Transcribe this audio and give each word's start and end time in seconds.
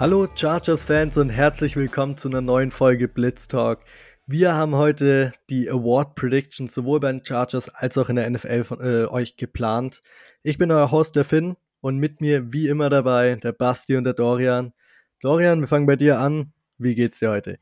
Hallo 0.00 0.26
Chargers-Fans 0.34 1.18
und 1.18 1.28
herzlich 1.28 1.76
willkommen 1.76 2.16
zu 2.16 2.28
einer 2.28 2.40
neuen 2.40 2.70
Folge 2.70 3.06
Blitz 3.06 3.48
Talk. 3.48 3.80
Wir 4.26 4.54
haben 4.54 4.74
heute 4.74 5.34
die 5.50 5.68
Award 5.68 6.14
Predictions 6.14 6.72
sowohl 6.72 7.00
bei 7.00 7.12
den 7.12 7.22
Chargers 7.22 7.68
als 7.68 7.98
auch 7.98 8.08
in 8.08 8.16
der 8.16 8.30
NFL 8.30 8.64
von 8.64 8.80
äh, 8.80 9.04
euch 9.04 9.36
geplant. 9.36 10.00
Ich 10.42 10.56
bin 10.56 10.72
euer 10.72 10.90
Host, 10.90 11.16
der 11.16 11.26
Finn, 11.26 11.58
und 11.82 11.98
mit 11.98 12.22
mir 12.22 12.50
wie 12.50 12.68
immer 12.68 12.88
dabei 12.88 13.34
der 13.34 13.52
Basti 13.52 13.94
und 13.94 14.04
der 14.04 14.14
Dorian. 14.14 14.72
Dorian, 15.20 15.60
wir 15.60 15.68
fangen 15.68 15.84
bei 15.84 15.96
dir 15.96 16.18
an. 16.18 16.54
Wie 16.78 16.94
geht's 16.94 17.18
dir 17.18 17.28
heute? 17.28 17.58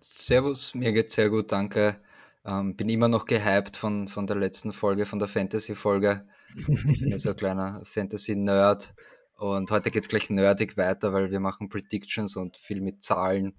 Servus, 0.00 0.74
mir 0.74 0.92
geht's 0.92 1.14
sehr 1.14 1.30
gut, 1.30 1.52
danke. 1.52 2.00
Ähm, 2.44 2.74
bin 2.74 2.88
immer 2.88 3.06
noch 3.06 3.24
gehypt 3.24 3.76
von, 3.76 4.08
von 4.08 4.26
der 4.26 4.34
letzten 4.34 4.72
Folge, 4.72 5.06
von 5.06 5.20
der 5.20 5.28
Fantasy-Folge. 5.28 6.26
Ich 6.56 6.66
bin 7.02 7.16
so 7.20 7.30
ein 7.30 7.36
kleiner 7.36 7.82
Fantasy-Nerd. 7.84 8.92
Und 9.38 9.70
heute 9.70 9.92
geht 9.92 10.02
es 10.02 10.08
gleich 10.08 10.30
nerdig 10.30 10.76
weiter, 10.76 11.12
weil 11.12 11.30
wir 11.30 11.38
machen 11.38 11.68
Predictions 11.68 12.34
und 12.34 12.56
viel 12.56 12.80
mit 12.80 13.04
Zahlen. 13.04 13.54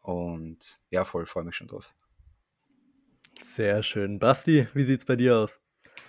Und 0.00 0.80
ja, 0.90 1.04
voll, 1.04 1.26
freue 1.26 1.42
mich 1.42 1.56
schon 1.56 1.66
drauf. 1.66 1.92
Sehr 3.42 3.82
schön. 3.82 4.20
Basti, 4.20 4.68
wie 4.74 4.84
sieht 4.84 5.00
es 5.00 5.04
bei 5.04 5.16
dir 5.16 5.38
aus? 5.38 5.60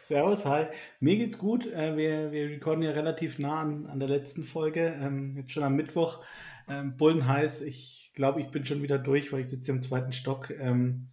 Servus, 0.04 0.46
hi. 0.46 0.68
Mir 1.00 1.18
geht's 1.18 1.40
gut. 1.40 1.66
Äh, 1.66 1.98
wir, 1.98 2.32
wir 2.32 2.50
recorden 2.52 2.84
ja 2.84 2.92
relativ 2.92 3.40
nah 3.40 3.62
an, 3.62 3.88
an 3.88 4.00
der 4.00 4.10
letzten 4.10 4.44
Folge, 4.44 4.96
ähm, 5.02 5.36
jetzt 5.36 5.54
schon 5.54 5.64
am 5.64 5.76
Mittwoch. 5.76 6.24
Ähm, 6.68 6.96
Bullen 6.96 7.28
heiß. 7.28 7.64
Ich 7.64 8.12
glaube, 8.14 8.42
ich 8.42 8.50
bin 8.50 8.64
schon 8.64 8.84
wieder 8.84 9.00
durch, 9.00 9.34
weil 9.34 9.42
ich 9.42 9.50
sitze 9.50 9.72
im 9.72 9.82
zweiten 9.82 10.14
Stock. 10.14 10.52
Ähm, 10.52 11.08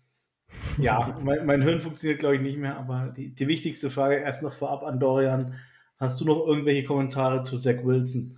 ja, 0.77 1.19
mein, 1.25 1.47
mein 1.47 1.62
Hirn 1.62 1.81
funktioniert, 1.81 2.20
glaube 2.20 2.37
ich, 2.37 2.42
nicht 2.42 2.59
mehr. 2.59 2.77
Aber 2.77 3.11
die, 3.17 3.34
die 3.34 3.48
wichtigste 3.48 3.89
Frage 3.89 4.17
erst 4.17 4.42
noch 4.42 4.53
vorab 4.53 4.83
an 4.83 5.01
Dorian. 5.01 5.55
Hast 6.02 6.20
du 6.20 6.25
noch 6.25 6.45
irgendwelche 6.48 6.83
Kommentare 6.83 7.45
zu 7.45 7.56
Zach 7.56 7.84
Wilson? 7.84 8.36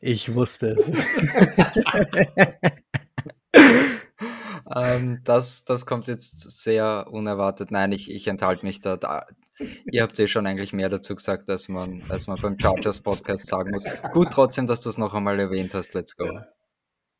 Ich 0.00 0.34
wusste 0.34 0.76
es. 0.76 0.84
ähm, 4.74 5.20
das, 5.22 5.64
das 5.64 5.86
kommt 5.86 6.08
jetzt 6.08 6.62
sehr 6.64 7.06
unerwartet. 7.12 7.70
Nein, 7.70 7.92
ich, 7.92 8.10
ich 8.10 8.26
enthalte 8.26 8.66
mich 8.66 8.80
da, 8.80 8.96
da. 8.96 9.24
Ihr 9.92 10.02
habt 10.02 10.18
eh 10.18 10.26
schon 10.26 10.48
eigentlich 10.48 10.72
mehr 10.72 10.88
dazu 10.88 11.14
gesagt, 11.14 11.48
als 11.48 11.68
man, 11.68 12.02
als 12.08 12.26
man 12.26 12.40
beim 12.40 12.58
Chargers 12.58 12.98
Podcast 12.98 13.46
sagen 13.46 13.70
muss. 13.70 13.84
Gut 14.12 14.30
trotzdem, 14.32 14.66
dass 14.66 14.80
du 14.80 14.88
es 14.88 14.98
noch 14.98 15.14
einmal 15.14 15.38
erwähnt 15.38 15.72
hast. 15.74 15.94
Let's 15.94 16.16
go. 16.16 16.24
Ja, 16.24 16.44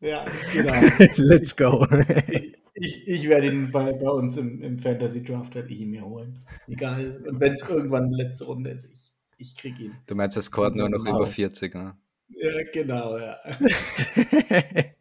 ja 0.01 0.25
genau. 0.53 0.75
Let's 1.15 1.55
go. 1.55 1.87
Ich, 2.27 2.57
ich, 2.75 3.07
ich, 3.07 3.29
werde 3.29 3.47
ihn 3.47 3.71
bei, 3.71 3.93
bei 3.93 4.11
uns 4.11 4.37
im, 4.37 4.61
im 4.63 4.79
Fantasy 4.79 5.23
Draft 5.23 5.55
werde 5.55 5.69
ich 5.69 5.81
ihn 5.81 5.91
mir 5.91 6.05
holen. 6.05 6.43
Egal. 6.67 7.23
Und 7.25 7.39
wenn 7.39 7.53
es 7.53 7.69
irgendwann 7.69 8.11
letzte 8.11 8.47
Runde 8.47 8.71
ist, 8.71 8.87
ich, 8.87 9.10
ich 9.41 9.57
kriege 9.57 9.85
ihn. 9.85 9.97
Du 10.07 10.15
meinst, 10.15 10.37
er 10.37 10.43
scoret 10.43 10.77
nur 10.77 10.89
noch 10.89 11.05
über 11.05 11.27
40, 11.27 11.75
ne? 11.75 11.97
Ja, 12.29 12.63
genau, 12.73 13.19
ja. 13.19 13.39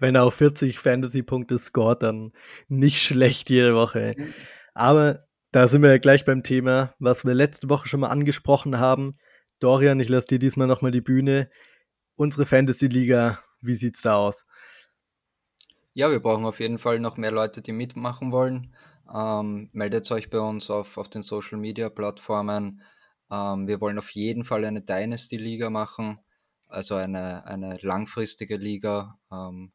Wenn 0.00 0.16
er 0.16 0.24
auch 0.24 0.32
40 0.32 0.78
Fantasy-Punkte 0.78 1.56
scoret, 1.58 2.02
dann 2.02 2.32
nicht 2.68 3.00
schlecht 3.02 3.48
jede 3.48 3.74
Woche. 3.74 4.14
Aber 4.74 5.24
da 5.52 5.68
sind 5.68 5.82
wir 5.82 5.90
ja 5.90 5.98
gleich 5.98 6.24
beim 6.24 6.42
Thema, 6.42 6.94
was 6.98 7.24
wir 7.24 7.34
letzte 7.34 7.70
Woche 7.70 7.88
schon 7.88 8.00
mal 8.00 8.08
angesprochen 8.10 8.78
haben. 8.78 9.16
Dorian, 9.60 10.00
ich 10.00 10.08
lasse 10.08 10.26
dir 10.26 10.38
diesmal 10.38 10.66
nochmal 10.66 10.90
die 10.90 11.00
Bühne. 11.00 11.48
Unsere 12.16 12.46
Fantasy-Liga, 12.46 13.38
wie 13.60 13.74
sieht's 13.74 14.02
da 14.02 14.16
aus? 14.16 14.46
Ja, 15.92 16.10
wir 16.10 16.20
brauchen 16.20 16.46
auf 16.46 16.58
jeden 16.58 16.78
Fall 16.78 16.98
noch 16.98 17.16
mehr 17.16 17.30
Leute, 17.30 17.62
die 17.62 17.72
mitmachen 17.72 18.32
wollen. 18.32 18.74
Ähm, 19.14 19.68
meldet 19.72 20.10
euch 20.10 20.30
bei 20.30 20.40
uns 20.40 20.70
auf, 20.70 20.96
auf 20.96 21.08
den 21.08 21.22
Social 21.22 21.58
Media 21.58 21.88
Plattformen. 21.90 22.82
Ähm, 23.32 23.66
wir 23.66 23.80
wollen 23.80 23.98
auf 23.98 24.10
jeden 24.10 24.44
Fall 24.44 24.64
eine 24.66 24.82
Dynasty-Liga 24.82 25.70
machen, 25.70 26.20
also 26.68 26.96
eine, 26.96 27.46
eine 27.46 27.78
langfristige 27.82 28.56
Liga. 28.58 29.18
Ähm, 29.32 29.72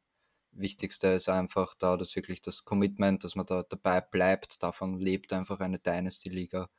Wichtigste 0.52 1.10
ist 1.10 1.30
einfach 1.30 1.76
da, 1.76 1.98
dass 1.98 2.16
wirklich 2.16 2.42
das 2.42 2.66
Commitment, 2.66 3.24
dass 3.24 3.36
man 3.36 3.46
da 3.48 3.64
dabei 3.64 4.02
bleibt, 4.02 4.64
davon 4.64 5.00
lebt 5.00 5.34
einfach 5.34 5.60
eine 5.60 5.80
Dynasty-Liga. 5.80 6.70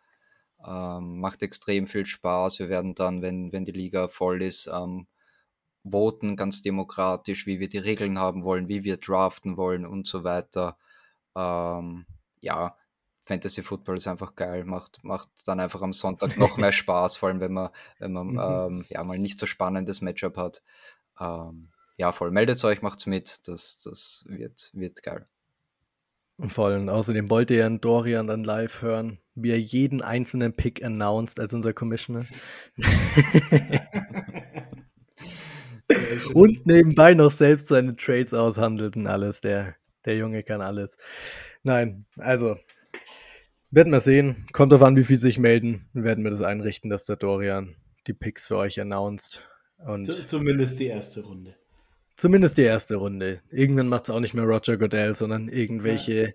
Ähm, 0.67 1.21
macht 1.21 1.43
extrem 1.43 1.87
viel 1.87 2.07
Spaß. 2.07 2.59
Wir 2.61 2.69
werden 2.69 2.95
dann, 2.95 3.23
wenn, 3.23 3.53
wenn 3.53 3.65
die 3.65 3.73
Liga 3.73 4.09
voll 4.09 4.43
ist, 4.43 4.69
ähm, 4.69 5.09
voten 5.85 6.37
ganz 6.37 6.63
demokratisch, 6.63 7.47
wie 7.47 7.61
wir 7.61 7.69
die 7.69 7.79
Regeln 7.79 8.19
haben 8.19 8.45
wollen, 8.45 8.69
wie 8.69 8.85
wir 8.85 8.99
draften 8.99 9.57
wollen 9.57 9.87
und 9.87 10.07
so 10.07 10.25
weiter. 10.25 10.79
Ähm, 11.37 12.07
ja, 12.41 12.77
Fantasy 13.29 13.63
Football 13.63 13.99
ist 13.99 14.09
einfach 14.09 14.35
geil, 14.35 14.65
macht, 14.65 15.05
macht 15.05 15.29
dann 15.47 15.61
einfach 15.61 15.83
am 15.83 15.93
Sonntag 15.93 16.37
noch 16.39 16.57
mehr 16.57 16.73
Spaß, 16.73 17.17
vor 17.17 17.29
allem 17.29 17.41
wenn 17.41 17.53
man, 17.53 17.69
wenn 17.99 18.13
man 18.13 18.29
mhm. 18.29 18.41
ähm, 18.41 18.85
ja 18.89 19.05
mal 19.05 19.19
nicht 19.19 19.39
so 19.39 19.47
spannendes 19.47 20.01
Matchup 20.01 20.37
hat. 20.37 20.63
Ähm, 21.21 21.69
ja, 21.97 22.13
voll. 22.13 22.31
Meldet 22.31 22.63
euch, 22.65 22.81
macht's 22.81 23.07
mit. 23.07 23.47
Das, 23.47 23.81
das 23.81 24.25
wird, 24.27 24.71
wird 24.73 25.03
geil. 25.03 25.27
Voll. 26.47 26.77
Und 26.77 26.89
außerdem 26.89 27.29
wollt 27.31 27.51
ihr 27.51 27.59
ja 27.59 27.69
Dorian 27.69 28.29
dann 28.29 28.45
live 28.45 28.81
hören, 28.81 29.19
wie 29.35 29.51
er 29.51 29.59
jeden 29.59 30.03
einzelnen 30.03 30.55
Pick 30.55 30.85
announced 30.85 31.41
als 31.41 31.53
unser 31.53 31.73
Commissioner. 31.73 32.25
und 36.35 36.65
nebenbei 36.65 37.15
noch 37.15 37.33
selbst 37.33 37.67
seine 37.67 37.97
Trades 37.97 38.35
aushandelt 38.35 38.97
und 38.97 39.09
alles. 39.09 39.41
Der, 39.41 39.75
der 40.05 40.17
Junge 40.17 40.45
kann 40.45 40.63
alles. 40.63 40.97
Nein, 41.65 42.07
also 42.19 42.57
werden 43.71 43.93
wir 43.93 44.01
sehen. 44.01 44.47
Kommt 44.53 44.73
darauf 44.73 44.87
an, 44.87 44.97
wie 44.97 45.05
viel 45.05 45.19
sich 45.19 45.39
melden. 45.39 45.87
Dann 45.95 46.05
werden 46.05 46.25
wir 46.25 46.31
das 46.31 46.43
einrichten, 46.43 46.91
dass 46.91 47.05
der 47.05 47.17
Dorian 47.17 47.77
die 48.07 48.13
Picks 48.15 48.47
für 48.47 48.57
euch 48.57 48.81
announced. 48.81 49.43
Und 49.85 50.07
zumindest 50.29 50.81
die 50.81 50.87
erste 50.87 51.23
Runde. 51.23 51.55
Zumindest 52.17 52.59
die 52.59 52.63
erste 52.63 52.97
Runde. 52.97 53.41
Irgendwann 53.51 53.87
macht 53.87 54.05
es 54.05 54.11
auch 54.11 54.19
nicht 54.19 54.35
mehr 54.35 54.45
Roger 54.45 54.77
Goodell, 54.77 55.15
sondern 55.15 55.49
irgendwelche 55.49 56.13
ja. 56.13 56.33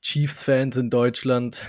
Chiefs-Fans 0.00 0.76
in 0.76 0.90
Deutschland. 0.90 1.66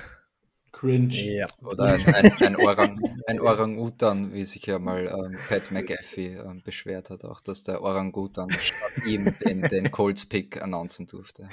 Cringe. 0.72 1.16
Ja. 1.16 1.48
Oder 1.64 1.86
ein, 1.86 2.06
ein, 2.06 2.32
ein, 2.42 2.56
Orang, 2.58 3.02
ein 3.26 3.40
Orang-Utan, 3.40 4.34
wie 4.34 4.44
sich 4.44 4.68
ja 4.68 4.78
mal 4.78 5.08
ähm, 5.08 5.38
Pat 5.50 5.72
McAfee 5.72 6.36
ähm, 6.36 6.62
beschwert 6.64 7.10
hat, 7.10 7.24
auch 7.24 7.40
dass 7.40 7.64
der 7.64 7.82
Orang-Utan 7.82 8.52
statt 8.52 9.06
ihm 9.08 9.34
den, 9.44 9.64
den 9.64 9.90
Colts-Pick 9.90 10.62
announcen 10.62 11.08
durfte. 11.08 11.50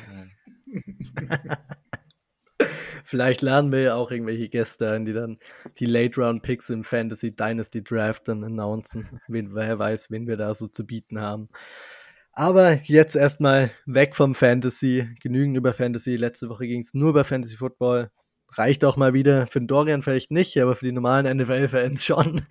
Vielleicht 3.05 3.43
lernen 3.43 3.73
wir 3.73 3.81
ja 3.81 3.95
auch 3.95 4.11
irgendwelche 4.11 4.49
Gäste 4.49 4.91
ein, 4.91 5.05
die 5.05 5.13
dann 5.13 5.39
die 5.79 5.87
Late-Round-Picks 5.87 6.71
im 6.71 6.85
Fantasy 6.85 7.35
Dynasty 7.35 7.83
Draft 7.83 8.29
dann 8.29 8.45
announcen. 8.45 9.21
Wen, 9.29 9.55
wer 9.55 9.79
weiß, 9.79 10.11
wen 10.11 10.27
wir 10.27 10.37
da 10.37 10.55
so 10.55 10.67
zu 10.69 10.87
bieten 10.87 11.21
haben. 11.21 11.49
Aber 12.33 12.81
jetzt 12.85 13.15
erstmal 13.15 13.71
weg 13.85 14.17
vom 14.17 14.35
Fantasy. 14.35 15.09
Genügend 15.21 15.57
über 15.57 15.75
Fantasy. 15.75 16.17
Letzte 16.17 16.49
Woche 16.49 16.67
ging 16.67 16.81
es 16.81 16.95
nur 16.95 17.11
über 17.11 17.25
Fantasy 17.25 17.57
Football. 17.57 18.11
Reicht 18.55 18.85
auch 18.85 18.97
mal 18.97 19.15
wieder. 19.15 19.47
Für 19.47 19.61
den 19.61 19.67
Dorian 19.67 20.03
vielleicht 20.03 20.31
nicht, 20.31 20.59
aber 20.59 20.77
für 20.77 20.85
die 20.85 20.93
normalen 20.93 21.39
NFL-Fans 21.39 22.05
schon. 22.05 22.43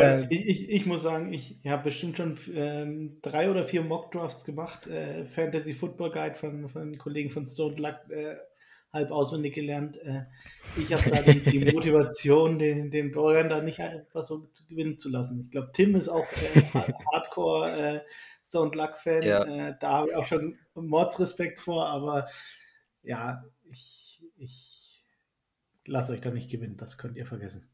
Ähm, 0.00 0.26
ich, 0.30 0.46
ich, 0.46 0.70
ich, 0.70 0.86
muss 0.86 1.02
sagen, 1.02 1.32
ich 1.32 1.58
habe 1.66 1.84
bestimmt 1.84 2.16
schon 2.16 2.36
ähm, 2.54 3.18
drei 3.22 3.50
oder 3.50 3.62
vier 3.62 3.82
Mock-Drafts 3.82 4.44
gemacht. 4.44 4.86
Äh, 4.86 5.24
Fantasy 5.26 5.74
Football 5.74 6.10
Guide 6.10 6.34
von, 6.34 6.68
von 6.68 6.98
Kollegen 6.98 7.30
von 7.30 7.46
Stone 7.46 7.76
Luck. 7.76 7.96
Äh, 8.08 8.36
halb 8.96 9.10
auswendig 9.10 9.54
gelernt. 9.54 9.96
Äh, 9.98 10.24
ich 10.76 10.92
habe 10.92 11.10
da 11.10 11.22
die, 11.22 11.40
die 11.40 11.64
Motivation, 11.72 12.58
den, 12.58 12.90
den 12.90 13.12
Dorian 13.12 13.48
da 13.48 13.60
nicht 13.60 13.80
einfach 13.80 14.22
so 14.22 14.48
gewinnen 14.68 14.98
zu 14.98 15.08
lassen. 15.08 15.40
Ich 15.40 15.50
glaube, 15.50 15.70
Tim 15.72 15.94
ist 15.94 16.08
auch 16.08 16.26
äh, 16.32 16.62
Hardcore 17.12 17.70
äh, 17.70 18.00
Sound 18.42 18.74
Luck-Fan. 18.74 19.22
Ja. 19.22 19.44
Äh, 19.44 19.76
da 19.78 19.90
habe 19.90 20.10
ich 20.10 20.16
auch 20.16 20.26
schon 20.26 20.58
Mordsrespekt 20.74 21.60
vor, 21.60 21.86
aber 21.86 22.26
ja, 23.02 23.44
ich, 23.70 24.24
ich 24.36 25.04
lasse 25.86 26.12
euch 26.12 26.20
da 26.20 26.30
nicht 26.30 26.50
gewinnen. 26.50 26.76
Das 26.76 26.98
könnt 26.98 27.16
ihr 27.16 27.26
vergessen. 27.26 27.68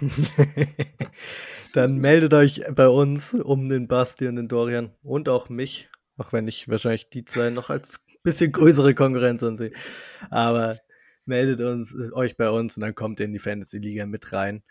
Dann 1.74 1.98
meldet 1.98 2.34
euch 2.34 2.62
bei 2.74 2.88
uns 2.88 3.34
um 3.34 3.68
den 3.68 3.88
Basti 3.88 4.26
und 4.26 4.36
den 4.36 4.48
Dorian 4.48 4.92
und 5.02 5.28
auch 5.28 5.48
mich, 5.48 5.88
auch 6.16 6.32
wenn 6.32 6.48
ich 6.48 6.68
wahrscheinlich 6.68 7.08
die 7.10 7.24
zwei 7.24 7.50
noch 7.50 7.70
als 7.70 8.00
bisschen 8.22 8.52
größere 8.52 8.94
Konkurrenz 8.94 9.42
an 9.42 9.58
sie. 9.58 9.72
Aber 10.30 10.78
meldet 11.24 11.60
uns, 11.60 11.94
euch 12.12 12.36
bei 12.36 12.50
uns 12.50 12.76
und 12.76 12.82
dann 12.82 12.94
kommt 12.94 13.20
ihr 13.20 13.26
in 13.26 13.32
die 13.32 13.38
Fantasy-Liga 13.38 14.06
mit 14.06 14.32
rein. 14.32 14.62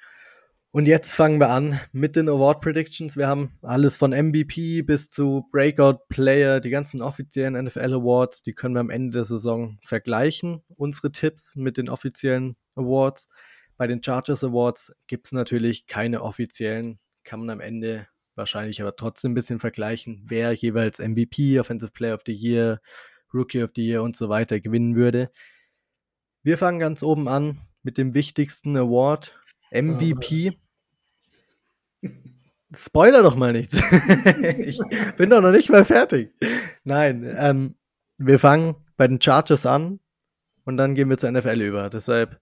Und 0.71 0.85
jetzt 0.85 1.13
fangen 1.13 1.39
wir 1.39 1.49
an 1.49 1.79
mit 1.91 2.15
den 2.15 2.27
Award 2.27 2.61
Predictions. 2.61 3.15
Wir 3.15 3.27
haben 3.27 3.51
alles 3.61 3.95
von 3.95 4.11
MVP 4.11 4.81
bis 4.81 5.09
zu 5.09 5.47
Breakout 5.51 5.99
Player, 6.09 6.59
die 6.59 6.69
ganzen 6.69 7.01
offiziellen 7.01 7.65
NFL 7.65 7.93
Awards, 7.93 8.43
die 8.43 8.53
können 8.53 8.75
wir 8.75 8.81
am 8.81 8.89
Ende 8.89 9.13
der 9.13 9.25
Saison 9.25 9.79
vergleichen, 9.85 10.63
unsere 10.75 11.11
Tipps 11.11 11.55
mit 11.55 11.77
den 11.77 11.89
offiziellen 11.89 12.57
Awards. 12.75 13.29
Bei 13.77 13.87
den 13.87 14.03
Chargers 14.03 14.43
Awards 14.43 14.93
gibt 15.07 15.27
es 15.27 15.31
natürlich 15.31 15.87
keine 15.87 16.21
offiziellen, 16.21 16.99
kann 17.23 17.39
man 17.39 17.49
am 17.49 17.59
Ende 17.59 18.07
wahrscheinlich 18.35 18.81
aber 18.81 18.95
trotzdem 18.95 19.31
ein 19.31 19.35
bisschen 19.35 19.59
vergleichen, 19.59 20.21
wer 20.27 20.51
jeweils 20.51 20.99
MVP, 20.99 21.59
Offensive 21.59 21.91
Player 21.91 22.15
of 22.15 22.21
the 22.25 22.33
Year, 22.33 22.81
Rookie 23.33 23.63
of 23.63 23.71
the 23.75 23.85
Year 23.85 24.03
und 24.03 24.15
so 24.15 24.29
weiter 24.29 24.59
gewinnen 24.59 24.95
würde. 24.95 25.31
Wir 26.43 26.57
fangen 26.57 26.79
ganz 26.79 27.03
oben 27.03 27.27
an 27.27 27.57
mit 27.83 27.97
dem 27.97 28.13
wichtigsten 28.13 28.77
Award, 28.77 29.39
MVP. 29.71 30.57
Spoiler 32.75 33.23
doch 33.23 33.35
mal 33.35 33.53
nichts. 33.53 33.77
ich 34.57 34.79
bin 35.15 35.29
doch 35.29 35.41
noch 35.41 35.51
nicht 35.51 35.69
mal 35.69 35.85
fertig. 35.85 36.33
Nein, 36.83 37.33
ähm, 37.37 37.75
wir 38.17 38.39
fangen 38.39 38.75
bei 38.97 39.07
den 39.07 39.21
Chargers 39.21 39.65
an 39.65 39.99
und 40.65 40.77
dann 40.77 40.95
gehen 40.95 41.09
wir 41.09 41.17
zur 41.17 41.31
NFL 41.31 41.61
über. 41.61 41.89
Deshalb 41.89 42.41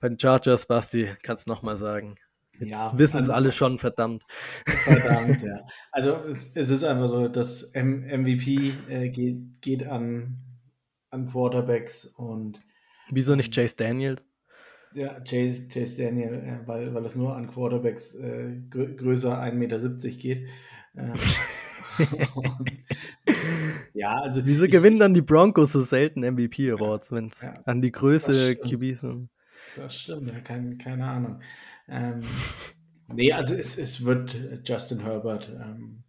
bei 0.00 0.08
den 0.08 0.18
Chargers, 0.18 0.66
Basti, 0.66 1.10
kannst 1.22 1.46
du 1.46 1.52
nochmal 1.52 1.76
sagen. 1.76 2.16
Jetzt 2.58 2.70
ja, 2.70 2.92
wissen 2.98 3.18
es 3.18 3.28
also, 3.28 3.32
alle 3.32 3.52
schon, 3.52 3.78
verdammt. 3.78 4.24
Verdammt, 4.66 5.42
ja. 5.42 5.58
Also 5.92 6.16
es, 6.24 6.52
es 6.54 6.70
ist 6.70 6.84
einfach 6.84 7.08
so, 7.08 7.28
dass 7.28 7.62
M 7.62 8.04
MVP 8.06 8.72
äh, 8.88 9.08
geht, 9.08 9.60
geht 9.60 9.86
an, 9.86 10.38
an 11.10 11.30
Quarterbacks 11.30 12.06
und 12.16 12.60
Wieso 13.10 13.36
nicht 13.36 13.56
ähm, 13.56 13.62
Chase 13.62 13.76
Daniels? 13.76 14.24
Ja, 14.94 15.20
Chase, 15.20 15.68
Chase 15.68 16.02
Daniel, 16.02 16.34
äh, 16.34 16.66
weil, 16.66 16.94
weil 16.94 17.04
es 17.04 17.16
nur 17.16 17.36
an 17.36 17.48
Quarterbacks 17.48 18.14
äh, 18.14 18.60
grö 18.70 18.94
größer 18.94 19.40
1,70 19.40 19.52
Meter 19.54 19.78
geht. 20.18 20.48
Ähm, 20.96 21.12
ja, 23.94 24.20
also. 24.20 24.44
Wieso 24.44 24.64
ich, 24.64 24.70
gewinnen 24.70 24.98
dann 24.98 25.14
die 25.14 25.22
Broncos 25.22 25.72
so 25.72 25.82
selten 25.82 26.20
MVP 26.20 26.70
Awards, 26.70 27.12
wenn 27.12 27.28
es 27.28 27.42
ja, 27.42 27.54
an 27.64 27.80
die 27.80 27.92
Größe 27.92 28.56
QBs 28.56 29.04
und. 29.04 29.28
Das 29.76 29.94
stimmt, 29.94 30.28
ja, 30.28 30.40
kein, 30.40 30.78
keine 30.78 31.06
Ahnung. 31.06 31.40
Ähm, 31.88 32.20
nee, 33.08 33.32
also 33.32 33.54
es, 33.54 33.78
es 33.78 34.04
wird 34.04 34.36
Justin 34.64 35.00
Herbert. 35.00 35.48
Ähm, 35.48 36.04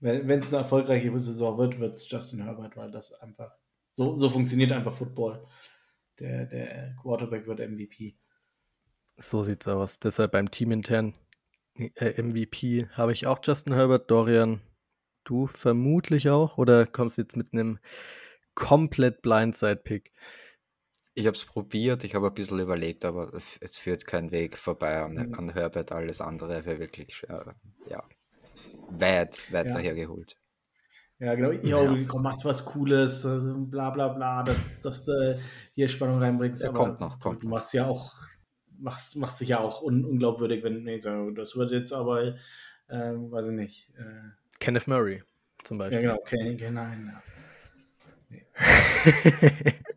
wenn 0.00 0.38
es 0.38 0.48
eine 0.48 0.58
erfolgreiche 0.58 1.18
Saison 1.18 1.56
wird, 1.56 1.80
wird 1.80 1.94
es 1.94 2.10
Justin 2.10 2.42
Herbert, 2.42 2.76
weil 2.76 2.90
das 2.90 3.14
einfach 3.14 3.56
so, 3.92 4.14
so 4.14 4.28
funktioniert 4.28 4.72
einfach 4.72 4.92
Football. 4.92 5.46
Der, 6.18 6.46
der 6.46 6.94
Quarterback 7.00 7.46
wird 7.46 7.60
MVP. 7.60 8.18
So 9.16 9.42
sieht's 9.42 9.66
aus. 9.66 10.00
Deshalb 10.00 10.32
beim 10.32 10.50
Team 10.50 10.72
intern 10.72 11.14
äh, 11.76 12.20
MVP 12.20 12.88
habe 12.92 13.12
ich 13.12 13.26
auch 13.26 13.38
Justin 13.42 13.72
Herbert, 13.72 14.10
Dorian. 14.10 14.60
Du 15.24 15.46
vermutlich 15.46 16.28
auch 16.28 16.58
oder 16.58 16.86
kommst 16.86 17.16
du 17.16 17.22
jetzt 17.22 17.36
mit 17.36 17.52
einem 17.52 17.78
komplett 18.54 19.22
Blindside-Pick? 19.22 20.12
Ich 21.16 21.26
habe 21.26 21.36
es 21.36 21.44
probiert, 21.44 22.02
ich 22.02 22.14
habe 22.14 22.26
ein 22.26 22.34
bisschen 22.34 22.58
überlegt, 22.58 23.04
aber 23.04 23.32
es 23.60 23.76
führt 23.76 24.04
kein 24.06 24.32
Weg 24.32 24.58
vorbei 24.58 25.00
an, 25.00 25.14
mhm. 25.14 25.34
an 25.34 25.52
Herbert. 25.52 25.92
Alles 25.92 26.20
andere 26.20 26.64
wäre 26.66 26.80
wirklich 26.80 27.22
äh, 27.28 27.52
ja, 27.88 28.02
weit, 28.90 29.52
weit 29.52 29.66
ja. 29.66 29.72
dahergeholt. 29.74 30.36
Ja, 31.20 31.34
genau. 31.34 31.52
Ja, 31.52 31.82
ja. 31.82 31.94
du 31.94 32.18
machst 32.18 32.44
was 32.44 32.64
Cooles, 32.64 33.24
äh, 33.24 33.38
bla 33.56 33.90
bla 33.90 34.08
bla, 34.08 34.42
dass, 34.42 34.80
dass 34.80 35.04
du 35.04 35.38
hier 35.74 35.88
Spannung 35.88 36.18
reinbringst. 36.18 36.62
Ja, 36.62 36.72
kommt 36.72 37.00
noch, 37.00 37.20
kommt 37.20 37.42
Du 37.42 37.48
machst 37.48 37.72
ja 37.72 37.86
auch, 37.86 38.12
machst, 38.78 39.16
machst 39.16 39.40
dich 39.40 39.50
ja 39.50 39.60
auch 39.60 39.82
un 39.82 40.04
unglaubwürdig, 40.04 40.64
wenn 40.64 40.74
du 40.74 40.80
nee, 40.80 40.98
so, 40.98 41.30
das 41.30 41.56
wird 41.56 41.70
jetzt 41.70 41.92
aber, 41.92 42.34
äh, 42.88 43.12
weiß 43.14 43.48
ich 43.48 43.54
nicht. 43.54 43.90
Äh, 43.96 44.30
Kenneth 44.58 44.88
Murray 44.88 45.22
zum 45.62 45.78
Beispiel. 45.78 46.02
Ja, 46.02 46.10
genau, 46.10 46.20
okay, 46.20 46.54
okay 46.54 46.70
nein. 46.70 47.12
Ja. 47.12 47.22
Nee. 48.28 48.44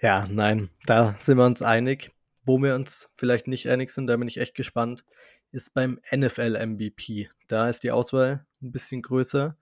Ja, 0.00 0.26
nein, 0.30 0.70
da 0.86 1.14
sind 1.18 1.38
wir 1.38 1.46
uns 1.46 1.62
einig. 1.62 2.12
Wo 2.44 2.58
wir 2.58 2.76
uns 2.76 3.10
vielleicht 3.16 3.48
nicht 3.48 3.68
einig 3.68 3.90
sind, 3.90 4.06
da 4.06 4.16
bin 4.16 4.28
ich 4.28 4.38
echt 4.38 4.54
gespannt, 4.54 5.04
ist 5.50 5.74
beim 5.74 5.98
NFL-MVP. 6.14 7.28
Da 7.48 7.68
ist 7.68 7.82
die 7.82 7.90
Auswahl 7.90 8.46
ein 8.62 8.70
bisschen 8.70 9.02
größer. 9.02 9.56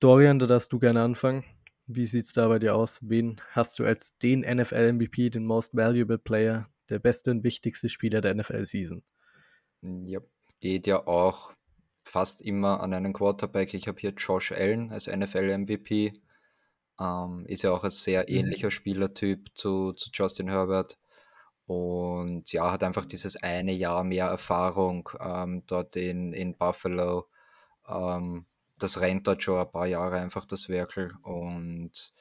Dorian, 0.00 0.38
da 0.38 0.46
darfst 0.46 0.72
du 0.72 0.78
gerne 0.78 1.02
anfangen. 1.02 1.44
Wie 1.86 2.06
sieht 2.06 2.26
es 2.26 2.34
da 2.34 2.48
bei 2.48 2.58
dir 2.58 2.74
aus? 2.74 3.00
Wen 3.02 3.40
hast 3.52 3.78
du 3.78 3.84
als 3.84 4.18
den 4.18 4.40
NFL-MVP, 4.40 5.30
den 5.30 5.46
Most 5.46 5.74
Valuable 5.74 6.18
Player, 6.18 6.68
der 6.90 6.98
beste 6.98 7.30
und 7.30 7.44
wichtigste 7.44 7.88
Spieler 7.88 8.20
der 8.20 8.34
NFL-Season? 8.34 9.02
Ja, 9.80 10.20
geht 10.60 10.86
ja 10.86 11.06
auch 11.06 11.52
fast 12.04 12.42
immer 12.42 12.80
an 12.80 12.92
einen 12.92 13.12
Quarterback. 13.12 13.72
Ich 13.74 13.88
habe 13.88 14.00
hier 14.00 14.10
Josh 14.10 14.52
Allen 14.52 14.92
als 14.92 15.06
NFL-MVP. 15.06 16.12
Ähm, 17.00 17.44
ist 17.46 17.62
ja 17.62 17.72
auch 17.72 17.84
ein 17.84 17.90
sehr 17.90 18.22
mhm. 18.22 18.36
ähnlicher 18.36 18.70
Spielertyp 18.70 19.50
zu, 19.54 19.92
zu 19.92 20.10
Justin 20.12 20.48
Herbert. 20.48 20.98
Und 21.66 22.50
ja, 22.52 22.72
hat 22.72 22.82
einfach 22.82 23.04
dieses 23.04 23.36
eine 23.42 23.72
Jahr 23.72 24.02
mehr 24.02 24.26
Erfahrung 24.26 25.08
ähm, 25.20 25.64
dort 25.66 25.96
in, 25.96 26.32
in 26.32 26.56
Buffalo. 26.56 27.28
Ähm, 27.86 28.46
das 28.78 29.00
rennt 29.00 29.26
dort 29.26 29.42
schon 29.42 29.58
ein 29.58 29.70
paar 29.70 29.86
Jahre 29.86 30.16
einfach 30.16 30.46
das 30.46 30.68
Werkel. 30.68 31.12
Und 31.22 32.14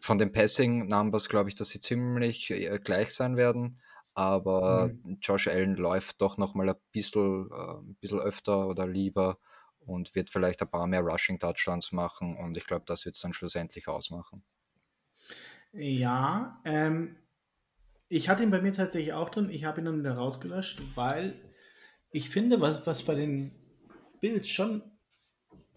von 0.00 0.18
den 0.18 0.32
Passing 0.32 0.88
Numbers 0.88 1.28
glaube 1.28 1.48
ich, 1.48 1.54
dass 1.54 1.68
sie 1.68 1.80
ziemlich 1.80 2.50
äh, 2.50 2.78
gleich 2.82 3.14
sein 3.14 3.36
werden. 3.36 3.80
Aber 4.14 4.88
mhm. 4.88 5.18
Josh 5.20 5.46
Allen 5.48 5.76
läuft 5.76 6.20
doch 6.20 6.38
nochmal 6.38 6.70
ein 6.70 6.76
bisschen, 6.90 7.50
äh, 7.50 7.78
ein 7.78 7.96
bisschen 8.00 8.20
öfter 8.20 8.66
oder 8.66 8.86
lieber 8.86 9.38
und 9.86 10.14
wird 10.14 10.30
vielleicht 10.30 10.60
ein 10.60 10.68
paar 10.68 10.86
mehr 10.86 11.00
Rushing 11.00 11.38
Touchdowns 11.38 11.92
machen 11.92 12.36
und 12.36 12.56
ich 12.56 12.66
glaube, 12.66 12.84
das 12.86 13.04
wird 13.04 13.14
es 13.14 13.22
dann 13.22 13.32
schlussendlich 13.32 13.88
ausmachen. 13.88 14.42
Ja, 15.72 16.60
ähm, 16.64 17.16
ich 18.08 18.28
hatte 18.28 18.42
ihn 18.42 18.50
bei 18.50 18.60
mir 18.60 18.72
tatsächlich 18.72 19.12
auch 19.12 19.30
drin. 19.30 19.50
Ich 19.50 19.64
habe 19.64 19.80
ihn 19.80 19.84
dann 19.84 19.98
wieder 19.98 20.14
rausgelöscht, 20.14 20.80
weil 20.94 21.34
ich 22.10 22.30
finde, 22.30 22.60
was, 22.60 22.86
was 22.86 23.02
bei 23.02 23.14
den 23.14 23.52
Bills 24.20 24.48
schon 24.48 24.82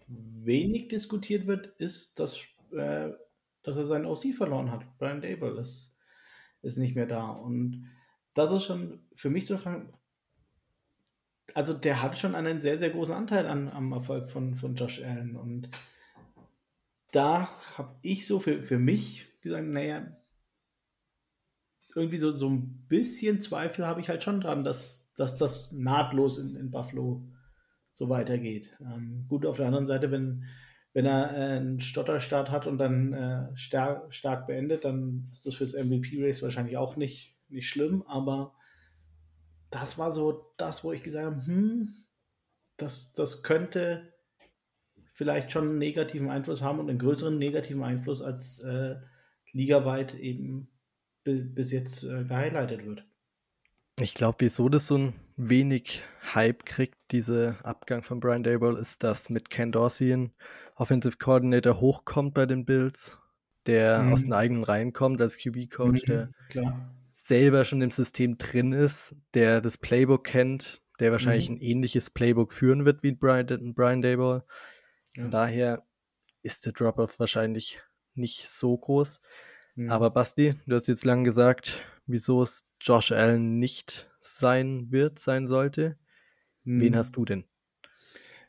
wenig 0.06 0.88
diskutiert 0.88 1.46
wird, 1.46 1.66
ist, 1.78 2.18
dass, 2.18 2.40
äh, 2.72 3.10
dass 3.62 3.76
er 3.76 3.84
seinen 3.84 4.06
OC 4.06 4.34
verloren 4.34 4.70
hat. 4.70 4.86
Brian 4.98 5.20
Dable 5.20 5.60
ist, 5.60 5.96
ist 6.62 6.78
nicht 6.78 6.94
mehr 6.94 7.06
da. 7.06 7.28
Und 7.28 7.88
das 8.34 8.52
ist 8.52 8.64
schon 8.64 9.06
für 9.14 9.30
mich 9.30 9.46
so 9.46 9.56
also 11.54 11.74
der 11.74 12.02
hat 12.02 12.18
schon 12.18 12.34
einen 12.34 12.58
sehr, 12.58 12.76
sehr 12.76 12.90
großen 12.90 13.14
Anteil 13.14 13.46
an, 13.46 13.68
am 13.68 13.92
Erfolg 13.92 14.28
von, 14.28 14.54
von 14.54 14.74
Josh 14.74 15.02
Allen. 15.02 15.36
Und 15.36 15.68
da 17.12 17.50
habe 17.76 17.96
ich 18.02 18.26
so 18.26 18.38
für, 18.38 18.62
für 18.62 18.78
mich 18.78 19.26
gesagt, 19.40 19.66
naja, 19.66 20.16
irgendwie 21.94 22.18
so, 22.18 22.30
so 22.30 22.48
ein 22.48 22.86
bisschen 22.88 23.40
Zweifel 23.40 23.86
habe 23.86 24.00
ich 24.00 24.08
halt 24.08 24.22
schon 24.22 24.40
dran, 24.40 24.64
dass, 24.64 25.12
dass 25.16 25.36
das 25.36 25.72
nahtlos 25.72 26.38
in, 26.38 26.56
in 26.56 26.70
Buffalo 26.70 27.24
so 27.92 28.08
weitergeht. 28.08 28.76
Ähm, 28.80 29.26
gut, 29.28 29.44
auf 29.44 29.56
der 29.56 29.66
anderen 29.66 29.86
Seite, 29.86 30.10
wenn, 30.10 30.44
wenn 30.92 31.06
er 31.06 31.32
äh, 31.32 31.56
einen 31.56 31.80
Stotterstart 31.80 32.50
hat 32.50 32.66
und 32.66 32.78
dann 32.78 33.12
äh, 33.12 33.56
stark, 33.56 34.14
stark 34.14 34.46
beendet, 34.46 34.84
dann 34.84 35.28
ist 35.30 35.46
das 35.46 35.56
fürs 35.56 35.74
MVP-Race 35.74 36.42
wahrscheinlich 36.42 36.76
auch 36.76 36.96
nicht, 36.96 37.36
nicht 37.48 37.68
schlimm, 37.68 38.04
aber 38.06 38.54
das 39.70 39.98
war 39.98 40.12
so 40.12 40.52
das, 40.56 40.84
wo 40.84 40.92
ich 40.92 41.02
gesagt 41.02 41.26
habe, 41.26 41.46
hm, 41.46 41.94
das, 42.76 43.12
das 43.12 43.42
könnte 43.42 44.12
vielleicht 45.12 45.52
schon 45.52 45.68
einen 45.68 45.78
negativen 45.78 46.30
Einfluss 46.30 46.62
haben 46.62 46.78
und 46.78 46.88
einen 46.88 46.98
größeren 46.98 47.38
negativen 47.38 47.82
Einfluss 47.82 48.22
als 48.22 48.60
äh, 48.60 48.96
ligaweit 49.52 50.14
eben 50.14 50.68
bis 51.24 51.70
jetzt 51.72 52.04
äh, 52.04 52.24
gehighlightet 52.24 52.84
wird. 52.84 53.04
Ich 54.00 54.14
glaube, 54.14 54.38
wieso 54.40 54.70
das 54.70 54.86
so 54.86 54.96
ein 54.96 55.12
wenig 55.36 56.02
Hype 56.34 56.64
kriegt, 56.64 56.96
dieser 57.10 57.56
Abgang 57.66 58.02
von 58.02 58.18
Brian 58.18 58.42
Dable, 58.42 58.78
ist, 58.78 59.02
dass 59.02 59.28
mit 59.28 59.50
Ken 59.50 59.72
Dorsey 59.72 60.12
ein 60.12 60.32
Offensive 60.76 61.18
Coordinator 61.18 61.80
hochkommt 61.80 62.32
bei 62.32 62.46
den 62.46 62.64
Bills, 62.64 63.20
der 63.66 64.02
mhm. 64.02 64.12
aus 64.14 64.22
den 64.22 64.32
eigenen 64.32 64.64
Reihen 64.64 64.94
kommt 64.94 65.20
als 65.20 65.36
QB-Coach, 65.36 66.04
mhm, 66.04 66.06
der 66.06 66.30
klar 66.48 66.99
selber 67.26 67.64
schon 67.64 67.82
im 67.82 67.90
System 67.90 68.38
drin 68.38 68.72
ist, 68.72 69.14
der 69.34 69.60
das 69.60 69.78
Playbook 69.78 70.24
kennt, 70.24 70.82
der 70.98 71.12
wahrscheinlich 71.12 71.48
mhm. 71.48 71.56
ein 71.56 71.60
ähnliches 71.60 72.10
Playbook 72.10 72.52
führen 72.52 72.84
wird 72.84 73.02
wie 73.02 73.12
Brian, 73.12 73.74
Brian 73.74 74.02
Dayball. 74.02 74.44
Von 75.14 75.24
ja. 75.24 75.30
daher 75.30 75.86
ist 76.42 76.66
der 76.66 76.72
Drop-Off 76.72 77.18
wahrscheinlich 77.18 77.80
nicht 78.14 78.48
so 78.48 78.76
groß. 78.76 79.20
Mhm. 79.74 79.90
Aber 79.90 80.10
Basti, 80.10 80.54
du 80.66 80.74
hast 80.74 80.88
jetzt 80.88 81.04
lang 81.04 81.24
gesagt, 81.24 81.82
wieso 82.06 82.42
es 82.42 82.66
Josh 82.80 83.12
Allen 83.12 83.58
nicht 83.58 84.10
sein 84.20 84.90
wird, 84.90 85.18
sein 85.18 85.46
sollte. 85.46 85.98
Mhm. 86.64 86.80
Wen 86.80 86.96
hast 86.96 87.16
du 87.16 87.24
denn? 87.24 87.44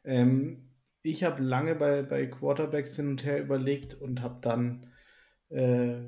Ähm, 0.04 0.70
ich 1.04 1.24
habe 1.24 1.42
lange 1.42 1.75
bei, 1.75 2.04
bei 2.04 2.25
Quarterbacks 2.28 2.96
hin 2.96 3.10
und 3.10 3.24
her 3.24 3.42
überlegt 3.42 3.94
und 3.96 4.22
habe 4.22 4.40
dann 4.42 4.92
äh, 5.50 6.01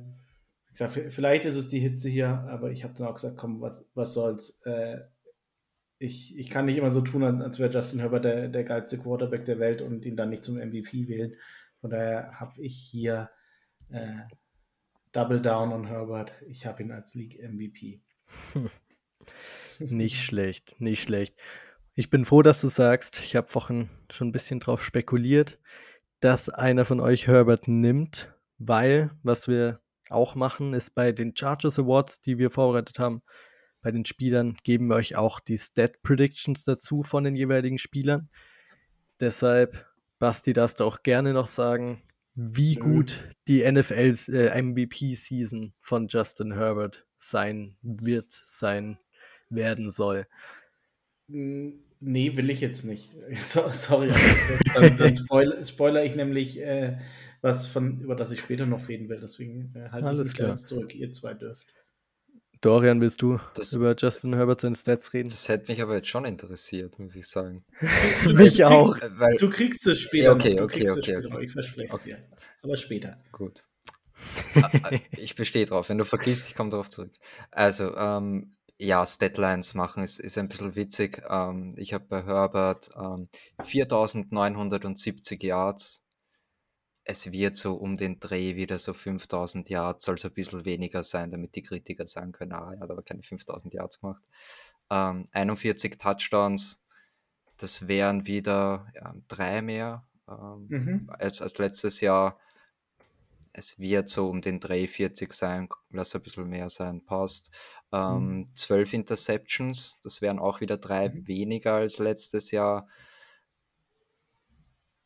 gesagt, 0.73 1.13
vielleicht 1.13 1.45
ist 1.45 1.55
es 1.55 1.69
die 1.69 1.79
Hitze 1.79 2.09
hier, 2.09 2.29
aber 2.49 2.71
ich 2.71 2.83
habe 2.83 2.93
dann 2.93 3.07
auch 3.07 3.15
gesagt, 3.15 3.37
komm, 3.37 3.61
was, 3.61 3.85
was 3.93 4.13
soll's. 4.13 4.61
Äh, 4.65 5.01
ich, 5.99 6.37
ich 6.37 6.49
kann 6.49 6.65
nicht 6.65 6.77
immer 6.77 6.91
so 6.91 7.01
tun, 7.01 7.23
als 7.23 7.59
wäre 7.59 7.71
Justin 7.71 7.99
Herbert 7.99 8.25
der, 8.25 8.49
der 8.49 8.63
geilste 8.63 8.97
Quarterback 8.97 9.45
der 9.45 9.59
Welt 9.59 9.81
und 9.81 10.03
ihn 10.05 10.17
dann 10.17 10.29
nicht 10.29 10.43
zum 10.43 10.57
MVP 10.57 11.07
wählen. 11.07 11.35
Von 11.79 11.91
daher 11.91 12.39
habe 12.39 12.61
ich 12.61 12.75
hier 12.75 13.29
äh, 13.89 14.19
Double 15.13 15.41
Down 15.41 15.71
on 15.71 15.85
Herbert. 15.85 16.35
Ich 16.47 16.65
habe 16.65 16.83
ihn 16.83 16.91
als 16.91 17.13
League 17.13 17.39
MVP. 17.41 18.01
nicht 19.79 20.21
schlecht, 20.23 20.79
nicht 20.81 21.03
schlecht. 21.03 21.35
Ich 21.93 22.09
bin 22.09 22.25
froh, 22.25 22.41
dass 22.41 22.59
du 22.61 22.69
sagst, 22.69 23.19
ich 23.19 23.35
habe 23.35 23.47
vorhin 23.47 23.89
schon 24.11 24.29
ein 24.29 24.31
bisschen 24.31 24.59
drauf 24.59 24.83
spekuliert, 24.83 25.59
dass 26.19 26.49
einer 26.49 26.85
von 26.85 26.99
euch 26.99 27.27
Herbert 27.27 27.67
nimmt, 27.67 28.33
weil, 28.57 29.11
was 29.21 29.47
wir 29.47 29.82
auch 30.09 30.35
machen, 30.35 30.73
ist 30.73 30.95
bei 30.95 31.11
den 31.11 31.35
Chargers 31.35 31.79
Awards, 31.79 32.19
die 32.19 32.37
wir 32.37 32.51
vorbereitet 32.51 32.99
haben, 32.99 33.21
bei 33.81 33.91
den 33.91 34.05
Spielern 34.05 34.55
geben 34.63 34.87
wir 34.87 34.95
euch 34.95 35.15
auch 35.17 35.39
die 35.41 35.57
Stat 35.57 36.01
Predictions 36.01 36.63
dazu 36.63 37.03
von 37.03 37.25
den 37.25 37.35
jeweiligen 37.35 37.77
Spielern. 37.77 38.29
Deshalb, 39.19 39.85
Basti, 40.19 40.53
darfst 40.53 40.79
du 40.79 40.85
auch 40.85 41.03
gerne 41.03 41.33
noch 41.33 41.47
sagen, 41.47 42.01
wie 42.33 42.75
gut 42.75 43.19
die 43.47 43.69
NFL 43.69 44.15
äh, 44.29 44.61
MVP-Season 44.61 45.73
von 45.81 46.07
Justin 46.07 46.53
Herbert 46.53 47.05
sein 47.17 47.75
wird, 47.81 48.43
sein 48.47 48.97
werden 49.49 49.91
soll. 49.91 50.25
Nee, 51.27 52.37
will 52.37 52.49
ich 52.49 52.61
jetzt 52.61 52.83
nicht. 52.83 53.11
sorry, 53.47 54.11
dann, 54.73 54.97
dann 54.97 55.15
spoiler, 55.15 55.63
spoiler, 55.63 56.03
ich 56.03 56.15
nämlich 56.15 56.59
äh, 56.59 56.97
was 57.43 57.67
von, 57.67 57.99
über 58.01 58.15
das 58.15 58.31
ich 58.31 58.39
später 58.39 58.65
noch 58.65 58.87
reden 58.87 59.09
will. 59.09 59.19
Deswegen 59.19 59.73
äh, 59.75 59.89
halte 59.91 60.07
Alles 60.07 60.27
ich 60.27 60.31
mich 60.31 60.37
klar. 60.37 60.47
ganz 60.49 60.65
zurück. 60.65 60.95
Ihr 60.95 61.11
zwei 61.11 61.33
dürft. 61.35 61.67
Dorian, 62.61 63.01
willst 63.01 63.21
du 63.21 63.39
Das- 63.55 63.73
über 63.73 63.93
Justin 63.97 64.33
Herbert 64.33 64.61
seine 64.61 64.75
Stats 64.75 65.11
reden? 65.13 65.27
Das 65.27 65.49
hätte 65.49 65.69
mich 65.69 65.81
aber 65.81 65.95
jetzt 65.95 66.07
schon 66.07 66.23
interessiert, 66.23 66.97
muss 66.97 67.13
ich 67.15 67.27
sagen. 67.27 67.65
Mich 68.33 68.63
auch. 68.63 68.95
Äh, 68.97 69.09
Weil, 69.19 69.35
Du 69.35 69.49
kriegst 69.49 69.85
es 69.85 69.99
später. 69.99 70.23
Ja, 70.23 70.31
okay, 70.31 70.53
noch. 70.55 70.63
Okay, 70.63 70.79
kriegst 70.79 70.91
es 70.93 70.97
okay, 70.97 71.11
später 71.11 71.19
okay. 71.27 71.33
noch. 71.33 71.39
Ich 71.41 71.51
verspreche 71.51 71.93
es 71.93 72.03
dir. 72.03 72.17
Aber 72.61 72.77
später. 72.77 73.21
Gut. 73.33 73.63
Ah, 74.55 74.91
ich 75.17 75.35
bestehe 75.35 75.65
drauf. 75.65 75.89
Wenn 75.89 75.97
du 75.97 76.05
vergisst, 76.05 76.47
ich 76.47 76.55
komme 76.55 76.69
darauf 76.69 76.89
zurück. 76.89 77.11
Also, 77.51 77.93
ähm, 77.97 78.55
ja, 78.77 79.05
Statlines 79.05 79.73
machen 79.73 80.03
ist, 80.03 80.19
ist 80.19 80.37
ein 80.37 80.47
bisschen 80.47 80.75
witzig. 80.75 81.21
Ähm, 81.29 81.75
ich 81.77 81.93
habe 81.93 82.05
bei 82.07 82.23
Herbert 82.23 82.89
ähm, 82.97 83.27
4970 83.61 85.43
Yards. 85.43 86.02
Es 87.05 87.31
wird 87.31 87.55
so 87.55 87.75
um 87.75 87.97
den 87.97 88.19
Dreh 88.19 88.55
wieder 88.55 88.79
so 88.79 88.93
5000 88.93 89.69
Yards, 89.69 90.03
soll 90.05 90.17
so 90.17 90.29
ein 90.29 90.33
bisschen 90.33 90.65
weniger 90.65 91.03
sein, 91.03 91.31
damit 91.31 91.55
die 91.55 91.61
Kritiker 91.61 92.07
sagen 92.07 92.31
können, 92.31 92.53
ah, 92.53 92.73
er 92.73 92.79
hat 92.79 92.91
aber 92.91 93.03
keine 93.03 93.23
5000 93.23 93.73
Yards 93.73 93.99
gemacht. 93.99 94.23
Ähm, 94.89 95.27
41 95.31 95.97
Touchdowns, 95.99 96.81
das 97.57 97.87
wären 97.87 98.25
wieder 98.27 98.87
ja, 98.95 99.15
drei 99.27 99.61
mehr 99.61 100.07
ähm, 100.29 100.69
Mhm. 100.69 101.07
als, 101.07 101.41
als 101.41 101.57
letztes 101.57 102.01
Jahr. 102.01 102.39
Es 103.51 103.77
wird 103.79 104.09
so 104.09 104.29
um 104.29 104.41
den 104.41 104.59
Dreh 104.59 104.87
40 104.87 105.33
sein, 105.33 105.69
lass 105.91 106.15
ein 106.15 106.23
bisschen 106.23 106.49
mehr 106.49 106.69
sein, 106.69 107.03
passt. 107.05 107.51
Ähm, 107.91 108.49
12 108.55 108.93
Interceptions, 108.93 109.99
das 110.01 110.21
wären 110.21 110.39
auch 110.39 110.59
wieder 110.61 110.77
drei 110.77 111.13
Mhm. 111.13 111.27
weniger 111.27 111.75
als 111.75 111.99
letztes 111.99 112.51
Jahr. 112.51 112.87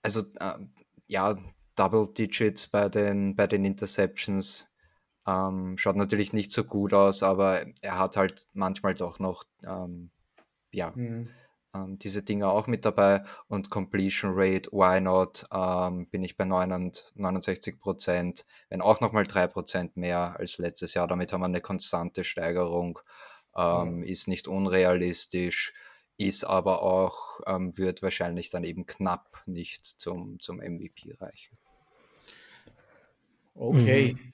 Also 0.01 0.25
ähm, 0.39 0.73
ja, 1.07 1.37
Double 1.77 2.07
Digits 2.13 2.67
bei 2.67 2.89
den, 2.89 3.35
bei 3.37 3.47
den 3.47 3.65
Interceptions. 3.65 4.69
Ähm, 5.27 5.77
schaut 5.77 5.97
natürlich 5.97 6.33
nicht 6.33 6.51
so 6.51 6.63
gut 6.65 6.93
aus, 6.93 7.23
aber 7.23 7.65
er 7.81 7.99
hat 7.99 8.17
halt 8.17 8.47
manchmal 8.53 8.95
doch 8.95 9.19
noch 9.19 9.45
ähm, 9.65 10.11
ja, 10.71 10.95
Mhm. 10.95 11.29
ähm, 11.73 11.99
diese 11.99 12.23
Dinger 12.23 12.51
auch 12.51 12.67
mit 12.67 12.85
dabei 12.85 13.23
und 13.47 13.69
Completion 13.69 14.31
Rate, 14.35 14.71
why 14.71 15.01
not, 15.01 15.45
ähm, 15.51 16.07
bin 16.09 16.23
ich 16.23 16.37
bei 16.37 16.45
69 16.45 17.79
Prozent, 17.79 18.45
wenn 18.69 18.81
auch 18.81 19.01
nochmal 19.01 19.25
3 19.25 19.47
Prozent 19.47 19.97
mehr 19.97 20.37
als 20.39 20.57
letztes 20.57 20.93
Jahr. 20.93 21.07
Damit 21.07 21.33
haben 21.33 21.41
wir 21.41 21.45
eine 21.45 21.61
konstante 21.61 22.23
Steigerung, 22.23 22.99
ähm, 23.55 24.03
ist 24.03 24.27
nicht 24.27 24.47
unrealistisch, 24.47 25.73
ist 26.17 26.43
aber 26.45 26.81
auch, 26.81 27.41
ähm, 27.47 27.77
wird 27.77 28.01
wahrscheinlich 28.01 28.49
dann 28.49 28.63
eben 28.63 28.85
knapp 28.85 29.41
nicht 29.45 29.85
zum, 29.85 30.39
zum 30.39 30.59
MVP 30.61 31.13
reichen. 31.19 31.57
Okay. 33.57 34.13
Mhm. 34.13 34.33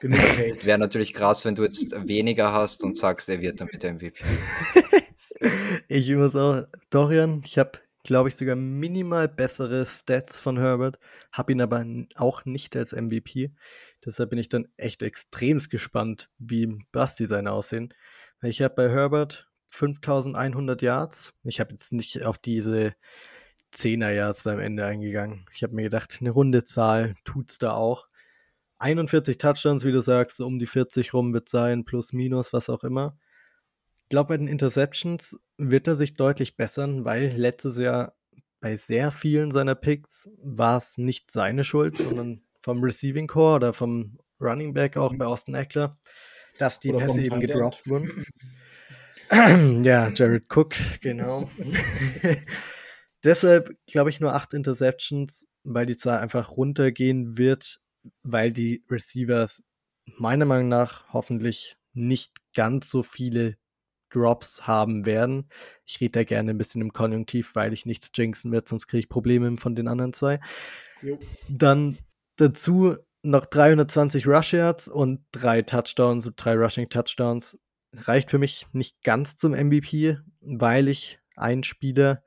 Genug 0.00 0.18
Hate. 0.18 0.66
Wäre 0.66 0.78
natürlich 0.78 1.14
krass, 1.14 1.44
wenn 1.44 1.54
du 1.54 1.62
jetzt 1.62 1.92
weniger 2.08 2.52
hast 2.52 2.82
und 2.82 2.96
sagst, 2.96 3.28
er 3.28 3.40
wird 3.40 3.60
damit 3.60 3.82
MVP. 3.82 4.14
Ich 5.88 6.10
muss 6.14 6.36
auch, 6.36 6.62
Dorian, 6.90 7.42
ich 7.44 7.58
habe, 7.58 7.72
glaube 8.04 8.28
ich, 8.28 8.36
sogar 8.36 8.54
minimal 8.54 9.28
bessere 9.28 9.84
Stats 9.86 10.38
von 10.38 10.56
Herbert, 10.56 10.98
habe 11.32 11.52
ihn 11.52 11.60
aber 11.60 11.84
auch 12.14 12.44
nicht 12.44 12.76
als 12.76 12.92
MVP. 12.92 13.50
Deshalb 14.04 14.30
bin 14.30 14.38
ich 14.38 14.48
dann 14.48 14.68
echt 14.76 15.02
extremst 15.02 15.70
gespannt, 15.70 16.30
wie 16.38 16.78
Basti 16.92 17.26
seine 17.26 17.52
aussehen. 17.52 17.92
Ich 18.42 18.62
habe 18.62 18.74
bei 18.74 18.88
Herbert 18.88 19.48
5100 19.66 20.80
Yards. 20.82 21.34
Ich 21.44 21.60
habe 21.60 21.72
jetzt 21.72 21.92
nicht 21.92 22.22
auf 22.24 22.38
diese 22.38 22.94
10er 23.74 24.10
Yards 24.10 24.46
am 24.46 24.60
Ende 24.60 24.84
eingegangen. 24.84 25.46
Ich 25.54 25.62
habe 25.62 25.74
mir 25.74 25.82
gedacht, 25.82 26.18
eine 26.20 26.30
runde 26.30 26.64
Zahl 26.64 27.14
tut's 27.24 27.58
da 27.58 27.72
auch. 27.72 28.06
41 28.82 29.38
Touchdowns, 29.38 29.84
wie 29.84 29.92
du 29.92 30.00
sagst, 30.00 30.36
so 30.38 30.46
um 30.46 30.58
die 30.58 30.66
40 30.66 31.14
rum 31.14 31.32
wird 31.32 31.48
sein, 31.48 31.84
plus 31.84 32.12
minus, 32.12 32.52
was 32.52 32.68
auch 32.68 32.84
immer. 32.84 33.16
Ich 34.04 34.08
glaube, 34.10 34.28
bei 34.28 34.36
den 34.36 34.48
Interceptions 34.48 35.40
wird 35.56 35.86
er 35.86 35.94
sich 35.96 36.14
deutlich 36.14 36.56
bessern, 36.56 37.04
weil 37.04 37.28
letztes 37.28 37.78
Jahr 37.78 38.14
bei 38.60 38.76
sehr 38.76 39.10
vielen 39.10 39.50
seiner 39.50 39.74
Picks 39.74 40.28
war 40.42 40.78
es 40.78 40.98
nicht 40.98 41.30
seine 41.30 41.64
Schuld, 41.64 41.96
sondern 41.96 42.42
vom 42.60 42.82
Receiving 42.82 43.26
Core 43.26 43.56
oder 43.56 43.72
vom 43.72 44.18
Running 44.40 44.74
Back 44.74 44.96
auch 44.96 45.14
bei 45.14 45.26
Austin 45.26 45.54
Eckler, 45.54 45.98
dass 46.58 46.78
die 46.78 46.92
Oder 46.92 47.06
Pässe 47.06 47.22
eben 47.22 47.40
gedroppt 47.40 47.88
wurden. 47.88 48.24
ja, 49.84 50.10
Jared 50.10 50.44
Cook, 50.48 50.74
genau. 51.00 51.48
Deshalb 53.24 53.70
glaube 53.86 54.10
ich 54.10 54.20
nur 54.20 54.34
acht 54.34 54.52
Interceptions, 54.52 55.46
weil 55.64 55.86
die 55.86 55.96
Zahl 55.96 56.18
einfach 56.18 56.50
runtergehen 56.50 57.38
wird, 57.38 57.80
weil 58.22 58.52
die 58.52 58.84
Receivers 58.90 59.62
meiner 60.18 60.44
Meinung 60.44 60.68
nach 60.68 61.12
hoffentlich 61.12 61.76
nicht 61.92 62.32
ganz 62.54 62.90
so 62.90 63.02
viele 63.02 63.56
Drops 64.10 64.66
haben 64.66 65.06
werden. 65.06 65.48
Ich 65.86 66.00
rede 66.00 66.12
da 66.12 66.24
gerne 66.24 66.50
ein 66.50 66.58
bisschen 66.58 66.82
im 66.82 66.92
Konjunktiv, 66.92 67.54
weil 67.54 67.72
ich 67.72 67.86
nichts 67.86 68.10
jinxen 68.14 68.52
wird, 68.52 68.68
sonst 68.68 68.86
kriege 68.86 69.00
ich 69.00 69.08
Probleme 69.08 69.56
von 69.56 69.74
den 69.74 69.88
anderen 69.88 70.12
zwei. 70.12 70.38
Jo. 71.00 71.18
Dann 71.48 71.98
dazu 72.36 72.96
noch 73.22 73.46
320 73.46 74.26
Rush 74.26 74.52
Yards 74.52 74.88
und 74.88 75.24
drei 75.32 75.62
Touchdowns, 75.62 76.30
drei 76.36 76.54
Rushing 76.54 76.88
Touchdowns. 76.88 77.58
Reicht 77.94 78.30
für 78.30 78.38
mich 78.38 78.66
nicht 78.72 79.02
ganz 79.02 79.36
zum 79.36 79.52
MVP, 79.52 80.18
weil 80.40 80.88
ich 80.88 81.20
einen 81.36 81.62
Spieler, 81.62 82.22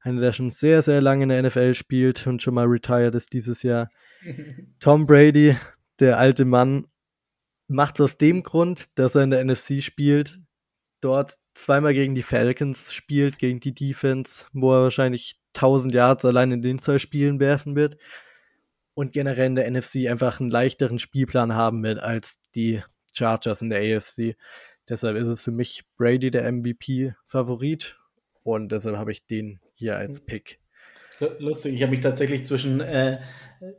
einer, 0.00 0.20
der 0.20 0.32
schon 0.32 0.50
sehr, 0.50 0.82
sehr 0.82 1.00
lange 1.00 1.24
in 1.24 1.28
der 1.28 1.42
NFL 1.42 1.74
spielt 1.74 2.26
und 2.26 2.42
schon 2.42 2.54
mal 2.54 2.66
retired 2.66 3.14
ist 3.14 3.32
dieses 3.32 3.62
Jahr, 3.62 3.88
Tom 4.80 5.06
Brady, 5.06 5.56
der 6.00 6.18
alte 6.18 6.44
Mann, 6.44 6.86
macht 7.68 8.00
aus 8.00 8.16
dem 8.16 8.42
Grund, 8.42 8.86
dass 8.98 9.14
er 9.14 9.24
in 9.24 9.30
der 9.30 9.44
NFC 9.44 9.82
spielt, 9.82 10.40
dort 11.00 11.38
zweimal 11.54 11.92
gegen 11.92 12.14
die 12.14 12.22
Falcons 12.22 12.92
spielt, 12.92 13.38
gegen 13.38 13.60
die 13.60 13.74
Defense, 13.74 14.46
wo 14.52 14.72
er 14.72 14.84
wahrscheinlich 14.84 15.40
1000 15.54 15.94
Yards 15.94 16.24
allein 16.24 16.52
in 16.52 16.62
den 16.62 16.78
zwei 16.78 16.98
Spielen 16.98 17.40
werfen 17.40 17.76
wird 17.76 17.96
und 18.94 19.12
generell 19.12 19.46
in 19.46 19.54
der 19.54 19.70
NFC 19.70 20.08
einfach 20.08 20.40
einen 20.40 20.50
leichteren 20.50 20.98
Spielplan 20.98 21.54
haben 21.54 21.82
wird 21.82 22.00
als 22.00 22.40
die 22.54 22.82
Chargers 23.12 23.62
in 23.62 23.70
der 23.70 23.96
AFC. 23.96 24.36
Deshalb 24.88 25.16
ist 25.16 25.26
es 25.26 25.40
für 25.40 25.50
mich 25.50 25.84
Brady 25.96 26.30
der 26.30 26.50
MVP-Favorit 26.50 27.98
und 28.42 28.72
deshalb 28.72 28.96
habe 28.96 29.12
ich 29.12 29.26
den 29.26 29.60
hier 29.74 29.96
als 29.96 30.20
Pick. 30.20 30.60
Lustig, 31.38 31.74
ich 31.74 31.82
habe 31.82 31.90
mich 31.90 32.00
tatsächlich 32.00 32.46
zwischen 32.46 32.80
äh, 32.80 33.20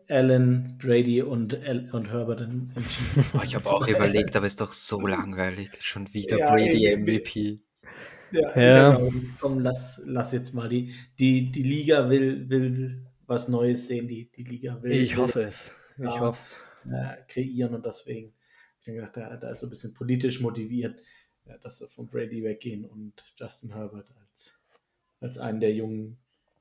Allen, 0.09 0.77
Brady 0.77 1.21
und, 1.21 1.53
El 1.53 1.89
und 1.91 2.11
Herbert 2.11 2.41
en- 2.41 2.71
entschieden. 2.75 3.25
Oh, 3.33 3.41
ich 3.43 3.55
habe 3.55 3.69
auch 3.69 3.87
überlegt, 3.87 4.35
aber 4.35 4.45
ist 4.45 4.59
doch 4.61 4.71
so 4.73 5.05
langweilig. 5.07 5.69
Schon 5.79 6.13
wieder 6.13 6.37
Ja, 6.37 6.51
Brady 6.51 6.87
ich- 6.87 6.97
MVP. 6.97 7.59
Ja, 8.31 8.59
Ja. 8.61 8.95
Auch, 8.97 9.11
komm, 9.39 9.59
lass, 9.59 10.01
lass 10.05 10.33
jetzt 10.33 10.53
mal. 10.53 10.67
Die, 10.69 10.93
die, 11.17 11.51
die 11.51 11.63
Liga 11.63 12.09
will, 12.09 12.49
will 12.49 13.05
was 13.25 13.47
Neues 13.47 13.87
sehen. 13.87 14.07
Die, 14.07 14.29
die 14.29 14.43
Liga 14.43 14.81
will, 14.83 14.91
Ich 14.91 15.15
will 15.15 15.23
hoffe 15.23 15.41
es. 15.43 15.73
Ich 15.97 16.05
hoffe 16.19 16.57
es. 16.85 16.91
äh, 16.91 17.15
kreieren 17.27 17.73
und 17.75 17.85
deswegen 17.85 18.33
ich 18.81 18.85
gedacht, 18.95 19.17
da, 19.17 19.35
da 19.37 19.51
ist 19.51 19.59
so 19.59 19.67
ein 19.67 19.69
bisschen 19.69 19.93
politisch 19.93 20.39
motiviert, 20.39 20.99
ja, 21.45 21.57
dass 21.57 21.79
sie 21.79 21.87
von 21.87 22.07
Brady 22.09 22.43
weggehen 22.43 22.85
und 22.85 23.13
Justin 23.35 23.73
Herbert 23.73 24.09
als, 24.21 24.59
als 25.19 25.37
einen 25.37 25.59
der 25.59 25.73
jungen 25.73 26.17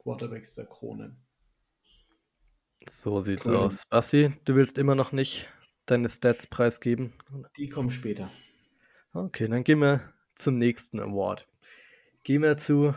Quarterbacks 0.09 0.55
der 0.55 0.65
Kronen. 0.65 1.19
So 2.89 3.21
sieht's 3.21 3.45
Cool. 3.45 3.57
aus. 3.57 3.85
Basti, 3.91 4.31
du 4.47 4.55
willst 4.55 4.79
immer 4.79 4.95
noch 4.95 5.13
nicht 5.13 5.47
deine 5.85 6.09
Stats 6.09 6.47
preisgeben? 6.47 7.13
Die 7.59 7.69
kommen 7.69 7.91
später. 7.91 8.31
Okay, 9.13 9.49
dann 9.49 9.65
gehen 9.65 9.81
wir 9.81 10.01
zum 10.35 10.57
nächsten 10.57 10.99
Award. 10.99 11.47
Gehen 12.23 12.41
wir 12.41 12.57
zu 12.57 12.95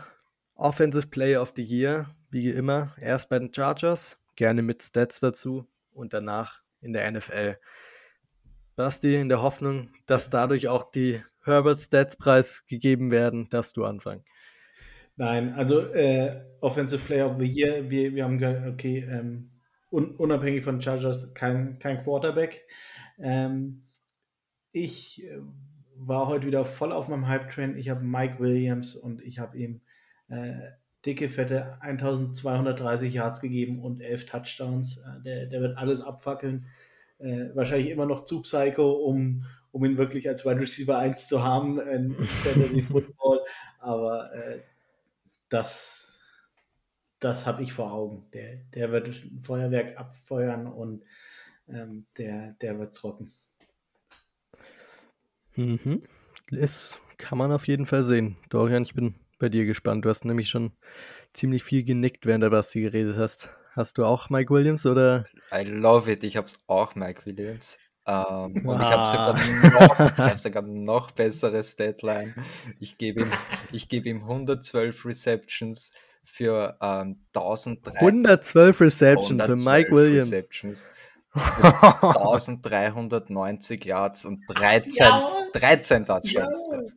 Offensive 0.54 1.08
Player 1.08 1.42
of 1.42 1.52
the 1.54 1.62
Year, 1.62 2.16
wie 2.30 2.48
immer. 2.48 2.94
Erst 2.98 3.28
bei 3.28 3.38
den 3.38 3.52
Chargers, 3.52 4.16
gerne 4.36 4.62
mit 4.62 4.82
Stats 4.82 5.20
dazu 5.20 5.66
und 5.92 6.14
danach 6.14 6.62
in 6.80 6.94
der 6.94 7.10
NFL. 7.10 7.58
Basti, 8.74 9.16
in 9.16 9.28
der 9.28 9.42
Hoffnung, 9.42 9.90
dass 10.06 10.30
dadurch 10.30 10.68
auch 10.68 10.90
die 10.90 11.22
Herbert 11.44 11.78
Stats 11.78 12.16
preisgegeben 12.16 13.10
werden, 13.10 13.50
darfst 13.50 13.76
du 13.76 13.84
anfangen. 13.84 14.24
Nein, 15.16 15.54
also 15.54 15.80
äh, 15.92 16.40
Offensive 16.60 17.04
Player 17.04 17.30
of 17.30 17.38
the 17.38 17.44
Year, 17.44 17.90
wir, 17.90 18.14
wir 18.14 18.24
haben 18.24 18.38
gesagt, 18.38 18.66
okay, 18.66 19.06
ähm, 19.10 19.50
un, 19.90 20.16
unabhängig 20.16 20.64
von 20.64 20.80
Chargers 20.80 21.34
kein, 21.34 21.78
kein 21.78 22.02
Quarterback. 22.02 22.62
Ähm, 23.18 23.84
ich 24.72 25.24
äh, 25.24 25.38
war 25.96 26.28
heute 26.28 26.46
wieder 26.46 26.64
voll 26.64 26.92
auf 26.92 27.08
meinem 27.08 27.28
Hype-Train. 27.28 27.76
Ich 27.76 27.90
habe 27.90 28.02
Mike 28.02 28.38
Williams 28.38 28.96
und 28.96 29.22
ich 29.22 29.38
habe 29.38 29.58
ihm 29.58 29.82
äh, 30.28 30.54
dicke, 31.04 31.28
fette 31.28 31.78
1230 31.80 33.14
Yards 33.14 33.40
gegeben 33.40 33.80
und 33.82 34.00
11 34.00 34.26
Touchdowns. 34.26 34.98
Äh, 34.98 35.22
der, 35.24 35.46
der 35.46 35.60
wird 35.60 35.76
alles 35.76 36.00
abfackeln. 36.00 36.66
Äh, 37.18 37.50
wahrscheinlich 37.54 37.90
immer 37.90 38.06
noch 38.06 38.24
zu 38.24 38.42
Psycho, 38.42 38.92
um, 38.92 39.44
um 39.72 39.84
ihn 39.84 39.98
wirklich 39.98 40.28
als 40.28 40.44
Wide 40.44 40.60
Receiver 40.60 40.98
1 40.98 41.28
zu 41.28 41.42
haben 41.42 41.78
in 41.80 42.14
Fantasy 42.24 42.82
Football. 42.82 43.40
Aber 43.78 44.32
äh, 44.34 44.60
das, 45.52 46.20
das 47.18 47.46
habe 47.46 47.62
ich 47.62 47.72
vor 47.72 47.92
Augen. 47.92 48.30
Der, 48.32 48.56
der 48.74 48.90
wird 48.92 49.08
ein 49.08 49.40
Feuerwerk 49.40 49.98
abfeuern 49.98 50.66
und 50.66 51.04
ähm, 51.68 52.06
der, 52.18 52.52
der 52.60 52.78
wird 52.78 53.02
rocken. 53.04 53.32
Mhm. 55.54 56.02
Das 56.50 56.98
kann 57.18 57.38
man 57.38 57.52
auf 57.52 57.68
jeden 57.68 57.86
Fall 57.86 58.04
sehen. 58.04 58.36
Dorian, 58.48 58.82
ich 58.82 58.94
bin 58.94 59.14
bei 59.38 59.48
dir 59.48 59.64
gespannt. 59.64 60.04
Du 60.04 60.08
hast 60.08 60.24
nämlich 60.24 60.48
schon 60.48 60.72
ziemlich 61.32 61.62
viel 61.62 61.84
genickt, 61.84 62.26
während 62.26 62.42
der 62.42 62.50
Basti 62.50 62.80
geredet 62.80 63.16
hast. 63.16 63.50
Hast 63.72 63.98
du 63.98 64.04
auch 64.04 64.28
Mike 64.28 64.52
Williams 64.52 64.86
oder? 64.86 65.26
I 65.52 65.62
love 65.62 66.10
it. 66.10 66.24
Ich 66.24 66.36
habe 66.36 66.48
auch 66.66 66.94
Mike 66.94 67.24
Williams. 67.24 67.78
Ähm, 68.04 68.66
und 68.66 68.80
ich 68.80 68.82
habe 68.82 69.38
sogar, 69.38 69.70
noch, 69.70 70.18
hab 70.18 70.36
sogar 70.38 70.62
noch 70.62 71.12
besseres 71.12 71.76
Deadline. 71.76 72.34
Ich 72.80 72.98
gebe 72.98 73.20
ihm, 73.22 73.30
geb 73.88 74.06
ihm 74.06 74.22
112 74.22 75.04
Receptions 75.04 75.92
für 76.24 76.76
ähm, 76.80 77.20
1300. 77.34 78.02
112 78.02 78.80
Receptions 78.80 79.42
112 79.42 79.62
für 79.62 79.70
Mike 79.70 79.92
Williams. 79.92 80.32
Receptions. 80.32 80.88
1390 81.34 83.84
Yards 83.84 84.24
und 84.24 84.40
13, 84.48 85.06
13 85.54 86.04
Touchdowns. 86.04 86.96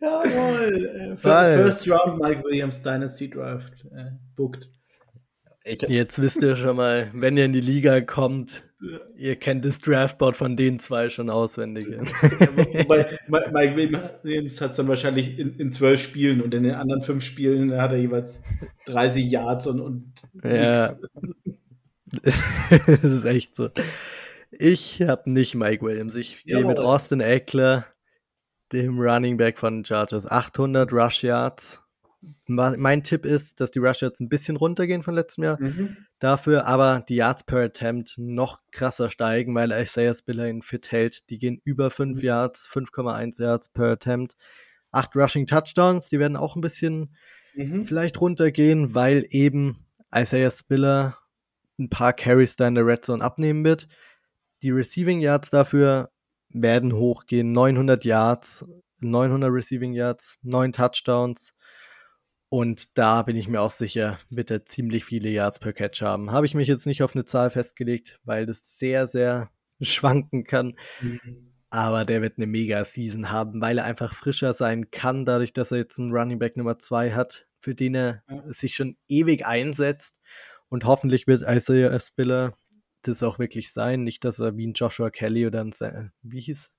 Jawohl. 0.00 1.16
First 1.16 1.88
Round 1.88 2.20
Mike 2.20 2.42
Williams 2.44 2.82
Dynasty 2.82 3.30
Draft 3.30 3.86
äh, 3.96 4.10
booked. 4.36 4.68
Jetzt 5.64 6.20
wisst 6.20 6.42
ihr 6.42 6.56
schon 6.56 6.76
mal, 6.76 7.10
wenn 7.14 7.36
ihr 7.36 7.44
in 7.44 7.52
die 7.52 7.60
Liga 7.60 8.00
kommt, 8.00 8.64
ihr 9.16 9.36
kennt 9.36 9.64
das 9.64 9.78
Draftboard 9.78 10.34
von 10.34 10.56
den 10.56 10.80
zwei 10.80 11.08
schon 11.08 11.30
auswendig. 11.30 11.86
Ja, 11.88 12.00
wobei 12.00 13.18
Mike 13.28 13.76
Williams 14.22 14.60
hat 14.60 14.72
es 14.72 14.76
dann 14.76 14.88
wahrscheinlich 14.88 15.38
in, 15.38 15.56
in 15.58 15.70
zwölf 15.70 16.02
Spielen 16.02 16.40
und 16.40 16.52
in 16.54 16.64
den 16.64 16.74
anderen 16.74 17.02
fünf 17.02 17.24
Spielen 17.24 17.76
hat 17.80 17.92
er 17.92 17.98
jeweils 17.98 18.42
30 18.86 19.30
Yards 19.30 19.66
und, 19.68 19.80
und 19.80 20.12
ja. 20.42 20.94
das 22.22 23.04
ist 23.04 23.24
echt 23.24 23.54
so. 23.54 23.70
Ich 24.50 25.00
habe 25.00 25.30
nicht 25.30 25.54
Mike 25.54 25.84
Williams. 25.84 26.14
Ich 26.14 26.44
gehe 26.44 26.64
mit 26.64 26.78
Austin 26.78 27.20
Eckler, 27.20 27.86
dem 28.72 28.98
Running 28.98 29.36
Back 29.36 29.58
von 29.58 29.84
Chargers. 29.84 30.30
800 30.30 30.92
Rush 30.92 31.22
Yards 31.22 31.81
mein 32.46 33.02
Tipp 33.02 33.24
ist, 33.24 33.60
dass 33.60 33.70
die 33.70 33.78
Rush 33.78 34.02
Yards 34.02 34.20
ein 34.20 34.28
bisschen 34.28 34.56
runtergehen 34.56 35.02
von 35.02 35.14
letztem 35.14 35.44
Jahr. 35.44 35.60
Mhm. 35.60 35.96
Dafür 36.18 36.66
aber 36.66 37.04
die 37.08 37.16
Yards 37.16 37.44
per 37.44 37.64
Attempt 37.64 38.14
noch 38.16 38.60
krasser 38.70 39.10
steigen, 39.10 39.54
weil 39.54 39.72
Isaiah 39.72 40.14
Spiller 40.14 40.48
ihn 40.48 40.62
fit 40.62 40.92
hält. 40.92 41.28
Die 41.30 41.38
gehen 41.38 41.60
über 41.64 41.90
5 41.90 42.18
mhm. 42.18 42.24
Yards, 42.24 42.68
5,1 42.68 43.42
Yards 43.42 43.68
per 43.70 43.92
Attempt. 43.92 44.36
8 44.92 45.16
Rushing 45.16 45.46
Touchdowns, 45.46 46.10
die 46.10 46.18
werden 46.18 46.36
auch 46.36 46.54
ein 46.54 46.60
bisschen 46.60 47.14
mhm. 47.54 47.86
vielleicht 47.86 48.20
runtergehen, 48.20 48.94
weil 48.94 49.26
eben 49.30 49.78
Isaiah 50.14 50.50
Spiller 50.50 51.18
ein 51.78 51.88
paar 51.88 52.12
Carries 52.12 52.56
da 52.56 52.68
in 52.68 52.74
der 52.74 52.86
Red 52.86 53.04
Zone 53.04 53.24
abnehmen 53.24 53.64
wird. 53.64 53.88
Die 54.62 54.70
Receiving 54.70 55.20
Yards 55.20 55.50
dafür 55.50 56.10
werden 56.50 56.92
hochgehen. 56.92 57.52
900 57.52 58.04
Yards, 58.04 58.64
900 59.00 59.50
Receiving 59.50 59.92
Yards, 59.92 60.38
9 60.42 60.72
Touchdowns. 60.72 61.52
Und 62.52 62.98
da 62.98 63.22
bin 63.22 63.34
ich 63.34 63.48
mir 63.48 63.62
auch 63.62 63.70
sicher, 63.70 64.18
wird 64.28 64.50
er 64.50 64.66
ziemlich 64.66 65.06
viele 65.06 65.30
Yards 65.30 65.58
per 65.58 65.72
Catch 65.72 66.02
haben. 66.02 66.32
Habe 66.32 66.44
ich 66.44 66.52
mich 66.52 66.68
jetzt 66.68 66.84
nicht 66.84 67.02
auf 67.02 67.14
eine 67.14 67.24
Zahl 67.24 67.48
festgelegt, 67.48 68.20
weil 68.24 68.44
das 68.44 68.78
sehr, 68.78 69.06
sehr 69.06 69.50
schwanken 69.80 70.44
kann. 70.44 70.76
Mhm. 71.00 71.54
Aber 71.70 72.04
der 72.04 72.20
wird 72.20 72.36
eine 72.36 72.46
Mega-Season 72.46 73.30
haben, 73.30 73.62
weil 73.62 73.78
er 73.78 73.86
einfach 73.86 74.12
frischer 74.12 74.52
sein 74.52 74.90
kann, 74.90 75.24
dadurch, 75.24 75.54
dass 75.54 75.72
er 75.72 75.78
jetzt 75.78 75.98
einen 75.98 76.12
Running 76.12 76.38
Back 76.38 76.58
Nummer 76.58 76.78
2 76.78 77.12
hat, 77.12 77.46
für 77.58 77.74
den 77.74 77.94
er 77.94 78.22
ja. 78.28 78.42
sich 78.52 78.74
schon 78.74 78.98
ewig 79.08 79.46
einsetzt. 79.46 80.20
Und 80.68 80.84
hoffentlich 80.84 81.26
wird 81.26 81.40
Isaiah 81.48 81.98
Spiller 81.98 82.58
das 83.00 83.22
auch 83.22 83.38
wirklich 83.38 83.72
sein. 83.72 84.02
Nicht, 84.02 84.24
dass 84.24 84.40
er 84.40 84.58
wie 84.58 84.66
ein 84.66 84.74
Joshua 84.74 85.08
Kelly 85.08 85.46
oder 85.46 85.64
ein, 85.64 86.12
wie 86.20 86.40
hieß, 86.42 86.70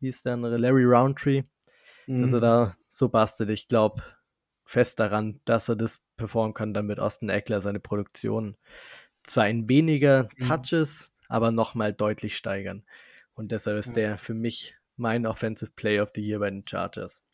wie 0.00 0.08
hieß 0.08 0.24
der 0.24 0.34
andere, 0.34 0.58
Larry 0.58 0.84
Roundtree, 0.84 1.44
mhm. 2.06 2.20
dass 2.20 2.32
er 2.32 2.38
mhm. 2.38 2.42
da 2.42 2.76
so 2.86 3.08
bastelt. 3.08 3.48
Ich 3.48 3.66
glaube, 3.66 4.02
fest 4.70 5.00
daran, 5.00 5.40
dass 5.44 5.68
er 5.68 5.74
das 5.74 6.00
performen 6.16 6.54
kann, 6.54 6.72
damit 6.72 7.00
Austin 7.00 7.28
Eckler 7.28 7.60
seine 7.60 7.80
Produktion 7.80 8.56
zwar 9.24 9.48
in 9.48 9.68
weniger 9.68 10.28
mhm. 10.38 10.48
Touches, 10.48 11.10
mhm. 11.10 11.24
aber 11.28 11.50
nochmal 11.50 11.92
deutlich 11.92 12.36
steigern. 12.36 12.84
Und 13.34 13.50
deshalb 13.50 13.78
ist 13.78 13.88
ja. 13.88 13.94
der 13.94 14.18
für 14.18 14.34
mich 14.34 14.76
mein 14.96 15.26
Offensive 15.26 15.72
Play 15.74 15.98
of 15.98 16.10
the 16.14 16.20
Year 16.20 16.38
bei 16.38 16.50
den 16.50 16.66
Chargers. 16.66 17.24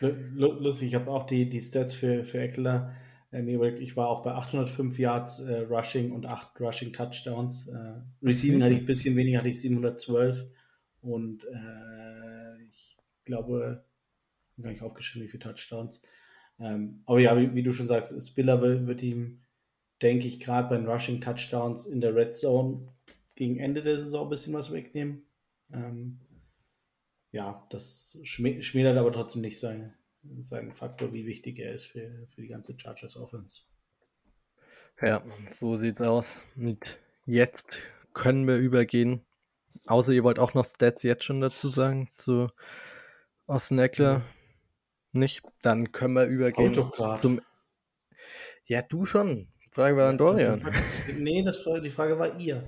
Lustig, 0.00 0.88
ich 0.88 0.94
habe 0.94 1.10
auch 1.10 1.24
die, 1.24 1.48
die 1.48 1.62
Stats 1.62 1.94
für, 1.94 2.24
für 2.24 2.40
Eckler. 2.40 2.94
Ähm, 3.32 3.48
ich 3.78 3.96
war 3.96 4.08
auch 4.08 4.22
bei 4.22 4.32
805 4.32 4.98
Yards 4.98 5.40
äh, 5.40 5.60
Rushing 5.60 6.12
und 6.12 6.26
8 6.26 6.60
Rushing 6.60 6.92
Touchdowns. 6.92 7.68
Äh, 7.68 8.02
Receiving 8.22 8.62
hatte 8.62 8.74
ich 8.74 8.80
ein 8.80 8.86
bisschen 8.86 9.16
weniger, 9.16 9.38
hatte 9.38 9.48
ich 9.48 9.60
712. 9.62 10.46
Und 11.00 11.44
äh, 11.44 12.62
ich 12.68 12.98
glaube, 13.24 13.84
gar 14.60 14.70
nicht 14.70 14.82
aufgeschrieben, 14.82 15.26
wie 15.26 15.30
viele 15.30 15.42
Touchdowns. 15.42 16.02
Ähm, 16.58 17.02
aber 17.06 17.20
ja, 17.20 17.36
wie, 17.36 17.54
wie, 17.54 17.62
du 17.62 17.72
schon 17.72 17.86
sagst, 17.86 18.26
Spiller 18.26 18.60
wird, 18.60 19.02
ihm, 19.02 19.42
denke 20.02 20.26
ich, 20.26 20.40
gerade 20.40 20.68
bei 20.68 20.76
den 20.76 20.88
Rushing 20.88 21.20
Touchdowns 21.20 21.86
in 21.86 22.00
der 22.00 22.14
Red 22.14 22.34
Zone 22.34 22.88
gegen 23.34 23.58
Ende 23.58 23.82
der 23.82 23.98
Saison 23.98 24.26
ein 24.26 24.30
bisschen 24.30 24.54
was 24.54 24.72
wegnehmen. 24.72 25.26
Ähm, 25.72 26.20
ja, 27.32 27.66
das 27.70 28.18
schmälert 28.22 28.96
aber 28.96 29.12
trotzdem 29.12 29.42
nicht 29.42 29.60
seinen, 29.60 29.94
seinen 30.38 30.72
Faktor, 30.72 31.12
wie 31.12 31.26
wichtig 31.26 31.58
er 31.58 31.74
ist 31.74 31.84
für, 31.84 32.26
für 32.28 32.40
die 32.40 32.48
ganze 32.48 32.78
Chargers 32.78 33.16
Offense. 33.16 33.62
Ja, 35.02 35.22
so 35.48 35.76
sieht's 35.76 36.00
aus. 36.00 36.40
Und 36.56 36.98
jetzt 37.26 37.82
können 38.14 38.46
wir 38.46 38.56
übergehen. 38.56 39.20
Außer 39.84 40.12
ihr 40.12 40.24
wollt 40.24 40.38
auch 40.38 40.54
noch 40.54 40.64
Stats 40.64 41.02
jetzt 41.02 41.24
schon 41.24 41.42
dazu 41.42 41.68
sagen 41.68 42.08
zu 42.16 42.48
Austin 43.46 43.78
Eckler. 43.78 44.22
Nicht? 45.16 45.42
Dann 45.62 45.92
können 45.92 46.14
wir 46.14 46.26
übergehen 46.26 46.74
zum. 46.74 47.40
Ja, 48.66 48.82
du 48.82 49.04
schon. 49.04 49.48
Frage 49.70 49.96
war 49.96 50.08
an 50.08 50.18
Dorian. 50.18 50.62
Nee, 51.18 51.42
das, 51.42 51.62
die 51.82 51.90
Frage 51.90 52.18
war 52.18 52.38
ihr. 52.40 52.62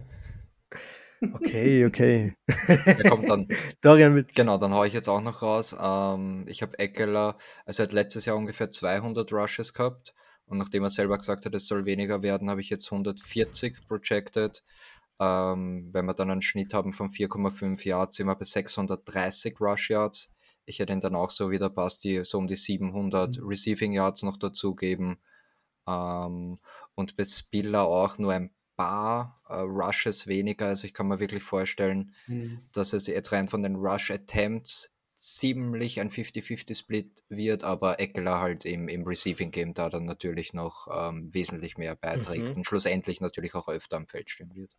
Okay, 1.33 1.85
okay. 1.87 2.37
Der 2.69 3.11
kommt 3.11 3.29
dann. 3.29 3.49
Dorian 3.81 4.15
mit. 4.15 4.35
Genau, 4.35 4.59
dann 4.59 4.73
haue 4.73 4.87
ich 4.87 4.93
jetzt 4.93 5.09
auch 5.09 5.21
noch 5.21 5.43
raus. 5.43 5.75
Ähm, 5.81 6.45
ich 6.49 6.63
habe 6.63 6.79
Eckler, 6.79 7.37
also 7.65 7.83
er 7.83 7.87
hat 7.87 7.93
letztes 7.93 8.27
Jahr 8.27 8.37
ungefähr 8.37 8.71
200 8.71 9.33
Rushes 9.33 9.73
gehabt. 9.73 10.15
Und 10.47 10.59
nachdem 10.59 10.83
er 10.83 10.91
selber 10.91 11.19
gesagt 11.19 11.45
hat, 11.45 11.55
es 11.55 11.67
soll 11.67 11.85
weniger 11.85 12.23
werden, 12.23 12.49
habe 12.49 12.61
ich 12.61 12.71
jetzt 12.71 12.91
140 12.91 13.87
projected. 13.87 14.63
Ähm, 15.21 15.89
wenn 15.93 16.07
wir 16.07 16.15
dann 16.15 16.31
einen 16.31 16.43
Schnitt 16.43 16.73
haben 16.75 16.93
von 16.93 17.09
4,5 17.09 17.85
Yards, 17.85 18.17
sind 18.17 18.27
wir 18.27 18.35
bei 18.35 18.45
630 18.45 19.61
Rush 19.61 19.91
Yards. 19.91 20.31
Ich 20.69 20.79
hätte 20.79 20.93
ihn 20.93 21.01
dann 21.01 21.15
auch 21.15 21.31
so 21.31 21.51
wieder 21.51 21.71
Basti 21.71 22.25
so 22.25 22.39
um 22.39 22.47
die 22.47 22.57
700 22.57 23.39
mhm. 23.39 23.47
Receiving 23.47 23.93
Yards 23.93 24.23
noch 24.23 24.37
dazugeben. 24.37 25.19
Ähm, 25.87 26.59
und 26.95 27.17
bei 27.17 27.25
Spiller 27.25 27.85
auch 27.85 28.19
nur 28.19 28.33
ein 28.33 28.51
paar 28.77 29.43
äh, 29.49 29.55
Rushes 29.61 30.27
weniger. 30.27 30.67
Also 30.67 30.87
ich 30.87 30.95
kann 30.95 31.09
mir 31.09 31.21
wirklich 31.21 31.43
vorstellen, 31.43 32.15
mhm. 32.27 32.61
dass 32.73 32.93
es 32.93 33.07
jetzt 33.07 33.33
rein 33.33 33.49
von 33.49 33.63
den 33.63 33.77
Rush 33.77 34.11
Attempts 34.11 34.95
ziemlich 35.17 36.01
ein 36.01 36.11
50-50-Split 36.11 37.25
wird, 37.29 37.65
aber 37.65 37.99
Eckler 37.99 38.41
halt 38.41 38.65
im, 38.65 38.89
im 38.89 39.03
Receiving 39.05 39.51
Game 39.51 39.75
da 39.75 39.91
dann 39.91 40.05
natürlich 40.05 40.53
noch 40.53 40.87
ähm, 40.93 41.35
wesentlich 41.35 41.77
mehr 41.77 41.97
beiträgt 41.97 42.51
mhm. 42.51 42.57
und 42.57 42.65
schlussendlich 42.65 43.21
natürlich 43.21 43.55
auch 43.55 43.69
öfter 43.69 43.97
am 43.97 44.07
Feld 44.07 44.31
stehen 44.31 44.55
wird. 44.55 44.77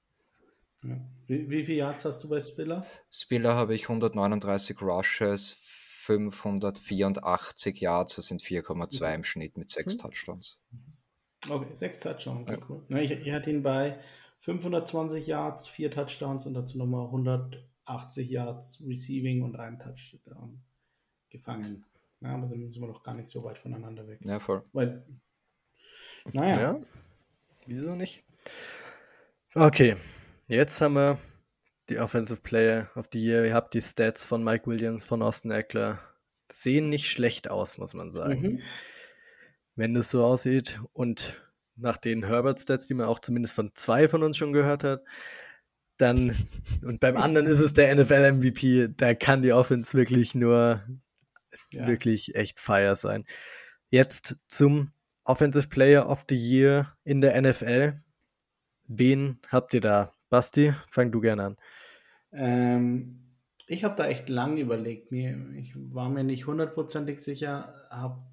Ja. 0.84 0.98
Wie, 1.28 1.50
wie 1.50 1.66
viele 1.66 1.80
Yards 1.80 2.06
hast 2.06 2.24
du 2.24 2.30
bei 2.30 2.40
Spiller? 2.40 2.86
Spiller 3.12 3.56
habe 3.56 3.76
ich 3.76 3.84
139 3.84 4.82
Rushes, 4.82 5.58
584 6.10 7.80
Yards, 7.80 8.16
das 8.16 8.28
sind 8.28 8.42
4,2 8.42 9.08
mhm. 9.08 9.16
im 9.16 9.24
Schnitt 9.24 9.58
mit 9.58 9.70
6 9.70 9.94
mhm. 9.94 9.98
Touchdowns. 10.00 10.58
Okay, 11.48 11.68
6 11.74 12.00
Touchdowns, 12.00 12.50
okay, 12.50 12.60
ja. 12.60 12.66
cool. 12.68 12.84
ich, 12.98 13.12
ich 13.12 13.32
hatte 13.32 13.52
ihn 13.52 13.62
bei 13.62 14.00
520 14.42 15.28
Yards, 15.28 15.68
4 15.68 15.92
Touchdowns 15.92 16.48
und 16.48 16.56
dazu 16.56 16.80
nochmal 16.80 17.06
180 17.06 18.30
Yards 18.30 18.84
Receiving 18.88 19.44
und 19.44 19.56
einen 19.58 19.78
Touchdown 19.78 20.64
gefangen. 21.30 21.86
Ja, 22.22 22.36
aber 22.36 22.48
sind, 22.48 22.74
sind 22.74 22.82
wir 22.82 22.88
noch 22.88 23.04
gar 23.04 23.14
nicht 23.14 23.30
so 23.30 23.44
weit 23.44 23.60
voneinander 23.60 24.08
weg. 24.08 24.20
Ja, 24.24 24.40
voll. 24.40 24.64
Weil, 24.74 25.06
naja. 26.34 26.60
Ja, 26.60 26.82
wieso 27.68 27.96
nicht? 27.96 28.24
Okay, 29.54 29.96
jetzt 30.48 30.82
haben 30.82 30.96
wir 30.96 31.20
die 31.90 32.00
Offensive 32.00 32.42
Player 32.42 32.90
of 32.96 33.08
the 33.12 33.20
Year. 33.20 33.46
Ihr 33.46 33.54
habt 33.54 33.74
die 33.74 33.82
Stats 33.82 34.26
von 34.26 34.44
Mike 34.44 34.68
Williams, 34.68 35.04
von 35.04 35.22
Austin 35.22 35.52
Eckler. 35.52 36.00
Sehen 36.52 36.90
nicht 36.90 37.10
schlecht 37.10 37.50
aus, 37.50 37.78
muss 37.78 37.94
man 37.94 38.12
sagen. 38.12 38.42
Mhm. 38.42 38.62
Wenn 39.76 39.96
es 39.96 40.10
so 40.10 40.24
aussieht. 40.24 40.80
Und 40.94 41.42
nach 41.76 41.98
den 41.98 42.26
Herbert-Stats, 42.26 42.88
die 42.88 42.94
man 42.94 43.08
auch 43.08 43.20
zumindest 43.20 43.54
von 43.54 43.72
zwei 43.74 44.08
von 44.08 44.24
uns 44.24 44.38
schon 44.38 44.54
gehört 44.54 44.84
hat, 44.84 45.04
dann, 45.98 46.36
und 46.82 47.00
beim 47.00 47.18
anderen 47.18 47.48
ist 47.48 47.60
es 47.60 47.74
der 47.74 47.94
NFL-MVP, 47.96 48.90
da 48.96 49.14
kann 49.14 49.42
die 49.42 49.54
Offense 49.54 49.98
wirklich 49.98 50.34
nur 50.34 50.84
ja. 51.74 51.88
wirklich 51.88 52.36
echt 52.36 52.60
fire 52.60 52.96
sein. 52.96 53.26
Jetzt 53.90 54.38
zum 54.48 54.92
Offensive 55.24 55.68
Player 55.68 56.10
of 56.10 56.26
the 56.30 56.36
Year 56.36 56.96
in 57.04 57.22
der 57.22 57.40
NFL. 57.40 58.02
Wen 58.88 59.40
habt 59.50 59.74
ihr 59.74 59.82
da? 59.82 60.14
Basti, 60.30 60.74
fang 60.90 61.12
du 61.12 61.22
gerne 61.22 61.44
an. 61.44 61.58
Ähm, 62.32 63.20
ich 63.68 63.84
habe 63.84 63.96
da 63.96 64.08
echt 64.08 64.30
lange 64.30 64.62
überlegt. 64.62 65.12
Mir, 65.12 65.38
ich 65.56 65.74
war 65.76 66.10
mir 66.10 66.24
nicht 66.24 66.48
hundertprozentig 66.48 67.22
sicher, 67.22 67.88
habe 67.90 68.24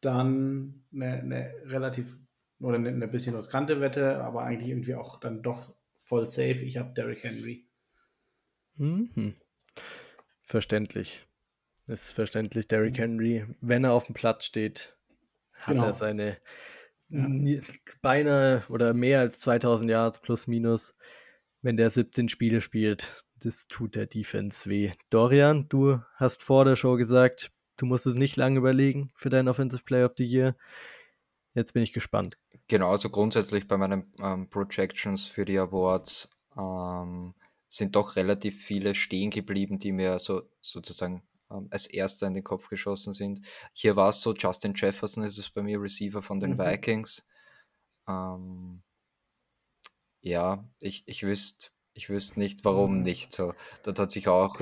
dann 0.00 0.84
eine, 0.92 1.20
eine, 1.20 1.54
relativ 1.64 2.18
oder 2.60 2.76
eine, 2.76 2.88
eine 2.88 3.08
bisschen 3.08 3.36
riskante 3.36 3.80
Wette, 3.80 4.22
aber 4.22 4.42
eigentlich 4.42 4.70
irgendwie 4.70 4.94
auch 4.94 5.20
dann 5.20 5.42
doch 5.42 5.74
voll 5.98 6.26
safe. 6.26 6.64
Ich 6.64 6.78
habe 6.78 6.94
Derrick 6.94 7.22
Henry. 7.22 7.68
Mhm. 8.76 9.34
Verständlich. 10.44 11.26
Ist 11.86 12.10
verständlich. 12.10 12.66
Derrick 12.66 12.94
mhm. 12.94 13.02
Henry, 13.02 13.46
wenn 13.60 13.84
er 13.84 13.92
auf 13.92 14.06
dem 14.06 14.14
Platz 14.14 14.44
steht, 14.44 14.96
hat 15.54 15.74
genau. 15.74 15.86
er 15.86 15.94
seine 15.94 16.38
ja. 17.08 17.28
beinahe 18.02 18.64
oder 18.68 18.94
mehr 18.94 19.20
als 19.20 19.38
2000 19.40 19.90
Yards 19.90 20.20
plus 20.20 20.46
minus, 20.46 20.94
wenn 21.66 21.76
der 21.76 21.90
17 21.90 22.28
Spiele 22.28 22.60
spielt. 22.60 23.24
Das 23.42 23.66
tut 23.66 23.96
der 23.96 24.06
Defense 24.06 24.70
weh. 24.70 24.92
Dorian, 25.10 25.68
du 25.68 26.00
hast 26.14 26.40
vor 26.40 26.64
der 26.64 26.76
Show 26.76 26.94
gesagt, 26.94 27.50
du 27.76 27.86
musst 27.86 28.06
es 28.06 28.14
nicht 28.14 28.36
lange 28.36 28.58
überlegen 28.58 29.10
für 29.16 29.30
deinen 29.30 29.48
Offensive 29.48 29.82
Player 29.82 30.06
of 30.06 30.12
the 30.16 30.24
Year. 30.24 30.56
Jetzt 31.54 31.72
bin 31.72 31.82
ich 31.82 31.92
gespannt. 31.92 32.38
Genau, 32.68 32.92
also 32.92 33.10
grundsätzlich 33.10 33.66
bei 33.66 33.76
meinen 33.76 34.14
ähm, 34.20 34.48
Projections 34.48 35.26
für 35.26 35.44
die 35.44 35.58
Awards 35.58 36.30
ähm, 36.56 37.34
sind 37.66 37.96
doch 37.96 38.14
relativ 38.14 38.62
viele 38.62 38.94
stehen 38.94 39.30
geblieben, 39.30 39.80
die 39.80 39.90
mir 39.90 40.20
so 40.20 40.42
sozusagen 40.60 41.24
ähm, 41.50 41.66
als 41.72 41.88
erster 41.88 42.28
in 42.28 42.34
den 42.34 42.44
Kopf 42.44 42.68
geschossen 42.68 43.12
sind. 43.12 43.44
Hier 43.72 43.96
war 43.96 44.10
es 44.10 44.20
so, 44.20 44.32
Justin 44.32 44.74
Jefferson 44.76 45.24
ist 45.24 45.36
es 45.36 45.50
bei 45.50 45.62
mir, 45.62 45.82
Receiver 45.82 46.22
von 46.22 46.38
den 46.38 46.52
mhm. 46.52 46.58
Vikings. 46.58 47.26
Ähm, 48.08 48.84
ja, 50.26 50.64
ich, 50.80 51.04
ich 51.06 51.22
wüsste 51.22 51.68
ich 51.94 52.10
wüsste 52.10 52.38
nicht, 52.38 52.62
warum 52.62 52.98
mhm. 52.98 53.02
nicht 53.04 53.32
so. 53.32 53.54
Das 53.82 53.98
hat 53.98 54.10
sich 54.10 54.28
auch 54.28 54.54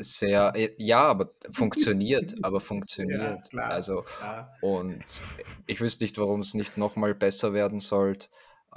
sehr, 0.00 0.52
äh, 0.54 0.74
ja, 0.78 1.02
aber 1.02 1.32
funktioniert, 1.50 2.34
aber 2.42 2.60
funktioniert. 2.60 3.20
Ja, 3.20 3.36
klar, 3.36 3.70
also, 3.70 4.02
klar. 4.02 4.54
und 4.60 5.02
ich 5.66 5.80
wüsste 5.80 6.04
nicht, 6.04 6.18
warum 6.18 6.42
es 6.42 6.54
nicht 6.54 6.76
nochmal 6.76 7.16
besser 7.16 7.52
werden 7.52 7.80
sollte. 7.80 8.28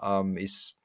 Ähm, 0.02 0.36
ist 0.36 0.78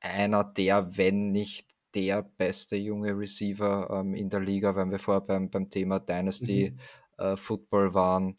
einer 0.00 0.42
der, 0.42 0.96
wenn 0.96 1.30
nicht 1.30 1.68
der 1.94 2.22
beste 2.22 2.74
junge 2.74 3.16
Receiver 3.16 3.88
ähm, 3.90 4.14
in 4.14 4.28
der 4.28 4.40
Liga, 4.40 4.74
wenn 4.74 4.90
wir 4.90 4.98
vorher 4.98 5.20
beim, 5.20 5.48
beim 5.48 5.70
Thema 5.70 6.00
Dynasty 6.00 6.72
mhm. 6.72 7.24
äh, 7.24 7.36
Football 7.36 7.94
waren. 7.94 8.38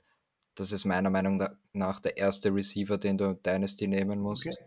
Das 0.56 0.74
ist 0.74 0.84
meiner 0.84 1.10
Meinung 1.10 1.41
nach 1.72 2.02
der 2.02 2.17
erste 2.17 2.54
Receiver, 2.54 2.98
den 2.98 3.17
du 3.17 3.36
Dynasty 3.36 3.88
nehmen 3.88 4.20
musst. 4.20 4.48
Okay. 4.48 4.58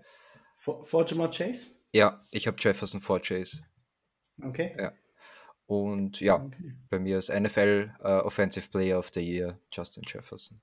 For, 0.54 0.84
for 0.84 1.04
Jamar 1.04 1.30
Chase? 1.30 1.79
Ja, 1.92 2.20
ich 2.30 2.46
habe 2.46 2.56
Jefferson 2.60 3.00
vor 3.00 3.20
Chase. 3.20 3.62
Okay. 4.42 4.74
Ja. 4.78 4.92
Und 5.66 6.20
ja, 6.20 6.36
okay. 6.36 6.74
bei 6.88 6.98
mir 6.98 7.18
ist 7.18 7.32
NFL 7.32 7.92
uh, 8.00 8.06
äh, 8.06 8.20
Offensive 8.22 8.68
Player 8.68 8.98
of 8.98 9.10
the 9.14 9.20
Year 9.20 9.58
Justin 9.72 10.02
Jefferson. 10.06 10.60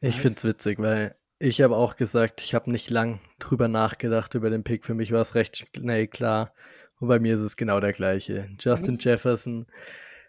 Ich 0.00 0.14
nice. 0.14 0.22
finde 0.22 0.36
es 0.36 0.44
witzig, 0.44 0.78
weil 0.78 1.16
ich 1.38 1.60
habe 1.60 1.76
auch 1.76 1.96
gesagt, 1.96 2.40
ich 2.40 2.54
habe 2.54 2.70
nicht 2.70 2.90
lang 2.90 3.20
drüber 3.38 3.68
nachgedacht 3.68 4.34
über 4.34 4.50
den 4.50 4.64
Pick. 4.64 4.84
Für 4.84 4.94
mich 4.94 5.12
war 5.12 5.20
es 5.20 5.34
recht 5.34 5.66
schnell 5.76 6.06
klar. 6.06 6.52
Und 6.98 7.08
bei 7.08 7.18
mir 7.18 7.34
ist 7.34 7.40
es 7.40 7.56
genau 7.56 7.80
der 7.80 7.92
gleiche. 7.92 8.48
Justin 8.58 8.94
mhm. 8.94 9.00
Jefferson. 9.00 9.66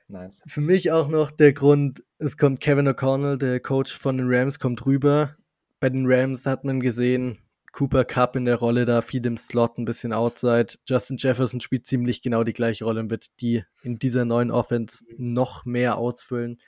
Nice. 0.08 0.42
Für 0.48 0.62
mich 0.62 0.92
auch 0.92 1.08
noch 1.08 1.32
der 1.32 1.54
Grund, 1.54 2.04
es 2.18 2.38
kommt 2.38 2.60
Kevin 2.60 2.88
O'Connell, 2.88 3.38
der 3.38 3.60
Coach 3.60 3.98
von 3.98 4.18
den 4.18 4.28
Rams, 4.30 4.58
kommt 4.60 4.86
rüber. 4.86 5.36
Bei 5.80 5.90
den 5.90 6.06
Rams 6.08 6.46
hat 6.46 6.64
man 6.64 6.80
gesehen, 6.80 7.38
Cooper 7.72 8.06
Cup 8.06 8.36
in 8.36 8.46
der 8.46 8.56
Rolle 8.56 8.86
da, 8.86 9.02
viel 9.02 9.26
im 9.26 9.38
Slot, 9.38 9.78
ein 9.78 9.86
bisschen 9.86 10.14
outside. 10.14 10.76
Justin 10.88 11.18
Jefferson 11.18 11.60
spielt 11.60 11.86
ziemlich 11.86 12.22
genau 12.22 12.44
die 12.44 12.54
gleiche 12.54 12.86
Rolle 12.86 13.02
und 13.02 13.10
wird 13.10 13.28
die 13.40 13.64
in 13.84 14.00
dieser 14.00 14.26
neuen 14.26 14.52
Offense 14.52 15.06
noch 15.18 15.66
mehr 15.66 15.98
ausfüllen. 15.98 16.60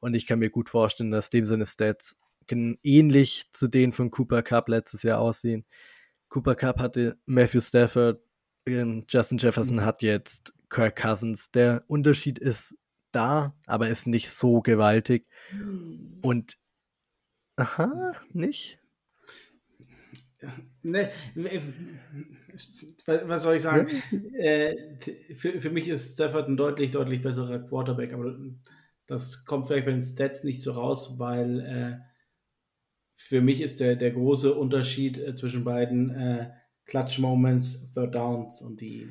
Und 0.00 0.14
ich 0.14 0.26
kann 0.26 0.38
mir 0.38 0.50
gut 0.50 0.68
vorstellen, 0.68 1.10
dass 1.10 1.30
dem 1.30 1.44
seine 1.44 1.66
Stats 1.66 2.18
ähnlich 2.82 3.46
zu 3.52 3.68
denen 3.68 3.92
von 3.92 4.10
Cooper 4.10 4.42
Cup 4.42 4.68
letztes 4.68 5.04
Jahr 5.04 5.20
aussehen. 5.20 5.64
Cooper 6.28 6.56
Cup 6.56 6.80
hatte 6.80 7.16
Matthew 7.26 7.60
Stafford, 7.60 8.20
ähm, 8.66 9.04
Justin 9.08 9.38
Jefferson 9.38 9.76
mhm. 9.76 9.84
hat 9.84 10.02
jetzt 10.02 10.52
Kirk 10.68 10.96
Cousins. 10.96 11.50
Der 11.52 11.84
Unterschied 11.86 12.38
ist 12.38 12.74
da, 13.12 13.54
aber 13.66 13.88
ist 13.88 14.06
nicht 14.06 14.30
so 14.30 14.60
gewaltig. 14.62 15.26
Mhm. 15.52 16.18
Und 16.22 16.56
aha, 17.56 18.12
nicht? 18.32 18.79
Ne, 20.82 21.10
was 23.06 23.42
soll 23.42 23.56
ich 23.56 23.62
sagen? 23.62 23.88
äh, 24.38 24.74
für, 25.34 25.60
für 25.60 25.70
mich 25.70 25.88
ist 25.88 26.14
Stafford 26.14 26.48
ein 26.48 26.56
deutlich, 26.56 26.92
deutlich 26.92 27.22
besserer 27.22 27.58
Quarterback, 27.58 28.12
aber 28.12 28.34
das 29.06 29.44
kommt 29.44 29.66
vielleicht 29.66 29.86
bei 29.86 29.92
den 29.92 30.02
Stats 30.02 30.44
nicht 30.44 30.62
so 30.62 30.72
raus, 30.72 31.18
weil 31.18 31.60
äh, 31.60 32.10
für 33.16 33.42
mich 33.42 33.60
ist 33.60 33.80
der, 33.80 33.96
der 33.96 34.12
große 34.12 34.54
Unterschied 34.54 35.18
äh, 35.18 35.34
zwischen 35.34 35.64
beiden 35.64 36.10
äh, 36.10 36.50
Clutch 36.86 37.18
Moments, 37.18 37.92
Third 37.92 38.14
Downs 38.14 38.62
und 38.62 38.80
die. 38.80 39.10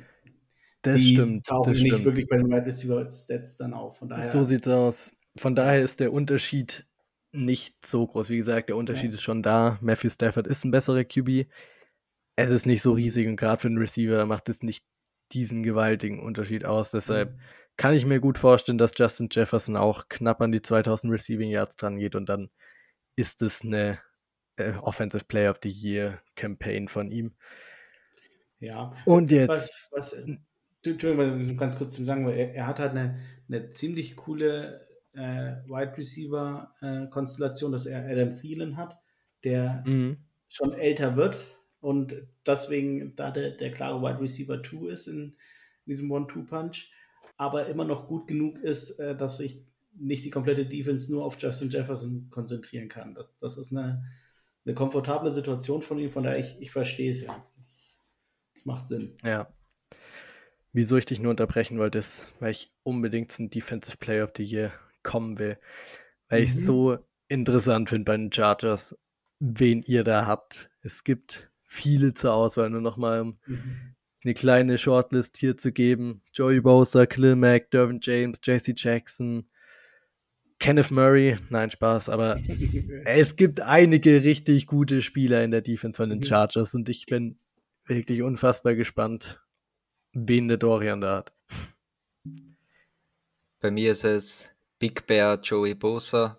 Das 0.82 0.96
die 0.96 1.14
stimmt. 1.14 1.46
Tauchen 1.46 1.72
das 1.72 1.82
nicht 1.82 1.92
stimmt. 1.92 2.04
wirklich 2.06 2.26
bei 2.28 2.38
den 2.38 2.48
Wide 2.48 2.66
Receiver 2.66 3.10
Stats 3.12 3.56
dann 3.58 3.74
auf. 3.74 4.02
Daher, 4.06 4.24
so 4.24 4.42
sieht's 4.44 4.68
aus. 4.68 5.14
Von 5.36 5.54
daher 5.54 5.82
ist 5.82 6.00
der 6.00 6.12
Unterschied 6.12 6.86
nicht 7.32 7.86
so 7.86 8.06
groß. 8.06 8.28
Wie 8.30 8.36
gesagt, 8.36 8.68
der 8.68 8.76
Unterschied 8.76 9.10
ja. 9.10 9.14
ist 9.14 9.22
schon 9.22 9.42
da. 9.42 9.78
Matthew 9.80 10.10
Stafford 10.10 10.46
ist 10.46 10.64
ein 10.64 10.70
besserer 10.70 11.04
QB. 11.04 11.46
Es 12.36 12.50
ist 12.50 12.66
nicht 12.66 12.82
so 12.82 12.92
riesig 12.92 13.28
und 13.28 13.36
gerade 13.36 13.60
für 13.60 13.68
einen 13.68 13.78
Receiver 13.78 14.24
macht 14.26 14.48
es 14.48 14.62
nicht 14.62 14.84
diesen 15.32 15.62
gewaltigen 15.62 16.20
Unterschied 16.20 16.64
aus. 16.64 16.90
Deshalb 16.90 17.32
mhm. 17.32 17.40
kann 17.76 17.94
ich 17.94 18.04
mir 18.04 18.20
gut 18.20 18.38
vorstellen, 18.38 18.78
dass 18.78 18.92
Justin 18.96 19.28
Jefferson 19.30 19.76
auch 19.76 20.08
knapp 20.08 20.40
an 20.40 20.52
die 20.52 20.62
2000 20.62 21.12
Receiving 21.12 21.50
Yards 21.50 21.76
dran 21.76 21.98
geht 21.98 22.14
und 22.14 22.28
dann 22.28 22.50
ist 23.16 23.42
es 23.42 23.62
eine 23.62 24.00
äh, 24.56 24.72
Offensive 24.80 25.24
Player 25.24 25.50
of 25.50 25.60
the 25.62 25.70
Year 25.70 26.20
Campaign 26.34 26.88
von 26.88 27.10
ihm. 27.10 27.34
Ja. 28.58 28.92
Und 29.04 29.30
jetzt. 29.30 29.48
Was, 29.48 29.88
was, 29.90 30.16
Entschuldigung, 30.82 31.56
ganz 31.56 31.76
kurz 31.76 31.94
zu 31.94 32.04
sagen, 32.04 32.26
weil 32.26 32.38
er, 32.38 32.54
er 32.54 32.66
hat 32.66 32.78
halt 32.78 32.92
eine, 32.92 33.20
eine 33.48 33.70
ziemlich 33.70 34.16
coole 34.16 34.86
äh, 35.14 35.56
Wide 35.66 35.96
Receiver 35.96 36.74
äh, 36.80 37.06
Konstellation, 37.08 37.72
dass 37.72 37.86
er 37.86 38.04
Adam 38.06 38.34
Thielen 38.34 38.76
hat, 38.76 38.98
der 39.44 39.82
mhm. 39.86 40.18
schon 40.48 40.72
älter 40.72 41.16
wird 41.16 41.36
und 41.80 42.14
deswegen 42.46 43.14
da 43.16 43.30
der, 43.30 43.52
der 43.52 43.72
klare 43.72 44.00
Wide 44.02 44.20
Receiver 44.20 44.62
2 44.62 44.90
ist 44.90 45.06
in, 45.06 45.16
in 45.24 45.34
diesem 45.86 46.10
One-Two-Punch, 46.10 46.92
aber 47.36 47.66
immer 47.66 47.84
noch 47.84 48.06
gut 48.06 48.28
genug 48.28 48.58
ist, 48.58 48.98
äh, 49.00 49.16
dass 49.16 49.38
sich 49.38 49.64
nicht 49.94 50.24
die 50.24 50.30
komplette 50.30 50.66
Defense 50.66 51.10
nur 51.10 51.24
auf 51.24 51.40
Justin 51.40 51.70
Jefferson 51.70 52.28
konzentrieren 52.30 52.88
kann. 52.88 53.14
Das, 53.14 53.36
das 53.38 53.58
ist 53.58 53.72
eine, 53.72 54.04
eine 54.64 54.74
komfortable 54.74 55.30
Situation 55.30 55.82
von 55.82 55.98
ihm, 55.98 56.10
von 56.10 56.22
daher 56.22 56.38
ich, 56.38 56.56
ich 56.60 56.70
verstehe 56.70 57.10
es 57.10 57.22
ja. 57.22 57.44
Es 58.54 58.66
macht 58.66 58.88
Sinn. 58.88 59.14
Ja. 59.24 59.52
Wieso 60.72 60.96
ich 60.96 61.06
dich 61.06 61.18
nur 61.18 61.30
unterbrechen 61.30 61.78
wollte, 61.78 61.98
ist, 61.98 62.28
weil 62.38 62.52
ich 62.52 62.72
unbedingt 62.84 63.32
zum 63.32 63.50
Defensive 63.50 63.96
Player 63.96 64.24
of 64.24 64.32
the 64.36 64.44
Year 64.44 64.72
kommen 65.02 65.38
will. 65.38 65.58
Weil 66.28 66.40
mhm. 66.40 66.44
ich 66.44 66.50
es 66.52 66.64
so 66.64 66.98
interessant 67.28 67.88
finde 67.88 68.04
bei 68.04 68.16
den 68.16 68.32
Chargers, 68.32 68.96
wen 69.38 69.82
ihr 69.82 70.04
da 70.04 70.26
habt. 70.26 70.70
Es 70.82 71.04
gibt 71.04 71.50
viele 71.64 72.12
zur 72.12 72.34
Auswahl, 72.34 72.70
nur 72.70 72.80
nochmal 72.80 73.20
um 73.20 73.38
mhm. 73.46 73.94
eine 74.24 74.34
kleine 74.34 74.78
Shortlist 74.78 75.36
hier 75.36 75.56
zu 75.56 75.72
geben. 75.72 76.22
Joey 76.32 76.60
Bosa, 76.60 77.06
Khalil 77.06 77.36
Mack, 77.36 77.70
Dervin 77.70 78.00
James, 78.02 78.40
JC 78.42 78.74
Jackson, 78.76 79.48
Kenneth 80.58 80.90
Murray, 80.90 81.38
nein, 81.48 81.70
Spaß, 81.70 82.10
aber 82.10 82.38
es 83.04 83.36
gibt 83.36 83.60
einige 83.60 84.22
richtig 84.22 84.66
gute 84.66 85.00
Spieler 85.00 85.42
in 85.42 85.50
der 85.50 85.62
Defense 85.62 85.96
von 85.96 86.10
den 86.10 86.18
mhm. 86.18 86.24
Chargers 86.24 86.74
und 86.74 86.88
ich 86.88 87.06
bin 87.06 87.38
wirklich 87.86 88.22
unfassbar 88.22 88.74
gespannt, 88.74 89.40
wen 90.12 90.48
der 90.48 90.58
Dorian 90.58 91.00
da 91.00 91.16
hat. 91.16 91.32
Bei 93.60 93.70
mir 93.70 93.92
ist 93.92 94.04
es 94.04 94.50
Big 94.80 95.06
Bear 95.06 95.38
Joey 95.40 95.74
Bosa. 95.74 96.38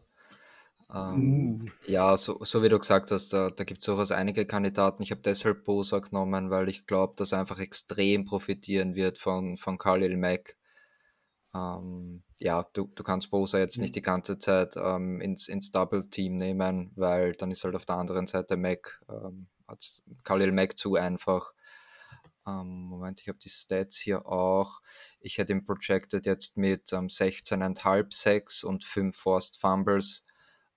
Ähm, 0.94 1.62
uh. 1.62 1.90
Ja, 1.90 2.18
so, 2.18 2.44
so 2.44 2.62
wie 2.64 2.70
du 2.70 2.80
gesagt 2.80 3.12
hast, 3.12 3.32
da, 3.32 3.50
da 3.52 3.64
gibt 3.64 3.80
es 3.80 3.86
durchaus 3.86 4.12
einige 4.12 4.46
Kandidaten. 4.46 5.04
Ich 5.04 5.12
habe 5.12 5.22
deshalb 5.22 5.64
Bosa 5.64 6.00
genommen, 6.00 6.50
weil 6.50 6.68
ich 6.68 6.86
glaube, 6.86 7.14
dass 7.16 7.32
er 7.32 7.40
einfach 7.40 7.60
extrem 7.60 8.26
profitieren 8.26 8.96
wird 8.96 9.20
von, 9.20 9.58
von 9.58 9.78
Khalil 9.78 10.18
Mack. 10.18 10.58
Ähm, 11.54 12.24
ja, 12.40 12.66
du, 12.74 12.90
du 12.96 13.04
kannst 13.04 13.30
Bosa 13.30 13.60
jetzt 13.60 13.78
nicht 13.78 13.96
die 13.96 14.02
ganze 14.02 14.40
Zeit 14.40 14.76
ähm, 14.76 15.22
ins, 15.22 15.48
ins 15.48 15.72
Double-Team 15.72 16.36
nehmen, 16.36 16.92
weil 16.96 17.34
dann 17.34 17.52
ist 17.52 17.64
halt 17.64 17.76
auf 17.76 17.86
der 17.86 17.98
anderen 17.98 18.26
Seite 18.26 18.58
Mac, 18.58 19.00
ähm, 19.08 19.48
Khalil 20.24 20.52
Mack 20.52 20.78
zu 20.78 20.96
einfach. 20.96 21.54
Ähm, 22.48 22.84
Moment, 22.84 23.22
ich 23.22 23.28
habe 23.28 23.40
die 23.40 23.50
Stats 23.50 23.98
hier 23.98 24.26
auch. 24.26 24.82
Ich 25.20 25.38
hätte 25.38 25.54
ihn 25.54 25.66
projected 25.66 26.26
jetzt 26.26 26.58
mit 26.58 26.92
ähm, 26.94 27.08
16,5 27.08 28.14
Sacks 28.14 28.64
und 28.64 28.84
5 28.84 29.16
Forced 29.16 29.58
Fumbles. 29.58 30.24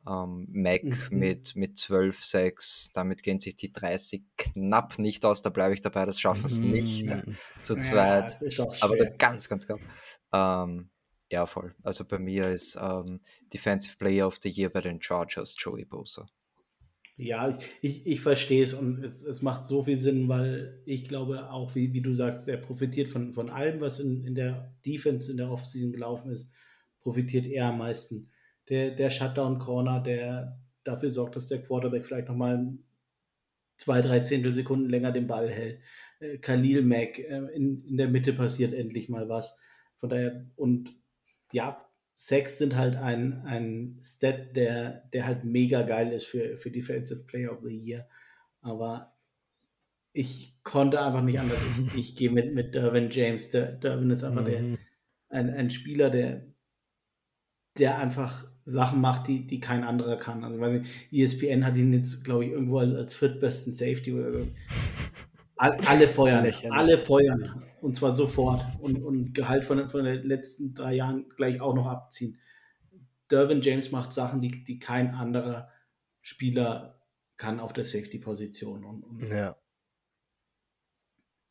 Ähm, 0.07 0.47
Mac 0.51 0.85
mhm. 0.85 1.19
mit, 1.19 1.57
mit 1.57 1.79
12 1.79 2.23
Sacks, 2.23 2.91
damit 2.93 3.23
gehen 3.23 3.41
sich 3.41 3.57
die 3.57 3.73
30 3.73 4.23
knapp 4.37 4.99
nicht 4.99 5.25
aus. 5.25 5.41
Da 5.41 5.49
bleibe 5.49 5.73
ich 5.73 5.81
dabei, 5.81 6.05
das 6.05 6.21
schaffen 6.21 6.45
es 6.45 6.61
mhm. 6.61 6.71
nicht 6.73 7.15
zu 7.63 7.75
zweit. 7.77 8.39
Ja, 8.43 8.67
aber 8.83 8.97
ganz, 8.97 9.49
ganz 9.49 9.67
knapp. 9.67 9.81
Ähm, 10.33 10.91
ja, 11.31 11.47
voll. 11.47 11.75
Also 11.83 12.05
bei 12.05 12.19
mir 12.19 12.51
ist 12.51 12.77
ähm, 12.79 13.23
Defensive 13.53 13.97
Player 13.97 14.27
of 14.27 14.39
the 14.43 14.51
Year 14.51 14.69
bei 14.69 14.83
den 14.83 15.01
Chargers 15.01 15.55
Joey 15.59 15.87
Bosa. 15.87 16.27
Ja, 17.17 17.57
ich, 17.81 18.07
ich, 18.07 18.21
verstehe 18.21 18.65
es 18.65 18.75
und 18.75 19.05
es, 19.05 19.23
es 19.23 19.41
macht 19.41 19.65
so 19.65 19.83
viel 19.85 19.97
Sinn, 19.97 20.29
weil 20.29 20.83
ich 20.85 21.07
glaube 21.07 21.49
auch, 21.49 21.77
wie, 21.77 21.93
wie 21.93 22.01
du 22.01 22.13
sagst, 22.13 22.49
er 22.49 22.57
profitiert 22.57 23.09
von, 23.09 23.33
von 23.33 23.51
allem, 23.51 23.81
was 23.81 24.01
in, 24.01 24.25
in 24.25 24.35
der 24.35 24.75
Defense 24.85 25.31
in 25.31 25.37
der 25.37 25.51
Offseason 25.51 25.93
gelaufen 25.93 26.33
ist, 26.33 26.51
profitiert 27.01 27.47
er 27.47 27.67
am 27.67 27.79
meisten. 27.79 28.31
Der, 28.69 28.91
der 28.91 29.11
Shutdown-Corner, 29.11 30.01
der 30.01 30.59
dafür 30.83 31.11
sorgt, 31.11 31.37
dass 31.37 31.49
der 31.49 31.63
Quarterback 31.63 32.05
vielleicht 32.05 32.29
nochmal 32.29 32.79
zwei, 33.77 34.01
drei 34.01 34.21
Zehntelsekunden 34.21 34.89
länger 34.89 35.13
den 35.13 35.29
Ball 35.29 35.49
hält. 35.49 35.81
Äh, 36.19 36.39
Khalil 36.39 36.83
Mack, 36.83 37.19
äh, 37.21 37.47
in, 37.55 37.85
in 37.85 37.97
der 37.97 38.09
Mitte 38.09 38.33
passiert 38.33 38.73
endlich 38.73 39.09
mal 39.09 39.29
was. 39.29 39.57
Von 39.97 40.09
daher, 40.09 40.47
und 40.57 40.93
ja, 41.53 41.84
Sex 42.17 42.59
sind 42.59 42.77
halt 42.77 42.97
ein, 42.97 43.43
ein 43.45 44.01
Stat, 44.03 44.55
der, 44.55 45.09
der 45.13 45.27
halt 45.27 45.45
mega 45.45 45.83
geil 45.83 46.13
ist 46.13 46.27
für, 46.27 46.57
für 46.57 46.71
Defensive 46.71 47.25
Player 47.25 47.53
of 47.53 47.59
the 47.65 47.77
Year. 47.77 48.09
Aber 48.61 49.13
ich 50.13 50.57
konnte 50.63 51.03
einfach 51.03 51.23
nicht 51.23 51.41
anders. 51.41 51.61
Ich, 51.87 51.95
ich 51.99 52.17
gehe 52.17 52.31
mit, 52.31 52.55
mit 52.55 52.75
Derwin 52.75 53.11
James. 53.11 53.51
Der, 53.51 53.73
Derwin 53.73 54.11
ist 54.11 54.25
einfach 54.25 54.43
mhm. 54.43 54.47
der, 54.47 54.79
ein, 55.31 55.51
ein 55.51 55.71
Spieler, 55.71 56.09
der, 56.11 56.47
der 57.79 57.99
einfach 57.99 58.47
Sachen 58.65 59.01
macht, 59.01 59.27
die, 59.27 59.47
die 59.47 59.61
kein 59.61 59.85
anderer 59.85 60.17
kann. 60.17 60.45
Also, 60.45 60.61
weiß 60.61 60.75
ich, 60.75 61.21
ESPN 61.21 61.67
hat 61.67 61.77
ihn 61.77 61.93
jetzt, 61.93 62.25
glaube 62.25 62.45
ich, 62.45 62.53
irgendwo 62.53 62.79
als, 62.79 62.95
als 62.95 63.15
viertbesten 63.15 63.73
Safety 63.73 64.13
oder 64.13 64.33
so. 64.33 64.49
Alle 65.87 66.09
feuern, 66.09 66.53
alle 66.71 66.99
feuern. 66.99 67.63
Und 67.81 67.97
zwar 67.97 68.15
sofort. 68.15 68.65
Und, 68.81 69.03
und 69.03 69.35
Gehalt 69.35 69.65
von, 69.65 69.89
von 69.89 70.05
den 70.05 70.23
letzten 70.23 70.75
drei 70.75 70.95
Jahren 70.95 71.29
gleich 71.37 71.61
auch 71.61 71.75
noch 71.75 71.87
abziehen. 71.87 72.39
Derwin 73.31 73.63
James 73.63 73.91
macht 73.91 74.13
Sachen, 74.13 74.41
die, 74.41 74.65
die 74.65 74.79
kein 74.79 75.15
anderer 75.15 75.71
Spieler 76.23 77.01
kann 77.37 77.61
auf 77.61 77.73
der 77.73 77.85
Safety-Position. 77.85 78.85
Und, 78.85 79.03
und 79.03 79.29
ja. 79.29 79.57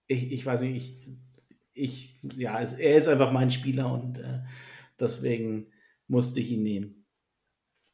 Ich, 0.07 0.31
ich 0.31 0.45
weiß 0.45 0.61
nicht, 0.61 1.07
ich, 1.73 2.23
ich 2.23 2.23
ja, 2.37 2.59
es, 2.61 2.75
er 2.75 2.95
ist 2.97 3.07
einfach 3.07 3.31
mein 3.31 3.51
Spieler 3.51 3.91
und 3.91 4.17
äh, 4.17 4.41
deswegen 4.99 5.71
musste 6.07 6.39
ich 6.39 6.51
ihn 6.51 6.63
nehmen. 6.63 7.05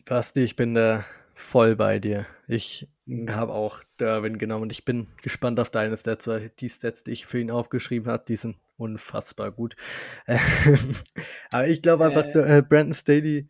Basti, 0.05 0.41
ich 0.41 0.55
bin 0.55 0.73
da 0.73 1.05
voll 1.39 1.75
bei 1.75 1.99
dir. 1.99 2.27
Ich 2.47 2.87
mhm. 3.05 3.33
habe 3.33 3.53
auch 3.53 3.81
Derwin 3.99 4.37
genommen 4.37 4.63
und 4.63 4.71
ich 4.71 4.85
bin 4.85 5.07
gespannt 5.21 5.59
auf 5.59 5.69
deine 5.69 5.95
Stats, 5.95 6.27
weil 6.27 6.51
die 6.59 6.69
Stats, 6.69 7.03
die 7.03 7.11
ich 7.11 7.25
für 7.25 7.39
ihn 7.39 7.49
aufgeschrieben 7.49 8.11
habe, 8.11 8.25
die 8.27 8.35
sind 8.35 8.57
unfassbar 8.77 9.51
gut. 9.51 9.75
Aber 11.49 11.67
ich 11.67 11.81
glaube 11.81 12.05
einfach, 12.05 12.25
äh, 12.25 12.57
äh, 12.57 12.61
Brandon 12.61 12.93
Staley. 12.93 13.49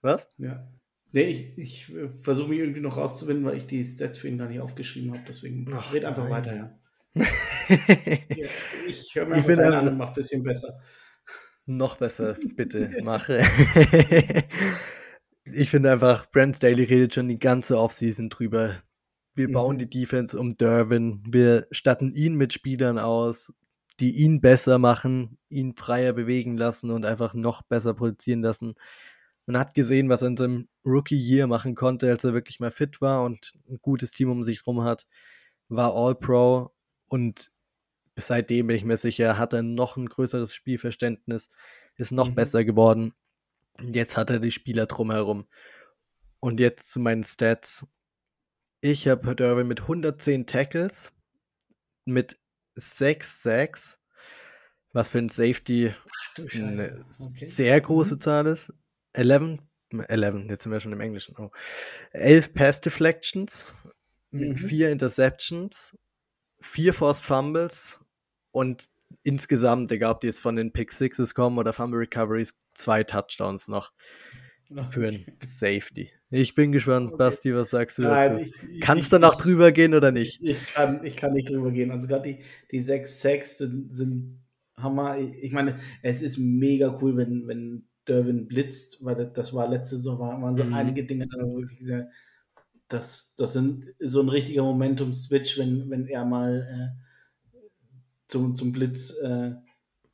Was? 0.00 0.30
Ja. 0.38 0.66
Nee, 1.12 1.24
ich, 1.24 1.58
ich 1.58 1.94
äh, 1.94 2.08
versuche 2.08 2.48
mich 2.48 2.60
irgendwie 2.60 2.80
noch 2.80 2.96
rauszufinden, 2.96 3.44
weil 3.44 3.56
ich 3.56 3.66
die 3.66 3.84
Stats 3.84 4.18
für 4.18 4.28
ihn 4.28 4.38
gar 4.38 4.48
nicht 4.48 4.60
aufgeschrieben 4.60 5.12
habe. 5.12 5.24
Deswegen 5.28 5.68
Ach, 5.74 5.92
red 5.92 6.04
einfach 6.04 6.28
nein. 6.28 6.32
weiter, 6.32 6.56
ja. 6.56 6.78
ja 8.36 8.48
ich 8.88 9.14
höre 9.14 9.26
mir 9.26 9.38
ich 9.38 9.48
einfach 9.48 9.78
an 9.78 9.88
und 9.88 9.98
mach 9.98 10.08
ein 10.08 10.14
bisschen 10.14 10.42
besser. 10.42 10.80
Noch 11.66 11.96
besser, 11.96 12.36
bitte, 12.56 12.90
mache 13.02 13.42
ich 15.54 15.70
finde 15.70 15.92
einfach, 15.92 16.30
Brent 16.30 16.56
Staley 16.56 16.84
redet 16.84 17.14
schon 17.14 17.28
die 17.28 17.38
ganze 17.38 17.78
Offseason 17.78 18.28
drüber. 18.28 18.82
Wir 19.34 19.48
mhm. 19.48 19.52
bauen 19.52 19.78
die 19.78 19.88
Defense 19.88 20.38
um 20.38 20.56
Derwin, 20.56 21.22
wir 21.26 21.66
statten 21.70 22.14
ihn 22.14 22.34
mit 22.34 22.52
Spielern 22.52 22.98
aus, 22.98 23.52
die 24.00 24.16
ihn 24.16 24.40
besser 24.40 24.78
machen, 24.78 25.38
ihn 25.48 25.76
freier 25.76 26.12
bewegen 26.12 26.56
lassen 26.56 26.90
und 26.90 27.04
einfach 27.04 27.34
noch 27.34 27.62
besser 27.62 27.94
produzieren 27.94 28.42
lassen. 28.42 28.74
Man 29.46 29.58
hat 29.58 29.74
gesehen, 29.74 30.08
was 30.08 30.22
er 30.22 30.28
in 30.28 30.36
seinem 30.36 30.68
Rookie-Year 30.84 31.46
machen 31.46 31.74
konnte, 31.74 32.08
als 32.08 32.24
er 32.24 32.34
wirklich 32.34 32.60
mal 32.60 32.70
fit 32.70 33.00
war 33.00 33.24
und 33.24 33.52
ein 33.68 33.78
gutes 33.82 34.12
Team 34.12 34.30
um 34.30 34.42
sich 34.42 34.66
rum 34.66 34.84
hat. 34.84 35.06
War 35.68 35.94
All-Pro 35.94 36.72
und 37.08 37.52
seitdem 38.16 38.68
bin 38.68 38.76
ich 38.76 38.84
mir 38.84 38.96
sicher, 38.96 39.38
hat 39.38 39.52
er 39.52 39.62
noch 39.62 39.96
ein 39.96 40.06
größeres 40.06 40.54
Spielverständnis, 40.54 41.48
ist 41.96 42.12
noch 42.12 42.30
mhm. 42.30 42.34
besser 42.34 42.64
geworden. 42.64 43.12
Jetzt 43.78 44.16
hat 44.16 44.30
er 44.30 44.38
die 44.38 44.50
Spieler 44.50 44.86
drumherum. 44.86 45.46
Und 46.40 46.60
jetzt 46.60 46.90
zu 46.90 47.00
meinen 47.00 47.24
Stats. 47.24 47.86
Ich 48.80 49.06
habe 49.08 49.36
Derwin 49.36 49.68
mit 49.68 49.82
110 49.82 50.46
Tackles, 50.46 51.12
mit 52.06 52.40
6 52.76 53.42
Sacks, 53.42 54.00
was 54.92 55.10
für 55.10 55.18
ein 55.18 55.28
Safety 55.28 55.94
Ach, 55.94 56.54
eine 56.54 57.04
okay. 57.20 57.44
sehr 57.44 57.80
große 57.80 58.14
mhm. 58.14 58.20
Zahl 58.20 58.46
ist. 58.46 58.72
11, 59.12 59.58
11, 60.08 60.48
jetzt 60.48 60.62
sind 60.62 60.72
wir 60.72 60.80
schon 60.80 60.92
im 60.92 61.00
Englischen. 61.00 61.36
Oh. 61.36 61.50
11 62.12 62.54
Pass 62.54 62.80
Deflections, 62.80 63.72
mhm. 64.30 64.56
4 64.56 64.90
Interceptions, 64.90 65.96
4 66.60 66.94
Forced 66.94 67.24
Fumbles 67.24 68.00
und 68.50 68.88
insgesamt, 69.22 69.92
egal 69.92 70.12
ob 70.12 70.20
die 70.20 70.28
jetzt 70.28 70.40
von 70.40 70.56
den 70.56 70.72
Pick 70.72 70.92
Sixes 70.92 71.34
kommen 71.34 71.58
oder 71.58 71.72
Fumble 71.72 72.00
Recoveries, 72.00 72.54
zwei 72.74 73.04
Touchdowns 73.04 73.68
noch 73.68 73.92
für 74.90 75.08
ein 75.08 75.24
Safety. 75.44 76.10
Ich 76.30 76.54
bin 76.54 76.70
gespannt, 76.70 77.08
okay. 77.08 77.16
Basti, 77.16 77.54
was 77.54 77.70
sagst 77.70 77.98
du 77.98 78.02
Nein, 78.02 78.38
dazu? 78.38 78.50
Ich, 78.70 78.80
Kannst 78.80 79.12
du 79.12 79.18
noch 79.18 79.34
drüber 79.34 79.72
gehen 79.72 79.94
oder 79.94 80.12
nicht? 80.12 80.40
Ich, 80.42 80.64
kann, 80.74 81.04
ich 81.04 81.16
kann 81.16 81.32
nicht 81.32 81.50
drüber 81.50 81.72
gehen. 81.72 81.90
Also 81.90 82.06
gerade 82.06 82.34
die, 82.34 82.44
die 82.70 82.80
sechs 82.80 83.20
Sacks 83.20 83.58
sind, 83.58 83.92
sind 83.92 84.40
Hammer. 84.76 85.18
Ich 85.18 85.52
meine, 85.52 85.76
es 86.02 86.22
ist 86.22 86.38
mega 86.38 86.96
cool, 87.02 87.16
wenn, 87.16 87.48
wenn 87.48 87.84
Derwin 88.06 88.46
blitzt, 88.46 89.04
weil 89.04 89.14
das 89.14 89.52
war 89.54 89.68
letzte 89.68 89.96
Saison, 89.96 90.42
waren 90.42 90.56
so 90.56 90.64
mhm. 90.64 90.74
einige 90.74 91.04
Dinge, 91.04 91.26
da 91.26 91.38
wirklich 91.38 91.80
sehr, 91.80 92.08
das, 92.88 93.34
das 93.36 93.52
sind 93.52 93.86
so 93.98 94.20
ein 94.20 94.28
richtiger 94.28 94.62
Momentum-Switch, 94.62 95.58
wenn, 95.58 95.90
wenn 95.90 96.06
er 96.06 96.24
mal 96.24 96.94
äh, 96.96 97.09
zum, 98.30 98.54
zum 98.54 98.72
Blitz 98.72 99.16
äh, 99.18 99.52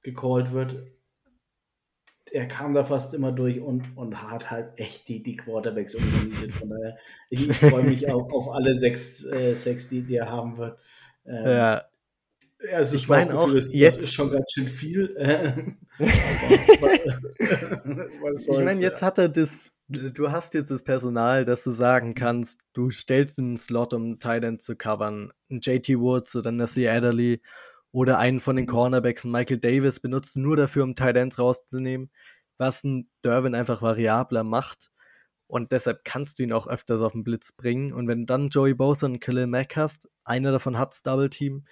gecallt 0.03 0.53
wird 0.53 0.77
er 2.33 2.47
kam 2.47 2.75
da 2.75 2.85
fast 2.85 3.15
immer 3.15 3.33
durch 3.33 3.61
und, 3.61 3.97
und 3.97 4.23
hat 4.23 4.51
halt 4.51 4.73
echt 4.77 5.09
die, 5.09 5.23
die 5.23 5.37
Quarterbacks 5.37 5.95
organisiert. 5.95 6.53
Von 6.53 6.71
daher, 6.71 6.99
ich, 7.31 7.49
ich 7.49 7.57
freue 7.57 7.85
mich 7.85 8.11
auch 8.11 8.29
auf 8.33 8.53
alle 8.55 8.77
sechs, 8.77 9.25
äh, 9.25 9.55
sechs 9.55 9.89
die, 9.89 10.03
die 10.03 10.17
er 10.17 10.31
haben 10.31 10.59
wird. 10.59 10.79
Ähm, 11.25 11.47
ja. 11.47 11.85
Also 12.73 12.97
ich 12.97 13.09
meine 13.09 13.39
auch, 13.39 13.51
ist, 13.53 13.73
jetzt 13.73 14.01
ist 14.01 14.15
schon 14.15 14.31
ganz 14.31 14.47
schön 14.53 14.67
viel. 14.67 15.15
ich 15.99 16.81
meine, 18.65 18.81
jetzt 18.81 19.03
hat 19.03 19.19
er 19.19 19.29
das, 19.29 19.71
du 19.89 20.33
hast 20.33 20.55
jetzt 20.55 20.71
das 20.71 20.83
Personal, 20.83 21.45
dass 21.45 21.63
du 21.65 21.71
sagen 21.71 22.15
kannst, 22.15 22.61
du 22.73 22.91
stellst 22.91 23.39
einen 23.39 23.57
Slot, 23.57 23.93
um 23.93 24.19
Titan 24.19 24.59
zu 24.59 24.75
covern. 24.75 25.33
Ein 25.51 25.61
JT 25.61 26.01
Woods 26.01 26.35
oder 26.35 26.51
Nasir 26.51 26.93
Adderley 26.93 27.41
oder 27.97 28.19
einen 28.19 28.41
von 28.41 28.57
den 28.57 28.67
Cornerbacks, 28.67 29.25
Michael 29.25 29.57
Davis, 29.57 30.01
benutzt 30.01 30.37
nur 30.37 30.55
dafür, 30.55 30.85
um 30.85 30.95
Tight 30.95 31.17
Ends 31.17 31.39
rauszunehmen, 31.39 32.11
was 32.59 32.85
ein 32.85 33.09
Durbin 33.23 33.55
einfach 33.55 33.81
variabler 33.81 34.45
macht. 34.45 34.91
Und 35.47 35.73
deshalb 35.73 36.05
kannst 36.05 36.39
du 36.39 36.43
ihn 36.43 36.53
auch 36.53 36.67
öfters 36.67 37.01
auf 37.01 37.13
den 37.13 37.25
Blitz 37.25 37.53
bringen. 37.53 37.95
Und 37.95 38.07
wenn 38.07 38.19
du 38.19 38.27
dann 38.27 38.51
Joey 38.51 38.75
Bosa 38.75 39.07
und 39.07 39.21
Khalil 39.21 39.47
Mack 39.47 39.77
hast, 39.77 40.11
einer 40.27 40.53
davon 40.53 40.79
hat's 40.79 41.03
Double 41.03 41.31
Team, 41.31 41.65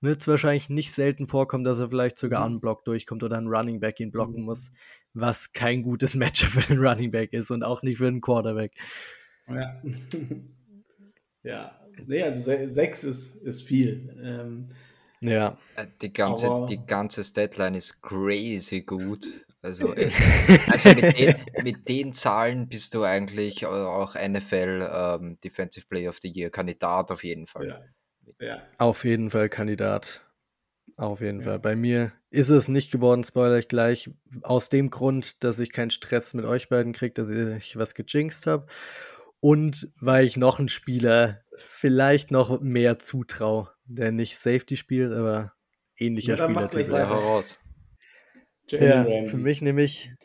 wird 0.00 0.20
es 0.20 0.28
wahrscheinlich 0.28 0.68
nicht 0.68 0.92
selten 0.92 1.26
vorkommen, 1.26 1.64
dass 1.64 1.80
er 1.80 1.88
vielleicht 1.88 2.16
sogar 2.16 2.48
mhm. 2.48 2.54
unblocked 2.54 2.86
durchkommt 2.86 3.24
oder 3.24 3.38
ein 3.38 3.48
Running 3.48 3.80
Back 3.80 3.98
ihn 3.98 4.12
blocken 4.12 4.42
mhm. 4.42 4.44
muss, 4.44 4.70
was 5.14 5.52
kein 5.52 5.82
gutes 5.82 6.14
Matchup 6.14 6.50
für 6.50 6.74
den 6.74 6.78
Running 6.78 7.10
Back 7.10 7.32
ist 7.32 7.50
und 7.50 7.64
auch 7.64 7.82
nicht 7.82 7.98
für 7.98 8.04
den 8.04 8.20
Quarterback. 8.20 8.72
Ja. 9.48 9.82
ja. 11.42 11.80
Nee, 12.06 12.22
also 12.22 12.40
sechs 12.68 13.02
ist, 13.02 13.34
ist 13.34 13.64
viel. 13.64 14.16
Ähm, 14.22 14.68
ja. 15.22 15.56
Äh, 15.76 15.86
die 16.00 16.12
ganze, 16.12 16.66
die 16.68 16.84
ganze 16.84 17.24
Statline 17.24 17.78
ist 17.78 18.02
crazy 18.02 18.82
gut. 18.82 19.26
Also, 19.62 19.94
also 20.70 20.88
mit, 20.88 21.18
den, 21.18 21.34
mit, 21.62 21.88
den, 21.88 22.12
Zahlen 22.12 22.68
bist 22.68 22.94
du 22.94 23.04
eigentlich 23.04 23.64
auch 23.64 24.14
NFL 24.14 24.90
ähm, 24.92 25.38
Defensive 25.42 25.86
Player 25.86 26.10
of 26.10 26.18
the 26.20 26.28
Year 26.28 26.50
Kandidat 26.50 27.12
auf 27.12 27.22
jeden 27.22 27.46
Fall. 27.46 27.68
Ja. 27.68 28.46
ja. 28.46 28.62
Auf 28.78 29.04
jeden 29.04 29.30
Fall 29.30 29.48
Kandidat. 29.48 30.22
Auf 30.96 31.20
jeden 31.20 31.40
ja. 31.40 31.44
Fall. 31.44 31.58
Bei 31.60 31.76
mir 31.76 32.12
ist 32.30 32.48
es 32.48 32.68
nicht 32.68 32.90
geworden, 32.90 33.22
spoiler 33.22 33.58
ich 33.58 33.68
gleich, 33.68 34.10
aus 34.42 34.68
dem 34.68 34.90
Grund, 34.90 35.42
dass 35.44 35.60
ich 35.60 35.70
keinen 35.70 35.90
Stress 35.90 36.34
mit 36.34 36.44
euch 36.44 36.68
beiden 36.68 36.92
kriege, 36.92 37.14
dass 37.14 37.30
ich 37.30 37.76
was 37.76 37.94
gejinxt 37.94 38.46
habe. 38.46 38.66
Und 39.40 39.92
weil 40.00 40.24
ich 40.24 40.36
noch 40.36 40.58
einen 40.58 40.68
Spieler 40.68 41.40
vielleicht 41.54 42.30
noch 42.30 42.60
mehr 42.60 42.98
zutraue, 42.98 43.71
der 43.94 44.12
nicht 44.12 44.38
Safety 44.38 44.76
spielt, 44.76 45.12
aber 45.12 45.52
ähnlicher 45.96 46.36
ja, 46.36 46.44
Spieler. 46.44 46.68
Gleich 46.68 47.08
heraus. 47.08 47.58
Ja, 48.68 49.04
für 49.26 49.38
mich 49.38 49.62
nämlich. 49.62 50.12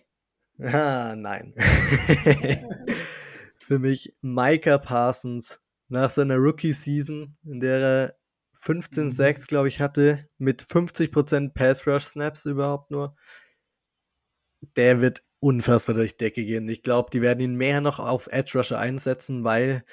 Ah, 0.60 1.14
nein. 1.16 1.54
für 3.60 3.78
mich 3.78 4.16
Micah 4.22 4.80
Parsons 4.80 5.62
nach 5.88 6.10
seiner 6.10 6.38
Rookie-Season, 6.38 7.38
in 7.46 7.60
der 7.60 7.80
er 7.80 8.18
15 8.54 9.12
6 9.12 9.42
mhm. 9.42 9.46
glaube 9.46 9.68
ich, 9.68 9.80
hatte, 9.80 10.28
mit 10.40 10.64
50% 10.64 11.54
Pass-Rush-Snaps 11.54 12.46
überhaupt 12.46 12.90
nur. 12.90 13.16
Der 14.76 15.00
wird 15.00 15.22
unfassbar 15.40 15.94
durch 15.94 16.14
die 16.14 16.26
Decke 16.26 16.44
gehen. 16.44 16.68
Ich 16.70 16.82
glaube, 16.82 17.12
die 17.12 17.22
werden 17.22 17.42
ihn 17.42 17.56
mehr 17.56 17.80
noch 17.80 18.00
auf 18.00 18.26
Edge 18.32 18.58
Rusher 18.58 18.80
einsetzen, 18.80 19.44
weil 19.44 19.84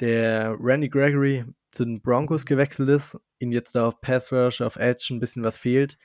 der 0.00 0.56
Randy 0.58 0.88
Gregory 0.88 1.44
zu 1.70 1.84
den 1.84 2.00
Broncos 2.00 2.46
gewechselt 2.46 2.88
ist, 2.88 3.18
ihn 3.38 3.52
jetzt 3.52 3.74
da 3.74 3.88
auf 3.88 4.00
Pass 4.00 4.32
Rush, 4.32 4.60
auf 4.60 4.76
Edge 4.76 5.08
ein 5.10 5.20
bisschen 5.20 5.42
was 5.42 5.56
fehlt. 5.56 5.98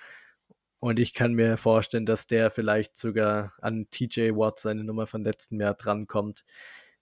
Und 0.80 1.00
ich 1.00 1.14
kann 1.14 1.34
mir 1.34 1.58
vorstellen, 1.58 2.06
dass 2.06 2.26
der 2.26 2.52
vielleicht 2.52 2.98
sogar 2.98 3.54
an 3.60 3.88
TJ 3.90 4.32
Watt 4.32 4.60
seine 4.60 4.84
Nummer 4.84 5.08
von 5.08 5.24
letztem 5.24 5.60
Jahr 5.60 5.74
drankommt. 5.74 6.46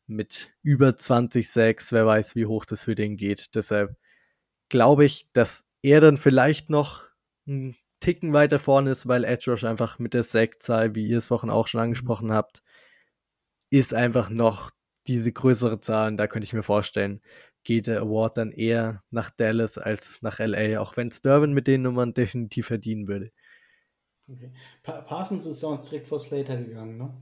Mit 0.08 0.54
über 0.64 0.96
20 0.96 1.50
Sacks, 1.50 1.92
wer 1.92 2.06
weiß, 2.06 2.36
wie 2.36 2.46
hoch 2.46 2.66
das 2.66 2.84
für 2.84 2.96
den 2.96 3.18
geht. 3.18 3.56
Deshalb 3.56 3.98
glaube 4.70 5.06
ich, 5.06 5.30
dass 5.34 5.66
er 5.82 6.02
dann 6.02 6.18
vielleicht 6.18 6.70
noch 6.70 7.04
einen 7.46 7.76
Ticken 8.00 8.34
weiter 8.34 8.58
vorne 8.60 8.92
ist, 8.92 9.08
weil 9.08 9.24
Edge 9.24 9.52
Rush 9.52 9.64
einfach 9.64 10.00
mit 10.00 10.14
der 10.14 10.24
Sackzahl, 10.24 10.96
wie 10.96 11.08
ihr 11.08 11.18
es 11.18 11.26
vorhin 11.26 11.50
auch 11.50 11.68
schon 11.68 11.82
angesprochen 11.82 12.32
habt, 12.32 12.64
ist 13.70 13.94
einfach 13.94 14.30
noch 14.30 14.72
diese 15.08 15.32
größere 15.32 15.80
Zahl. 15.80 16.10
Und 16.10 16.18
da 16.18 16.28
könnte 16.28 16.46
ich 16.46 16.54
mir 16.54 16.64
vorstellen, 16.64 17.22
geht 17.64 17.88
der 17.88 18.02
Award 18.02 18.38
dann 18.38 18.52
eher 18.52 19.04
nach 19.10 19.30
Dallas 19.30 19.78
als 19.78 20.22
nach 20.22 20.40
LA, 20.40 20.80
auch 20.80 20.98
wenn 20.98 21.12
Sturvin 21.12 21.54
mit 21.54 21.68
den 21.68 21.84
Nummern 21.84 22.14
definitiv 22.14 22.68
verdienen 22.68 23.08
würde. 23.08 23.32
Okay. 24.30 24.52
Pa 24.84 25.02
Parsons 25.02 25.46
ist 25.46 25.62
sonst 25.62 25.90
direkt 25.90 26.08
vor 26.08 26.20
Slater 26.20 26.58
gegangen, 26.58 26.98
ne? 26.98 27.22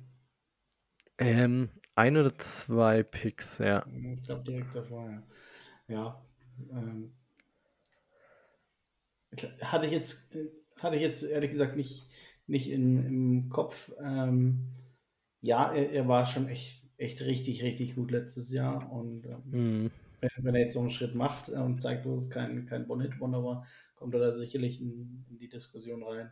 Ähm, 1.18 1.70
ein 1.96 2.18
oder 2.18 2.36
zwei 2.38 3.04
Picks, 3.04 3.60
ja. 3.60 3.86
Ich 4.16 4.24
glaube 4.24 4.44
direkt 4.44 4.76
davor, 4.76 5.10
ja. 5.10 5.24
Ja. 5.88 6.26
Ähm, 6.72 7.14
hatte 9.62 9.86
ich 9.86 9.92
jetzt, 9.92 10.36
hatte 10.80 10.96
ich 10.96 11.02
jetzt 11.02 11.24
ehrlich 11.24 11.52
gesagt 11.52 11.76
nicht, 11.76 12.08
nicht 12.48 12.70
in, 12.70 13.06
im 13.06 13.50
Kopf. 13.50 13.92
Ähm, 14.04 14.74
ja, 15.42 15.72
er, 15.72 15.92
er, 15.92 16.08
war 16.08 16.26
schon 16.26 16.48
echt, 16.48 16.85
echt 16.98 17.22
richtig, 17.22 17.64
richtig 17.64 17.96
gut 17.96 18.12
letztes 18.12 18.52
Jahr. 18.52 18.92
Und 18.92 19.26
ähm, 19.26 19.44
mhm. 19.84 19.92
wenn, 20.22 20.30
wenn, 20.38 20.56
er 20.56 20.62
jetzt 20.62 20.74
so 20.74 20.80
einen 20.80 20.92
Schritt 20.92 21.16
macht 21.16 21.50
und 21.50 21.82
zeigt, 21.82 22.06
dass 22.06 22.22
es 22.22 22.30
kein, 22.30 22.66
kein 22.66 22.90
One-Hit-Wonder 22.90 23.44
war, 23.44 23.66
kommt 23.96 24.14
er 24.14 24.20
da 24.20 24.34
sicherlich 24.34 24.82
in, 24.82 25.26
in, 25.30 25.38
die 25.38 25.50
Diskussion 25.50 26.04
rein. 26.04 26.32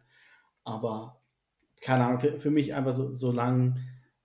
Aber 0.64 1.22
keine 1.82 2.06
Ahnung, 2.06 2.20
für, 2.20 2.40
für 2.40 2.52
mich 2.52 2.74
einfach 2.74 2.94
so, 2.94 3.12
solange 3.12 3.76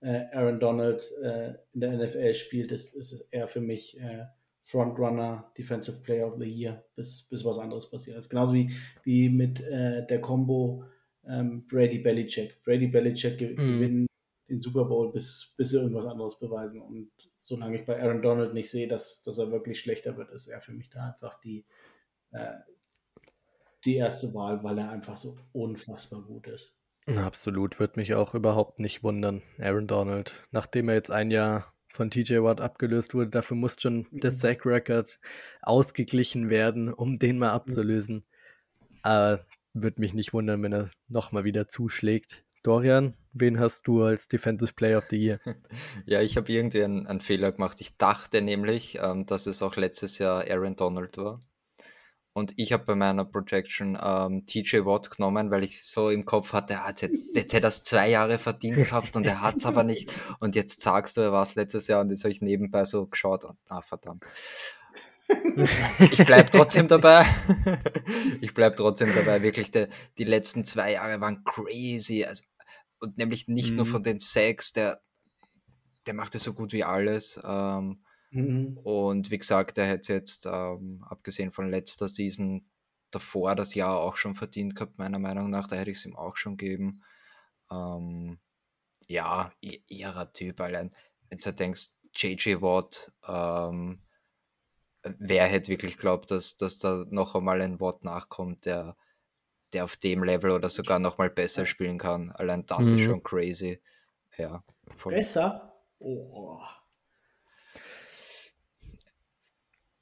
äh, 0.01 0.25
Aaron 0.31 0.59
Donald 0.59 1.03
äh, 1.21 1.55
in 1.73 1.81
der 1.81 1.97
NFL 1.97 2.33
spielt, 2.33 2.71
ist, 2.71 2.93
ist 2.93 3.27
er 3.31 3.47
für 3.47 3.61
mich 3.61 3.99
äh, 3.99 4.25
Frontrunner, 4.63 5.51
Defensive 5.57 6.01
Player 6.03 6.27
of 6.27 6.39
the 6.39 6.47
Year, 6.47 6.85
bis, 6.95 7.23
bis 7.23 7.43
was 7.43 7.57
anderes 7.57 7.89
passiert 7.89 8.17
ist. 8.17 8.29
Genauso 8.29 8.53
wie, 8.53 8.71
wie 9.03 9.29
mit 9.29 9.61
äh, 9.61 10.05
der 10.05 10.21
Combo 10.21 10.83
ähm, 11.27 11.65
Brady 11.67 11.99
Belichick. 11.99 12.63
Brady 12.63 12.87
Belichick 12.87 13.37
ge 13.37 13.53
mm. 13.53 13.55
gewinnen 13.55 14.08
den 14.49 14.59
Super 14.59 14.85
Bowl, 14.85 15.11
bis, 15.11 15.53
bis 15.57 15.69
sie 15.69 15.77
irgendwas 15.77 16.05
anderes 16.05 16.39
beweisen. 16.39 16.81
Und 16.81 17.11
solange 17.35 17.79
ich 17.79 17.85
bei 17.85 18.01
Aaron 18.01 18.21
Donald 18.21 18.53
nicht 18.53 18.69
sehe, 18.69 18.87
dass, 18.87 19.21
dass 19.23 19.37
er 19.37 19.51
wirklich 19.51 19.79
schlechter 19.79 20.17
wird, 20.17 20.31
ist 20.31 20.47
er 20.47 20.61
für 20.61 20.73
mich 20.73 20.89
da 20.89 21.07
einfach 21.07 21.39
die, 21.39 21.65
äh, 22.31 22.55
die 23.85 23.95
erste 23.95 24.33
Wahl, 24.33 24.63
weil 24.63 24.77
er 24.77 24.89
einfach 24.89 25.15
so 25.15 25.37
unfassbar 25.53 26.21
gut 26.21 26.47
ist. 26.47 26.73
Absolut, 27.07 27.79
wird 27.79 27.97
mich 27.97 28.13
auch 28.13 28.35
überhaupt 28.35 28.79
nicht 28.79 29.03
wundern, 29.03 29.41
Aaron 29.57 29.87
Donald. 29.87 30.33
Nachdem 30.51 30.89
er 30.89 30.95
jetzt 30.95 31.11
ein 31.11 31.31
Jahr 31.31 31.73
von 31.91 32.09
TJ 32.09 32.41
Watt 32.41 32.61
abgelöst 32.61 33.13
wurde. 33.13 33.29
Dafür 33.29 33.57
muss 33.57 33.75
schon 33.79 34.07
mhm. 34.11 34.19
der 34.19 34.31
Sack 34.31 34.65
Record 34.65 35.19
ausgeglichen 35.61 36.49
werden, 36.49 36.93
um 36.93 37.19
den 37.19 37.37
mal 37.37 37.49
mhm. 37.49 37.55
abzulösen. 37.55 38.25
Aber 39.01 39.45
würde 39.73 40.01
mich 40.01 40.13
nicht 40.13 40.33
wundern, 40.33 40.63
wenn 40.63 40.73
er 40.73 40.89
nochmal 41.07 41.43
wieder 41.43 41.67
zuschlägt. 41.67 42.45
Dorian, 42.63 43.13
wen 43.31 43.59
hast 43.59 43.87
du 43.87 44.03
als 44.03 44.27
Defensive 44.27 44.73
Player 44.73 44.97
of 44.97 45.05
the 45.09 45.17
Year? 45.17 45.39
Ja, 46.05 46.21
ich 46.21 46.35
habe 46.37 46.51
irgendwie 46.51 46.83
einen, 46.83 47.07
einen, 47.07 47.21
Fehler 47.21 47.51
gemacht. 47.51 47.79
Ich 47.79 47.97
dachte 47.97 48.41
nämlich, 48.41 48.97
ähm, 49.01 49.25
dass 49.25 49.47
es 49.47 49.61
auch 49.61 49.75
letztes 49.75 50.17
Jahr 50.17 50.45
Aaron 50.49 50.75
Donald 50.75 51.17
war. 51.17 51.39
Und 52.33 52.53
ich 52.57 52.71
habe 52.73 52.85
bei 52.85 52.95
meiner 52.95 53.25
Projection 53.25 53.97
ähm, 54.01 54.45
TJ 54.45 54.85
Watt 54.85 55.09
genommen, 55.11 55.51
weil 55.51 55.63
ich 55.63 55.85
so 55.85 56.09
im 56.09 56.25
Kopf 56.25 56.53
hatte, 56.53 56.79
ah, 56.81 56.93
jetzt, 56.97 57.35
jetzt 57.35 57.53
hätte 57.53 57.65
er 57.65 57.69
es 57.69 57.83
zwei 57.83 58.09
Jahre 58.09 58.37
verdient 58.37 58.77
gehabt 58.77 59.15
und 59.15 59.25
er 59.25 59.41
hat 59.41 59.57
es 59.57 59.65
aber 59.65 59.83
nicht. 59.83 60.13
Und 60.39 60.55
jetzt 60.55 60.81
sagst 60.81 61.17
du, 61.17 61.21
er 61.21 61.31
war 61.31 61.43
es 61.43 61.55
letztes 61.55 61.87
Jahr 61.87 62.01
und 62.01 62.11
jetzt 62.11 62.23
habe 62.23 62.31
ich 62.31 62.41
nebenbei 62.41 62.85
so 62.85 63.07
geschaut 63.07 63.43
und 63.43 63.57
ah, 63.67 63.81
verdammt. 63.81 64.23
Ich 66.11 66.25
bleibe 66.25 66.49
trotzdem 66.51 66.87
dabei. 66.87 67.25
ich 68.41 68.53
bleibe 68.53 68.75
trotzdem 68.75 69.13
dabei. 69.13 69.41
Wirklich, 69.41 69.71
die, 69.71 69.87
die 70.17 70.23
letzten 70.23 70.65
zwei 70.65 70.93
Jahre 70.93 71.21
waren 71.21 71.43
crazy. 71.43 72.25
Also, 72.25 72.43
und 72.99 73.17
nämlich 73.17 73.47
nicht 73.47 73.71
mhm. 73.71 73.77
nur 73.77 73.85
von 73.85 74.03
den 74.03 74.19
Sacks, 74.19 74.73
der, 74.73 75.01
der 76.05 76.13
machte 76.13 76.39
so 76.39 76.53
gut 76.53 76.73
wie 76.73 76.83
alles. 76.83 77.39
Ähm, 77.43 78.03
Mhm. 78.31 78.77
Und 78.83 79.31
wie 79.31 79.37
gesagt, 79.37 79.77
er 79.77 79.87
hätte 79.87 80.13
jetzt, 80.13 80.45
ähm, 80.45 81.03
abgesehen 81.07 81.51
von 81.51 81.69
letzter 81.69 82.07
Season, 82.07 82.65
davor 83.11 83.55
das 83.55 83.73
Jahr 83.73 83.97
auch 83.97 84.17
schon 84.17 84.35
verdient 84.35 84.75
gehabt, 84.75 84.97
meiner 84.99 85.19
Meinung 85.19 85.49
nach. 85.49 85.67
Da 85.67 85.75
hätte 85.75 85.91
ich 85.91 85.97
es 85.97 86.05
ihm 86.05 86.15
auch 86.15 86.37
schon 86.37 86.57
gegeben. 86.57 87.03
Ähm, 87.71 88.39
ja, 89.07 89.51
ihrer 89.59 90.31
Typ 90.31 90.61
allein. 90.61 90.91
Wenn 91.29 91.39
du 91.39 91.53
denkst, 91.53 91.89
JJ 92.13 92.61
Watt, 92.61 93.11
ähm, 93.27 94.01
wer 95.17 95.45
hätte 95.45 95.69
wirklich 95.69 95.97
glaubt, 95.97 96.31
dass, 96.31 96.55
dass 96.57 96.79
da 96.79 97.05
noch 97.09 97.35
einmal 97.35 97.61
ein 97.61 97.79
Watt 97.79 98.03
nachkommt, 98.03 98.65
der, 98.65 98.95
der 99.73 99.83
auf 99.85 99.97
dem 99.97 100.23
Level 100.23 100.51
oder 100.51 100.69
sogar 100.69 100.99
noch 100.99 101.17
mal 101.17 101.29
besser 101.29 101.65
spielen 101.65 101.97
kann. 101.97 102.31
Allein 102.31 102.65
das 102.65 102.87
mhm. 102.87 102.97
ist 102.97 103.05
schon 103.05 103.23
crazy. 103.23 103.81
Ja, 104.37 104.63
voll. 104.95 105.13
Besser? 105.13 105.73
Oh. 105.99 106.59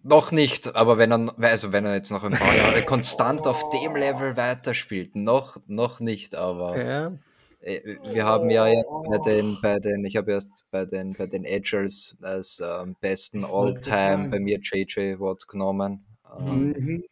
Noch 0.04 0.32
nicht, 0.32 0.74
aber 0.76 0.98
wenn 0.98 1.12
er, 1.12 1.36
also 1.38 1.74
wenn 1.74 1.86
er 1.86 1.96
jetzt 1.96 2.12
noch 2.12 2.24
ein 2.24 2.32
paar 2.32 2.56
Jahre 2.56 2.82
konstant 2.84 3.46
auf 3.46 3.70
dem 3.72 3.96
Level 3.96 4.38
weiterspielt, 4.38 5.16
noch, 5.16 5.58
noch 5.66 6.00
nicht, 6.00 6.34
aber 6.34 6.82
ja. 6.82 7.12
Äh, 7.60 7.98
wir 8.12 8.26
haben 8.26 8.50
ja 8.50 8.66
bei 9.10 9.18
den, 9.26 9.58
bei 9.62 9.80
den, 9.80 10.06
ich 10.06 10.16
habe 10.16 10.32
erst 10.32 10.66
bei 10.72 10.86
den, 10.86 11.14
bei 11.14 11.28
den 11.28 11.44
Edgers 11.44 12.16
als 12.22 12.62
ähm, 12.64 12.96
besten 13.02 13.44
All-Time 13.44 14.30
bei 14.30 14.40
mir 14.40 14.60
JJ 14.62 15.20
Watt 15.20 15.48
genommen. 15.48 16.06
Ähm, 16.38 16.76
mhm. 16.78 17.04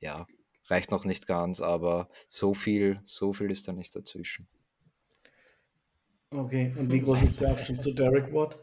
Ja, 0.00 0.26
reicht 0.68 0.90
noch 0.90 1.04
nicht 1.04 1.26
ganz, 1.26 1.60
aber 1.60 2.08
so 2.28 2.54
viel, 2.54 3.00
so 3.04 3.32
viel 3.32 3.50
ist 3.50 3.68
da 3.68 3.72
nicht 3.72 3.94
dazwischen. 3.94 4.46
Okay, 6.30 6.72
und 6.78 6.90
wie 6.90 7.00
groß 7.00 7.22
ist 7.22 7.40
der 7.40 7.50
Abstand 7.50 7.80
zu 7.80 7.92
Derek 7.92 8.32
Watt? 8.32 8.58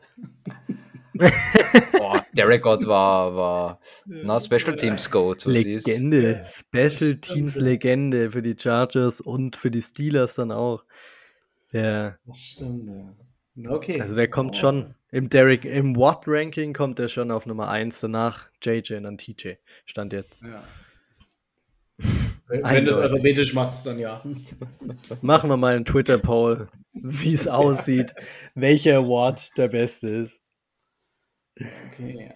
Boah, 1.98 2.26
Derek 2.34 2.64
Gott 2.64 2.86
war, 2.88 3.36
war 3.36 3.80
na, 4.06 4.40
Special 4.40 4.76
Teams 4.76 5.10
Goat. 5.10 5.46
Legende, 5.46 6.44
Special 6.44 7.16
Teams 7.16 7.56
Legende 7.56 8.32
für 8.32 8.42
die 8.42 8.56
Chargers 8.58 9.22
und 9.22 9.56
für 9.56 9.72
die 9.72 9.82
Steelers 9.82 10.36
dann 10.36 10.52
auch. 10.52 10.84
Der, 11.74 12.20
das 12.26 12.38
stimmt, 12.38 12.86
ja. 12.86 13.70
Okay. 13.70 14.02
Also 14.02 14.16
der 14.16 14.30
kommt 14.30 14.56
oh. 14.56 14.60
schon 14.60 14.96
im 15.12 15.30
Derek, 15.30 15.66
im 15.66 15.96
Watt-Ranking 15.96 16.74
kommt 16.74 17.00
er 17.00 17.08
schon 17.08 17.30
auf 17.32 17.46
Nummer 17.46 17.70
1, 17.70 18.00
danach 18.00 18.48
JJ 18.64 18.96
und 18.96 19.04
dann 19.04 19.18
TJ. 19.18 19.54
Stand 19.86 20.14
jetzt. 20.14 20.42
Ja. 20.42 20.64
Wenn 22.48 22.86
du 22.86 22.92
es 22.92 22.98
alphabetisch 22.98 23.54
machst, 23.54 23.86
dann 23.86 24.00
ja. 24.00 24.24
Machen 25.22 25.50
wir 25.50 25.58
mal 25.58 25.76
einen 25.76 25.86
Twitter-Poll, 25.86 26.68
wie 26.94 27.34
es 27.34 27.48
aussieht, 27.50 28.14
welcher 28.56 28.98
Award 28.98 29.58
der 29.58 29.68
beste 29.68 30.10
ist. 30.10 30.42
Okay. 31.88 32.34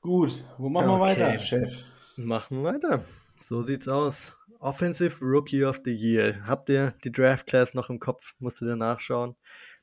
Gut, 0.00 0.44
wo 0.58 0.68
machen 0.68 0.88
wir 0.88 1.00
weiter, 1.00 1.38
Chef? 1.38 1.84
Machen 2.16 2.62
wir 2.62 2.72
weiter. 2.72 3.04
So 3.36 3.62
sieht's 3.62 3.88
aus. 3.88 4.32
Offensive 4.62 5.20
Rookie 5.20 5.64
of 5.64 5.80
the 5.84 5.92
Year. 5.92 6.46
Habt 6.46 6.68
ihr 6.68 6.94
die 7.02 7.10
Draft 7.10 7.46
Class 7.46 7.74
noch 7.74 7.90
im 7.90 7.98
Kopf? 7.98 8.36
Musst 8.38 8.60
du 8.60 8.64
dir 8.64 8.76
nachschauen. 8.76 9.34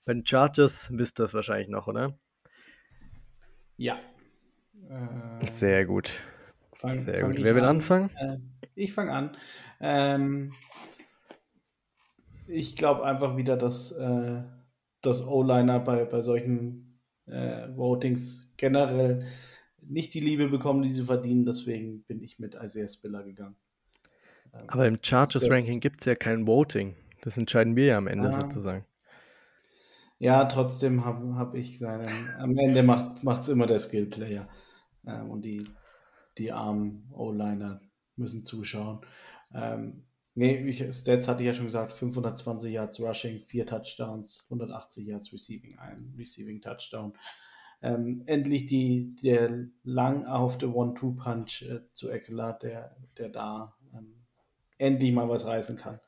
Bei 0.06 0.14
den 0.14 0.26
Chargers 0.26 0.90
wisst 0.94 1.20
ihr 1.20 1.24
das 1.24 1.34
wahrscheinlich 1.34 1.68
noch, 1.68 1.88
oder? 1.88 2.18
Ja. 3.76 4.00
Äh, 4.90 5.46
Sehr 5.48 5.86
gut. 5.86 6.22
Fang, 6.76 7.04
Sehr 7.04 7.24
gut. 7.24 7.44
Wer 7.44 7.56
will 7.56 7.64
an? 7.64 7.76
anfangen? 7.76 8.10
Äh, 8.22 8.38
ich 8.74 8.94
fange 8.94 9.12
an. 9.12 9.36
Ähm, 9.82 10.54
ich 12.48 12.78
glaube 12.78 13.04
einfach 13.04 13.36
wieder, 13.36 13.58
dass 13.58 13.92
äh, 13.92 14.44
das 15.02 15.28
O-Liner 15.28 15.82
bei, 15.82 16.06
bei 16.06 16.22
solchen 16.22 17.02
äh, 17.26 17.68
Votings 17.76 18.54
generell 18.56 19.26
nicht 19.82 20.14
die 20.14 20.22
Liebe 20.22 20.48
bekommen, 20.48 20.84
die 20.84 20.90
sie 20.90 21.04
verdienen. 21.04 21.44
Deswegen 21.44 22.04
bin 22.04 22.22
ich 22.22 22.40
mit 22.40 22.56
Isaiah 22.56 22.88
Spiller 22.88 23.24
gegangen. 23.24 23.58
Ähm, 24.54 24.66
Aber 24.68 24.88
im 24.88 24.98
Chargers-Ranking 25.02 25.80
gibt 25.80 26.02
es 26.02 26.06
ja 26.06 26.16
kein 26.16 26.48
Voting. 26.48 26.96
Das 27.22 27.38
entscheiden 27.38 27.76
wir 27.76 27.86
ja 27.86 27.98
am 27.98 28.08
Ende 28.08 28.30
ah, 28.30 28.42
sozusagen. 28.42 28.86
Ja, 30.20 30.46
trotzdem 30.46 31.06
habe 31.06 31.36
hab 31.36 31.56
ich 31.56 31.80
seinen. 31.80 32.30
Am 32.38 32.58
Ende 32.58 32.84
macht 32.84 33.42
es 33.42 33.50
immer 33.50 33.68
der 33.68 33.80
Skill-Player. 33.80 34.48
Ähm, 35.06 35.30
und 35.30 35.44
die, 35.44 35.68
die 36.38 36.52
armen 36.52 37.10
O-Liner 37.14 37.82
müssen 38.16 38.44
zuschauen. 38.44 39.00
Ähm, 39.54 40.04
nee, 40.36 40.58
ich, 40.68 40.80
Stats 40.94 41.28
hatte 41.28 41.44
ich 41.44 41.48
ja 41.48 41.54
schon 41.54 41.66
gesagt: 41.66 41.94
520 41.94 42.74
Yards 42.74 43.00
Rushing, 43.00 43.44
4 43.48 43.66
Touchdowns, 43.66 44.46
180 44.46 45.08
Yards 45.08 45.34
Receiving, 45.34 45.78
ein 45.80 46.14
Receiving 46.18 46.62
Touchdown. 46.62 47.14
Ähm, 47.82 48.24
endlich 48.26 48.66
die, 48.66 49.16
der 49.24 49.68
lang 49.84 50.26
erhoffte 50.26 50.74
One-Two-Punch 50.74 51.62
äh, 51.62 51.80
zu 51.94 52.10
Eckler, 52.10 52.54
der, 52.62 52.98
der 53.18 53.30
da 53.30 53.74
ähm, 53.94 54.19
endlich 54.80 55.12
mal 55.12 55.30
was 55.30 55.46
reißen 55.46 55.78
kann. 55.78 56.00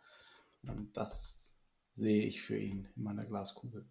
Das 0.93 1.53
sehe 1.93 2.25
ich 2.25 2.41
für 2.41 2.57
ihn 2.57 2.87
in 2.95 3.03
meiner 3.03 3.25
Glaskugel. 3.25 3.85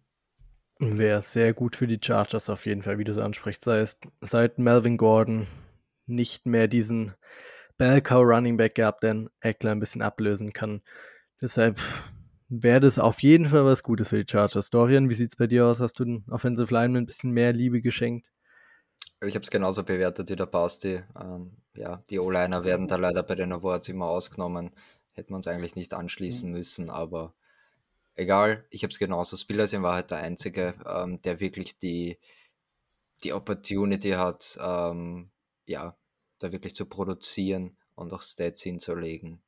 Wäre 0.79 1.21
sehr 1.21 1.53
gut 1.53 1.75
für 1.75 1.87
die 1.87 1.99
Chargers 2.03 2.49
auf 2.49 2.65
jeden 2.65 2.81
Fall, 2.81 2.97
wie 2.97 3.03
du 3.03 3.11
es 3.11 3.17
ansprichst. 3.17 3.63
Sei 3.63 3.79
es 3.79 3.97
seit 4.19 4.57
Melvin 4.57 4.97
Gordon 4.97 5.47
nicht 6.07 6.45
mehr 6.45 6.67
diesen 6.67 7.13
Bellcow 7.77 8.23
Running 8.23 8.57
Back 8.57 8.75
gehabt, 8.75 9.03
der 9.03 9.27
Eckler 9.39 9.71
ein 9.71 9.79
bisschen 9.79 10.01
ablösen 10.01 10.53
kann. 10.53 10.81
Deshalb 11.39 11.79
wäre 12.49 12.79
das 12.79 12.99
auf 12.99 13.21
jeden 13.21 13.45
Fall 13.45 13.65
was 13.65 13.83
Gutes 13.83 14.09
für 14.09 14.23
die 14.23 14.29
Chargers. 14.29 14.71
Dorian, 14.71 15.09
wie 15.09 15.15
sieht 15.15 15.29
es 15.29 15.35
bei 15.35 15.47
dir 15.47 15.65
aus? 15.65 15.79
Hast 15.79 15.99
du 15.99 16.05
den 16.05 16.25
Offensive 16.29 16.73
Lineman 16.73 17.03
ein 17.03 17.05
bisschen 17.05 17.31
mehr 17.31 17.53
Liebe 17.53 17.81
geschenkt? 17.81 18.31
Ich 19.23 19.35
habe 19.35 19.43
es 19.43 19.51
genauso 19.51 19.83
bewertet 19.83 20.29
wie 20.29 20.35
der 20.35 20.47
Basti. 20.47 21.03
Ähm, 21.19 21.51
ja, 21.75 22.03
die 22.09 22.19
O-Liner 22.19 22.63
werden 22.63 22.87
da 22.87 22.95
leider 22.95 23.21
bei 23.21 23.35
den 23.35 23.53
Awards 23.53 23.87
immer 23.87 24.07
ausgenommen. 24.07 24.71
Hätten 25.11 25.31
wir 25.31 25.35
uns 25.35 25.47
eigentlich 25.47 25.75
nicht 25.75 25.93
anschließen 25.93 26.49
mhm. 26.49 26.57
müssen, 26.57 26.89
aber 26.89 27.33
egal, 28.15 28.65
ich 28.69 28.83
habe 28.83 28.91
es 28.91 28.99
genauso. 28.99 29.37
Spillers 29.37 29.73
war 29.81 29.93
halt 29.93 30.11
der 30.11 30.19
Einzige, 30.19 30.75
ähm, 30.85 31.21
der 31.21 31.39
wirklich 31.39 31.77
die, 31.77 32.17
die 33.23 33.33
Opportunity 33.33 34.11
hat, 34.11 34.57
ähm, 34.59 35.29
ja, 35.65 35.95
da 36.39 36.51
wirklich 36.51 36.73
zu 36.73 36.85
produzieren 36.85 37.77
und 37.95 38.13
auch 38.13 38.23
Stats 38.23 38.61
hinzulegen. 38.61 39.41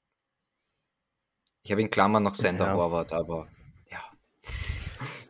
Ich 1.64 1.72
habe 1.72 1.82
in 1.82 1.90
Klammern 1.90 2.24
noch 2.24 2.36
Sender 2.36 2.66
ja. 2.68 2.76
Horvath, 2.76 3.14
aber 3.14 3.48
ja, 3.48 3.63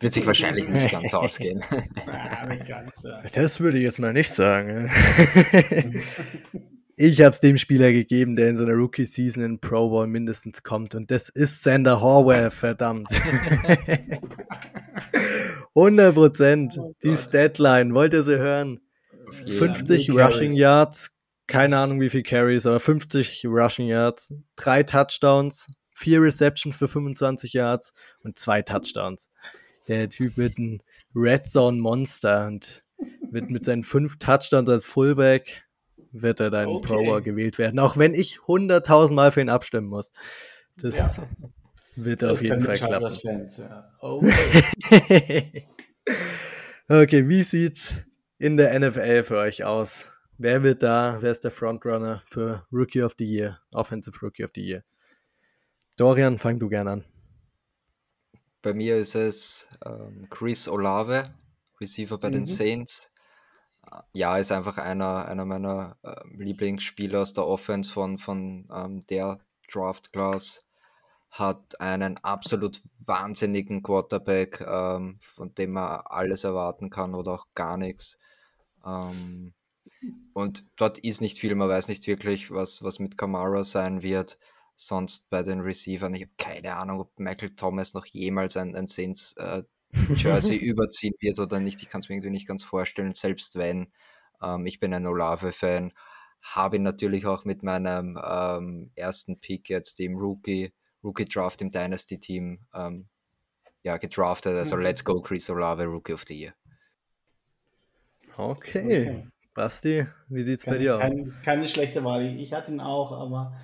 wird 0.04 0.14
sich 0.14 0.26
wahrscheinlich 0.26 0.68
nicht 0.68 0.92
ganz 0.92 1.14
ausgehen. 1.14 1.64
Ja, 2.06 2.46
nicht 2.46 2.68
ganz, 2.68 3.02
ja. 3.04 3.22
Das 3.34 3.60
würde 3.60 3.78
ich 3.78 3.84
jetzt 3.84 4.00
mal 4.00 4.14
nicht 4.14 4.34
sagen. 4.34 4.92
Ich 6.96 7.22
habe 7.22 7.32
es 7.32 7.40
dem 7.40 7.58
Spieler 7.58 7.92
gegeben, 7.92 8.36
der 8.36 8.50
in 8.50 8.58
seiner 8.58 8.74
Rookie-Season 8.74 9.44
in 9.44 9.60
Pro 9.60 9.90
Bowl 9.90 10.06
mindestens 10.06 10.62
kommt. 10.62 10.94
Und 10.94 11.10
das 11.10 11.28
ist 11.30 11.64
Sander 11.64 12.02
Horwell, 12.02 12.52
verdammt. 12.52 13.08
100 15.76 16.14
Prozent. 16.14 16.78
Oh 16.78 16.94
die 17.04 17.18
Statline, 17.18 17.96
wollt 17.96 18.14
ihr 18.14 18.22
sie 18.22 18.38
hören? 18.38 18.80
50 19.48 20.12
Rushing 20.12 20.50
Carries. 20.50 20.60
Yards, 20.60 21.12
keine 21.48 21.80
Ahnung 21.80 22.00
wie 22.00 22.12
viel 22.12 22.22
Carries, 22.22 22.68
aber 22.68 22.80
50 22.80 23.44
Rushing 23.48 23.88
Yards, 23.88 24.32
drei 24.56 24.84
Touchdowns, 24.84 25.66
vier 25.96 26.22
Receptions 26.22 26.76
für 26.76 26.88
25 26.88 27.54
Yards 27.54 27.94
und 28.24 28.38
zwei 28.38 28.62
Touchdowns. 28.62 29.32
Der 29.88 30.10
Typ 30.10 30.38
wird 30.38 30.58
ein 30.58 30.82
Red 31.16 31.46
Zone 31.46 31.80
Monster 31.80 32.48
und 32.48 32.84
wird 33.32 33.50
mit 33.50 33.66
seinen 33.66 33.84
fünf 33.84 34.18
Touchdowns 34.18 34.70
als 34.70 34.86
Fullback 34.86 35.64
wird 36.14 36.40
er 36.40 36.52
dein 36.52 36.68
okay. 36.68 36.88
Pro 36.88 37.22
gewählt 37.22 37.58
werden. 37.58 37.80
Auch 37.80 37.98
wenn 37.98 38.14
ich 38.14 38.38
100.000 38.38 39.14
Mal 39.14 39.32
für 39.32 39.42
ihn 39.42 39.50
abstimmen 39.50 39.88
muss. 39.88 40.12
Das 40.78 41.18
ja. 41.18 41.28
wird 41.96 42.22
das 42.22 42.32
auf 42.32 42.42
jeden 42.42 42.62
Fall 42.62 42.78
klappen. 42.78 43.12
Fans, 43.12 43.58
ja. 43.58 43.92
okay. 44.00 45.68
okay, 46.88 47.28
wie 47.28 47.44
sieht's 47.44 48.04
in 48.38 48.58
der 48.58 48.80
NFL 48.80 49.24
für 49.24 49.38
euch 49.38 49.64
aus? 49.64 50.10
Wer 50.38 50.64
wird 50.64 50.84
da, 50.84 51.18
wer 51.20 51.32
ist 51.32 51.44
der 51.44 51.52
Frontrunner 51.52 52.24
für 52.26 52.66
Rookie 52.72 53.04
of 53.04 53.14
the 53.18 53.26
Year, 53.26 53.60
Offensive 53.72 54.18
Rookie 54.22 54.44
of 54.44 54.52
the 54.56 54.62
Year? 54.62 54.84
Dorian, 55.96 56.40
fang 56.40 56.60
du 56.60 56.70
gern 56.70 56.88
an. 56.88 57.06
Bei 58.64 58.74
mir 58.74 58.98
ist 58.98 59.14
es 59.14 59.70
ähm, 59.86 60.28
Chris 60.32 60.68
Olave, 60.68 61.36
Receiver 61.80 62.18
bei 62.18 62.30
mhm. 62.30 62.34
den 62.34 62.46
Saints 62.46 63.14
ja, 64.14 64.38
ist 64.38 64.52
einfach 64.52 64.78
einer, 64.78 65.26
einer 65.28 65.46
meiner 65.46 65.98
äh, 66.04 66.16
Lieblingsspieler 66.36 67.22
aus 67.22 67.34
der 67.34 67.48
Offense 67.48 67.92
von, 67.92 68.18
von 68.18 68.68
ähm, 68.74 69.06
der 69.08 69.40
Draft 69.72 70.12
Class. 70.12 70.68
Hat 71.30 71.80
einen 71.82 72.18
absolut 72.20 72.82
wahnsinnigen 73.06 73.82
Quarterback, 73.82 74.62
ähm, 74.62 75.20
von 75.22 75.54
dem 75.56 75.72
man 75.72 76.02
alles 76.06 76.44
erwarten 76.44 76.90
kann 76.90 77.16
oder 77.16 77.34
auch 77.34 77.48
gar 77.56 77.78
nichts. 77.78 78.20
Ähm, 78.86 79.54
und 80.34 80.66
dort 80.76 81.00
ist 81.00 81.22
nicht 81.22 81.40
viel, 81.40 81.56
man 81.56 81.70
weiß 81.70 81.88
nicht 81.88 82.06
wirklich, 82.06 82.52
was, 82.52 82.84
was 82.84 83.00
mit 83.00 83.18
Kamara 83.18 83.64
sein 83.64 84.04
wird. 84.04 84.38
Sonst 84.76 85.30
bei 85.30 85.44
den 85.44 85.60
Receivern, 85.62 86.14
ich 86.14 86.24
habe 86.24 86.34
keine 86.38 86.76
Ahnung, 86.76 87.02
ob 87.02 87.20
Michael 87.20 87.56
Thomas 87.56 87.94
noch 87.94 88.06
jemals 88.06 88.58
ein, 88.58 88.76
ein 88.76 88.88
Saints 88.88 89.34
äh, 89.38 89.64
Jersey 90.16 90.56
überziehen 90.58 91.14
wird 91.20 91.40
oder 91.40 91.60
nicht. 91.60 91.82
Ich 91.82 91.90
kann 91.90 92.02
es 92.02 92.10
mir 92.10 92.16
irgendwie 92.16 92.32
nicht 92.32 92.48
ganz 92.48 92.64
vorstellen, 92.64 93.14
selbst 93.14 93.56
wenn. 93.56 93.92
Ähm, 94.42 94.66
ich 94.66 94.80
bin 94.80 94.94
ein 94.94 95.06
Olave-Fan, 95.06 95.94
habe 96.42 96.76
ihn 96.78 96.84
natürlich 96.84 97.26
auch 97.26 97.46
mit 97.46 97.64
meinem 97.64 98.20
ähm, 98.24 98.92
ersten 98.96 99.40
Pick 99.40 99.70
jetzt 99.70 100.00
im 100.00 100.18
Rookie, 100.18 100.74
Rookie 101.04 101.26
Draft 101.26 101.62
im 101.62 101.70
Dynasty-Team 101.70 102.60
ähm, 102.74 103.08
ja, 103.84 103.98
gedraftet. 103.98 104.58
Also 104.58 104.76
mhm. 104.76 104.84
let's 104.84 105.04
go, 105.04 105.22
Chris 105.22 105.50
Olave, 105.50 105.86
Rookie 105.86 106.14
of 106.14 106.26
the 106.28 106.34
Year. 106.34 106.54
Okay. 108.36 108.86
okay. 108.86 109.24
Basti, 109.54 110.08
wie 110.30 110.42
sieht 110.42 110.60
es 110.60 110.66
bei 110.66 110.80
dir 110.80 110.98
aus? 110.98 111.14
Keine 111.44 111.68
schlechte 111.68 112.04
Wahl. 112.04 112.26
Ich 112.26 112.54
hatte 112.54 112.72
ihn 112.72 112.80
auch, 112.80 113.12
aber 113.12 113.56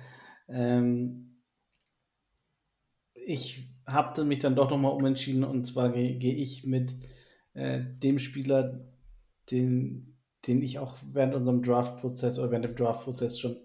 ähm, 0.50 1.42
ich 3.14 3.70
habe 3.86 4.24
mich 4.24 4.38
dann 4.38 4.56
doch 4.56 4.70
nochmal 4.70 4.92
umentschieden 4.92 5.44
und 5.44 5.64
zwar 5.64 5.90
gehe 5.90 6.18
geh 6.18 6.32
ich 6.32 6.64
mit 6.64 6.94
äh, 7.54 7.80
dem 7.82 8.18
Spieler, 8.18 8.86
den, 9.50 10.18
den 10.46 10.62
ich 10.62 10.78
auch 10.78 10.96
während 11.12 11.34
unserem 11.34 11.62
Draft-Prozess 11.62 12.38
oder 12.38 12.50
während 12.50 12.64
dem 12.64 12.76
Draft-Prozess 12.76 13.38
schon 13.38 13.56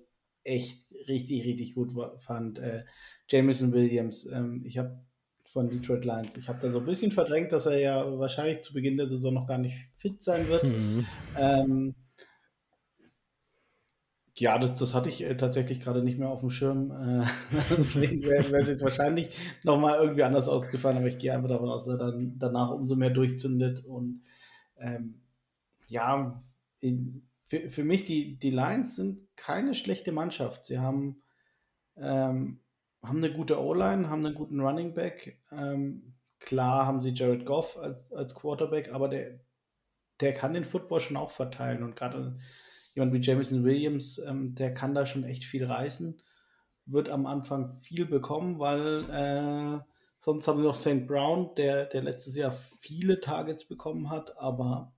echt 0.43 0.85
richtig, 1.07 1.45
richtig 1.45 1.75
gut 1.75 1.91
fand. 2.19 2.59
Äh, 2.59 2.83
Jameson 3.29 3.73
Williams. 3.73 4.25
Ähm, 4.31 4.63
ich 4.65 4.77
habe 4.77 4.99
von 5.45 5.69
Detroit 5.69 6.05
Lions. 6.05 6.37
Ich 6.37 6.49
habe 6.49 6.59
da 6.61 6.69
so 6.69 6.79
ein 6.79 6.85
bisschen 6.85 7.11
verdrängt, 7.11 7.51
dass 7.51 7.65
er 7.65 7.79
ja 7.79 8.19
wahrscheinlich 8.19 8.61
zu 8.61 8.73
Beginn 8.73 8.97
der 8.97 9.07
Saison 9.07 9.33
noch 9.33 9.47
gar 9.47 9.57
nicht 9.57 9.77
fit 9.95 10.21
sein 10.21 10.47
wird. 10.49 10.63
Mhm. 10.63 11.05
Ähm, 11.39 11.95
ja, 14.37 14.57
das, 14.57 14.75
das 14.75 14.93
hatte 14.93 15.09
ich 15.09 15.23
äh, 15.23 15.35
tatsächlich 15.37 15.79
gerade 15.79 16.03
nicht 16.03 16.19
mehr 16.19 16.29
auf 16.29 16.41
dem 16.41 16.49
Schirm. 16.49 16.91
Äh, 16.91 17.25
deswegen 17.77 18.21
wäre 18.23 18.59
es 18.59 18.67
jetzt 18.67 18.83
wahrscheinlich 18.83 19.35
nochmal 19.63 19.99
irgendwie 19.99 20.23
anders 20.23 20.49
ausgefallen, 20.49 20.97
aber 20.97 21.07
ich 21.07 21.17
gehe 21.17 21.33
einfach 21.33 21.49
davon 21.49 21.69
aus, 21.69 21.85
dass 21.85 21.99
er 21.99 22.11
dann 22.11 22.37
danach 22.37 22.71
umso 22.71 22.95
mehr 22.95 23.11
durchzündet. 23.11 23.85
Und 23.85 24.23
ähm, 24.77 25.21
ja, 25.87 26.43
in, 26.81 27.25
für, 27.45 27.69
für 27.69 27.83
mich, 27.85 28.03
die, 28.03 28.37
die 28.37 28.51
Lions 28.51 28.97
sind 28.97 29.25
keine 29.37 29.73
schlechte 29.73 30.11
Mannschaft. 30.11 30.65
Sie 30.65 30.79
haben, 30.79 31.21
ähm, 31.95 32.59
haben 33.01 33.17
eine 33.17 33.31
gute 33.31 33.61
O-Line, 33.61 34.09
haben 34.09 34.25
einen 34.25 34.35
guten 34.35 34.59
Running 34.59 34.93
Back. 34.93 35.39
Ähm, 35.51 36.15
klar 36.39 36.85
haben 36.85 37.01
sie 37.01 37.11
Jared 37.11 37.45
Goff 37.45 37.77
als, 37.77 38.11
als 38.11 38.35
Quarterback, 38.35 38.91
aber 38.91 39.07
der, 39.07 39.39
der 40.19 40.33
kann 40.33 40.53
den 40.53 40.65
Football 40.65 40.99
schon 40.99 41.15
auch 41.15 41.31
verteilen. 41.31 41.83
Und 41.83 41.95
gerade 41.95 42.37
jemand 42.95 43.13
wie 43.13 43.21
Jameson 43.21 43.63
Williams, 43.63 44.17
ähm, 44.19 44.55
der 44.55 44.73
kann 44.73 44.95
da 44.95 45.05
schon 45.05 45.23
echt 45.23 45.43
viel 45.43 45.65
reißen, 45.65 46.17
wird 46.85 47.09
am 47.09 47.25
Anfang 47.25 47.73
viel 47.81 48.05
bekommen, 48.05 48.57
weil 48.57 49.03
äh, 49.09 49.79
sonst 50.17 50.47
haben 50.47 50.57
sie 50.57 50.63
noch 50.63 50.75
St. 50.75 51.05
Brown, 51.05 51.53
der, 51.55 51.85
der 51.85 52.01
letztes 52.01 52.35
Jahr 52.35 52.51
viele 52.51 53.19
Targets 53.19 53.67
bekommen 53.67 54.09
hat, 54.09 54.37
aber 54.37 54.93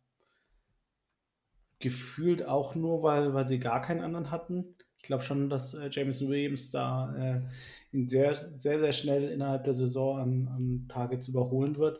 gefühlt 1.80 2.46
auch 2.46 2.76
nur, 2.76 3.04
weil, 3.04 3.34
weil 3.34 3.48
sie 3.48 3.60
gar 3.60 3.82
keinen 3.82 4.02
anderen 4.02 4.32
hatten. 4.32 4.76
Ich 4.98 5.04
glaube 5.04 5.24
schon, 5.24 5.50
dass 5.50 5.74
äh, 5.74 5.90
Jameson 5.92 6.30
Williams 6.30 6.72
da 6.72 7.16
äh, 7.16 7.42
ihn 7.96 8.08
sehr, 8.08 8.36
sehr, 8.58 8.80
sehr 8.80 8.94
schnell 8.94 9.30
innerhalb 9.30 9.64
der 9.64 9.76
Saison 9.76 10.20
an, 10.20 10.48
an 10.48 10.86
Targets 10.88 11.28
überholen 11.28 11.78
wird. 11.78 12.00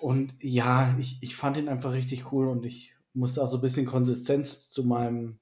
Und 0.00 0.32
ja, 0.40 0.96
ich, 0.98 1.18
ich 1.22 1.36
fand 1.36 1.58
ihn 1.58 1.68
einfach 1.68 1.92
richtig 1.92 2.32
cool 2.32 2.48
und 2.48 2.64
ich 2.64 2.94
musste 3.12 3.42
auch 3.42 3.48
so 3.48 3.58
ein 3.58 3.62
bisschen 3.62 3.86
Konsistenz 3.86 4.70
zu 4.70 4.84
meinem, 4.84 5.38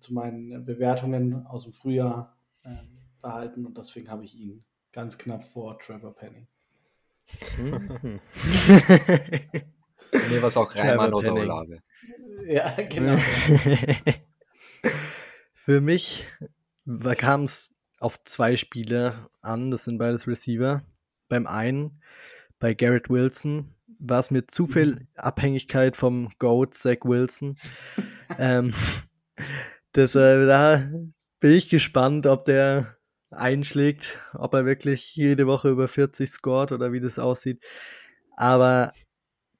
zu 0.00 0.14
meinen 0.14 0.64
Bewertungen 0.64 1.46
aus 1.46 1.64
dem 1.64 1.72
Frühjahr 1.72 2.36
äh, 2.62 2.76
behalten 3.20 3.66
und 3.66 3.76
deswegen 3.76 4.10
habe 4.10 4.24
ich 4.24 4.34
ihn 4.34 4.64
ganz 4.92 5.18
knapp 5.18 5.44
vor 5.44 5.78
Trevor 5.78 6.14
Penning. 6.14 6.46
Mir 10.30 10.42
war 10.42 10.48
es 10.48 10.56
auch 10.56 10.74
Reimann 10.74 11.12
oder 11.14 11.34
Olave. 11.34 11.82
Ja, 12.46 12.76
genau. 12.88 13.16
Für 15.54 15.80
mich 15.80 16.26
kam 17.16 17.44
es 17.44 17.74
auf 17.98 18.22
zwei 18.24 18.56
Spiele 18.56 19.30
an, 19.40 19.70
das 19.70 19.84
sind 19.84 19.98
beides 19.98 20.26
Receiver. 20.26 20.82
Beim 21.28 21.46
einen, 21.46 22.02
bei 22.58 22.74
Garrett 22.74 23.08
Wilson, 23.08 23.66
war 24.08 24.20
es 24.20 24.30
mir 24.30 24.46
zu 24.46 24.66
viel 24.66 24.94
mhm. 24.94 25.08
Abhängigkeit 25.16 25.96
vom 25.96 26.30
Goat 26.38 26.74
Zach 26.74 26.98
Wilson. 27.04 27.58
ähm, 28.38 28.72
deshalb, 29.94 30.46
da 30.46 30.90
bin 31.40 31.52
ich 31.52 31.68
gespannt, 31.68 32.26
ob 32.26 32.44
der 32.44 32.96
einschlägt, 33.30 34.18
ob 34.32 34.54
er 34.54 34.64
wirklich 34.64 35.16
jede 35.16 35.46
Woche 35.46 35.70
über 35.70 35.88
40 35.88 36.30
scored 36.30 36.72
oder 36.72 36.92
wie 36.92 37.00
das 37.00 37.18
aussieht. 37.18 37.64
Aber 38.36 38.92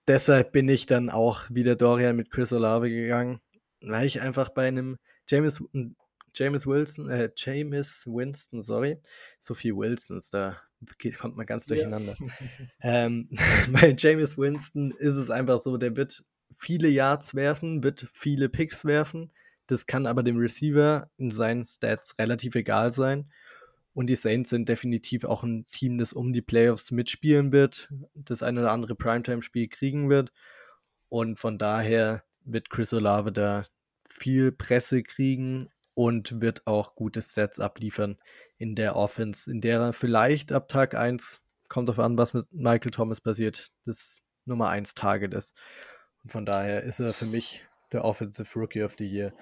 deshalb 0.07 0.53
bin 0.53 0.69
ich 0.69 0.87
dann 0.87 1.11
auch 1.11 1.49
wieder 1.51 1.77
Dorian 1.77 2.17
mit 2.17 2.31
Chris 2.31 2.53
Olave 2.53 2.91
gegangen, 2.91 3.41
weil 3.81 4.07
ich 4.07 4.21
einfach 4.21 4.51
bei 4.51 4.69
einem 4.69 4.99
James, 5.29 5.63
James 6.35 6.67
Wilson, 6.67 7.09
äh, 7.11 7.31
James 7.37 8.07
Winston, 8.07 8.63
sorry, 8.63 9.01
so 9.39 9.55
viel 9.55 9.77
Wilsons, 9.77 10.31
da 10.31 10.57
kommt 11.19 11.37
man 11.37 11.47
ganz 11.47 11.67
durcheinander. 11.67 12.17
Ja. 12.19 12.27
ähm, 12.83 13.29
bei 13.73 13.95
James 13.97 14.39
Winston 14.39 14.93
ist 14.93 15.17
es 15.17 15.31
einfach 15.31 15.61
so, 15.61 15.77
der 15.77 15.97
wird 15.97 16.25
viele 16.57 16.89
Yards 16.89 17.35
werfen, 17.35 17.83
wird 17.83 18.09
viele 18.13 18.49
Picks 18.49 18.85
werfen. 18.85 19.33
Das 19.67 19.87
kann 19.87 20.07
aber 20.07 20.23
dem 20.23 20.37
Receiver 20.37 21.09
in 21.17 21.31
seinen 21.31 21.65
Stats 21.65 22.19
relativ 22.19 22.55
egal 22.55 22.93
sein. 22.93 23.31
Und 23.95 24.09
die 24.09 24.17
Saints 24.17 24.51
sind 24.51 24.69
definitiv 24.69 25.25
auch 25.25 25.45
ein 25.45 25.67
Team, 25.71 25.99
das 25.99 26.13
um 26.13 26.33
die 26.33 26.43
Playoffs 26.43 26.91
mitspielen 26.91 27.53
wird, 27.53 27.89
das 28.15 28.43
ein 28.43 28.59
oder 28.59 28.73
andere 28.73 28.97
Primetime-Spiel 28.97 29.69
kriegen 29.69 30.11
wird. 30.11 30.33
Und 31.09 31.39
von 31.39 31.59
daher 31.59 32.25
wird 32.45 32.71
Chris 32.71 32.93
Olave 32.93 33.33
da 33.33 33.65
viel 34.09 34.51
Presse 34.51 35.03
kriegen 35.03 35.71
und 35.95 36.41
wird 36.41 36.67
auch 36.67 36.97
gute 36.97 37.23
Stats 37.23 37.61
abliefern 37.61 38.19
in 38.59 38.75
der 38.75 38.97
Offense, 38.97 39.51
in 39.51 39.61
der 39.61 39.81
er 39.81 39.93
vielleicht 39.93 40.53
ab 40.53 40.69
Tag 40.69 40.95
1, 40.95 41.41
kommt 41.69 41.91
auf 41.91 41.99
an, 41.99 42.17
was 42.19 42.35
mit 42.35 42.47
Michael 42.53 42.91
Thomas 42.91 43.21
passiert, 43.21 43.71
das 43.85 44.21
Nummer 44.45 44.69
1 44.69 44.95
Target 44.95 45.35
ist. 45.35 45.57
Und 46.23 46.31
von 46.31 46.47
daher 46.47 46.83
ist 46.83 47.01
er 47.01 47.13
für 47.13 47.27
mich 47.27 47.65
der 47.93 48.05
Offensive 48.05 48.59
Rookie 48.59 48.83
of 48.83 48.95
the 48.99 49.07
Year. 49.07 49.33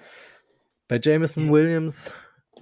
Bei 0.87 0.99
Jameson 1.01 1.51
Williams 1.51 2.11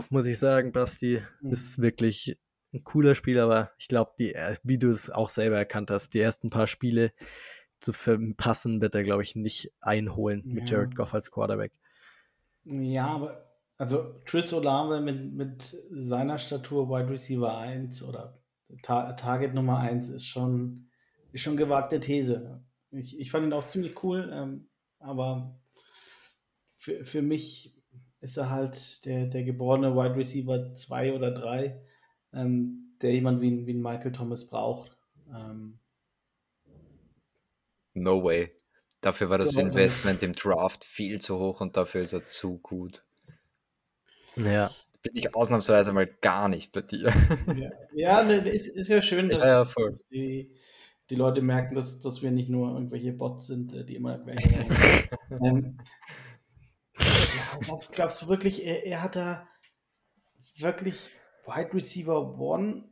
muss 0.09 0.25
ich 0.25 0.39
sagen, 0.39 0.71
Basti, 0.71 1.21
mhm. 1.41 1.51
ist 1.51 1.81
wirklich 1.81 2.37
ein 2.73 2.83
cooler 2.83 3.15
Spieler, 3.15 3.43
aber 3.43 3.71
ich 3.77 3.87
glaube, 3.87 4.11
äh, 4.19 4.55
wie 4.63 4.77
du 4.77 4.89
es 4.89 5.09
auch 5.09 5.29
selber 5.29 5.57
erkannt 5.57 5.91
hast, 5.91 6.13
die 6.13 6.19
ersten 6.19 6.49
paar 6.49 6.67
Spiele 6.67 7.11
zu 7.79 7.93
verpassen, 7.93 8.81
wird 8.81 8.95
er, 8.95 9.03
glaube 9.03 9.23
ich, 9.23 9.35
nicht 9.35 9.71
einholen 9.81 10.43
ja. 10.45 10.53
mit 10.53 10.69
Jared 10.69 10.95
Goff 10.95 11.13
als 11.13 11.31
Quarterback. 11.31 11.73
Ja, 12.63 13.07
aber 13.07 13.50
also 13.81 14.13
Chris 14.25 14.53
Olave 14.53 15.01
mit, 15.01 15.33
mit 15.33 15.75
seiner 15.89 16.37
Statur 16.37 16.87
Wide 16.87 17.09
Receiver 17.09 17.57
1 17.57 18.03
oder 18.03 18.39
Ta 18.83 19.13
Target 19.13 19.55
Nummer 19.55 19.79
1 19.79 20.09
ist 20.09 20.27
schon, 20.27 20.91
ist 21.31 21.41
schon 21.41 21.57
gewagte 21.57 21.99
These. 21.99 22.63
Ich, 22.91 23.19
ich 23.19 23.31
fand 23.31 23.47
ihn 23.47 23.53
auch 23.53 23.65
ziemlich 23.65 24.03
cool, 24.03 24.29
ähm, 24.31 24.69
aber 24.99 25.59
für, 26.77 27.03
für 27.05 27.23
mich 27.23 27.75
ist 28.19 28.37
er 28.37 28.51
halt 28.51 29.03
der, 29.05 29.25
der 29.25 29.43
geborene 29.43 29.95
Wide 29.95 30.15
Receiver 30.15 30.75
2 30.75 31.13
oder 31.15 31.31
3, 31.31 31.81
ähm, 32.33 32.95
der 33.01 33.13
jemand 33.13 33.41
wie, 33.41 33.65
wie 33.65 33.73
Michael 33.73 34.11
Thomas 34.11 34.47
braucht. 34.47 34.95
Ähm, 35.33 35.79
no 37.95 38.23
way. 38.23 38.51
Dafür 39.01 39.31
war 39.31 39.39
das 39.39 39.55
Investment 39.55 40.21
im 40.21 40.33
Draft 40.33 40.85
viel 40.85 41.19
zu 41.19 41.39
hoch 41.39 41.61
und 41.61 41.77
dafür 41.77 42.01
ist 42.01 42.13
er 42.13 42.27
zu 42.27 42.59
gut. 42.59 43.03
Ja. 44.35 44.71
Bin 45.01 45.15
ich 45.15 45.33
ausnahmsweise 45.33 45.93
mal 45.93 46.05
gar 46.05 46.47
nicht 46.47 46.71
bei 46.71 46.81
dir. 46.81 47.11
Ja, 47.55 47.71
ja 47.93 48.23
ne, 48.23 48.37
ist, 48.47 48.67
ist 48.67 48.87
ja 48.87 49.01
schön, 49.01 49.29
dass, 49.29 49.39
ja, 49.39 49.63
ja, 49.63 49.85
dass 49.87 50.05
die, 50.05 50.55
die 51.09 51.15
Leute 51.15 51.41
merken, 51.41 51.75
dass, 51.75 52.01
dass 52.01 52.21
wir 52.21 52.29
nicht 52.31 52.49
nur 52.49 52.73
irgendwelche 52.73 53.11
Bots 53.11 53.47
sind, 53.47 53.73
äh, 53.73 53.83
die 53.83 53.95
immer 53.95 54.19
irgendwelche. 54.19 55.09
ähm, 55.43 55.79
glaubst, 57.61 57.91
glaubst, 57.91 58.21
du 58.21 58.27
wirklich, 58.27 58.63
er, 58.65 58.85
er, 58.85 59.01
hat 59.01 59.15
da 59.15 59.47
wirklich 60.57 61.09
Wide 61.47 61.73
Receiver 61.73 62.39
One? 62.39 62.89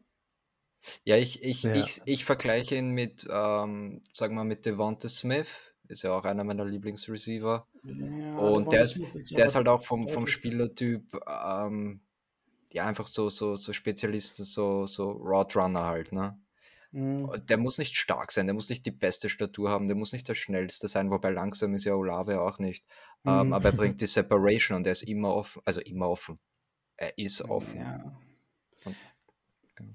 Ja, 1.03 1.15
ich, 1.15 1.43
ich, 1.43 1.63
ja. 1.63 1.75
ich, 1.75 2.01
ich 2.05 2.25
vergleiche 2.25 2.75
ihn 2.75 2.89
mit, 2.89 3.27
ähm, 3.29 4.01
sagen 4.13 4.35
wir, 4.35 4.43
mit 4.43 4.65
Devonta 4.65 5.09
Smith. 5.09 5.49
Ist 5.89 6.03
ja 6.03 6.11
auch 6.15 6.23
einer 6.23 6.43
meiner 6.43 6.65
Lieblingsreceiver. 6.65 7.65
Ja, 7.83 8.37
und 8.37 8.71
der 8.71 8.83
ist, 8.83 9.01
der 9.31 9.45
ist 9.45 9.55
halt 9.55 9.67
auch 9.67 9.83
vom, 9.83 10.07
vom 10.07 10.27
Spielertyp, 10.27 11.19
ähm, 11.27 12.01
ja, 12.71 12.85
einfach 12.85 13.07
so, 13.07 13.31
so, 13.31 13.55
so 13.55 13.73
Spezialisten, 13.73 14.45
so, 14.45 14.85
so 14.85 15.09
Roadrunner 15.09 15.85
halt, 15.85 16.11
ne? 16.11 16.39
Mhm. 16.91 17.31
Der 17.47 17.57
muss 17.57 17.79
nicht 17.79 17.95
stark 17.95 18.31
sein, 18.31 18.45
der 18.45 18.53
muss 18.53 18.69
nicht 18.69 18.85
die 18.85 18.91
beste 18.91 19.29
Statur 19.29 19.71
haben, 19.71 19.87
der 19.87 19.95
muss 19.95 20.13
nicht 20.13 20.27
der 20.27 20.35
schnellste 20.35 20.87
sein, 20.87 21.09
wobei 21.09 21.31
langsam 21.31 21.73
ist 21.73 21.85
ja 21.85 21.95
Olave 21.95 22.39
auch 22.41 22.59
nicht. 22.59 22.85
Ähm, 23.25 23.47
mhm. 23.47 23.53
aber 23.53 23.65
er 23.65 23.71
bringt 23.75 24.01
die 24.01 24.05
Separation 24.07 24.77
und 24.77 24.85
er 24.85 24.91
ist 24.91 25.03
immer 25.03 25.33
offen, 25.33 25.61
also 25.65 25.81
immer 25.81 26.07
offen. 26.07 26.39
Er 26.97 27.17
ist 27.17 27.41
offen. 27.41 27.79
Ja. 27.79 28.15
Und, 28.85 28.95
ja. 29.79 29.85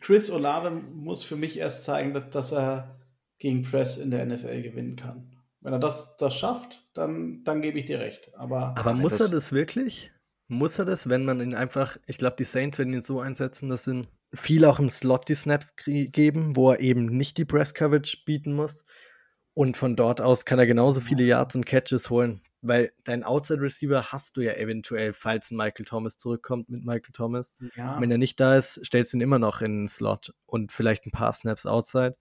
Chris 0.00 0.30
Olave 0.30 0.70
muss 0.70 1.24
für 1.24 1.36
mich 1.36 1.58
erst 1.58 1.84
zeigen, 1.84 2.14
dass, 2.14 2.30
dass, 2.30 2.52
er 2.52 2.97
gegen 3.38 3.62
Press 3.62 3.98
in 3.98 4.10
der 4.10 4.24
NFL 4.26 4.62
gewinnen 4.62 4.96
kann. 4.96 5.34
Wenn 5.60 5.72
er 5.72 5.78
das, 5.78 6.16
das 6.16 6.36
schafft, 6.36 6.84
dann, 6.94 7.42
dann 7.44 7.60
gebe 7.60 7.78
ich 7.78 7.84
dir 7.84 7.98
recht. 7.98 8.34
Aber, 8.36 8.74
aber 8.76 8.94
muss 8.94 9.18
das, 9.18 9.28
er 9.28 9.34
das 9.34 9.52
wirklich? 9.52 10.12
Muss 10.46 10.78
er 10.78 10.84
das, 10.84 11.08
wenn 11.08 11.24
man 11.24 11.40
ihn 11.40 11.54
einfach, 11.54 11.98
ich 12.06 12.18
glaube, 12.18 12.36
die 12.38 12.44
Saints 12.44 12.78
werden 12.78 12.92
ihn 12.92 13.02
so 13.02 13.20
einsetzen, 13.20 13.68
dass 13.68 13.86
ihn 13.86 14.06
viel 14.32 14.64
auch 14.64 14.78
im 14.78 14.88
Slot 14.88 15.28
die 15.28 15.34
Snaps 15.34 15.74
geben, 15.76 16.56
wo 16.56 16.72
er 16.72 16.80
eben 16.80 17.06
nicht 17.06 17.38
die 17.38 17.44
Press 17.44 17.74
Coverage 17.74 18.18
bieten 18.24 18.52
muss. 18.52 18.84
Und 19.54 19.76
von 19.76 19.96
dort 19.96 20.20
aus 20.20 20.44
kann 20.44 20.58
er 20.58 20.66
genauso 20.66 21.00
viele 21.00 21.24
Yards 21.24 21.56
und 21.56 21.66
Catches 21.66 22.10
holen, 22.10 22.40
weil 22.60 22.92
dein 23.02 23.24
Outside 23.24 23.60
Receiver 23.60 24.12
hast 24.12 24.36
du 24.36 24.42
ja 24.42 24.52
eventuell, 24.52 25.12
falls 25.12 25.50
Michael 25.50 25.84
Thomas 25.84 26.16
zurückkommt 26.16 26.68
mit 26.68 26.84
Michael 26.84 27.12
Thomas. 27.12 27.56
Ja. 27.74 28.00
Wenn 28.00 28.10
er 28.10 28.18
nicht 28.18 28.38
da 28.38 28.56
ist, 28.56 28.80
stellst 28.84 29.12
du 29.12 29.16
ihn 29.16 29.20
immer 29.20 29.40
noch 29.40 29.60
in 29.60 29.80
den 29.80 29.88
Slot 29.88 30.32
und 30.46 30.70
vielleicht 30.70 31.06
ein 31.06 31.10
paar 31.10 31.32
Snaps 31.32 31.66
Outside. 31.66 32.16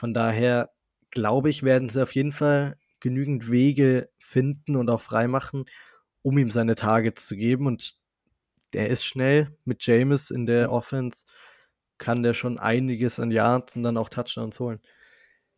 Von 0.00 0.14
daher 0.14 0.70
glaube 1.10 1.50
ich, 1.50 1.62
werden 1.62 1.90
sie 1.90 2.02
auf 2.02 2.14
jeden 2.14 2.32
Fall 2.32 2.78
genügend 3.00 3.50
Wege 3.50 4.08
finden 4.18 4.76
und 4.76 4.88
auch 4.88 5.02
freimachen, 5.02 5.66
um 6.22 6.38
ihm 6.38 6.50
seine 6.50 6.74
Targets 6.74 7.26
zu 7.26 7.36
geben. 7.36 7.66
Und 7.66 7.98
der 8.72 8.88
ist 8.88 9.04
schnell 9.04 9.54
mit 9.66 9.84
James 9.84 10.30
in 10.30 10.46
der 10.46 10.72
Offense, 10.72 11.26
kann 11.98 12.22
der 12.22 12.32
schon 12.32 12.58
einiges 12.58 13.20
an 13.20 13.30
Yards 13.30 13.76
und 13.76 13.82
dann 13.82 13.98
auch 13.98 14.08
Touchdowns 14.08 14.58
holen. 14.58 14.80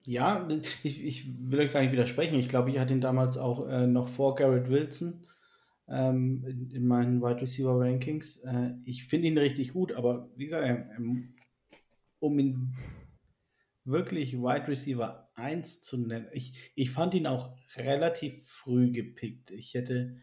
Ja, 0.06 0.48
ich, 0.82 1.04
ich 1.04 1.48
will 1.48 1.60
euch 1.60 1.70
gar 1.70 1.82
nicht 1.82 1.92
widersprechen. 1.92 2.36
Ich 2.36 2.48
glaube, 2.48 2.70
ich 2.70 2.80
hatte 2.80 2.94
ihn 2.94 3.00
damals 3.00 3.36
auch 3.36 3.68
äh, 3.68 3.86
noch 3.86 4.08
vor 4.08 4.34
Garrett 4.34 4.68
Wilson 4.68 5.24
ähm, 5.88 6.44
in, 6.48 6.70
in, 6.72 6.86
meinen 6.88 7.22
Wide 7.22 7.42
Receiver 7.42 7.78
Rankings. 7.78 8.38
Äh, 8.38 8.72
ich 8.86 9.06
finde 9.06 9.28
ihn 9.28 9.38
richtig 9.38 9.72
gut, 9.72 9.92
aber 9.92 10.28
wie 10.34 10.46
gesagt, 10.46 10.66
ähm, 10.66 11.34
um 12.18 12.36
ihn 12.40 12.72
wirklich 13.84 14.34
Wide 14.34 14.68
Receiver 14.68 15.30
1 15.34 15.82
zu 15.82 15.98
nennen, 16.06 16.28
ich, 16.32 16.72
ich 16.74 16.90
fand 16.90 17.14
ihn 17.14 17.26
auch 17.26 17.56
relativ 17.76 18.46
früh 18.46 18.90
gepickt. 18.90 19.50
Ich 19.50 19.74
hätte 19.74 20.16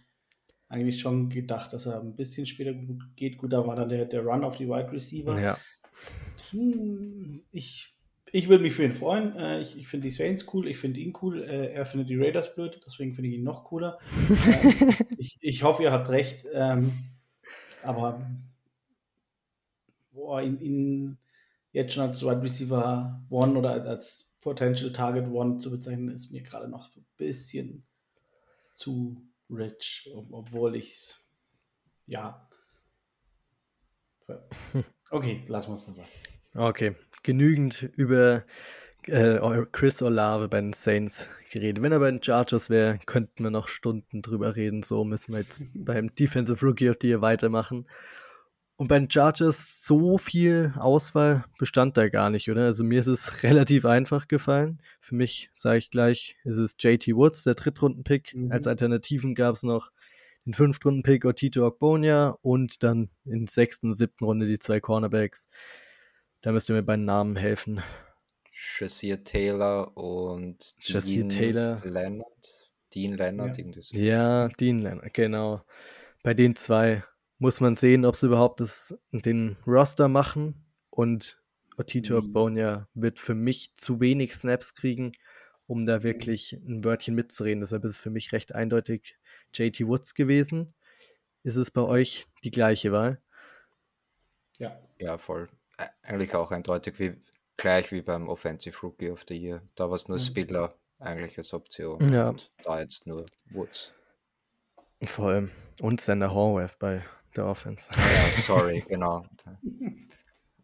eigentlich 0.67 0.99
schon 0.99 1.29
gedacht, 1.29 1.73
dass 1.73 1.85
er 1.85 1.99
ein 1.99 2.15
bisschen 2.15 2.45
später 2.45 2.73
geht. 3.15 3.37
Gut, 3.37 3.53
da 3.53 3.65
war 3.65 3.75
dann 3.75 3.89
der, 3.89 4.05
der 4.05 4.23
Run 4.23 4.43
auf 4.43 4.57
die 4.57 4.67
Wide 4.67 4.91
Receiver. 4.91 5.39
Ja. 5.39 5.57
Hm, 6.51 7.41
ich 7.51 7.95
ich 8.31 8.47
würde 8.47 8.63
mich 8.63 8.73
für 8.73 8.83
ihn 8.83 8.93
freuen. 8.93 9.35
Äh, 9.35 9.59
ich, 9.61 9.77
ich 9.77 9.87
finde 9.87 10.07
die 10.07 10.13
Saints 10.13 10.45
cool, 10.53 10.67
ich 10.67 10.77
finde 10.77 10.99
ihn 10.99 11.13
cool. 11.21 11.43
Äh, 11.43 11.73
er 11.73 11.85
findet 11.85 12.09
die 12.09 12.17
Raiders 12.17 12.53
blöd, 12.53 12.79
deswegen 12.85 13.13
finde 13.13 13.29
ich 13.29 13.35
ihn 13.35 13.43
noch 13.43 13.63
cooler. 13.63 13.97
äh, 14.29 14.93
ich, 15.17 15.37
ich 15.41 15.63
hoffe, 15.63 15.83
ihr 15.83 15.91
habt 15.91 16.09
recht. 16.09 16.45
Ähm, 16.53 16.93
aber 17.83 18.21
boah, 20.11 20.41
ihn, 20.41 20.59
ihn, 20.59 21.17
jetzt 21.79 21.93
schon 21.93 22.03
als 22.03 22.23
Wide 22.23 22.41
Receiver 22.41 23.21
One 23.29 23.57
oder 23.57 23.83
als 23.85 24.31
Potential 24.41 24.91
Target 24.91 25.27
One 25.27 25.57
zu 25.57 25.71
bezeichnen, 25.71 26.09
ist 26.09 26.31
mir 26.31 26.41
gerade 26.41 26.67
noch 26.67 26.95
ein 26.95 27.05
bisschen 27.17 27.85
zu 28.71 29.21
rich, 29.49 30.09
obwohl 30.31 30.75
ich 30.75 30.91
es 30.91 31.25
Ja. 32.05 32.47
Okay, 35.11 35.43
lassen 35.47 35.71
wir 35.71 35.73
es 35.73 35.85
dabei. 35.87 36.05
Okay, 36.53 36.95
genügend 37.23 37.81
über 37.95 38.43
äh, 39.07 39.39
Chris 39.71 40.03
Olave 40.03 40.47
bei 40.49 40.61
den 40.61 40.73
Saints 40.73 41.29
geredet. 41.49 41.83
Wenn 41.83 41.91
er 41.91 41.99
bei 41.99 42.11
den 42.11 42.21
Chargers 42.21 42.69
wäre, 42.69 42.99
könnten 43.05 43.43
wir 43.43 43.49
noch 43.49 43.67
Stunden 43.67 44.21
drüber 44.21 44.55
reden. 44.55 44.83
So 44.83 45.03
müssen 45.03 45.33
wir 45.33 45.39
jetzt 45.39 45.65
beim 45.73 46.13
Defensive 46.13 46.63
Rookie 46.63 46.89
of 46.89 46.97
the 47.01 47.09
Year 47.09 47.21
weitermachen. 47.21 47.87
Und 48.79 48.87
bei 48.87 48.97
den 48.97 49.11
Chargers 49.11 49.83
so 49.83 50.17
viel 50.17 50.73
Auswahl 50.77 51.43
bestand 51.57 51.97
da 51.97 52.07
gar 52.07 52.29
nicht, 52.29 52.49
oder? 52.49 52.63
Also 52.63 52.85
mir 52.85 53.01
ist 53.01 53.07
es 53.07 53.43
relativ 53.43 53.83
einfach 53.83 54.29
gefallen. 54.29 54.81
Für 55.01 55.15
mich, 55.15 55.49
sage 55.53 55.79
ich 55.79 55.91
gleich, 55.91 56.37
ist 56.45 56.55
es 56.55 56.77
JT 56.79 57.13
Woods, 57.13 57.43
der 57.43 57.55
Drittrunden-Pick. 57.55 58.35
Mhm. 58.35 58.53
Als 58.53 58.67
Alternativen 58.67 59.35
gab 59.35 59.55
es 59.55 59.63
noch 59.63 59.91
den 60.45 60.53
Fünftrunden-Pick 60.53 61.25
Otito 61.25 61.67
Ogbonia 61.67 62.37
und 62.41 62.81
dann 62.81 63.09
in 63.25 63.47
der 63.47 63.51
sechsten, 63.51 63.93
siebten 63.93 64.23
Runde 64.23 64.45
die 64.45 64.59
zwei 64.59 64.79
Cornerbacks. 64.79 65.49
Da 66.39 66.53
müsst 66.53 66.69
ihr 66.69 66.75
mir 66.75 66.83
bei 66.83 66.95
den 66.95 67.03
Namen 67.03 67.35
helfen. 67.35 67.81
Shazier 68.49 69.25
Taylor 69.25 69.97
und 69.97 70.63
Shazier 70.79 71.27
Taylor. 71.27 71.81
Leonard. 71.83 72.69
Dean 72.95 73.17
Leonard, 73.17 73.57
ja. 73.57 73.59
irgendwie 73.59 73.81
so. 73.81 73.97
Ja, 73.97 74.47
Dean 74.47 74.79
Leonard, 74.79 75.13
genau. 75.13 75.65
Bei 76.23 76.33
den 76.33 76.55
zwei 76.55 77.03
muss 77.39 77.61
man 77.61 77.75
sehen, 77.75 78.05
ob 78.05 78.15
sie 78.15 78.27
überhaupt 78.27 78.59
das, 78.59 78.95
den 79.11 79.55
Roster 79.65 80.07
machen. 80.07 80.65
Und 80.89 81.41
Otito 81.77 82.21
mhm. 82.21 82.33
Bonia 82.33 82.87
wird 82.93 83.17
für 83.17 83.33
mich 83.33 83.73
zu 83.77 83.99
wenig 84.01 84.35
Snaps 84.35 84.75
kriegen, 84.75 85.13
um 85.65 85.85
da 85.85 86.03
wirklich 86.03 86.53
ein 86.53 86.83
Wörtchen 86.83 87.15
mitzureden. 87.15 87.61
Deshalb 87.61 87.85
ist 87.85 87.91
es 87.91 87.97
für 87.97 88.09
mich 88.09 88.33
recht 88.33 88.53
eindeutig 88.53 89.17
JT 89.53 89.87
Woods 89.87 90.13
gewesen. 90.13 90.73
Ist 91.43 91.55
es 91.55 91.71
bei 91.71 91.81
euch 91.81 92.27
die 92.43 92.51
gleiche 92.51 92.91
Wahl? 92.91 93.21
Ja. 94.57 94.77
Ja, 94.97 95.17
voll. 95.17 95.47
Eigentlich 96.01 96.35
auch 96.35 96.51
eindeutig, 96.51 96.99
wie, 96.99 97.15
gleich 97.55 97.93
wie 97.93 98.01
beim 98.01 98.27
Offensive 98.27 98.77
Rookie 98.83 99.09
of 99.09 99.23
the 99.29 99.37
Year. 99.37 99.61
Da 99.75 99.89
war 99.89 99.95
es 99.95 100.09
nur 100.09 100.17
mhm. 100.17 100.23
Spiller 100.23 100.75
eigentlich 100.99 101.37
als 101.37 101.53
Option. 101.53 102.11
Ja. 102.11 102.29
Und 102.29 102.51
da 102.65 102.81
jetzt 102.81 103.07
nur 103.07 103.25
Woods. 103.51 103.93
Voll. 105.05 105.49
Und 105.79 106.01
Sander 106.01 106.33
Horwath 106.33 106.77
bei 106.77 107.05
der 107.35 107.45
Offense. 107.45 107.89
Ja, 107.95 108.41
sorry, 108.41 108.83
genau. 108.87 109.25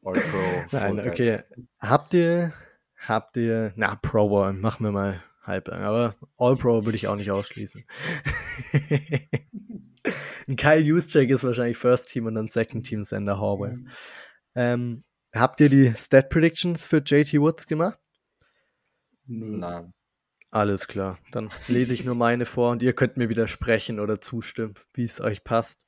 All 0.03 0.13
Pro. 0.13 0.65
Nein, 0.71 0.99
okay. 0.99 1.41
Habt 1.79 2.13
ihr, 2.13 2.53
habt 2.97 3.37
ihr, 3.37 3.73
na, 3.75 3.95
Pro 3.95 4.29
Bowl, 4.29 4.53
machen 4.53 4.85
wir 4.85 4.91
mal 4.91 5.21
halb, 5.41 5.69
aber 5.69 6.15
All 6.37 6.55
Pro 6.55 6.85
würde 6.85 6.95
ich 6.95 7.07
auch 7.07 7.15
nicht 7.15 7.31
ausschließen. 7.31 7.83
Kyle 10.57 10.79
Juszczyk 10.79 11.29
ist 11.29 11.43
wahrscheinlich 11.43 11.77
First 11.77 12.09
Team 12.09 12.27
und 12.27 12.35
dann 12.35 12.47
Second 12.47 12.85
Team 12.85 13.03
Sender 13.03 13.39
Horwell. 13.39 13.77
Mhm. 13.77 13.89
Ähm, 14.55 15.03
habt 15.33 15.59
ihr 15.61 15.69
die 15.69 15.93
Stat 15.95 16.29
Predictions 16.29 16.85
für 16.85 16.97
JT 16.97 17.33
Woods 17.39 17.67
gemacht? 17.67 17.99
Nein. 19.25 19.93
Alles 20.51 20.87
klar. 20.87 21.17
Dann 21.31 21.49
lese 21.67 21.93
ich 21.93 22.05
nur 22.05 22.15
meine 22.15 22.45
vor 22.45 22.71
und 22.71 22.81
ihr 22.81 22.93
könnt 22.93 23.17
mir 23.17 23.27
widersprechen 23.27 23.99
oder 23.99 24.21
zustimmen, 24.21 24.75
wie 24.93 25.03
es 25.03 25.19
euch 25.19 25.43
passt. 25.43 25.85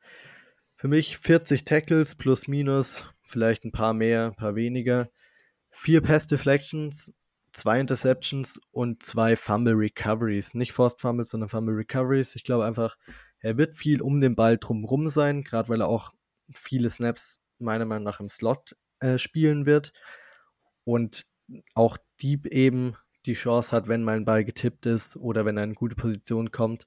Für 0.79 0.87
mich 0.87 1.17
40 1.17 1.63
Tackles 1.63 2.13
plus 2.13 2.47
minus, 2.47 3.03
vielleicht 3.23 3.65
ein 3.65 3.71
paar 3.71 3.95
mehr, 3.95 4.27
ein 4.27 4.35
paar 4.35 4.53
weniger. 4.53 5.09
Vier 5.71 6.01
Pass 6.01 6.27
Deflections, 6.27 7.11
zwei 7.51 7.79
Interceptions 7.79 8.61
und 8.69 9.01
zwei 9.01 9.35
Fumble 9.35 9.73
Recoveries. 9.73 10.53
Nicht 10.53 10.73
Forced 10.73 11.01
Fumbles, 11.01 11.31
sondern 11.31 11.49
Fumble 11.49 11.73
Recoveries. 11.73 12.35
Ich 12.35 12.43
glaube 12.43 12.65
einfach, 12.65 12.95
er 13.39 13.57
wird 13.57 13.75
viel 13.75 14.03
um 14.03 14.21
den 14.21 14.35
Ball 14.35 14.59
drumherum 14.59 15.09
sein, 15.09 15.41
gerade 15.41 15.67
weil 15.69 15.81
er 15.81 15.87
auch 15.87 16.13
viele 16.53 16.91
Snaps 16.91 17.39
meiner 17.57 17.85
Meinung 17.85 18.03
nach 18.03 18.19
im 18.19 18.29
Slot 18.29 18.75
äh, 18.99 19.17
spielen 19.17 19.65
wird. 19.65 19.93
Und 20.83 21.25
auch 21.73 21.97
Deep 22.21 22.45
eben 22.45 22.95
die 23.25 23.33
Chance 23.33 23.75
hat, 23.75 23.87
wenn 23.87 24.03
mal 24.03 24.15
ein 24.15 24.25
Ball 24.25 24.45
getippt 24.45 24.85
ist 24.85 25.15
oder 25.15 25.43
wenn 25.43 25.57
er 25.57 25.63
in 25.63 25.73
gute 25.73 25.95
Position 25.95 26.51
kommt. 26.51 26.85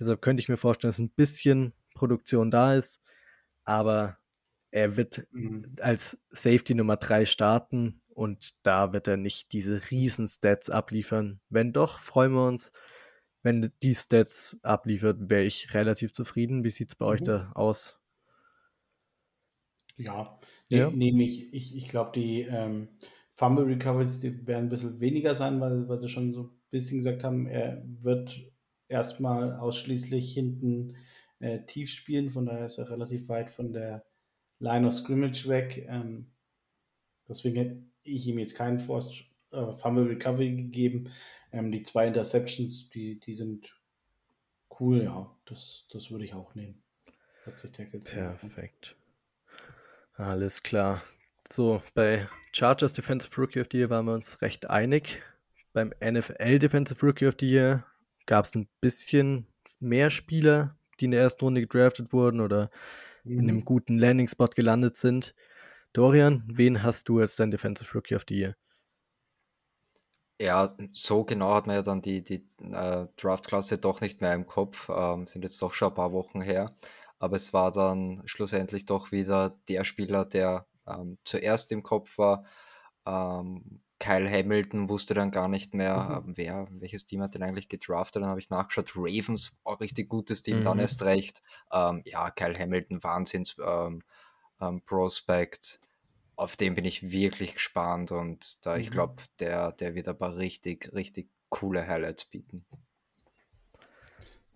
Deshalb 0.00 0.22
könnte 0.22 0.40
ich 0.40 0.48
mir 0.48 0.56
vorstellen, 0.56 0.88
dass 0.88 0.98
ein 0.98 1.10
bisschen 1.10 1.74
Produktion 1.94 2.50
da 2.50 2.74
ist 2.74 3.02
aber 3.66 4.18
er 4.70 4.96
wird 4.96 5.26
mhm. 5.32 5.76
als 5.80 6.18
Safety 6.28 6.74
Nummer 6.74 6.96
3 6.96 7.26
starten 7.26 8.00
und 8.08 8.54
da 8.62 8.92
wird 8.92 9.08
er 9.08 9.16
nicht 9.16 9.52
diese 9.52 9.90
riesen 9.90 10.28
Stats 10.28 10.70
abliefern. 10.70 11.40
Wenn 11.50 11.72
doch, 11.72 11.98
freuen 11.98 12.32
wir 12.32 12.46
uns. 12.46 12.72
Wenn 13.42 13.72
die 13.82 13.94
Stats 13.94 14.56
abliefert, 14.62 15.30
wäre 15.30 15.44
ich 15.44 15.74
relativ 15.74 16.12
zufrieden. 16.12 16.64
Wie 16.64 16.70
sieht 16.70 16.88
es 16.88 16.94
bei 16.96 17.04
mhm. 17.06 17.12
euch 17.12 17.22
da 17.22 17.52
aus? 17.54 17.98
Ja, 19.96 20.38
ne, 20.70 20.78
ja. 20.78 20.90
nehme 20.90 21.24
ich. 21.24 21.52
Ich, 21.52 21.76
ich 21.76 21.88
glaube, 21.88 22.12
die 22.14 22.42
ähm, 22.42 22.88
Fumble 23.32 23.64
Recoveries 23.64 24.20
die 24.20 24.46
werden 24.46 24.66
ein 24.66 24.68
bisschen 24.68 25.00
weniger 25.00 25.34
sein, 25.34 25.60
weil, 25.60 25.88
weil 25.88 26.00
sie 26.00 26.08
schon 26.08 26.32
so 26.32 26.44
ein 26.44 26.50
bisschen 26.70 26.98
gesagt 26.98 27.24
haben, 27.24 27.46
er 27.46 27.82
wird 28.02 28.50
erstmal 28.88 29.56
ausschließlich 29.56 30.32
hinten 30.32 30.96
äh, 31.40 31.64
tief 31.66 31.90
spielen, 31.90 32.30
von 32.30 32.46
daher 32.46 32.66
ist 32.66 32.78
er 32.78 32.90
relativ 32.90 33.28
weit 33.28 33.50
von 33.50 33.72
der 33.72 34.04
Line 34.58 34.86
of 34.86 34.94
Scrimmage 34.94 35.48
weg. 35.48 35.86
Ähm, 35.88 36.30
deswegen 37.28 37.56
hätte 37.56 37.82
ich 38.02 38.26
ihm 38.26 38.38
jetzt 38.38 38.54
keinen 38.54 38.80
Forced 38.80 39.24
äh, 39.52 39.70
Fumble 39.72 40.08
Recovery 40.08 40.54
gegeben. 40.54 41.12
Ähm, 41.52 41.72
die 41.72 41.82
zwei 41.82 42.06
Interceptions, 42.06 42.90
die, 42.90 43.20
die 43.20 43.34
sind 43.34 43.78
cool, 44.80 45.04
ja. 45.04 45.30
Das, 45.44 45.86
das 45.90 46.10
würde 46.10 46.24
ich 46.24 46.34
auch 46.34 46.54
nehmen. 46.54 46.82
40 47.44 47.72
Tackles. 47.72 48.10
Perfekt. 48.10 48.96
Alles 50.14 50.62
klar. 50.62 51.02
So, 51.48 51.82
bei 51.94 52.28
Chargers 52.52 52.92
Defensive 52.92 53.40
Rookie 53.40 53.60
of 53.60 53.68
the 53.70 53.78
Year 53.78 53.90
waren 53.90 54.06
wir 54.06 54.14
uns 54.14 54.42
recht 54.42 54.68
einig. 54.68 55.22
Beim 55.72 55.92
NFL 56.02 56.58
Defensive 56.58 57.04
Rookie 57.06 57.26
of 57.26 57.34
the 57.38 57.48
Year 57.48 57.84
gab 58.24 58.46
es 58.46 58.54
ein 58.56 58.68
bisschen 58.80 59.46
mehr 59.78 60.10
Spieler, 60.10 60.76
die 61.00 61.06
in 61.06 61.10
der 61.12 61.20
ersten 61.20 61.44
Runde 61.44 61.60
gedraftet 61.60 62.12
wurden 62.12 62.40
oder 62.40 62.70
mhm. 63.24 63.40
in 63.40 63.50
einem 63.50 63.64
guten 63.64 63.98
Landing-Spot 63.98 64.48
gelandet 64.48 64.96
sind. 64.96 65.34
Dorian, 65.92 66.44
wen 66.46 66.82
hast 66.82 67.08
du 67.08 67.20
als 67.20 67.36
dein 67.36 67.50
Defensive 67.50 67.92
Rookie 67.94 68.16
of 68.16 68.24
the 68.28 68.36
Year? 68.36 68.56
Ja, 70.38 70.76
so 70.92 71.24
genau 71.24 71.54
hat 71.54 71.66
man 71.66 71.76
ja 71.76 71.82
dann 71.82 72.02
die, 72.02 72.22
die 72.22 72.46
äh, 72.60 73.06
Draftklasse 73.16 73.78
doch 73.78 74.02
nicht 74.02 74.20
mehr 74.20 74.34
im 74.34 74.46
Kopf. 74.46 74.90
Ähm, 74.90 75.26
sind 75.26 75.42
jetzt 75.44 75.60
doch 75.62 75.72
schon 75.72 75.88
ein 75.88 75.94
paar 75.94 76.12
Wochen 76.12 76.42
her. 76.42 76.70
Aber 77.18 77.36
es 77.36 77.54
war 77.54 77.72
dann 77.72 78.22
schlussendlich 78.26 78.84
doch 78.84 79.12
wieder 79.12 79.58
der 79.68 79.84
Spieler, 79.84 80.26
der 80.26 80.66
ähm, 80.86 81.18
zuerst 81.24 81.72
im 81.72 81.82
Kopf 81.82 82.18
war. 82.18 82.44
Ähm, 83.06 83.80
Kyle 83.98 84.30
Hamilton 84.30 84.88
wusste 84.88 85.14
dann 85.14 85.30
gar 85.30 85.48
nicht 85.48 85.72
mehr, 85.72 86.22
mhm. 86.24 86.36
wer, 86.36 86.68
welches 86.70 87.06
Team 87.06 87.22
hat 87.22 87.34
den 87.34 87.42
eigentlich 87.42 87.68
gedraftet. 87.68 88.22
Dann 88.22 88.28
habe 88.28 88.40
ich 88.40 88.50
nachgeschaut, 88.50 88.92
Ravens, 88.94 89.56
auch 89.64 89.80
richtig 89.80 90.08
gutes 90.08 90.42
Team, 90.42 90.58
mhm. 90.58 90.64
dann 90.64 90.78
erst 90.78 91.02
recht. 91.02 91.42
Ähm, 91.72 92.02
ja, 92.04 92.30
Kyle 92.30 92.58
Hamilton, 92.58 93.02
Wahnsinns 93.02 93.56
ähm, 93.64 94.02
ähm, 94.60 94.82
Prospect. 94.82 95.80
Auf 96.36 96.56
den 96.56 96.74
bin 96.74 96.84
ich 96.84 97.10
wirklich 97.10 97.54
gespannt 97.54 98.12
und 98.12 98.64
da 98.66 98.74
mhm. 98.74 98.80
ich 98.82 98.90
glaube, 98.90 99.22
der, 99.38 99.72
der 99.72 99.94
wird 99.94 100.08
aber 100.08 100.36
richtig, 100.36 100.92
richtig 100.92 101.30
coole 101.48 101.86
Highlights 101.86 102.26
bieten. 102.26 102.66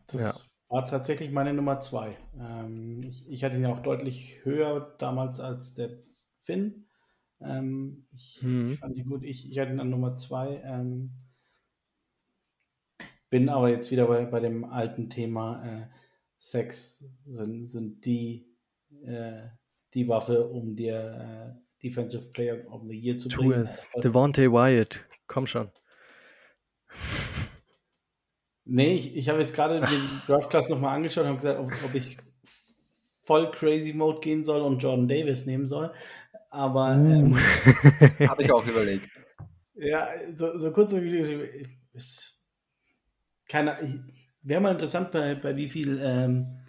Das 0.09 0.21
ja. 0.69 0.75
war 0.77 0.87
tatsächlich 0.87 1.31
meine 1.31 1.55
Nummer 1.55 1.81
zwei. 1.81 2.17
Ähm, 2.39 3.03
ich, 3.05 3.27
ich 3.27 3.43
hatte 3.43 3.57
ihn 3.57 3.63
ja 3.63 3.71
auch 3.71 3.81
deutlich 3.81 4.45
höher 4.45 4.95
damals 4.99 5.41
als 5.41 5.75
der 5.75 5.91
Finn. 6.41 6.87
Ähm, 7.43 8.07
ich, 8.13 8.43
mhm. 8.43 8.73
ich, 8.73 8.79
fand 8.79 8.97
die 8.97 9.05
gut. 9.05 9.25
Ich, 9.25 9.51
ich 9.51 9.59
hatte 9.59 9.73
ihn 9.73 9.81
an 9.81 9.91
Nummer 9.91 10.17
zwei. 10.17 10.61
Ähm, 10.65 11.11
bin 13.31 13.49
aber 13.49 13.71
jetzt 13.71 13.91
wieder 13.91 14.07
bei, 14.07 14.25
bei 14.25 14.41
dem 14.41 14.65
alten 14.65 15.09
Thema 15.09 15.65
äh, 15.65 15.87
Sex 16.39 17.05
sind, 17.25 17.69
sind 17.69 18.05
die, 18.05 18.47
äh, 19.05 19.43
die 19.95 20.09
Waffe, 20.09 20.49
um 20.49 20.75
dir 20.75 21.57
äh, 21.57 21.61
Defensive 21.83 22.31
Player 22.33 22.67
of 22.71 22.83
the 22.89 22.97
Year 22.97 23.17
zu 23.17 23.29
tu 23.29 23.41
bringen. 23.41 23.55
Tu 23.55 23.61
es. 23.61 23.89
Devontae 24.03 24.51
Wyatt, 24.51 25.05
komm 25.27 25.47
schon. 25.47 25.71
Nee, 28.65 28.95
ich, 28.95 29.17
ich 29.17 29.29
habe 29.29 29.41
jetzt 29.41 29.55
gerade 29.55 29.81
den 29.81 29.89
Draft 30.27 30.51
Class 30.51 30.69
nochmal 30.69 30.97
angeschaut 30.97 31.25
und 31.25 31.29
habe 31.29 31.37
gesagt, 31.37 31.59
ob, 31.59 31.73
ob, 31.85 31.95
ich 31.95 32.19
voll 33.25 33.51
Crazy 33.51 33.93
Mode 33.93 34.21
gehen 34.21 34.45
soll 34.45 34.61
und 34.61 34.83
Jordan 34.83 35.09
Davis 35.09 35.47
nehmen 35.47 35.67
soll. 35.67 35.93
Aber. 36.51 36.97
Uh. 36.97 37.11
Ähm, 37.11 37.37
Habe 38.29 38.43
ich 38.43 38.53
auch 38.53 38.67
überlegt. 38.67 39.09
Ja, 39.75 40.09
so, 40.35 40.59
so 40.59 40.73
kurz 40.73 40.91
so 40.91 41.03
wie 41.03 41.67
ist 41.93 42.45
keine 43.49 43.79
Wäre 44.43 44.61
mal 44.61 44.73
interessant, 44.73 45.13
bei, 45.13 45.35
bei 45.35 45.55
wie 45.57 45.69
viel, 45.69 46.01
ähm, 46.03 46.61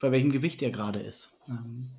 bei 0.00 0.10
welchem 0.10 0.32
Gewicht 0.32 0.62
er 0.62 0.70
gerade 0.70 1.00
ist. 1.00 1.38
Ähm, 1.48 1.90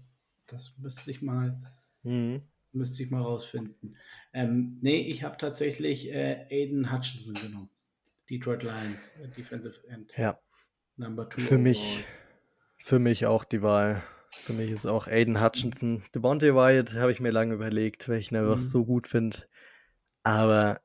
das 0.48 0.78
müsste 0.80 1.12
ich 1.12 1.22
mal, 1.22 1.62
mhm. 2.02 2.42
müsste 2.72 3.04
ich 3.04 3.12
mal 3.12 3.22
rausfinden. 3.22 3.96
Ähm, 4.34 4.80
nee, 4.82 5.02
ich 5.02 5.24
habe 5.24 5.38
tatsächlich 5.38 6.12
äh, 6.12 6.48
Aiden 6.50 6.92
Hutchinson 6.92 7.36
genommen. 7.36 7.70
Detroit 8.28 8.64
Lions, 8.64 9.16
äh, 9.18 9.28
Defensive 9.30 9.88
End. 9.88 10.14
Ja. 10.18 10.40
Number 10.98 11.30
two. 11.30 11.40
Für 11.40 11.56
overall. 11.56 11.62
mich 11.62 12.06
Für 12.78 13.00
mich 13.00 13.26
auch 13.28 13.44
die 13.44 13.62
Wahl. 13.62 14.02
Für 14.42 14.54
mich 14.54 14.72
ist 14.72 14.86
auch 14.86 15.08
Aiden 15.08 15.42
Hutchinson. 15.44 16.04
Devontae 16.14 16.54
Wyatt 16.54 16.94
habe 16.94 17.12
ich 17.12 17.20
mir 17.20 17.32
lange 17.32 17.56
überlegt, 17.56 18.08
ich 18.10 18.32
ihn 18.32 18.38
einfach 18.38 18.58
mhm. 18.58 18.62
so 18.62 18.86
gut 18.86 19.08
finde. 19.08 19.38
Aber 20.24 20.80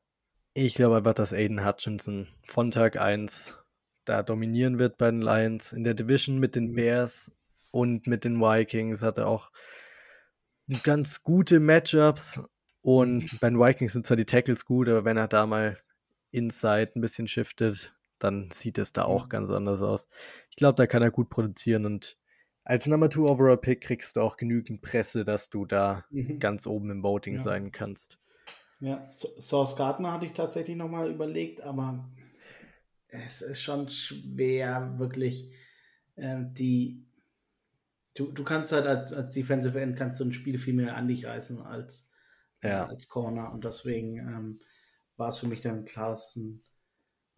ich 0.54 0.74
glaube 0.74 0.96
einfach, 0.96 1.14
dass 1.14 1.32
Aiden 1.32 1.64
Hutchinson 1.64 2.28
von 2.44 2.70
Tag 2.70 2.98
1 2.98 3.56
da 4.04 4.22
dominieren 4.22 4.78
wird 4.78 4.98
bei 4.98 5.10
den 5.10 5.22
Lions. 5.22 5.72
In 5.72 5.84
der 5.84 5.94
Division 5.94 6.38
mit 6.38 6.54
den 6.54 6.70
mhm. 6.70 6.74
Bears 6.74 7.32
und 7.70 8.06
mit 8.06 8.24
den 8.24 8.40
Vikings 8.40 9.02
hat 9.02 9.18
er 9.18 9.28
auch 9.28 9.50
ganz 10.82 11.22
gute 11.22 11.60
Matchups. 11.60 12.40
Und 12.82 13.32
mhm. 13.32 13.38
bei 13.40 13.50
den 13.50 13.58
Vikings 13.58 13.92
sind 13.92 14.06
zwar 14.06 14.16
die 14.16 14.24
Tackles 14.24 14.64
gut, 14.64 14.88
aber 14.88 15.04
wenn 15.04 15.16
er 15.16 15.28
da 15.28 15.46
mal 15.46 15.76
inside 16.30 16.92
ein 16.96 17.00
bisschen 17.00 17.28
shiftet, 17.28 17.94
dann 18.18 18.50
sieht 18.50 18.78
es 18.78 18.92
da 18.92 19.04
auch 19.04 19.28
ganz 19.28 19.50
anders 19.50 19.82
aus. 19.82 20.08
Ich 20.50 20.56
glaube, 20.56 20.76
da 20.76 20.86
kann 20.86 21.02
er 21.02 21.10
gut 21.10 21.30
produzieren 21.30 21.86
und 21.86 22.18
als 22.70 22.86
Number 22.86 23.10
2 23.10 23.22
Overall 23.22 23.56
Pick 23.56 23.80
kriegst 23.80 24.14
du 24.14 24.20
auch 24.20 24.36
genügend 24.36 24.80
Presse, 24.80 25.24
dass 25.24 25.50
du 25.50 25.66
da 25.66 26.04
mhm. 26.10 26.38
ganz 26.38 26.68
oben 26.68 26.88
im 26.90 27.02
Voting 27.02 27.34
ja. 27.34 27.40
sein 27.40 27.72
kannst. 27.72 28.16
Ja, 28.78 29.10
Source 29.10 29.74
Gardner 29.74 30.12
hatte 30.12 30.26
ich 30.26 30.34
tatsächlich 30.34 30.76
nochmal 30.76 31.10
überlegt, 31.10 31.62
aber 31.62 32.08
es 33.08 33.42
ist 33.42 33.60
schon 33.60 33.88
schwer, 33.90 34.94
wirklich 34.98 35.50
äh, 36.14 36.44
die. 36.44 37.04
Du, 38.14 38.30
du 38.30 38.44
kannst 38.44 38.70
halt 38.70 38.86
als, 38.86 39.12
als 39.12 39.32
Defensive 39.32 39.80
End 39.80 39.96
kannst 39.96 40.20
du 40.20 40.24
ein 40.24 40.32
Spiel 40.32 40.56
viel 40.56 40.74
mehr 40.74 40.96
an 40.96 41.08
dich 41.08 41.26
reißen 41.26 41.60
als, 41.62 42.12
ja. 42.62 42.86
als 42.86 43.08
Corner 43.08 43.52
und 43.52 43.64
deswegen 43.64 44.18
ähm, 44.18 44.60
war 45.16 45.30
es 45.30 45.38
für 45.38 45.48
mich 45.48 45.60
dann 45.60 45.84
klar, 45.84 46.10
dass 46.10 46.30
es 46.30 46.36
ein 46.36 46.62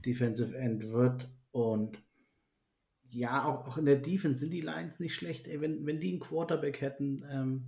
Defensive 0.04 0.54
End 0.56 0.90
wird 0.90 1.30
und 1.52 2.02
ja, 3.12 3.44
auch, 3.44 3.66
auch 3.66 3.78
in 3.78 3.84
der 3.84 3.96
Defense 3.96 4.40
sind 4.40 4.52
die 4.52 4.60
Lions 4.60 5.00
nicht 5.00 5.14
schlecht. 5.14 5.46
Ey, 5.46 5.60
wenn, 5.60 5.86
wenn 5.86 6.00
die 6.00 6.10
einen 6.10 6.20
Quarterback 6.20 6.80
hätten, 6.80 7.24
ähm, 7.30 7.66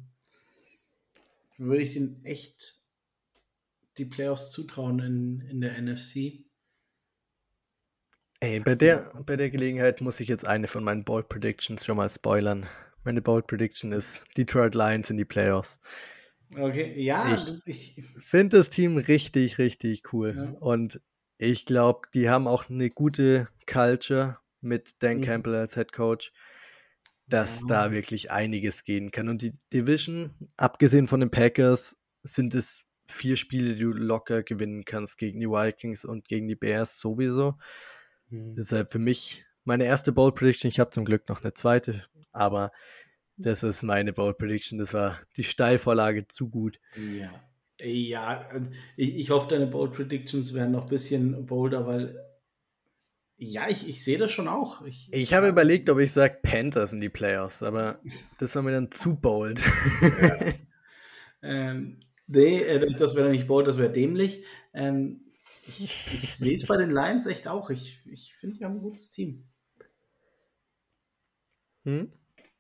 würde 1.59 1.83
ich 1.83 1.93
den 1.93 2.25
echt 2.25 2.81
die 3.99 4.05
Playoffs 4.05 4.51
zutrauen 4.51 4.99
in, 4.99 5.41
in 5.49 5.61
der 5.61 5.81
NFC. 5.81 6.45
Ey, 8.41 8.61
bei 8.61 8.75
der, 8.75 9.13
bei 9.25 9.37
der 9.37 9.51
Gelegenheit 9.51 10.01
muss 10.01 10.21
ich 10.21 10.29
jetzt 10.29 10.47
eine 10.47 10.67
von 10.67 10.85
meinen 10.85 11.05
Bold 11.05 11.29
Predictions 11.29 11.85
schon 11.85 11.97
mal 11.97 12.09
spoilern. 12.09 12.67
Meine 13.05 13.23
Bold 13.23 13.47
Prediction 13.47 13.93
ist 13.93 14.27
Detroit 14.37 14.75
Lions 14.75 15.11
in 15.11 15.17
die 15.17 15.25
Playoffs. 15.25 15.79
Okay, 16.57 17.01
ja. 17.01 17.35
Ich, 17.35 17.61
ich 17.65 18.05
finde 18.19 18.59
das 18.59 18.71
Team 18.71 18.97
richtig, 18.97 19.59
richtig 19.59 20.13
cool. 20.13 20.35
Ja. 20.37 20.59
Und 20.61 21.01
ich 21.39 21.67
glaube, 21.67 22.09
die 22.15 22.29
haben 22.29 22.47
auch 22.47 22.69
eine 22.69 22.91
gute 22.91 23.49
Culture 23.67 24.39
mit 24.65 25.03
Dan 25.03 25.19
mhm. 25.19 25.23
Campbell 25.23 25.55
als 25.55 25.75
Head 25.75 25.93
Coach, 25.93 26.33
dass 27.29 27.61
ja. 27.61 27.67
da 27.69 27.93
wirklich 27.93 28.31
einiges 28.31 28.85
gehen 28.85 29.11
kann. 29.11 29.29
Und 29.29 29.43
die 29.43 29.53
Division, 29.73 30.35
abgesehen 30.57 31.07
von 31.07 31.21
den 31.21 31.31
Packers, 31.31 31.97
sind 32.23 32.55
es 32.55 32.85
vier 33.07 33.37
Spiele, 33.37 33.75
die 33.75 33.83
du 33.83 33.91
locker 33.91 34.43
gewinnen 34.43 34.85
kannst 34.85 35.19
gegen 35.19 35.41
die 35.41 35.49
Vikings 35.49 36.05
und 36.05 36.27
gegen 36.27 36.49
die 36.49 36.57
Bears 36.57 36.99
sowieso. 36.99 37.55
Mhm. 38.31 38.55
Deshalb 38.55 38.91
für 38.91 38.99
mich 38.99 39.45
meine 39.65 39.85
erste 39.85 40.13
Bold 40.13 40.35
Prediction. 40.35 40.69
Ich 40.69 40.81
habe 40.81 40.91
zum 40.91 41.05
Glück 41.05 41.29
noch 41.29 41.43
eine 41.43 41.55
zweite, 41.55 42.05
aber 42.33 42.73
das 43.37 43.63
ist 43.63 43.83
meine 43.83 44.13
Bold 44.13 44.39
Prediction. 44.39 44.79
Das 44.79 44.95
war 44.95 45.21
die 45.37 45.45
Steilvorlage 45.45 46.29
zu 46.29 46.49
gut. 46.49 46.79
Ja. 46.97 47.33
Ja, 47.81 48.49
ich, 48.97 49.17
ich 49.17 49.31
hoffe, 49.31 49.49
deine 49.49 49.67
Bold 49.67 49.93
Predictions 49.93 50.55
werden 50.55 50.71
noch 50.71 50.85
ein 50.85 50.89
bisschen 50.89 51.45
bolder, 51.45 51.87
weil 51.87 52.17
ja, 53.37 53.69
ich, 53.69 53.89
ich 53.89 54.05
sehe 54.05 54.19
das 54.19 54.31
schon 54.31 54.49
auch. 54.49 54.85
Ich, 54.85 55.13
ich 55.13 55.35
habe 55.35 55.49
überlegt, 55.49 55.91
ob 55.91 55.99
ich 55.99 56.13
sage 56.13 56.39
Panthers 56.43 56.93
in 56.93 57.01
die 57.01 57.09
Playoffs, 57.09 57.63
aber 57.63 57.99
das 58.39 58.55
war 58.55 58.63
mir 58.63 58.73
dann 58.73 58.91
zu 58.91 59.17
bold. 59.17 59.61
Ja. 60.21 60.53
ähm, 61.43 62.01
nee, 62.27 62.61
äh, 62.61 62.95
das 62.95 63.17
wäre 63.17 63.31
nicht 63.31 63.49
bold, 63.49 63.67
das 63.67 63.79
wäre 63.79 63.93
dämlich. 63.93 64.45
Ähm, 64.73 65.25
ich, 65.67 65.81
ich 65.83 66.35
sehe 66.37 66.55
es 66.55 66.67
bei 66.67 66.77
den 66.77 66.91
Lions 66.91 67.27
echt 67.27 67.49
auch. 67.49 67.71
Ich, 67.71 68.03
ich 68.07 68.35
finde, 68.37 68.57
die 68.57 68.65
haben 68.65 68.77
ein 68.77 68.83
gutes 68.83 69.11
Team. 69.11 69.49
Hm? 71.85 72.13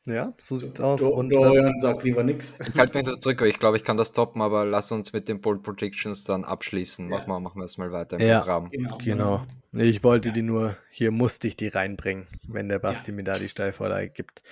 Ja, 0.06 0.34
so 0.38 0.56
sieht's 0.56 0.80
aus. 0.82 1.00
Do 1.00 1.08
und 1.14 1.30
Dorian 1.30 1.80
sagt 1.80 2.04
lieber 2.04 2.22
nichts. 2.24 2.54
Ich 2.60 2.74
halte 2.74 2.98
mich 2.98 3.06
da 3.06 3.18
zurück, 3.18 3.40
ich 3.40 3.58
glaube, 3.58 3.78
ich 3.78 3.84
kann 3.84 3.96
das 3.96 4.12
toppen, 4.12 4.42
aber 4.42 4.66
lass 4.66 4.92
uns 4.92 5.14
mit 5.14 5.30
den 5.30 5.40
Bold 5.40 5.62
Predictions 5.62 6.24
dann 6.24 6.44
abschließen. 6.44 7.08
Ja. 7.08 7.16
Machen 7.16 7.28
wir 7.28 7.40
machen 7.40 7.62
es 7.62 7.78
mal 7.78 7.90
weiter 7.90 8.20
im 8.20 8.26
ja, 8.26 8.40
Programm. 8.40 8.70
Genau. 8.70 8.98
genau. 8.98 9.46
Ich 9.76 10.04
wollte 10.04 10.28
ja. 10.28 10.34
die 10.34 10.42
nur, 10.42 10.76
hier 10.90 11.10
musste 11.10 11.48
ich 11.48 11.56
die 11.56 11.68
reinbringen, 11.68 12.26
wenn 12.46 12.68
der 12.68 12.78
Basti 12.78 13.10
ja. 13.10 13.16
mir 13.16 13.24
da 13.24 13.38
die 13.38 13.48
Steilvorlage 13.48 14.10
gibt. 14.10 14.42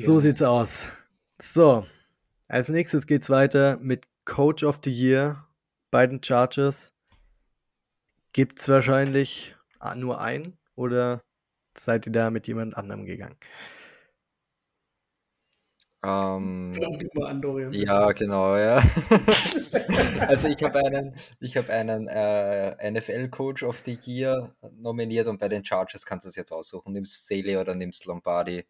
So 0.00 0.20
sieht's 0.20 0.42
aus. 0.42 0.88
So, 1.40 1.86
als 2.48 2.68
nächstes 2.68 3.06
geht's 3.06 3.30
weiter 3.30 3.78
mit 3.78 4.06
Coach 4.24 4.62
of 4.62 4.80
the 4.84 4.90
Year 4.90 5.46
bei 5.90 6.06
den 6.06 6.22
Chargers. 6.22 6.92
Gibt's 8.32 8.68
wahrscheinlich 8.68 9.56
nur 9.96 10.20
einen 10.20 10.58
oder 10.74 11.22
seid 11.76 12.06
ihr 12.06 12.12
da 12.12 12.30
mit 12.30 12.46
jemand 12.46 12.76
anderem 12.76 13.04
gegangen? 13.04 13.36
Ähm, 16.04 16.74
ja, 17.70 18.10
genau, 18.10 18.56
ja. 18.56 18.82
also 20.26 20.48
ich 20.48 20.62
habe 20.64 20.84
einen, 20.84 21.14
ich 21.38 21.56
habe 21.56 21.72
einen 21.72 22.08
äh, 22.08 22.90
NFL-Coach 22.90 23.62
of 23.62 23.82
the 23.84 23.96
Year 24.04 24.52
nominiert 24.72 25.28
und 25.28 25.38
bei 25.38 25.48
den 25.48 25.64
Chargers 25.64 26.04
kannst 26.04 26.24
du 26.24 26.28
es 26.28 26.36
jetzt 26.36 26.52
aussuchen. 26.52 26.92
Nimmst 26.92 27.24
Staley 27.24 27.56
oder 27.56 27.76
nimmst 27.76 28.06
Lombardi? 28.06 28.66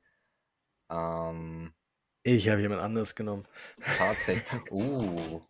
Ähm, 0.90 1.72
ich 2.22 2.50
habe 2.50 2.60
jemand 2.60 2.82
anderes 2.82 3.14
genommen. 3.14 3.46
Tatsächlich. 3.96 4.70
Uh. 4.70 5.40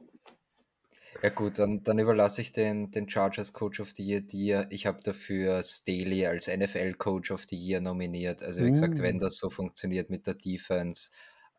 Ja 1.20 1.28
gut, 1.28 1.58
dann, 1.58 1.82
dann 1.82 1.98
überlasse 1.98 2.42
ich 2.42 2.52
den, 2.52 2.92
den 2.92 3.08
Chargers 3.08 3.52
Coach 3.52 3.80
of 3.80 3.90
the 3.90 4.04
Year 4.04 4.20
dir. 4.20 4.66
Ich 4.70 4.86
habe 4.86 5.00
dafür 5.02 5.62
Staley 5.64 6.26
als 6.26 6.46
NFL 6.46 6.94
Coach 6.94 7.32
of 7.32 7.44
the 7.48 7.56
Year 7.56 7.80
nominiert. 7.80 8.42
Also 8.42 8.62
wie 8.62 8.68
uh. 8.68 8.72
gesagt, 8.72 9.02
wenn 9.02 9.16
uh. 9.16 9.20
das 9.20 9.36
so 9.36 9.50
funktioniert 9.50 10.10
mit 10.10 10.28
der 10.28 10.34
Defense, 10.34 11.10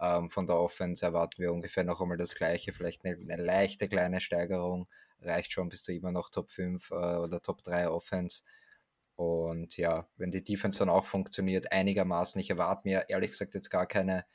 ähm, 0.04 0.30
von 0.30 0.48
der 0.48 0.58
Offense 0.58 1.06
erwarten 1.06 1.42
wir 1.42 1.54
ungefähr 1.54 1.86
noch 1.86 2.02
einmal 2.02 2.18
das 2.18 2.36
Gleiche, 2.36 2.74
vielleicht 2.74 3.06
eine, 3.06 3.16
eine 3.16 3.42
leichte 3.42 3.88
kleine 3.88 4.20
Steigerung. 4.20 4.88
Reicht 5.22 5.54
schon, 5.54 5.70
bist 5.70 5.88
du 5.88 5.94
immer 5.94 6.12
noch 6.12 6.30
Top 6.30 6.50
5 6.50 6.92
äh, 6.92 6.94
oder 6.94 7.42
Top 7.42 7.64
3 7.64 7.88
Offense. 7.88 8.44
Und 9.16 9.78
ja, 9.78 10.10
wenn 10.18 10.32
die 10.32 10.44
Defense 10.44 10.80
dann 10.80 10.90
auch 10.90 11.06
funktioniert, 11.06 11.72
einigermaßen, 11.72 12.42
ich 12.42 12.50
erwarte 12.50 12.82
mir 12.86 13.06
ehrlich 13.08 13.32
gesagt 13.32 13.54
jetzt 13.54 13.70
gar 13.70 13.86
keine, 13.86 14.26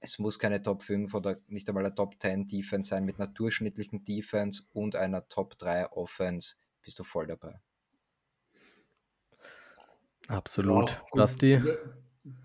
es 0.00 0.18
muss 0.18 0.38
keine 0.38 0.62
Top 0.62 0.82
5 0.82 1.12
oder 1.12 1.36
nicht 1.46 1.68
einmal 1.68 1.84
eine 1.84 1.94
Top 1.94 2.14
10 2.18 2.46
Defense 2.46 2.88
sein, 2.88 3.04
mit 3.04 3.20
einer 3.20 3.28
durchschnittlichen 3.28 4.04
Defense 4.04 4.62
und 4.72 4.96
einer 4.96 5.28
Top 5.28 5.58
3 5.58 5.92
Offense 5.92 6.54
bist 6.80 6.98
du 6.98 7.04
voll 7.04 7.26
dabei. 7.26 7.60
Absolut. 10.28 10.90
Ja, 10.90 11.02
Basti? 11.12 11.60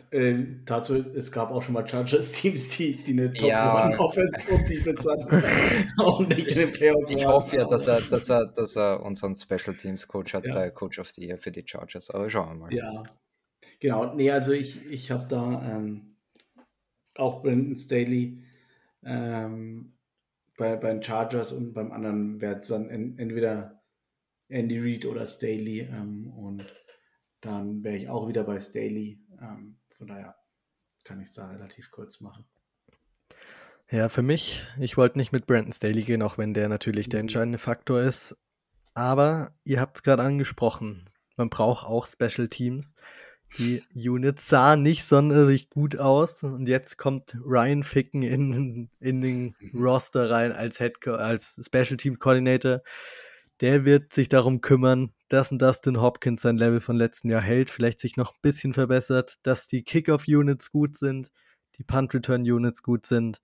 Äh, 0.09 0.43
dazu, 0.65 0.95
es 0.95 1.31
gab 1.31 1.51
auch 1.51 1.61
schon 1.61 1.73
mal 1.73 1.87
Chargers-Teams, 1.87 2.77
die, 2.77 3.03
die 3.03 3.11
eine 3.11 3.31
top 3.31 3.47
ja. 3.47 3.99
offense 3.99 4.33
und 4.49 4.67
Defense 4.67 5.07
hatten. 5.07 5.43
auch 5.99 6.19
nicht 6.21 6.47
in 6.47 6.57
den 6.57 6.71
Playoffs 6.71 7.09
Ich 7.09 7.25
hoffe 7.25 7.57
ja, 7.57 7.65
dass 7.65 7.87
er, 7.87 8.01
dass, 8.01 8.27
er, 8.29 8.47
dass 8.47 8.75
er 8.75 9.03
unseren 9.03 9.35
Special 9.35 9.75
Teams 9.75 10.07
Coach 10.07 10.33
hat 10.33 10.45
ja. 10.45 10.53
bei 10.55 10.71
Coach 10.71 10.97
of 10.97 11.11
the 11.11 11.25
Year 11.25 11.37
für 11.37 11.51
die 11.51 11.63
Chargers. 11.65 12.09
Aber 12.09 12.27
schauen 12.29 12.49
wir 12.49 12.55
mal. 12.55 12.73
Ja, 12.73 13.03
genau. 13.79 14.15
Nee, 14.15 14.31
also 14.31 14.51
ich, 14.51 14.89
ich 14.89 15.11
habe 15.11 15.27
da 15.29 15.75
ähm, 15.75 16.15
auch 17.15 17.43
Brandon 17.43 17.75
Staley 17.75 18.43
ähm, 19.05 19.93
bei, 20.57 20.75
bei 20.75 20.91
den 20.91 21.03
Chargers 21.03 21.51
und 21.51 21.73
beim 21.73 21.91
anderen 21.91 22.41
wäre 22.41 22.57
es 22.57 22.67
dann 22.67 22.89
en, 22.89 23.19
entweder 23.19 23.83
Andy 24.49 24.79
Reid 24.79 25.05
oder 25.05 25.25
Staley. 25.27 25.81
Ähm, 25.81 26.33
und 26.35 26.65
dann 27.41 27.83
wäre 27.83 27.95
ich 27.95 28.09
auch 28.09 28.27
wieder 28.27 28.43
bei 28.43 28.59
Staley. 28.59 29.19
Ähm, 29.41 29.77
von 29.97 30.07
daher 30.07 30.35
kann 31.03 31.19
ich 31.19 31.29
es 31.29 31.33
da 31.35 31.49
relativ 31.49 31.91
kurz 31.91 32.19
machen. 32.19 32.45
Ja, 33.89 34.09
für 34.09 34.21
mich, 34.21 34.65
ich 34.79 34.97
wollte 34.97 35.17
nicht 35.17 35.31
mit 35.31 35.47
Brandon 35.47 35.71
Staley 35.71 36.03
gehen, 36.03 36.21
auch 36.21 36.37
wenn 36.37 36.53
der 36.53 36.67
natürlich 36.67 37.07
der 37.07 37.19
mhm. 37.19 37.25
entscheidende 37.25 37.57
Faktor 37.57 38.01
ist. 38.01 38.35
Aber 38.93 39.51
ihr 39.63 39.79
habt 39.79 39.97
es 39.97 40.03
gerade 40.03 40.23
angesprochen, 40.23 41.05
man 41.37 41.49
braucht 41.49 41.85
auch 41.85 42.05
Special 42.05 42.49
Teams. 42.49 42.93
Die 43.57 43.83
Unit 44.09 44.41
sah 44.41 44.75
nicht 44.75 45.05
sonderlich 45.05 45.69
gut 45.69 45.97
aus 45.97 46.43
und 46.43 46.67
jetzt 46.67 46.97
kommt 46.97 47.37
Ryan 47.45 47.83
Ficken 47.83 48.23
in, 48.23 48.89
in 48.99 49.21
den 49.21 49.55
mhm. 49.59 49.81
Roster 49.81 50.29
rein 50.29 50.51
als 50.51 50.79
Head 50.79 51.07
als 51.07 51.59
Special 51.65 51.95
Team 51.95 52.19
Coordinator. 52.19 52.81
Der 53.61 53.85
wird 53.85 54.11
sich 54.11 54.27
darum 54.27 54.59
kümmern, 54.61 55.11
dass 55.29 55.51
ein 55.51 55.59
Dustin 55.59 56.01
Hopkins 56.01 56.41
sein 56.41 56.57
Level 56.57 56.79
von 56.79 56.95
letzten 56.95 57.29
Jahr 57.29 57.41
hält, 57.41 57.69
vielleicht 57.69 57.99
sich 57.99 58.17
noch 58.17 58.33
ein 58.33 58.39
bisschen 58.41 58.73
verbessert, 58.73 59.35
dass 59.43 59.67
die 59.67 59.83
Kickoff-Units 59.83 60.71
gut 60.71 60.95
sind, 60.95 61.31
die 61.75 61.83
Punt-Return-Units 61.83 62.81
gut 62.83 63.05
sind, 63.05 63.41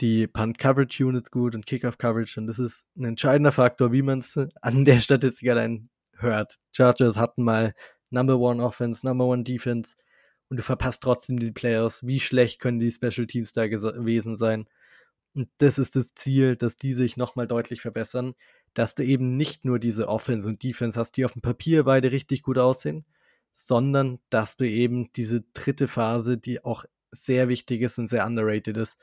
die 0.00 0.26
Punt-Coverage-Units 0.26 1.30
gut 1.30 1.54
und 1.54 1.66
Kickoff-Coverage. 1.66 2.40
Und 2.40 2.46
das 2.46 2.58
ist 2.58 2.86
ein 2.96 3.04
entscheidender 3.04 3.52
Faktor, 3.52 3.92
wie 3.92 4.02
man 4.02 4.18
es 4.20 4.38
an 4.60 4.84
der 4.84 5.00
Statistik 5.00 5.48
allein 5.50 5.90
hört. 6.16 6.58
Chargers 6.72 7.16
hatten 7.16 7.42
mal 7.44 7.74
Number 8.10 8.38
One 8.38 8.62
Offense, 8.62 9.06
Number 9.06 9.26
One 9.26 9.44
Defense 9.44 9.96
und 10.48 10.58
du 10.58 10.62
verpasst 10.62 11.02
trotzdem 11.02 11.38
die 11.38 11.52
Playoffs. 11.52 12.06
Wie 12.06 12.20
schlecht 12.20 12.60
können 12.60 12.80
die 12.80 12.90
Special 12.90 13.26
Teams 13.26 13.52
da 13.52 13.68
gewesen 13.68 14.36
sein? 14.36 14.66
Und 15.34 15.48
das 15.58 15.78
ist 15.78 15.96
das 15.96 16.14
Ziel, 16.14 16.56
dass 16.56 16.76
die 16.76 16.94
sich 16.94 17.16
nochmal 17.16 17.46
deutlich 17.46 17.80
verbessern, 17.80 18.34
dass 18.74 18.94
du 18.94 19.04
eben 19.04 19.36
nicht 19.36 19.64
nur 19.64 19.78
diese 19.78 20.08
Offense 20.08 20.48
und 20.48 20.62
Defense 20.62 20.98
hast, 20.98 21.16
die 21.16 21.24
auf 21.24 21.32
dem 21.32 21.42
Papier 21.42 21.84
beide 21.84 22.12
richtig 22.12 22.42
gut 22.42 22.58
aussehen, 22.58 23.04
sondern 23.52 24.18
dass 24.30 24.56
du 24.56 24.68
eben 24.68 25.12
diese 25.12 25.42
dritte 25.52 25.88
Phase, 25.88 26.38
die 26.38 26.64
auch 26.64 26.84
sehr 27.10 27.48
wichtig 27.48 27.82
ist 27.82 27.98
und 27.98 28.06
sehr 28.06 28.26
underrated 28.26 28.76
ist, 28.76 28.98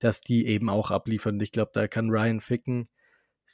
dass 0.00 0.20
die 0.20 0.46
eben 0.46 0.68
auch 0.68 0.90
abliefern. 0.90 1.40
Ich 1.40 1.52
glaube, 1.52 1.70
da 1.72 1.86
kann 1.86 2.10
Ryan 2.10 2.40
Ficken 2.40 2.88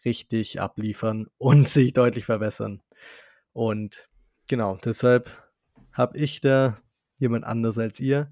richtig 0.04 0.60
abliefern 0.60 1.26
und 1.38 1.68
sich 1.68 1.92
deutlich 1.92 2.24
verbessern. 2.24 2.82
Und 3.52 4.08
genau, 4.46 4.78
deshalb 4.82 5.30
habe 5.92 6.16
ich 6.16 6.40
da 6.40 6.80
jemand 7.18 7.44
anders 7.44 7.78
als 7.78 8.00
ihr. 8.00 8.30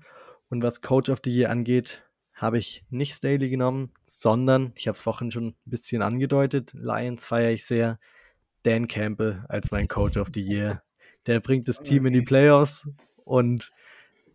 Und 0.48 0.62
was 0.62 0.80
Coach 0.80 1.10
of 1.10 1.20
the 1.24 1.30
Year 1.30 1.50
angeht, 1.50 2.05
habe 2.36 2.58
ich 2.58 2.84
nicht 2.90 3.14
Staley 3.14 3.48
genommen, 3.48 3.92
sondern, 4.04 4.72
ich 4.76 4.86
habe 4.86 4.94
es 4.94 5.00
vorhin 5.00 5.30
schon 5.30 5.48
ein 5.48 5.56
bisschen 5.64 6.02
angedeutet, 6.02 6.72
Lions 6.74 7.26
feiere 7.26 7.50
ich 7.50 7.64
sehr, 7.64 7.98
Dan 8.62 8.88
Campbell 8.88 9.44
als 9.48 9.70
mein 9.70 9.88
Coach 9.88 10.16
of 10.16 10.28
the 10.34 10.42
Year. 10.42 10.82
Der 11.26 11.40
bringt 11.40 11.68
das 11.68 11.80
Team 11.80 12.06
in 12.06 12.12
die 12.12 12.22
Playoffs 12.22 12.88
und 13.24 13.72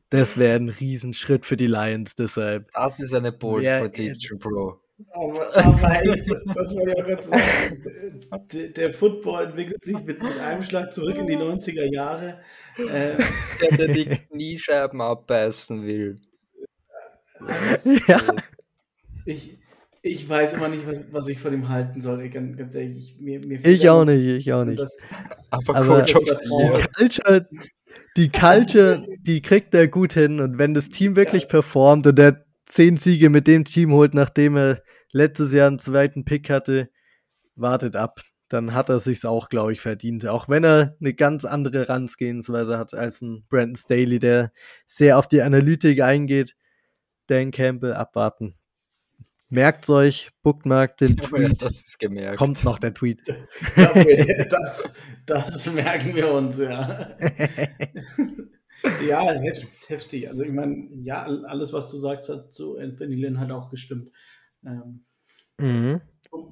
das 0.10 0.38
wäre 0.38 0.56
ein 0.56 0.70
Riesenschritt 0.70 1.46
für 1.46 1.58
die 1.58 1.68
Lions, 1.68 2.16
deshalb. 2.16 2.70
Das 2.74 3.00
ist 3.00 3.14
eine 3.14 3.32
Bold 3.32 3.64
ja, 3.64 3.80
Prediction, 3.80 4.40
Bro. 4.40 4.82
Aber, 5.14 5.58
aber 5.58 6.02
ey, 6.02 6.24
das 6.54 6.76
wollte 6.76 6.92
ich 6.92 6.98
auch 6.98 7.06
gerade 7.06 7.24
sagen. 7.24 8.28
Der, 8.52 8.68
der, 8.70 8.94
Football 8.94 9.46
entwickelt 9.46 9.84
sich 9.84 9.98
mit, 9.98 10.22
mit, 10.22 10.40
einem 10.40 10.64
Schlag 10.64 10.92
zurück 10.94 11.18
in 11.18 11.28
die 11.28 11.38
90er 11.38 11.92
Jahre. 11.92 12.40
Äh, 12.78 13.18
der, 13.62 13.78
der 13.78 13.88
die 13.88 14.06
Kniescheiben 14.06 15.02
abbeißen 15.02 15.84
will. 15.84 16.22
Ja. 18.08 18.22
Ich, 19.26 19.58
ich 20.02 20.28
weiß 20.28 20.54
immer 20.54 20.68
nicht, 20.68 20.88
was, 20.88 21.14
was 21.14 21.28
ich 21.28 21.40
von 21.40 21.54
ihm 21.54 21.70
halten 21.70 22.02
soll. 22.02 22.28
Ganz, 22.30 22.58
ganz 22.58 22.76
ehrlich, 22.76 22.98
ich, 22.98 23.22
mir, 23.22 23.40
mir 23.46 23.64
ich 23.64 23.90
auch 23.90 24.06
nicht, 24.06 24.26
ich 24.26 24.52
auch 24.52 24.66
nicht. 24.66 24.80
Das, 24.80 25.14
aber, 25.52 25.76
aber 25.76 26.06
Coach 26.06 26.14
die 26.14 26.88
Culture, 26.98 27.50
die 28.18 28.32
Culture, 28.32 29.06
die 29.20 29.42
kriegt 29.42 29.74
er 29.74 29.88
gut 29.88 30.14
hin. 30.14 30.40
Und 30.40 30.58
wenn 30.58 30.74
das 30.74 30.90
Team 30.90 31.16
wirklich 31.16 31.44
ja. 31.44 31.50
performt 31.50 32.08
und 32.08 32.18
der 32.18 32.46
zehn 32.66 32.98
Siege 32.98 33.30
mit 33.30 33.48
dem 33.48 33.64
Team 33.64 33.92
holt, 33.92 34.14
nachdem 34.14 34.58
er 34.58 34.82
letztes 35.12 35.54
Jahr 35.54 35.68
einen 35.68 35.80
zweiten 35.80 36.26
Pick 36.26 36.50
hatte, 36.50 36.90
wartet 37.56 37.96
ab. 37.96 38.22
Dann 38.50 38.74
hat 38.74 38.90
er 38.90 39.00
sich's 39.00 39.24
auch, 39.24 39.50
glaube 39.50 39.72
ich, 39.72 39.82
verdient. 39.82 40.26
Auch 40.28 40.50
wenn 40.50 40.66
er 40.66 40.98
eine 41.00 41.14
ganz 41.14 41.46
andere 41.46 41.80
Herangehensweise 41.80 42.78
hat 42.78 42.94
als 42.94 43.22
ein 43.22 43.46
Brandon 43.50 43.76
Staley, 43.76 44.20
der 44.20 44.52
sehr 44.86 45.18
auf 45.18 45.28
die 45.28 45.42
Analytik 45.42 46.02
eingeht. 46.02 46.56
Dan 47.32 47.52
Campbell 47.52 47.94
abwarten. 47.94 48.54
Merkt 49.50 49.90
euch, 49.90 50.32
bookmarkt 50.44 51.02
den 51.02 51.18
Tweet. 51.18 51.62
das 51.62 51.82
ist 51.82 52.00
gemerkt. 52.00 52.38
Kommt 52.38 52.64
noch 52.64 52.78
der 52.78 52.94
Tweet. 52.94 53.22
das, 54.50 54.96
das 55.26 55.74
merken 55.74 56.16
wir 56.16 56.32
uns, 56.32 56.58
ja. 56.58 57.18
ja, 59.08 59.34
heftig. 59.88 60.30
Also 60.30 60.44
ich 60.44 60.52
meine, 60.52 60.90
ja, 61.02 61.24
alles, 61.24 61.74
was 61.74 61.90
du 61.92 61.98
sagst, 61.98 62.30
hat 62.30 62.54
zu 62.54 62.78
Anthony 62.78 63.16
Lynn 63.16 63.40
halt 63.40 63.52
auch 63.52 63.70
gestimmt. 63.70 64.12
Ähm, 64.66 65.06
mhm. 65.58 66.02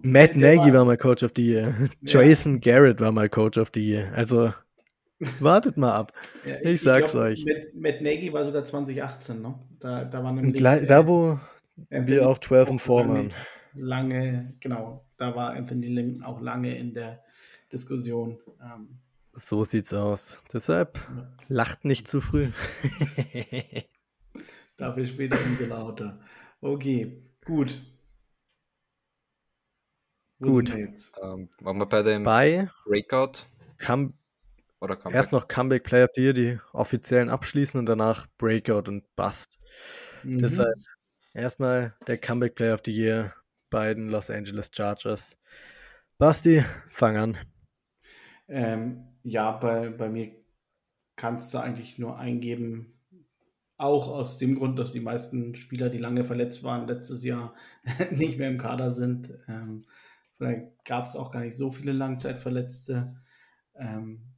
Matt 0.02 0.36
Nagy 0.36 0.68
war, 0.68 0.74
war, 0.74 0.86
mal 0.86 0.98
Coach 0.98 1.24
of 1.24 1.32
the 1.36 1.46
Year. 1.46 1.90
Ja. 2.02 2.22
Jason 2.22 2.60
Garrett 2.60 3.00
war 3.00 3.12
mal 3.12 3.30
Coach 3.30 3.58
of 3.58 3.72
the 3.74 3.82
Year. 3.82 4.12
Also 4.14 4.54
wartet 5.40 5.78
mal 5.78 5.94
ab. 5.94 6.14
Ja, 6.46 6.56
ich, 6.62 6.76
ich, 6.76 6.82
sag's 6.82 7.12
glaub, 7.12 7.24
euch. 7.26 7.46
Matt, 7.46 7.74
Matt 7.76 8.02
Nagy 8.02 8.32
war 8.32 8.46
sogar 8.46 8.64
2018, 8.64 9.42
ne? 9.42 9.56
Da, 9.80 10.06
da 10.06 10.24
war 10.24 10.32
nämlich. 10.32 10.56
Gleich, 10.56 10.86
da, 10.86 11.06
wo 11.08 11.40
wir 11.90 12.28
auch 12.28 12.40
12 12.40 12.70
und 12.70 12.82
4 12.82 12.96
waren. 12.96 13.34
Lange, 13.74 14.56
genau. 14.60 15.06
Da 15.18 15.36
war 15.36 15.52
Anthony 15.52 15.88
Lynn 15.88 16.24
auch 16.24 16.42
lange 16.42 16.78
in 16.78 16.94
der 16.94 17.24
Diskussion. 17.72 18.40
Ähm, 18.62 19.00
so 19.34 19.64
sieht's 19.64 19.94
aus. 19.94 20.42
Deshalb 20.52 20.98
ja. 20.98 21.32
lacht 21.48 21.86
nicht 21.86 22.08
zu 22.08 22.22
früh. 22.22 22.50
Dafür 24.78 25.06
später 25.06 25.38
umso 25.46 25.66
lauter. 25.66 26.20
Okay, 26.62 27.22
gut. 27.46 27.82
Wo 30.40 30.50
gut. 30.50 30.74
Wir 30.74 30.86
jetzt? 30.86 31.14
Ähm, 31.22 31.50
waren 31.60 31.78
wir 31.78 31.86
bei 31.86 32.02
dem 32.02 32.24
bei 32.24 32.70
Breakout? 32.86 33.44
Come 33.86 34.14
Oder 34.82 34.96
Comeback? 34.96 35.16
Erst 35.16 35.32
noch 35.32 35.48
Comeback 35.48 35.84
Player 35.84 36.06
of 36.06 36.12
the 36.16 36.22
Year, 36.22 36.34
die 36.34 36.60
offiziellen 36.74 37.30
abschließen 37.30 37.80
und 37.80 37.86
danach 37.86 38.28
Breakout 38.38 38.90
und 38.90 39.04
Bust. 39.16 39.60
Mhm. 40.24 40.40
Deshalb 40.40 40.76
erstmal 41.34 41.96
der 42.08 42.18
Comeback 42.18 42.56
Player 42.56 42.74
of 42.74 42.82
the 42.86 42.92
Year 42.92 43.34
bei 43.70 43.94
den 43.94 44.10
Los 44.10 44.30
Angeles 44.30 44.72
Chargers. 44.74 45.38
Basti, 46.18 46.64
fang 46.90 47.18
an. 47.18 47.38
Ähm, 48.48 49.08
ja, 49.24 49.52
bei, 49.52 49.90
bei 49.90 50.10
mir 50.10 50.32
kannst 51.16 51.54
du 51.54 51.60
eigentlich 51.60 52.00
nur 52.00 52.18
eingeben, 52.18 53.00
auch 53.78 54.10
aus 54.10 54.38
dem 54.38 54.56
Grund, 54.56 54.78
dass 54.78 54.92
die 54.92 55.00
meisten 55.00 55.56
Spieler, 55.56 55.90
die 55.90 55.98
lange 55.98 56.26
verletzt 56.26 56.64
waren, 56.64 56.88
letztes 56.88 57.24
Jahr 57.24 57.54
nicht 58.12 58.38
mehr 58.38 58.50
im 58.50 58.58
Kader 58.58 58.92
sind. 58.92 59.34
Ähm, 59.48 59.86
vielleicht 60.36 60.84
gab 60.84 61.06
es 61.06 61.16
auch 61.16 61.32
gar 61.32 61.42
nicht 61.42 61.56
so 61.56 61.72
viele 61.72 61.94
Langzeitverletzte. 61.94 63.16
Ähm, 63.76 64.29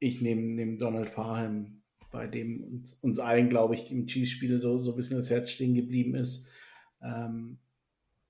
ich 0.00 0.20
nehme 0.20 0.42
nehm 0.42 0.78
Donald 0.78 1.12
Parham, 1.12 1.82
bei 2.10 2.26
dem 2.26 2.64
uns, 2.64 2.94
uns 2.94 3.20
allen, 3.20 3.48
glaube 3.48 3.74
ich, 3.74 3.92
im 3.92 4.06
Chiefs-Spiel 4.06 4.58
so, 4.58 4.78
so 4.78 4.92
ein 4.92 4.96
bisschen 4.96 5.18
das 5.18 5.30
Herz 5.30 5.50
stehen 5.50 5.74
geblieben 5.74 6.16
ist. 6.16 6.48
Ähm, 7.00 7.58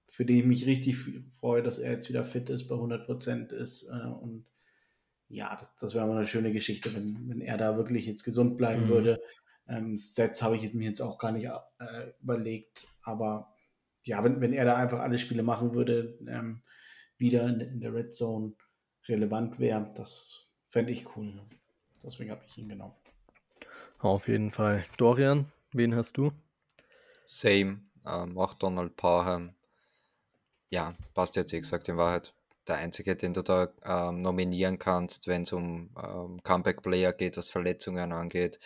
für 0.07 0.25
den 0.25 0.39
ich 0.39 0.45
mich 0.45 0.67
richtig 0.67 0.99
freue, 1.39 1.63
dass 1.63 1.79
er 1.79 1.93
jetzt 1.93 2.09
wieder 2.09 2.25
fit 2.25 2.51
ist, 2.51 2.69
bei 2.69 2.75
100 2.75 3.07
Prozent 3.07 3.53
ist 3.53 3.85
äh, 3.85 4.07
und 4.07 4.45
ja, 5.29 5.57
das, 5.57 5.77
das 5.77 5.95
wäre 5.95 6.07
mal 6.07 6.17
eine 6.17 6.27
schöne 6.27 6.53
Geschichte, 6.53 6.93
wenn, 6.95 7.29
wenn 7.29 7.41
er 7.41 7.57
da 7.57 7.77
wirklich 7.77 8.07
jetzt 8.07 8.25
gesund 8.25 8.59
bleiben 8.59 8.87
mhm. 8.87 8.89
würde. 8.89 9.23
Ähm, 9.69 9.97
Stats 9.97 10.43
habe 10.43 10.57
ich 10.57 10.75
mir 10.75 10.89
jetzt 10.89 11.01
auch 11.01 11.19
gar 11.19 11.31
nicht 11.31 11.47
äh, 11.47 12.11
überlegt, 12.21 12.89
aber 13.03 13.55
ja, 14.05 14.25
wenn, 14.25 14.41
wenn 14.41 14.53
er 14.53 14.65
da 14.65 14.77
einfach 14.77 14.99
alle 14.99 15.19
Spiele 15.19 15.45
machen 15.45 15.75
würde, 15.75 16.19
ähm, 16.27 16.63
wieder 17.17 17.47
in, 17.47 17.61
in, 17.61 17.81
der 17.81 17.95
Red 17.95 18.13
Zone 18.13 18.55
relevant 19.07 19.61
wäre, 19.61 19.89
das 19.97 20.49
fände 20.69 20.91
ich 20.91 21.17
cool. 21.17 21.41
Deswegen 22.03 22.31
habe 22.31 22.43
ich 22.47 22.57
ihn 22.59 22.69
genommen. 22.69 22.95
Auf 23.99 24.29
jeden 24.29 24.51
Fall. 24.51 24.85
Dorian, 24.97 25.47
wen 25.73 25.95
hast 25.95 26.17
du? 26.17 26.33
Same, 27.25 27.83
ähm, 28.07 28.39
auch 28.39 28.55
Donald 28.55 28.97
Parham. 28.97 29.55
Ja, 30.71 30.95
passt 31.15 31.37
jetzt 31.37 31.53
eh 31.53 31.61
gesagt 31.61 31.89
in 31.89 31.97
Wahrheit 31.97 32.33
der 32.71 32.77
einzige, 32.77 33.17
den 33.17 33.35
du 33.35 33.43
da 33.43 33.69
ähm, 33.85 34.23
nominieren 34.23 34.79
kannst, 34.79 35.27
wenn 35.27 35.43
es 35.43 35.53
um 35.53 35.91
ähm, 36.03 36.43
Comeback-Player 36.43 37.13
geht, 37.13 37.37
was 37.37 37.49
Verletzungen 37.49 38.13
angeht. 38.13 38.59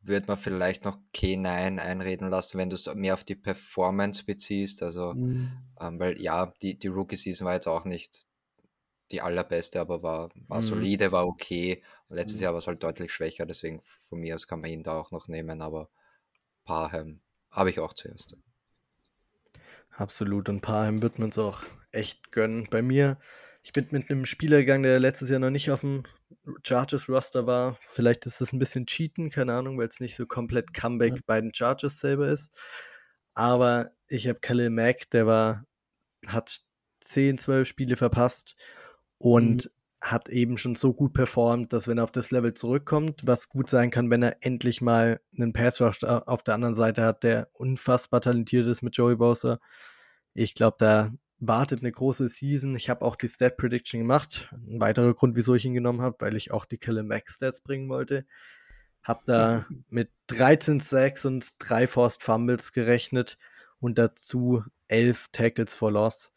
Würde 0.00 0.26
man 0.26 0.38
vielleicht 0.38 0.84
noch 0.84 0.98
K9 1.14 1.78
einreden 1.78 2.28
lassen, 2.28 2.58
wenn 2.58 2.70
du 2.70 2.74
es 2.74 2.92
mehr 2.94 3.14
auf 3.14 3.24
die 3.24 3.36
Performance 3.36 4.24
beziehst. 4.24 4.82
Also, 4.82 5.14
mhm. 5.14 5.52
ähm, 5.80 5.98
weil 5.98 6.20
ja, 6.20 6.52
die, 6.62 6.78
die 6.78 6.88
Rookie-Season 6.88 7.46
war 7.46 7.54
jetzt 7.54 7.68
auch 7.68 7.84
nicht 7.84 8.26
die 9.10 9.20
allerbeste, 9.20 9.80
aber 9.80 10.02
war, 10.02 10.30
war 10.48 10.60
mhm. 10.60 10.66
solide, 10.66 11.12
war 11.12 11.26
okay. 11.26 11.82
Und 12.08 12.16
letztes 12.16 12.38
mhm. 12.38 12.44
Jahr 12.44 12.52
war 12.52 12.58
es 12.58 12.66
halt 12.66 12.82
deutlich 12.82 13.12
schwächer, 13.12 13.46
deswegen 13.46 13.80
von 14.08 14.18
mir 14.20 14.34
aus 14.34 14.46
kann 14.46 14.60
man 14.60 14.70
ihn 14.70 14.82
da 14.82 14.98
auch 14.98 15.10
noch 15.10 15.28
nehmen, 15.28 15.60
aber 15.60 15.88
Parham 16.64 17.20
habe 17.50 17.70
ich 17.70 17.80
auch 17.80 17.92
zuerst. 17.92 18.36
Absolut. 19.90 20.48
Und 20.48 20.60
Parham 20.60 21.02
wird 21.02 21.18
man 21.18 21.28
es 21.28 21.38
auch 21.38 21.62
echt 21.92 22.32
gönnen. 22.32 22.66
Bei 22.70 22.82
mir, 22.82 23.18
ich 23.62 23.72
bin 23.72 23.86
mit 23.90 24.10
einem 24.10 24.26
Spieler 24.26 24.58
gegangen, 24.58 24.82
der 24.82 24.98
letztes 24.98 25.30
Jahr 25.30 25.38
noch 25.38 25.50
nicht 25.50 25.70
auf 25.70 25.80
dem 25.80 26.02
Chargers-Roster 26.64 27.46
war. 27.46 27.78
Vielleicht 27.80 28.26
ist 28.26 28.40
das 28.40 28.52
ein 28.52 28.58
bisschen 28.58 28.86
Cheaten, 28.86 29.30
keine 29.30 29.54
Ahnung, 29.54 29.78
weil 29.78 29.86
es 29.86 30.00
nicht 30.00 30.16
so 30.16 30.26
komplett 30.26 30.74
Comeback 30.74 31.14
ja. 31.14 31.20
bei 31.26 31.40
den 31.40 31.54
Chargers 31.54 32.00
selber 32.00 32.28
ist. 32.28 32.50
Aber 33.34 33.90
ich 34.08 34.28
habe 34.28 34.40
Khalil 34.40 34.70
Mack, 34.70 35.10
der 35.10 35.26
war, 35.26 35.64
hat 36.26 36.60
10, 37.00 37.38
12 37.38 37.68
Spiele 37.68 37.96
verpasst 37.96 38.56
und 39.24 39.64
mhm. 39.64 39.70
hat 40.02 40.28
eben 40.28 40.58
schon 40.58 40.74
so 40.74 40.92
gut 40.92 41.14
performt, 41.14 41.72
dass 41.72 41.88
wenn 41.88 41.96
er 41.96 42.04
auf 42.04 42.12
das 42.12 42.30
Level 42.30 42.52
zurückkommt, 42.52 43.22
was 43.24 43.48
gut 43.48 43.70
sein 43.70 43.90
kann, 43.90 44.10
wenn 44.10 44.22
er 44.22 44.36
endlich 44.42 44.82
mal 44.82 45.18
einen 45.34 45.54
Pass 45.54 45.80
Rush 45.80 46.04
auf 46.04 46.42
der 46.42 46.54
anderen 46.54 46.74
Seite 46.74 47.02
hat, 47.02 47.22
der 47.22 47.48
unfassbar 47.54 48.20
talentiert 48.20 48.66
ist 48.66 48.82
mit 48.82 48.94
Joey 48.94 49.16
Bowser. 49.16 49.60
Ich 50.34 50.54
glaube, 50.54 50.76
da 50.78 51.10
wartet 51.38 51.80
eine 51.80 51.90
große 51.90 52.28
Season. 52.28 52.74
Ich 52.74 52.90
habe 52.90 53.02
auch 53.02 53.16
die 53.16 53.28
Stat 53.28 53.56
Prediction 53.56 54.00
gemacht. 54.00 54.52
Ein 54.52 54.78
weiterer 54.80 55.14
Grund, 55.14 55.36
wieso 55.36 55.54
ich 55.54 55.64
ihn 55.64 55.72
genommen 55.72 56.02
habe, 56.02 56.16
weil 56.18 56.36
ich 56.36 56.50
auch 56.50 56.66
die 56.66 56.78
Killer 56.78 57.02
Max 57.02 57.36
Stats 57.36 57.62
bringen 57.62 57.88
wollte. 57.88 58.26
Habe 59.02 59.22
da 59.24 59.66
mit 59.88 60.10
13 60.26 60.80
Sacks 60.80 61.24
und 61.24 61.48
3 61.60 61.86
Forced 61.86 62.22
Fumbles 62.22 62.72
gerechnet 62.72 63.38
und 63.80 63.96
dazu 63.96 64.62
11 64.88 65.28
Tackles 65.32 65.72
for 65.72 65.90
Loss. 65.90 66.34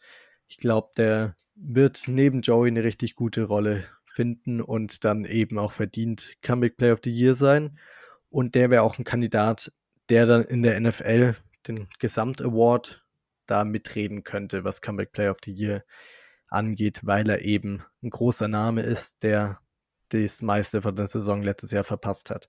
Ich 0.47 0.55
glaube, 0.55 0.91
der 0.95 1.35
wird 1.60 2.03
neben 2.08 2.41
Joey 2.41 2.70
eine 2.70 2.84
richtig 2.84 3.16
gute 3.16 3.43
Rolle 3.43 3.84
finden 4.05 4.62
und 4.62 5.03
dann 5.03 5.26
eben 5.26 5.58
auch 5.58 5.72
verdient 5.72 6.36
Comeback 6.41 6.78
Player 6.78 6.93
of 6.93 7.01
the 7.03 7.10
Year 7.10 7.36
sein. 7.36 7.78
Und 8.30 8.55
der 8.55 8.70
wäre 8.70 8.84
auch 8.84 8.97
ein 8.97 9.03
Kandidat, 9.03 9.72
der 10.10 10.26
dann 10.26 10.43
in 10.43 10.64
der 10.64 10.80
NFL 10.80 11.36
den 11.68 11.88
Gesamtaward 11.99 13.03
da 13.45 13.64
mitreden 13.64 14.24
könnte, 14.24 14.64
was 14.64 14.82
Comeback 14.82 15.12
Player 15.12 15.32
of 15.32 15.38
the 15.43 15.51
Year 15.51 15.84
angeht, 16.49 17.01
weil 17.03 17.30
er 17.30 17.41
eben 17.41 17.84
ein 18.01 18.10
großer 18.10 18.47
Name 18.47 18.82
ist, 18.82 19.24
der 19.24 19.60
das 20.10 20.41
meiste 20.41 20.82
von 20.82 20.95
der 20.95 21.08
Saison 21.08 21.41
letztes 21.41 21.72
Jahr 21.72 21.84
verpasst 21.84 22.30
hat. 22.30 22.47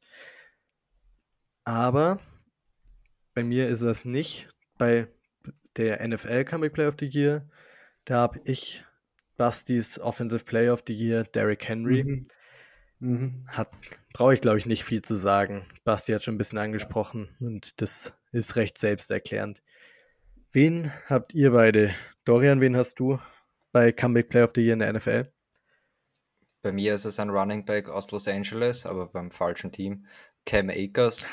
Aber 1.64 2.18
bei 3.34 3.44
mir 3.44 3.68
ist 3.68 3.82
es 3.82 4.04
nicht. 4.04 4.48
Bei 4.78 5.08
der 5.76 6.06
NFL 6.06 6.44
Comeback 6.44 6.72
Player 6.72 6.88
of 6.88 6.96
the 6.98 7.06
Year, 7.06 7.48
da 8.04 8.18
habe 8.18 8.40
ich 8.44 8.84
Bastys 9.38 9.98
Offensive 9.98 10.44
Player 10.44 10.74
of 10.74 10.82
the 10.86 10.92
Year, 10.92 11.24
Derrick 11.24 11.66
Henry. 11.66 12.04
Mhm. 12.04 12.22
Mhm. 13.00 13.44
Hat, 13.46 13.70
brauche 14.12 14.34
ich 14.34 14.40
glaube 14.40 14.58
ich 14.58 14.66
nicht 14.66 14.84
viel 14.84 15.02
zu 15.02 15.14
sagen. 15.14 15.64
Basti 15.84 16.12
hat 16.12 16.24
schon 16.24 16.34
ein 16.34 16.38
bisschen 16.38 16.58
angesprochen 16.58 17.28
und 17.40 17.80
das 17.80 18.14
ist 18.32 18.56
recht 18.56 18.76
selbsterklärend. 18.76 19.62
Wen 20.52 20.92
habt 21.06 21.34
ihr 21.34 21.52
beide? 21.52 21.94
Dorian, 22.24 22.60
wen 22.60 22.76
hast 22.76 22.98
du 22.98 23.18
bei 23.72 23.92
Comeback 23.92 24.28
Player 24.28 24.44
of 24.44 24.52
the 24.54 24.62
Year 24.62 24.74
in 24.74 24.80
der 24.80 24.92
NFL? 24.92 25.32
Bei 26.62 26.72
mir 26.72 26.94
ist 26.94 27.04
es 27.04 27.20
ein 27.20 27.30
Running 27.30 27.64
Back 27.64 27.88
aus 27.88 28.10
Los 28.10 28.26
Angeles, 28.26 28.84
aber 28.84 29.06
beim 29.06 29.30
falschen 29.30 29.70
Team. 29.70 30.06
Cam 30.44 30.70
Akers. 30.70 31.28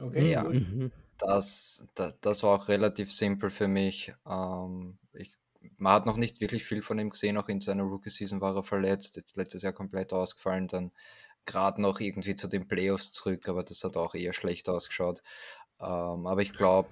Okay, 0.00 0.30
ja. 0.30 0.44
Mhm. 0.44 0.90
Das, 1.18 1.84
das, 1.94 2.18
das, 2.20 2.42
war 2.42 2.58
auch 2.58 2.68
relativ 2.68 3.12
simpel 3.12 3.50
für 3.50 3.68
mich. 3.68 4.14
Ähm, 4.26 4.98
ich, 5.12 5.36
man 5.76 5.92
hat 5.92 6.06
noch 6.06 6.16
nicht 6.16 6.40
wirklich 6.40 6.64
viel 6.64 6.82
von 6.82 6.98
ihm 6.98 7.10
gesehen, 7.10 7.36
auch 7.36 7.48
in 7.48 7.60
seiner 7.60 7.84
Rookie-Season 7.84 8.40
war 8.40 8.56
er 8.56 8.62
verletzt, 8.62 9.16
jetzt 9.16 9.36
letztes 9.36 9.62
Jahr 9.62 9.72
komplett 9.72 10.12
ausgefallen, 10.12 10.68
dann 10.68 10.92
gerade 11.46 11.80
noch 11.82 12.00
irgendwie 12.00 12.34
zu 12.34 12.48
den 12.48 12.68
Playoffs 12.68 13.12
zurück, 13.12 13.48
aber 13.48 13.62
das 13.62 13.84
hat 13.84 13.96
auch 13.96 14.14
eher 14.14 14.32
schlecht 14.32 14.68
ausgeschaut. 14.68 15.22
Ähm, 15.80 16.26
aber 16.26 16.42
ich 16.42 16.52
glaube, 16.52 16.88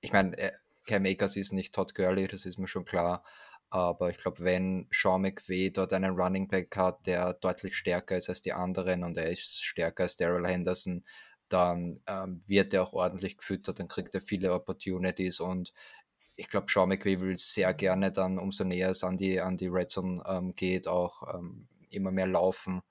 ich 0.00 0.12
meine, 0.12 0.36
äh, 0.38 0.52
Cam 0.86 1.06
Akers 1.06 1.36
ist 1.36 1.52
nicht 1.52 1.74
Todd 1.74 1.94
Gurley, 1.94 2.28
das 2.28 2.44
ist 2.44 2.58
mir 2.58 2.68
schon 2.68 2.84
klar. 2.84 3.24
Aber 3.70 4.10
ich 4.10 4.18
glaube, 4.18 4.44
wenn 4.44 4.86
Sean 4.92 5.22
McVay 5.22 5.70
dort 5.70 5.92
einen 5.92 6.14
Running 6.14 6.46
Back 6.48 6.76
hat, 6.76 7.06
der 7.06 7.34
deutlich 7.34 7.76
stärker 7.76 8.16
ist 8.16 8.28
als 8.28 8.42
die 8.42 8.52
anderen 8.52 9.02
und 9.02 9.16
er 9.16 9.30
ist 9.32 9.64
stärker 9.64 10.04
als 10.04 10.16
Daryl 10.16 10.46
Henderson, 10.46 11.04
dann 11.48 12.00
ähm, 12.06 12.40
wird 12.46 12.72
er 12.74 12.82
auch 12.82 12.92
ordentlich 12.92 13.36
gefüttert, 13.36 13.80
dann 13.80 13.88
kriegt 13.88 14.14
er 14.14 14.20
viele 14.20 14.52
Opportunities 14.52 15.40
und 15.40 15.72
ich 16.36 16.48
glaube, 16.48 16.66
Sean 16.68 16.88
McVay 16.88 17.20
will 17.20 17.36
sehr 17.36 17.72
gerne 17.74 18.12
dann, 18.12 18.38
umso 18.38 18.64
näher 18.64 18.90
es 18.90 19.04
an 19.04 19.16
die, 19.16 19.40
an 19.40 19.56
die 19.56 19.68
Red 19.68 19.90
Zone 19.90 20.22
ähm, 20.26 20.54
geht, 20.54 20.88
auch 20.88 21.34
ähm, 21.34 21.68
immer 21.90 22.10
mehr 22.10 22.26
laufen. 22.26 22.82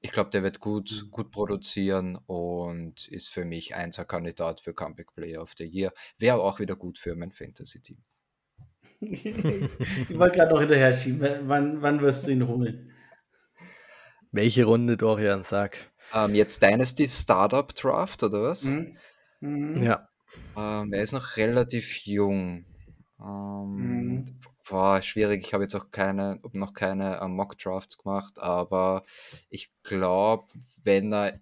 Ich 0.00 0.12
glaube, 0.12 0.30
der 0.30 0.42
wird 0.42 0.60
gut, 0.60 0.90
mhm. 0.90 1.10
gut 1.10 1.30
produzieren 1.30 2.16
und 2.26 3.08
ist 3.08 3.28
für 3.28 3.44
mich 3.44 3.74
Einser-Kandidat 3.74 4.60
für 4.60 4.74
Comeback 4.74 5.14
Player 5.14 5.42
of 5.42 5.52
the 5.58 5.64
Year. 5.64 5.92
Wäre 6.18 6.40
auch 6.40 6.60
wieder 6.60 6.76
gut 6.76 6.98
für 6.98 7.14
mein 7.14 7.32
Fantasy-Team. 7.32 7.98
ich 9.00 10.18
wollte 10.18 10.38
gerade 10.38 10.52
noch 10.52 10.60
hinterher 10.60 10.92
schieben. 10.92 11.48
Wann, 11.48 11.82
wann 11.82 12.00
wirst 12.00 12.26
du 12.26 12.32
ihn 12.32 12.46
holen? 12.46 12.92
Welche 14.32 14.64
Runde, 14.64 14.96
Dorian, 14.96 15.42
sag. 15.42 15.78
Ähm, 16.14 16.34
jetzt 16.34 16.62
Dynasty 16.62 17.08
Startup 17.08 17.74
Draft, 17.74 18.22
oder 18.22 18.42
was? 18.42 18.64
Mhm. 18.64 18.96
Mhm. 19.40 19.82
Ja. 19.82 20.08
Ähm, 20.56 20.92
er 20.92 21.02
ist 21.02 21.12
noch 21.12 21.36
relativ 21.36 22.06
jung. 22.06 22.64
Ähm, 23.20 23.76
mhm. 23.76 24.24
War 24.68 25.00
schwierig. 25.02 25.46
Ich 25.46 25.54
habe 25.54 25.64
jetzt 25.64 25.74
auch 25.74 25.90
keine, 25.90 26.40
noch 26.52 26.74
keine 26.74 27.18
äh, 27.20 27.28
Mock 27.28 27.58
Drafts 27.58 27.98
gemacht, 27.98 28.38
aber 28.38 29.04
ich 29.48 29.70
glaube, 29.82 30.46
wenn 30.82 31.12
er 31.12 31.38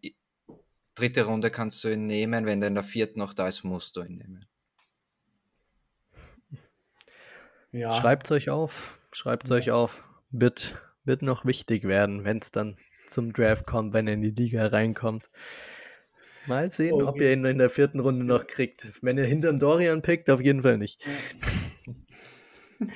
dritte 0.95 1.24
Runde 1.24 1.51
kannst 1.51 1.82
du 1.85 1.89
ihn 1.89 2.07
nehmen, 2.07 2.47
wenn 2.47 2.62
er 2.62 2.68
in 2.68 2.74
der 2.74 2.85
vierten 2.85 3.18
noch 3.18 3.35
da 3.35 3.49
ist, 3.49 3.64
musst 3.64 3.97
du 3.97 4.03
ihn 4.03 4.16
nehmen. 4.16 4.47
Ja. 7.72 7.93
Schreibt 7.93 8.26
es 8.26 8.32
euch 8.32 8.51
auf. 8.51 9.01
Schreibt 9.11 9.45
es 9.45 9.51
ja. 9.51 9.57
euch 9.57 9.70
auf. 9.72 10.05
Wird, 10.30 10.80
wird 11.05 11.22
noch 11.22 11.45
wichtig 11.45 11.85
werden, 11.85 12.24
wenn 12.24 12.39
es 12.39 12.53
dann 12.53 12.76
zum 13.07 13.32
Draft 13.32 13.66
kommt, 13.66 13.93
wenn 13.93 14.07
er 14.07 14.14
in 14.14 14.22
die 14.22 14.30
Liga 14.30 14.66
reinkommt. 14.66 15.28
Mal 16.47 16.70
sehen, 16.70 16.95
okay. 16.95 17.05
ob 17.05 17.20
ihr 17.20 17.32
ihn 17.32 17.45
in 17.45 17.59
der 17.59 17.70
vierten 17.70 18.01
Runde 18.01 18.24
noch 18.24 18.47
kriegt. 18.47 18.92
Wenn 19.03 19.18
ihr 19.18 19.24
hinterm 19.24 19.59
Dorian 19.59 20.03
pickt, 20.03 20.28
auf 20.30 20.40
jeden 20.40 20.62
Fall 20.62 20.78
nicht. 20.78 21.05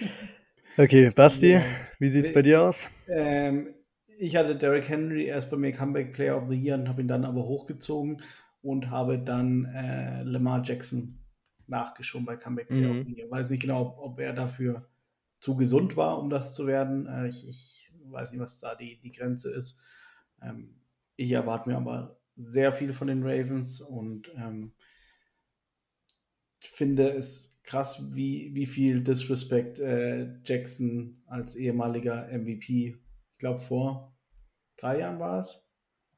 okay, 0.76 1.10
Basti, 1.10 1.60
wie 1.98 2.08
sieht 2.08 2.26
es 2.26 2.32
bei 2.32 2.42
dir 2.42 2.62
aus? 2.62 2.88
Ähm, 3.08 3.74
ich 4.18 4.36
hatte 4.36 4.56
Derrick 4.56 4.88
Henry 4.88 5.26
erst 5.26 5.50
bei 5.50 5.56
mir 5.56 5.72
Comeback 5.72 6.12
Player 6.12 6.36
of 6.36 6.48
the 6.48 6.56
Year 6.56 6.76
und 6.76 6.88
habe 6.88 7.02
ihn 7.02 7.08
dann 7.08 7.24
aber 7.24 7.44
hochgezogen 7.44 8.22
und 8.62 8.90
habe 8.90 9.18
dann 9.18 9.64
äh, 9.66 10.22
Lamar 10.24 10.62
Jackson 10.64 11.18
nachgeschoben 11.66 12.26
bei 12.26 12.36
Comeback 12.36 12.68
Player 12.68 12.92
mhm. 12.92 13.00
of 13.00 13.06
the 13.06 13.14
Year. 13.14 13.30
Weiß 13.30 13.50
nicht 13.50 13.62
genau, 13.62 13.96
ob 14.00 14.18
er 14.18 14.32
dafür 14.32 14.88
zu 15.40 15.56
gesund 15.56 15.96
war, 15.96 16.18
um 16.18 16.30
das 16.30 16.54
zu 16.54 16.66
werden. 16.66 17.06
Äh, 17.06 17.28
ich, 17.28 17.48
ich, 17.48 17.92
weiß 18.10 18.32
nicht, 18.32 18.40
was 18.40 18.58
da 18.58 18.74
die, 18.74 18.98
die 19.00 19.12
Grenze 19.12 19.52
ist. 19.52 19.80
Ähm, 20.42 20.80
ich 21.16 21.30
erwarte 21.32 21.68
mir 21.68 21.76
aber 21.76 22.17
sehr 22.38 22.72
viel 22.72 22.92
von 22.92 23.08
den 23.08 23.22
Ravens 23.22 23.80
und 23.80 24.32
ähm, 24.36 24.72
finde 26.60 27.10
es 27.10 27.60
krass, 27.64 28.14
wie, 28.14 28.54
wie 28.54 28.66
viel 28.66 29.02
Disrespect 29.02 29.78
äh, 29.80 30.38
Jackson 30.44 31.22
als 31.26 31.54
ehemaliger 31.56 32.28
MVP, 32.32 32.96
ich 33.32 33.38
glaube 33.38 33.58
vor 33.58 34.16
drei 34.76 35.00
Jahren 35.00 35.18
war 35.18 35.40
es, 35.40 35.66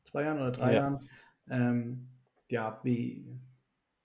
zwei 0.04 0.24
Jahren 0.24 0.38
oder 0.38 0.52
drei 0.52 0.74
ja. 0.74 0.80
Jahren, 0.80 1.08
ähm, 1.48 2.08
ja, 2.50 2.80
wie, 2.84 3.26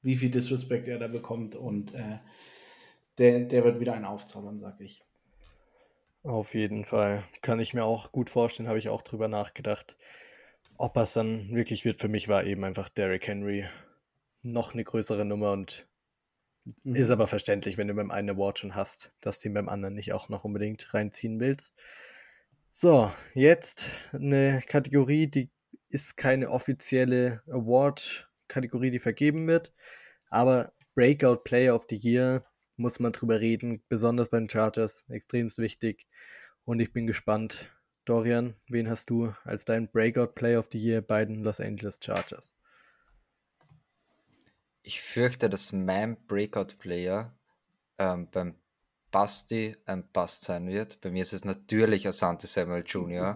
wie 0.01 0.16
viel 0.16 0.32
Disrespect 0.32 0.88
er 0.88 0.99
da 0.99 1.07
bekommt 1.07 1.55
und 1.55 1.93
äh, 1.93 2.20
der, 3.18 3.41
der 3.41 3.63
wird 3.63 3.80
wieder 3.80 3.93
einen 3.93 4.05
aufzaubern, 4.05 4.59
sag 4.59 4.80
ich. 4.80 5.03
Auf 6.24 6.55
jeden 6.55 6.86
Fall. 6.86 7.24
Kann 7.41 7.59
ich 7.59 7.74
mir 7.74 7.86
auch 7.86 8.11
gut 8.11 8.30
vorstellen, 8.30 8.68
habe 8.68 8.80
ich 8.80 8.89
auch 8.89 9.03
drüber 9.03 9.28
nachgedacht. 9.28 9.95
Ob 10.78 10.97
es 10.97 11.13
dann 11.13 11.55
wirklich 11.55 11.86
wird, 11.86 11.99
für 11.99 12.07
mich 12.07 12.28
war 12.28 12.43
eben 12.43 12.63
einfach 12.63 12.89
Derrick 12.89 13.28
Henry 13.28 13.65
noch 14.43 14.73
eine 14.73 14.84
größere 14.84 15.26
Nummer 15.26 15.51
und 15.51 15.88
mhm. 16.84 16.95
ist 16.95 17.09
aber 17.09 17.28
verständlich, 17.28 17.78
wenn 17.78 17.88
du 17.88 17.93
beim 17.93 18.11
einen 18.11 18.32
Award 18.32 18.59
schon 18.59 18.76
hast, 18.76 19.13
dass 19.21 19.39
du 19.39 19.49
ihn 19.49 19.53
beim 19.53 19.69
anderen 19.69 19.95
nicht 19.95 20.13
auch 20.13 20.30
noch 20.30 20.43
unbedingt 20.43 20.93
reinziehen 20.93 21.39
willst. 21.39 21.73
So, 22.69 23.11
jetzt 23.34 23.89
eine 24.11 24.61
Kategorie, 24.67 25.28
die 25.28 25.49
ist 25.88 26.17
keine 26.17 26.49
offizielle 26.49 27.41
Award-Kategorie, 27.47 28.91
die 28.91 28.99
vergeben 28.99 29.47
wird, 29.47 29.73
aber 30.30 30.73
Breakout 30.93 31.43
Player 31.43 31.73
of 31.73 31.86
the 31.89 31.95
Year 31.95 32.45
muss 32.78 32.99
man 32.99 33.13
drüber 33.13 33.39
reden, 33.39 33.82
besonders 33.88 34.30
bei 34.30 34.39
den 34.39 34.49
Chargers, 34.49 35.05
extremst 35.09 35.57
wichtig. 35.57 36.07
Und 36.65 36.80
ich 36.80 36.91
bin 36.91 37.07
gespannt, 37.07 37.71
Dorian, 38.06 38.56
wen 38.68 38.88
hast 38.88 39.10
du 39.10 39.34
als 39.43 39.66
dein 39.66 39.89
Breakout 39.89 40.36
Player 40.36 40.60
of 40.60 40.70
the 40.72 40.78
Year 40.78 41.01
bei 41.01 41.26
den 41.26 41.43
Los 41.43 41.60
Angeles 41.60 41.99
Chargers? 42.01 42.53
Ich 44.84 45.01
fürchte, 45.01 45.49
dass 45.49 45.72
mein 45.72 46.16
Breakout 46.28 46.78
Player 46.78 47.36
ähm, 47.97 48.30
beim 48.32 48.56
Basti 49.10 49.76
ein 49.86 50.08
Bust 50.12 50.43
sein 50.43 50.68
wird. 50.68 51.01
Bei 51.01 51.10
mir 51.10 51.24
ist 51.24 51.34
es 51.34 51.43
natürlich 51.45 52.08
Asante 52.08 52.45
Samuel 52.45 52.84
Jr. 52.86 53.36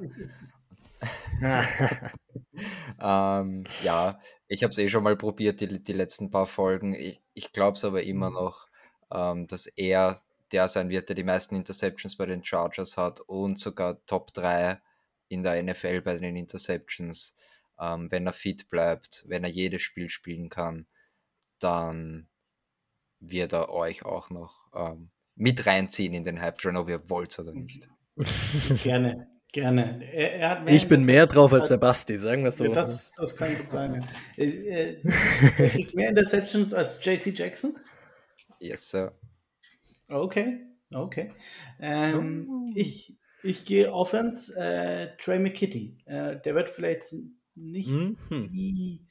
ähm, 3.02 3.64
ja, 3.82 4.20
ich 4.48 4.64
habe 4.64 4.72
es 4.72 4.78
eh 4.78 4.90
schon 4.90 5.04
mal 5.04 5.16
probiert, 5.16 5.62
die, 5.62 5.82
die 5.82 5.94
letzten 5.94 6.30
paar 6.30 6.46
Folgen. 6.46 6.94
Ich, 6.94 7.22
ich 7.34 7.52
glaube 7.54 7.78
es 7.78 7.86
aber 7.86 8.04
immer 8.04 8.30
mhm. 8.30 8.36
noch, 8.36 8.68
ähm, 9.12 9.48
dass 9.48 9.66
er 9.66 10.22
der 10.52 10.68
sein 10.68 10.90
wird, 10.90 11.10
der 11.10 11.16
die 11.16 11.24
meisten 11.24 11.56
Interceptions 11.56 12.16
bei 12.16 12.26
den 12.26 12.44
Chargers 12.44 12.98
hat 12.98 13.20
und 13.22 13.60
sogar 13.60 14.04
Top 14.06 14.34
3 14.34 14.82
in 15.28 15.44
der 15.44 15.62
NFL 15.62 16.02
bei 16.02 16.18
den 16.18 16.36
Interceptions. 16.36 17.36
Ähm, 17.80 18.12
wenn 18.12 18.26
er 18.26 18.34
fit 18.34 18.70
bleibt, 18.70 19.24
wenn 19.28 19.44
er 19.44 19.50
jedes 19.50 19.82
Spiel 19.82 20.10
spielen 20.10 20.50
kann, 20.50 20.88
dann 21.60 22.28
wird 23.20 23.54
er 23.54 23.70
euch 23.70 24.04
auch 24.04 24.30
noch 24.30 24.68
ähm, 24.74 25.12
mit 25.36 25.66
reinziehen 25.66 26.14
in 26.14 26.26
den 26.26 26.42
Hype-Train, 26.42 26.78
ob 26.78 26.90
ihr 26.90 27.10
wollt 27.10 27.38
oder 27.40 27.54
nicht. 27.54 27.88
Gerne, 28.84 29.30
gerne. 29.54 30.04
Er, 30.14 30.60
er 30.60 30.68
ich 30.68 30.90
bin 30.90 31.06
mehr 31.06 31.26
drauf 31.26 31.54
als, 31.54 31.62
als 31.62 31.70
der 31.70 31.78
Basti, 31.78 32.18
sagen 32.18 32.44
wir 32.44 32.52
so. 32.52 32.66
Ja, 32.66 32.72
das, 32.72 33.14
das 33.14 33.34
kann 33.36 33.56
gut 33.56 33.70
sein. 33.70 34.06
Ja. 34.36 34.44
Äh, 34.44 35.02
er 35.58 35.70
kriegt 35.70 35.96
mehr 35.96 36.10
Interceptions 36.10 36.74
als 36.74 37.04
JC 37.04 37.28
Jackson? 37.28 37.78
Yes, 38.60 38.90
sir. 38.90 39.14
Okay, 40.10 40.66
okay. 40.94 41.32
Ähm, 41.80 42.48
oh. 42.50 42.66
Ich, 42.76 43.18
ich 43.44 43.66
gehe 43.66 43.94
Offense, 43.94 44.54
äh, 44.58 45.16
Trey 45.18 45.40
McKitty. 45.40 46.00
Äh, 46.06 46.42
der 46.42 46.56
wird 46.56 46.70
vielleicht 46.70 47.14
nicht 47.56 47.90
mhm. 47.90 48.18
die, 48.30 49.08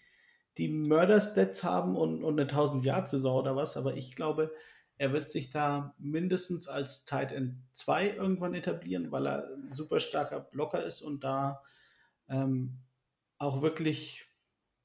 die 0.59 0.69
Murder-Stats 0.69 1.63
haben 1.63 1.97
und, 1.97 2.25
und 2.25 2.39
eine 2.39 2.51
1000-Yard-Saison 2.51 3.39
oder 3.39 3.57
was, 3.57 3.77
aber 3.77 3.97
ich 3.97 4.17
glaube, 4.17 4.53
er 4.99 5.13
wird 5.13 5.31
sich 5.31 5.51
da 5.51 5.95
mindestens 5.99 6.67
als 6.67 7.05
Tight 7.05 7.31
End 7.31 7.55
2 7.73 8.17
irgendwann 8.17 8.55
etablieren, 8.55 9.13
weil 9.13 9.27
er 9.29 9.49
ein 9.55 9.73
super 9.73 10.01
starker 10.01 10.41
Blocker 10.41 10.85
ist 10.85 11.03
und 11.03 11.23
da 11.23 11.63
ähm, 12.29 12.81
auch 13.39 13.63
wirklich 13.63 14.27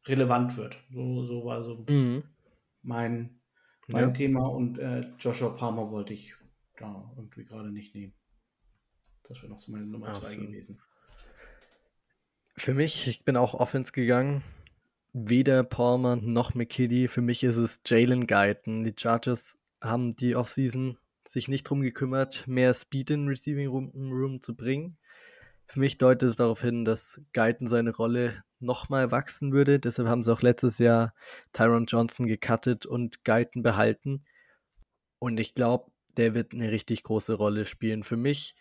relevant 0.06 0.56
wird. 0.56 0.78
So, 0.92 1.24
so 1.24 1.46
war 1.46 1.64
so 1.64 1.84
mhm. 1.90 2.24
mein, 2.84 3.40
mein 3.88 4.04
ja. 4.04 4.10
Thema 4.12 4.48
und 4.48 4.78
äh, 4.80 5.02
Joshua 5.20 5.50
Palmer 5.50 5.92
wollte 5.92 6.14
ich 6.14 6.36
da 6.78 7.12
irgendwie 7.16 7.44
gerade 7.44 7.72
nicht 7.72 7.96
nehmen. 7.96 8.14
Das 9.24 9.38
wäre 9.42 9.50
noch 9.50 9.60
so 9.60 9.72
meine 9.72 9.86
Nummer 9.86 10.12
2 10.12 10.36
gewesen. 10.36 10.82
Für 12.56 12.74
mich, 12.74 13.08
ich 13.08 13.24
bin 13.24 13.38
auch 13.38 13.54
Offense 13.54 13.92
gegangen. 13.92 14.44
Weder 15.14 15.64
Palmer 15.64 16.16
noch 16.16 16.54
McKiddy. 16.56 17.08
Für 17.08 17.22
mich 17.22 17.44
ist 17.44 17.58
es 17.58 17.82
Jalen 17.86 18.28
Guyton. 18.28 18.84
Die 18.84 18.94
Chargers 18.98 19.58
haben 19.82 20.16
die 20.16 20.36
Offseason 20.36 20.98
sich 21.28 21.48
nicht 21.48 21.64
drum 21.64 21.82
gekümmert, 21.82 22.48
mehr 22.48 22.74
Speed 22.74 23.12
in 23.12 23.28
Receiving 23.28 23.68
Room, 23.70 23.92
Room 23.94 24.42
zu 24.42 24.56
bringen. 24.56 24.98
Für 25.68 25.80
mich 25.80 25.98
deutet 25.98 26.30
es 26.30 26.36
darauf 26.36 26.62
hin, 26.62 26.86
dass 26.86 27.22
Guyton 27.34 27.68
seine 27.68 27.96
Rolle 27.96 28.44
nochmal 28.64 29.12
wachsen 29.12 29.54
würde. 29.54 29.80
Deshalb 29.80 30.08
haben 30.08 30.24
sie 30.24 30.34
auch 30.34 30.42
letztes 30.42 30.80
Jahr 30.80 31.14
Tyron 31.52 31.86
Johnson 31.86 32.26
gecuttet 32.26 32.86
und 32.86 33.24
Guyton 33.24 33.62
behalten. 33.62 34.26
Und 35.20 35.40
ich 35.40 35.54
glaube, 35.54 35.92
der 36.18 36.34
wird 36.34 36.54
eine 36.54 36.72
richtig 36.72 37.04
große 37.04 37.34
Rolle 37.34 37.66
spielen. 37.66 38.04
Für 38.04 38.18
mich 38.18 38.56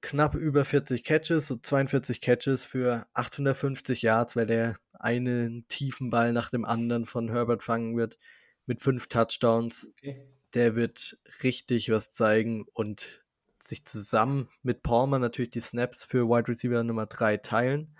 knapp 0.00 0.34
über 0.34 0.64
40 0.64 1.04
Catches, 1.04 1.46
so 1.46 1.56
42 1.56 2.20
Catches 2.20 2.64
für 2.64 3.06
850 3.14 4.02
Yards, 4.02 4.36
weil 4.36 4.46
der 4.46 4.76
einen 4.92 5.66
tiefen 5.68 6.10
Ball 6.10 6.32
nach 6.32 6.50
dem 6.50 6.64
anderen 6.64 7.06
von 7.06 7.28
Herbert 7.28 7.62
fangen 7.62 7.96
wird 7.96 8.18
mit 8.66 8.80
fünf 8.80 9.08
Touchdowns. 9.08 9.90
Okay. 9.90 10.26
Der 10.54 10.74
wird 10.74 11.18
richtig 11.42 11.90
was 11.90 12.12
zeigen 12.12 12.64
und 12.72 13.24
sich 13.58 13.84
zusammen 13.84 14.48
mit 14.62 14.82
Palmer 14.82 15.18
natürlich 15.18 15.50
die 15.50 15.60
Snaps 15.60 16.04
für 16.04 16.28
Wide 16.28 16.48
Receiver 16.48 16.82
Nummer 16.82 17.06
3 17.06 17.38
teilen. 17.38 17.96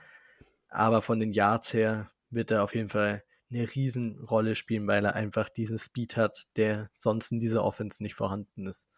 Aber 0.68 1.02
von 1.02 1.20
den 1.20 1.32
Yards 1.32 1.72
her 1.72 2.10
wird 2.30 2.50
er 2.50 2.64
auf 2.64 2.74
jeden 2.74 2.90
Fall 2.90 3.22
eine 3.50 3.74
Riesenrolle 3.74 4.56
spielen, 4.56 4.86
weil 4.86 5.04
er 5.04 5.14
einfach 5.14 5.48
diesen 5.48 5.78
Speed 5.78 6.16
hat, 6.16 6.46
der 6.56 6.90
sonst 6.92 7.30
in 7.30 7.38
dieser 7.38 7.64
Offense 7.64 8.02
nicht 8.02 8.14
vorhanden 8.14 8.66
ist. 8.66 8.88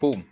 Boom. 0.00 0.24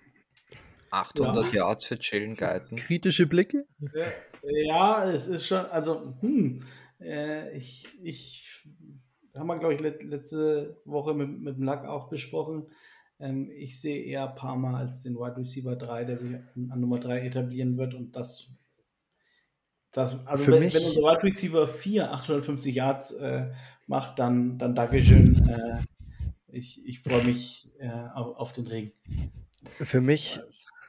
800 0.91 1.47
ja. 1.47 1.61
Yards 1.61 1.87
für 1.87 1.97
Jalen 1.99 2.37
Guyton. 2.37 2.77
Kritische 2.77 3.27
Blicke? 3.27 3.67
Ja, 3.95 4.13
ja, 4.43 5.11
es 5.11 5.27
ist 5.27 5.47
schon, 5.47 5.65
also, 5.67 6.15
hm, 6.21 6.61
äh, 7.01 7.57
ich, 7.57 7.89
ich, 8.03 8.67
haben 9.37 9.47
wir, 9.47 9.59
glaube 9.59 9.75
ich, 9.75 9.81
letzte 9.81 10.81
Woche 10.85 11.15
mit, 11.15 11.41
mit 11.41 11.57
dem 11.57 11.65
Lack 11.65 11.87
auch 11.87 12.09
besprochen. 12.09 12.67
Ähm, 13.23 13.51
ich 13.51 13.81
sehe 13.81 14.03
eher 14.03 14.27
Parma 14.27 14.77
als 14.77 15.05
den 15.05 15.15
Wide 15.15 15.37
Receiver 15.37 15.77
3, 15.77 16.05
der 16.05 16.19
sich 16.19 16.35
an 16.71 16.81
Nummer 16.81 16.99
3 16.99 17.21
etablieren 17.21 17.79
wird 17.79 17.95
und 17.95 18.17
das 18.17 18.51
das, 19.93 20.27
also 20.27 20.45
Für 20.45 20.53
wenn, 20.53 20.61
mich, 20.61 20.75
wenn 20.75 20.85
unser 20.85 21.03
Wide 21.03 21.23
Receiver 21.23 21.69
4 21.69 22.13
850 22.13 22.75
Yards 22.75 23.13
äh, 23.13 23.51
macht, 23.87 24.19
dann, 24.19 24.57
dann 24.59 24.75
Dankeschön. 24.75 25.47
Äh, 25.49 25.83
ich 26.49 26.81
ich 26.87 27.01
freue 27.01 27.23
mich 27.25 27.71
äh, 27.79 27.91
auf, 28.15 28.37
auf, 28.37 28.53
den 28.53 28.67
Regen. 28.67 28.93
Für 29.83 30.01
mich 30.01 30.41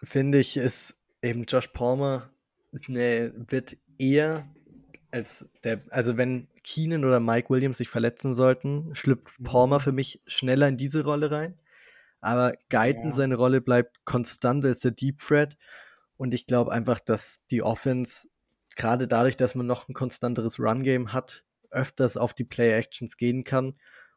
finde 0.04 0.40
ich, 0.40 0.56
ist 0.56 0.98
eben 1.22 1.44
Josh 1.44 1.68
Palmer 1.68 2.30
ne, 2.88 3.34
wird 3.50 3.78
eher 3.98 4.48
als 5.12 5.50
der, 5.64 5.82
also 5.90 6.18
wenn 6.18 6.48
Keenan 6.64 7.06
oder 7.06 7.20
Mike 7.20 7.50
Williams 7.50 7.78
sich 7.78 7.90
verletzen 7.90 8.34
sollten, 8.34 8.96
schlüpft 8.96 9.40
mhm. 9.40 9.44
Palmer 9.44 9.80
für 9.80 9.92
mich 9.92 10.22
schneller 10.26 10.68
in 10.68 10.78
diese 10.78 11.04
Rolle 11.04 11.30
rein. 11.30 11.60
Aber 12.24 12.54
Guyton, 12.70 13.10
ja. 13.10 13.12
seine 13.12 13.36
Rolle 13.36 13.62
bleibt 13.62 14.06
konstant 14.06 14.66
als 14.66 14.80
der 14.80 14.92
Deep 14.92 15.20
Threat. 15.20 15.58
Und 16.18 16.34
ich 16.34 16.48
glaube 16.48 16.72
einfach, 16.72 17.00
dass 17.00 17.42
die 17.52 17.62
Offense, 17.62 18.28
gerade 18.76 19.08
dadurch, 19.08 19.36
dass 19.36 19.56
man 19.56 19.66
noch 19.66 19.90
ein 19.90 19.94
konstanteres 19.94 20.60
Run-Game 20.60 21.12
hat, 21.12 21.44
öfters 21.70 22.18
auf 22.18 22.34
die 22.34 22.46
Play-Actions 22.46 23.18
gehen 23.18 23.44
kann. 23.44 23.76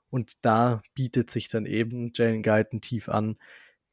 Und 0.09 0.33
da 0.43 0.83
bietet 0.95 1.31
sich 1.31 1.49
dann 1.49 1.67
eben 1.67 2.13
Jalen 2.15 2.43
Guyton 2.43 2.81
tief 2.81 3.09
an, 3.09 3.37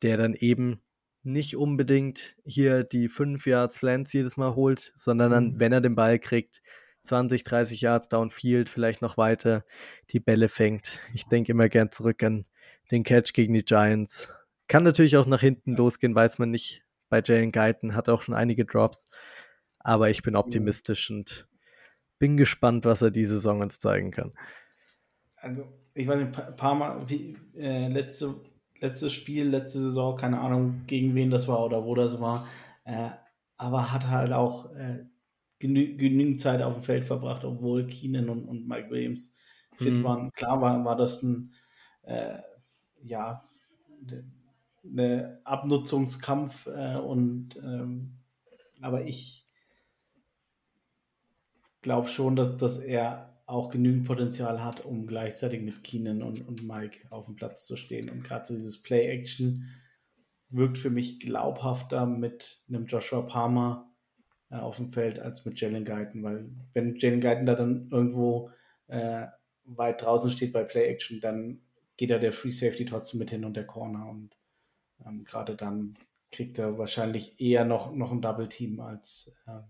der 0.04 0.18
dann 0.18 0.36
eben 0.36 0.82
nicht 1.24 1.56
unbedingt 1.56 2.36
hier 2.46 2.84
die 2.84 3.08
5 3.08 3.48
Yards 3.48 3.78
Slants 3.78 4.14
jedes 4.14 4.38
Mal 4.38 4.56
holt, 4.56 4.94
sondern 4.96 5.32
dann, 5.32 5.46
mhm. 5.54 5.60
wenn 5.60 5.74
er 5.74 5.82
den 5.82 5.96
Ball 5.96 6.20
kriegt, 6.20 6.62
20, 7.04 7.44
30 7.44 7.82
Yards 7.82 8.10
Downfield, 8.10 8.70
vielleicht 8.70 9.02
noch 9.02 9.18
weiter 9.18 9.66
die 10.12 10.20
Bälle 10.20 10.50
fängt. 10.50 11.00
Ich 11.14 11.26
denke 11.26 11.54
immer 11.54 11.70
gern 11.70 11.92
zurück 11.92 12.22
an 12.24 12.46
den 12.92 13.04
Catch 13.04 13.34
gegen 13.34 13.54
die 13.54 13.64
Giants. 13.64 14.34
Kann 14.68 14.84
natürlich 14.84 15.18
auch 15.18 15.26
nach 15.26 15.42
hinten 15.42 15.76
losgehen, 15.76 16.16
weiß 16.16 16.40
man 16.40 16.52
nicht. 16.52 16.84
Bei 17.10 17.22
Jalen 17.24 17.52
Guyton 17.52 17.96
hat 17.96 18.10
auch 18.10 18.22
schon 18.22 18.36
einige 18.36 18.66
Drops. 18.66 19.06
Aber 19.80 20.10
ich 20.10 20.24
bin 20.24 20.36
optimistisch 20.36 21.12
und 21.12 21.48
bin 22.18 22.38
gespannt, 22.38 22.86
was 22.86 23.02
er 23.02 23.12
diese 23.12 23.36
Saison 23.36 23.62
uns 23.62 23.80
zeigen 23.80 24.12
kann. 24.12 24.32
Also, 25.38 25.68
ich 25.94 26.08
weiß 26.08 26.26
nicht, 26.26 26.40
ein 26.40 26.56
paar 26.56 26.74
Mal, 26.74 27.10
wie, 27.10 27.36
äh, 27.56 27.90
letzte, 27.90 28.36
letztes 28.80 29.12
Spiel, 29.12 29.50
letzte 29.50 29.80
Saison, 29.80 30.16
keine 30.16 30.40
Ahnung, 30.40 30.84
gegen 30.88 31.16
wen 31.16 31.30
das 31.30 31.48
war 31.48 31.64
oder 31.66 31.84
wo 31.84 31.96
das 31.96 32.22
war. 32.22 32.48
Äh, 32.86 33.10
aber 33.58 33.92
hat 33.92 34.08
halt 34.08 34.32
auch 34.32 34.74
äh, 34.74 35.06
genü 35.60 35.96
genügend 35.98 36.42
Zeit 36.42 36.62
auf 36.62 36.74
dem 36.74 36.84
Feld 36.84 37.04
verbracht, 37.04 37.44
obwohl 37.44 37.88
Keenan 37.88 38.30
und, 38.30 38.46
und 38.46 38.68
Mike 38.68 38.90
Williams 38.90 39.38
fit 39.76 39.94
mhm. 39.94 40.04
waren. 40.04 40.32
Klar 40.32 40.62
war, 40.62 40.84
war 40.86 40.96
das 40.96 41.22
ein 41.24 41.54
äh, 42.04 42.40
ja, 43.04 43.44
eine 44.84 45.40
Abnutzungskampf 45.44 46.68
äh, 46.68 46.98
und 46.98 47.56
ähm, 47.58 48.18
aber 48.82 49.06
ich 49.06 49.48
glaube 51.82 52.10
schon, 52.10 52.36
dass, 52.36 52.58
dass 52.58 52.78
er 52.78 53.34
auch 53.46 53.70
genügend 53.70 54.06
Potenzial 54.06 54.64
hat, 54.64 54.86
um 54.86 55.06
gleichzeitig 55.06 55.62
mit 55.62 55.84
Keenan 55.84 56.24
und, 56.24 56.48
und 56.48 56.64
Mike 56.64 57.00
auf 57.10 57.26
dem 57.26 57.36
Platz 57.36 57.68
zu 57.68 57.76
stehen. 57.76 58.10
Und 58.10 58.24
gerade 58.24 58.46
so 58.46 58.54
dieses 58.54 58.82
Play-Action 58.82 59.68
wirkt 60.50 60.78
für 60.78 60.90
mich 60.90 61.20
glaubhafter 61.20 62.06
mit 62.06 62.62
einem 62.68 62.86
Joshua 62.86 63.22
Palmer 63.22 63.92
äh, 64.50 64.56
auf 64.56 64.78
dem 64.78 64.90
Feld 64.90 65.20
als 65.20 65.46
mit 65.46 65.60
Jalen 65.60 65.84
Guyton, 65.84 66.24
weil 66.24 66.50
wenn 66.74 66.96
Jalen 66.96 67.20
Guyton 67.20 67.46
da 67.46 67.56
dann 67.56 67.90
irgendwo 67.92 68.50
äh, 68.88 69.28
weit 69.66 70.02
draußen 70.02 70.32
steht 70.32 70.54
bei 70.54 70.64
Play-Action, 70.64 71.20
dann 71.20 71.62
geht 72.04 72.12
da 72.12 72.20
der 72.20 72.34
Free 72.34 72.52
Safety 72.52 72.84
trotzdem 72.84 73.20
mit 73.20 73.30
hin 73.30 73.46
und 73.46 73.56
der 73.56 73.66
Corner. 73.66 74.10
Und 74.10 74.36
ähm, 75.06 75.24
gerade 75.24 75.56
dann 75.56 75.98
kriegt 76.32 76.60
er 76.60 76.78
wahrscheinlich 76.78 77.40
eher 77.40 77.64
noch, 77.64 77.96
noch 77.96 78.12
ein 78.12 78.22
Double 78.22 78.50
Team 78.50 78.82
als. 78.82 79.34
Äh, 79.48 79.62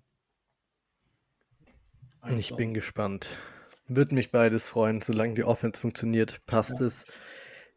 als 2.22 2.40
ich 2.40 2.48
sonst. 2.48 2.58
bin 2.58 2.74
gespannt. 2.74 3.38
Würde 3.86 4.16
mich 4.16 4.32
beides 4.32 4.66
freuen, 4.66 5.04
solange 5.04 5.36
die 5.36 5.44
Offense 5.44 5.80
funktioniert, 5.80 6.44
passt 6.48 6.80
ja. 6.80 6.88
es. 6.88 7.06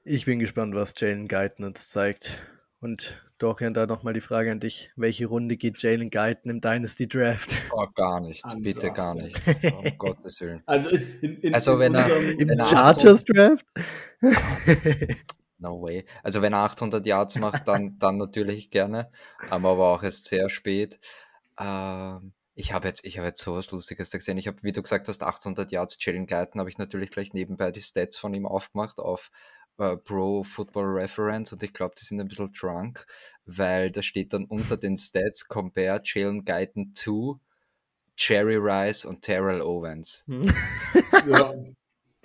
Ich 0.04 0.24
bin 0.24 0.38
gespannt, 0.38 0.74
was 0.74 0.94
Jalen 0.96 1.28
uns 1.58 1.90
zeigt. 1.90 2.42
Und 2.80 3.22
Dorian, 3.38 3.74
da 3.74 3.86
nochmal 3.86 4.14
die 4.14 4.22
Frage 4.22 4.50
an 4.50 4.60
dich. 4.60 4.90
Welche 4.96 5.26
Runde 5.26 5.56
geht 5.56 5.82
Jalen 5.82 6.10
Guyton 6.10 6.50
im 6.50 6.60
Dynasty 6.60 7.06
Draft? 7.06 7.62
Oh, 7.70 7.86
gar 7.94 8.20
nicht. 8.20 8.42
Bitte 8.60 8.90
gar 8.90 9.14
nicht. 9.14 9.38
Um 9.62 9.84
Gottes 9.98 10.40
Willen. 10.40 10.62
Also, 10.64 10.88
in, 10.88 11.38
in, 11.40 11.54
also 11.54 11.78
wenn 11.78 11.94
er 11.94 12.08
im 12.08 12.48
wenn 12.48 12.64
Chargers 12.64 13.24
Draft? 13.24 13.66
No 15.58 15.82
way. 15.82 16.04
Also 16.22 16.42
wenn 16.42 16.52
er 16.52 16.60
800 16.60 17.06
Yards 17.06 17.36
macht, 17.36 17.66
dann, 17.68 17.96
dann 17.98 18.18
natürlich 18.18 18.70
gerne. 18.70 19.10
Aber 19.50 19.70
auch 19.70 20.02
erst 20.02 20.26
sehr 20.26 20.50
spät. 20.50 20.98
Ähm, 21.58 22.32
ich 22.54 22.72
habe 22.72 22.88
jetzt, 22.88 23.04
ich 23.04 23.18
habe 23.18 23.28
jetzt 23.28 23.42
sowas 23.42 23.70
Lustiges 23.70 24.10
gesehen. 24.10 24.38
Ich 24.38 24.46
habe, 24.46 24.62
wie 24.62 24.72
du 24.72 24.82
gesagt 24.82 25.08
hast, 25.08 25.22
800 25.22 25.70
Yards 25.72 25.98
Jalen 26.00 26.26
Guyton, 26.26 26.60
habe 26.60 26.70
ich 26.70 26.78
natürlich 26.78 27.10
gleich 27.10 27.32
nebenbei 27.32 27.70
die 27.70 27.82
Stats 27.82 28.16
von 28.16 28.34
ihm 28.34 28.46
aufgemacht 28.46 28.98
auf 28.98 29.30
äh, 29.78 29.96
Pro 29.96 30.44
Football 30.44 30.86
Reference 30.98 31.52
und 31.52 31.62
ich 31.62 31.72
glaube, 31.72 31.94
die 32.00 32.04
sind 32.04 32.20
ein 32.20 32.28
bisschen 32.28 32.52
drunk, 32.52 33.06
weil 33.44 33.90
da 33.90 34.02
steht 34.02 34.32
dann 34.32 34.44
unter 34.44 34.76
den 34.76 34.96
Stats 34.96 35.46
Compare 35.46 36.00
Jalen 36.04 36.44
Guyton 36.44 36.92
to 36.94 37.40
Jerry 38.16 38.56
Rice 38.56 39.04
und 39.04 39.22
Terrell 39.22 39.60
Owens. 39.60 40.24
Hm. 40.26 40.42
ja. 41.30 41.52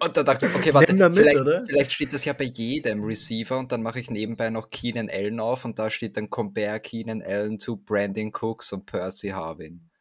Und 0.03 0.17
da 0.17 0.23
dachte 0.23 0.47
ich, 0.47 0.55
okay, 0.55 0.73
warte, 0.73 0.93
mit, 0.93 1.15
vielleicht, 1.15 1.67
vielleicht, 1.67 1.91
steht 1.91 2.11
das 2.11 2.25
ja 2.25 2.33
bei 2.33 2.45
jedem 2.45 3.03
Receiver 3.03 3.59
und 3.59 3.71
dann 3.71 3.83
mache 3.83 3.99
ich 3.99 4.09
nebenbei 4.09 4.49
noch 4.49 4.71
Keenan 4.71 5.11
Allen 5.11 5.39
auf 5.39 5.63
und 5.63 5.77
da 5.77 5.91
steht 5.91 6.17
dann 6.17 6.31
Compare 6.31 6.79
Keenan 6.79 7.21
Allen 7.21 7.59
to 7.59 7.75
Brandon 7.75 8.31
Cooks 8.31 8.73
und 8.73 8.87
Percy 8.87 9.29
Harvin. 9.29 9.91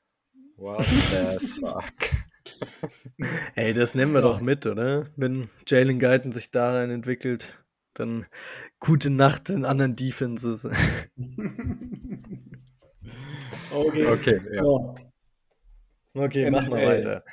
What 0.57 0.87
the 0.87 1.47
fuck? 1.61 2.30
Ey, 3.55 3.73
das 3.75 3.95
nehmen 3.95 4.13
wir 4.13 4.21
ja. 4.21 4.27
doch 4.29 4.41
mit, 4.41 4.67
oder? 4.67 5.07
Wenn 5.17 5.49
Jalen 5.67 5.99
Guyton 5.99 6.33
sich 6.33 6.51
darin 6.51 6.91
entwickelt, 6.91 7.53
dann 7.95 8.27
gute 8.79 9.11
Nacht 9.11 9.51
in 9.51 9.65
anderen 9.65 9.97
Defenses. 9.97 10.65
okay. 13.73 14.07
Okay, 14.07 14.41
ja. 14.53 14.63
So. 14.63 14.95
Okay, 16.15 16.51
machen 16.51 16.71
wir 16.71 16.87
weiter. 16.87 17.25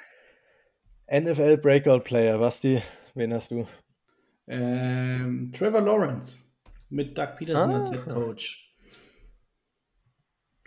NFL 1.12 1.58
Breakout 1.58 2.02
Player, 2.02 2.38
Basti, 2.38 2.82
wen 3.16 3.34
hast 3.34 3.52
du? 3.52 3.68
Ähm, 4.48 5.52
Trevor 5.54 5.82
Lawrence 5.82 6.38
mit 6.90 7.18
Doug 7.18 7.36
Peterson 7.38 7.72
ah. 7.72 7.80
als 7.80 7.92
Head 7.92 8.06
Coach. 8.06 8.74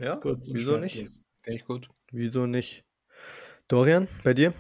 Ja, 0.01 0.16
Kurz 0.16 0.48
wieso 0.52 0.78
nicht? 0.78 0.94
Finde 0.94 1.56
ich 1.59 1.64
gut. 1.66 1.89
Wieso 2.10 2.47
nicht? 2.47 2.85
Dorian, 3.71 4.09
bei 4.25 4.35
dir? 4.35 4.53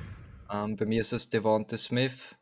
Ähm, 0.52 0.76
bei 0.76 0.86
mir 0.86 1.00
ist 1.00 1.12
es 1.12 1.28
Devonta 1.28 1.76
Smith. 1.76 2.36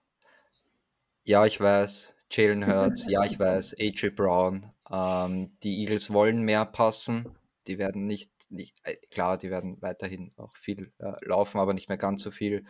Ja, 1.25 1.47
ich 1.47 1.59
weiß. 1.59 2.15
Jalen 2.31 2.67
Hurts. 2.67 3.09
ja, 3.09 3.25
ich 3.25 3.39
weiß. 3.39 3.77
AJ 3.81 4.11
Brown. 4.11 4.71
Ähm, 4.91 5.57
die 5.63 5.81
Eagles 5.81 6.13
wollen 6.13 6.43
mehr 6.43 6.67
passen. 6.67 7.35
Die 7.69 7.79
werden 7.79 8.07
nicht, 8.07 8.31
nicht 8.51 8.77
äh, 8.83 8.97
klar, 9.11 9.39
die 9.39 9.49
werden 9.49 9.81
weiterhin 9.81 10.33
auch 10.37 10.55
viel 10.57 10.93
äh, 10.99 11.13
laufen, 11.25 11.59
aber 11.59 11.73
nicht 11.73 11.89
mehr 11.89 11.97
ganz 11.97 12.21
so 12.21 12.31
viel. 12.31 12.67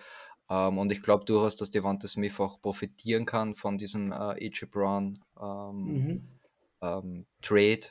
Ähm, 0.49 0.79
und 0.79 0.93
ich 0.93 1.03
glaube 1.03 1.25
durchaus, 1.25 1.57
dass 1.57 1.73
Devonta 1.73 2.07
Smith 2.07 2.39
auch 2.39 2.62
profitieren 2.62 3.27
kann 3.27 3.57
von 3.57 3.79
diesem 3.79 4.12
äh, 4.12 4.15
AJ 4.15 4.66
Brown 4.70 5.25
ähm, 5.43 5.75
mhm. 5.75 6.29
ähm, 6.83 7.27
Trade. 7.43 7.89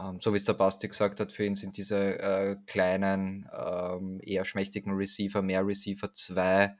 Ähm, 0.00 0.20
so 0.20 0.32
wie 0.32 0.38
es 0.38 0.44
der 0.44 0.54
Basti 0.54 0.88
gesagt 0.88 1.20
hat, 1.20 1.32
für 1.32 1.44
ihn 1.44 1.54
sind 1.54 1.76
diese 1.76 2.18
äh, 2.18 2.56
kleinen, 2.66 3.48
ähm, 3.52 4.20
eher 4.22 4.44
schmächtigen 4.44 4.94
Receiver, 4.94 5.42
mehr 5.42 5.66
Receiver 5.66 6.12
zwei. 6.12 6.76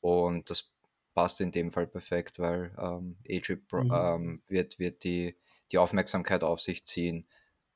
Und 0.00 0.50
das 0.50 0.70
passt 1.14 1.40
in 1.40 1.52
dem 1.52 1.72
Fall 1.72 1.86
perfekt, 1.86 2.38
weil 2.38 2.72
ähm, 2.78 3.16
AJ 3.28 3.58
mhm. 3.72 4.42
wird, 4.48 4.78
wird 4.78 5.04
die, 5.04 5.36
die 5.72 5.78
Aufmerksamkeit 5.78 6.44
auf 6.44 6.60
sich 6.60 6.84
ziehen. 6.84 7.26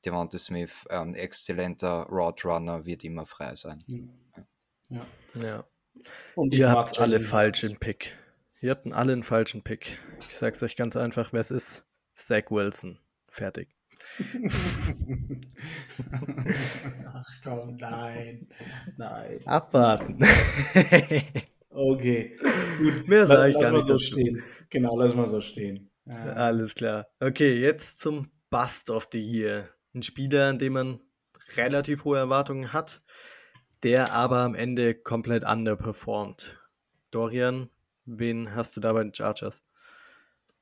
Devonta 0.05 0.37
Smith, 0.37 0.87
ein 0.89 1.15
exzellenter 1.15 2.03
Roadrunner, 2.03 2.85
wird 2.85 3.03
immer 3.03 3.25
frei 3.25 3.55
sein. 3.55 3.79
Ja. 4.89 5.05
ja. 5.33 5.65
Und 6.35 6.53
Ihr 6.53 6.69
habt 6.69 6.99
alle 6.99 7.19
falschen 7.19 7.77
Pick. 7.77 8.15
Ihr 8.61 8.71
habt 8.71 8.91
alle 8.91 9.13
einen 9.13 9.23
falschen 9.23 9.63
Pick. 9.63 9.99
Ich 10.29 10.37
sag's 10.37 10.61
euch 10.61 10.75
ganz 10.75 10.95
einfach, 10.95 11.33
wer 11.33 11.39
es 11.39 11.51
ist. 11.51 11.83
Zach 12.13 12.49
Wilson. 12.49 12.99
Fertig. 13.27 13.74
Ach 17.13 17.29
komm, 17.43 17.77
nein. 17.77 18.47
Nein. 18.97 19.39
Abwarten. 19.45 20.19
okay. 21.69 22.35
Gut. 22.77 23.07
Mehr 23.07 23.25
sage 23.25 23.51
ich 23.51 23.59
gar 23.59 23.71
nicht. 23.71 23.85
so 23.85 23.97
stehen. 23.97 24.43
Genau, 24.69 24.97
lass 24.97 25.15
mal 25.15 25.27
so 25.27 25.41
stehen. 25.41 25.89
Ja. 26.05 26.33
Alles 26.33 26.75
klar. 26.75 27.07
Okay, 27.19 27.59
jetzt 27.59 27.99
zum 27.99 28.29
Bust 28.49 28.89
of 28.89 29.09
the 29.11 29.21
Year. 29.21 29.69
Ein 29.93 30.03
Spieler, 30.03 30.49
an 30.49 30.59
dem 30.59 30.73
man 30.73 30.99
relativ 31.55 32.03
hohe 32.03 32.17
Erwartungen 32.17 32.73
hat 32.73 33.01
der 33.85 34.13
aber 34.13 34.39
am 34.39 34.55
Ende 34.55 34.95
komplett 34.95 35.47
underperformt. 35.47 36.59
Dorian, 37.11 37.69
wen 38.05 38.55
hast 38.55 38.75
du 38.75 38.81
da 38.81 38.91
bei 38.93 39.03
den 39.03 39.13
Chargers? 39.13 39.61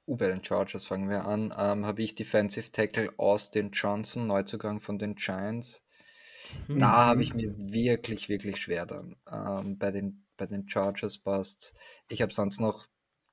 Uh, 0.06 0.18
bei 0.18 0.28
den 0.28 0.44
Chargers 0.44 0.86
fangen 0.86 1.10
wir 1.10 1.26
an. 1.26 1.54
Ähm, 1.58 1.86
Habe 1.86 2.04
ich 2.04 2.16
Defensive 2.16 2.72
Tackle 2.72 3.12
Austin 3.18 3.72
Johnson, 3.72 4.28
Neuzugang 4.28 4.80
von 4.80 5.00
den 5.00 5.16
Giants. 5.16 5.82
Mhm. 6.68 6.80
Da 6.80 7.06
habe 7.06 7.24
ich 7.24 7.34
mir 7.34 7.54
wirklich, 7.58 8.28
wirklich 8.28 8.58
schwer 8.58 8.86
dann. 8.86 9.16
Ähm, 9.32 9.78
bei, 9.78 9.92
den, 9.92 10.26
bei 10.38 10.46
den 10.46 10.68
Chargers 10.68 11.18
passt. 11.18 11.74
Ich 12.10 12.22
habe 12.22 12.34
sonst 12.34 12.60
noch 12.60 12.88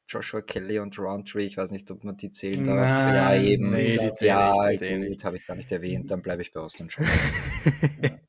Joshua 0.08 0.42
Kelly 0.42 0.78
und 0.78 0.98
Roundtree. 0.98 1.46
Ich 1.46 1.56
weiß 1.56 1.70
nicht, 1.72 1.90
ob 1.90 2.04
man 2.04 2.16
die 2.16 2.30
zählen 2.30 2.64
darf. 2.64 2.76
Nein, 2.76 3.14
ja, 3.14 3.34
eben. 3.42 3.70
Nee, 3.70 4.10
ja, 4.20 4.52
gut, 4.52 5.24
habe 5.24 5.36
ich 5.36 5.46
gar 5.46 5.56
nicht 5.56 5.70
erwähnt. 5.70 6.10
Dann 6.10 6.22
bleibe 6.22 6.42
ich 6.42 6.52
bei 6.52 6.60
Austin 6.60 6.88
Johnson. 6.90 8.20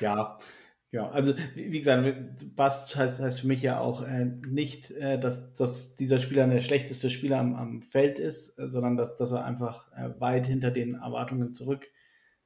Ja, 0.00 0.38
genau. 0.92 1.08
Also, 1.08 1.34
wie 1.54 1.78
gesagt, 1.78 2.54
Bast 2.54 2.94
heißt, 2.96 3.20
heißt 3.20 3.40
für 3.40 3.46
mich 3.48 3.62
ja 3.62 3.80
auch 3.80 4.02
äh, 4.02 4.26
nicht, 4.46 4.90
äh, 4.92 5.18
dass, 5.18 5.52
dass 5.54 5.96
dieser 5.96 6.20
Spieler 6.20 6.46
der 6.46 6.60
schlechteste 6.60 7.10
Spieler 7.10 7.38
am, 7.38 7.54
am 7.54 7.82
Feld 7.82 8.18
ist, 8.18 8.58
äh, 8.58 8.68
sondern 8.68 8.96
dass, 8.96 9.16
dass 9.16 9.32
er 9.32 9.44
einfach 9.44 9.90
äh, 9.92 10.10
weit 10.20 10.46
hinter 10.46 10.70
den 10.70 10.94
Erwartungen 10.94 11.52
zurück 11.54 11.88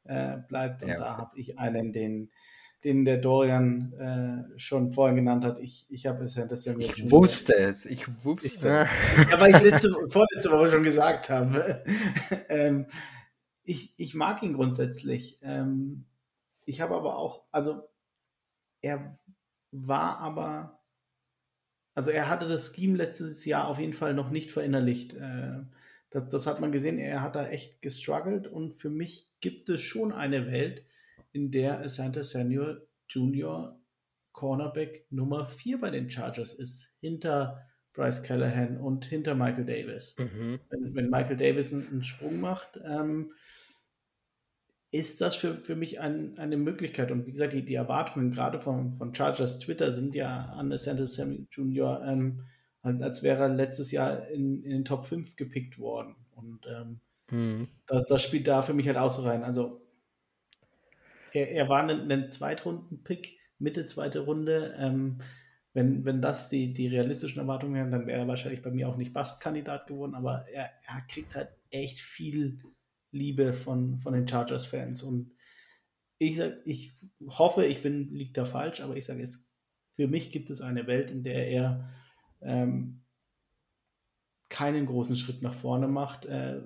äh, 0.05 0.39
bleibt. 0.49 0.83
Und 0.83 0.89
ja, 0.89 0.95
okay. 0.95 1.05
da 1.05 1.17
habe 1.19 1.39
ich 1.39 1.59
einen, 1.59 1.93
den, 1.93 2.31
den 2.85 3.05
der 3.05 3.19
Dorian 3.19 3.93
äh, 3.95 4.59
schon 4.59 4.93
vorhin 4.93 5.17
genannt 5.17 5.45
hat. 5.45 5.59
Ich, 5.61 5.87
ich 5.89 6.07
habe 6.07 6.25
es 6.25 6.35
das 6.35 6.65
ja 6.65 6.75
Ich 6.79 7.11
wusste 7.11 7.55
es, 7.55 7.85
ich 7.85 8.07
wusste 8.25 8.69
es. 8.69 8.89
Ja, 9.31 9.41
weil 9.41 9.55
ich 9.55 9.63
letzte, 9.63 9.91
vorletzte 10.09 10.51
Woche 10.51 10.71
schon 10.71 10.83
gesagt 10.83 11.31
habe. 11.31 11.83
ähm, 12.49 12.87
ich, 13.65 13.93
ich 13.97 14.15
mag 14.15 14.43
ihn 14.43 14.53
grundsätzlich. 14.53 15.41
Ähm, 15.43 16.05
ich 16.65 16.81
habe 16.81 16.95
aber 16.95 17.17
auch, 17.19 17.45
also 17.51 17.89
er 18.87 19.19
war 19.73 20.19
aber, 20.19 20.81
also 21.95 22.11
er 22.11 22.29
hatte 22.29 22.47
das 22.47 22.75
Scheme 22.75 22.97
letztes 22.97 23.45
Jahr 23.45 23.69
auf 23.69 23.79
jeden 23.79 23.93
Fall 23.93 24.15
noch 24.15 24.31
nicht 24.31 24.51
verinnerlicht. 24.51 25.15
Äh, 25.15 25.65
das, 26.11 26.29
das, 26.29 26.47
hat 26.47 26.61
man 26.61 26.71
gesehen, 26.71 26.99
er 26.99 27.21
hat 27.21 27.35
da 27.35 27.49
echt 27.49 27.83
gestruggelt 27.83 28.47
und 28.47 28.75
für 28.75 28.91
mich 28.91 29.29
gibt 29.41 29.69
es 29.69 29.81
schon 29.81 30.13
eine 30.13 30.47
Welt, 30.47 30.85
in 31.33 31.51
der 31.51 31.89
Santa 31.91 32.25
Senior 32.25 32.81
Junior 33.09 33.79
Cornerback 34.33 35.07
Nummer 35.11 35.47
4 35.47 35.81
bei 35.81 35.91
den 35.91 36.11
Chargers 36.11 36.55
ist, 36.55 36.95
hinter 37.01 37.67
Bryce 37.93 38.23
Callahan 38.23 38.79
und 38.79 39.05
hinter 39.05 39.35
Michael 39.35 39.65
Davis. 39.65 40.15
Mhm. 40.19 40.61
Wenn, 40.71 40.95
wenn, 40.95 41.11
Michael 41.11 41.37
Davis 41.37 41.73
einen, 41.73 41.89
einen 41.89 42.05
Sprung 42.05 42.41
macht, 42.41 42.79
ähm, 42.85 43.33
ist 44.97 45.21
das 45.21 45.37
für, 45.37 45.59
für 45.59 45.77
mich 45.77 46.01
ein, 46.01 46.39
eine 46.39 46.57
Möglichkeit. 46.57 47.11
Und 47.11 47.27
wie 47.27 47.33
gesagt, 47.33 47.53
die, 47.53 47.65
die 47.65 47.75
Erwartungen 47.75 48.31
gerade 48.31 48.59
von, 48.61 48.93
von 48.93 49.15
Chargers 49.15 49.59
Twitter 49.59 49.93
sind 49.93 50.15
ja 50.15 50.47
an 50.57 50.77
Santa 50.77 51.07
Sammy 51.07 51.47
Jr., 51.51 52.03
ähm, 52.07 52.43
als 52.83 53.25
wäre 53.25 53.43
er 53.43 53.49
letztes 53.49 53.91
Jahr 53.91 54.29
in, 54.29 54.63
in 54.63 54.71
den 54.71 54.85
Top 54.85 55.05
5 55.05 55.35
gepickt 55.35 55.79
worden. 55.79 56.15
Und 56.37 56.61
ähm, 56.69 57.01
mhm. 57.31 57.69
das, 57.87 58.05
das, 58.05 58.23
spielt 58.23 58.47
da 58.47 58.63
für 58.63 58.75
mich 58.75 58.87
halt 58.87 58.97
auch 58.97 59.11
so 59.11 59.23
rein. 59.23 59.43
Also 59.43 59.81
er, 61.33 61.51
er 61.51 61.69
war 61.69 61.83
ein, 61.83 62.11
ein 62.11 62.31
Zweitrunden-Pick, 62.31 63.39
Mitte 63.59 63.87
zweite 63.87 64.21
Runde. 64.21 64.77
Ähm, 64.79 65.19
wenn, 65.77 66.05
wenn 66.05 66.23
das 66.23 66.49
die, 66.49 66.73
die 66.73 66.87
realistischen 66.87 67.41
Erwartungen 67.41 67.75
wären, 67.75 67.91
dann 67.91 68.07
wäre 68.07 68.21
er 68.21 68.29
wahrscheinlich 68.29 68.63
bei 68.63 68.71
mir 68.71 68.89
auch 68.89 68.97
nicht 68.97 69.13
Bast-Kandidat 69.13 69.89
geworden, 69.89 70.15
aber 70.15 70.45
er, 70.51 70.71
er 70.87 71.01
kriegt 71.09 71.35
halt 71.35 71.51
echt 71.71 71.99
viel 71.99 72.61
Liebe 73.17 73.53
von, 73.53 73.99
von 73.99 74.13
den 74.13 74.29
Chargers-Fans. 74.29 75.03
Und 75.03 75.33
ich, 76.19 76.41
ich 76.65 76.93
hoffe, 77.27 77.65
ich 77.67 77.83
bin, 77.83 78.13
liegt 78.15 78.37
da 78.37 78.45
falsch, 78.45 78.81
aber 78.81 78.97
ich 78.97 79.05
sage 79.05 79.23
es, 79.23 79.51
für 79.97 80.09
mich 80.09 80.31
gibt 80.31 80.51
es 80.51 80.61
eine 80.61 80.87
Welt, 80.87 81.11
in 81.11 81.23
der 81.23 81.49
er 81.49 81.91
ähm, 82.43 83.03
keinen 84.49 84.87
großen 84.87 85.17
Schritt 85.17 85.43
nach 85.43 85.55
vorne 85.55 85.89
macht, 85.89 86.27
äh, 86.27 86.63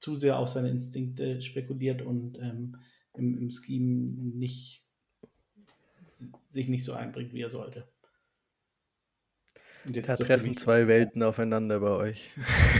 zu 0.00 0.14
sehr 0.14 0.38
auf 0.38 0.48
seine 0.48 0.70
Instinkte 0.70 1.40
spekuliert 1.42 2.02
und 2.02 2.38
ähm, 2.38 2.76
im, 3.14 3.38
im 3.38 3.50
Scheme 3.50 4.12
nicht, 4.36 4.84
sich 6.48 6.68
nicht 6.68 6.84
so 6.84 6.92
einbringt, 6.92 7.32
wie 7.32 7.42
er 7.42 7.50
sollte. 7.50 7.88
Da 9.84 10.16
treffen 10.16 10.56
zwei 10.56 10.88
Welten 10.88 11.22
aufeinander 11.22 11.80
bei 11.80 11.90
euch. 11.90 12.30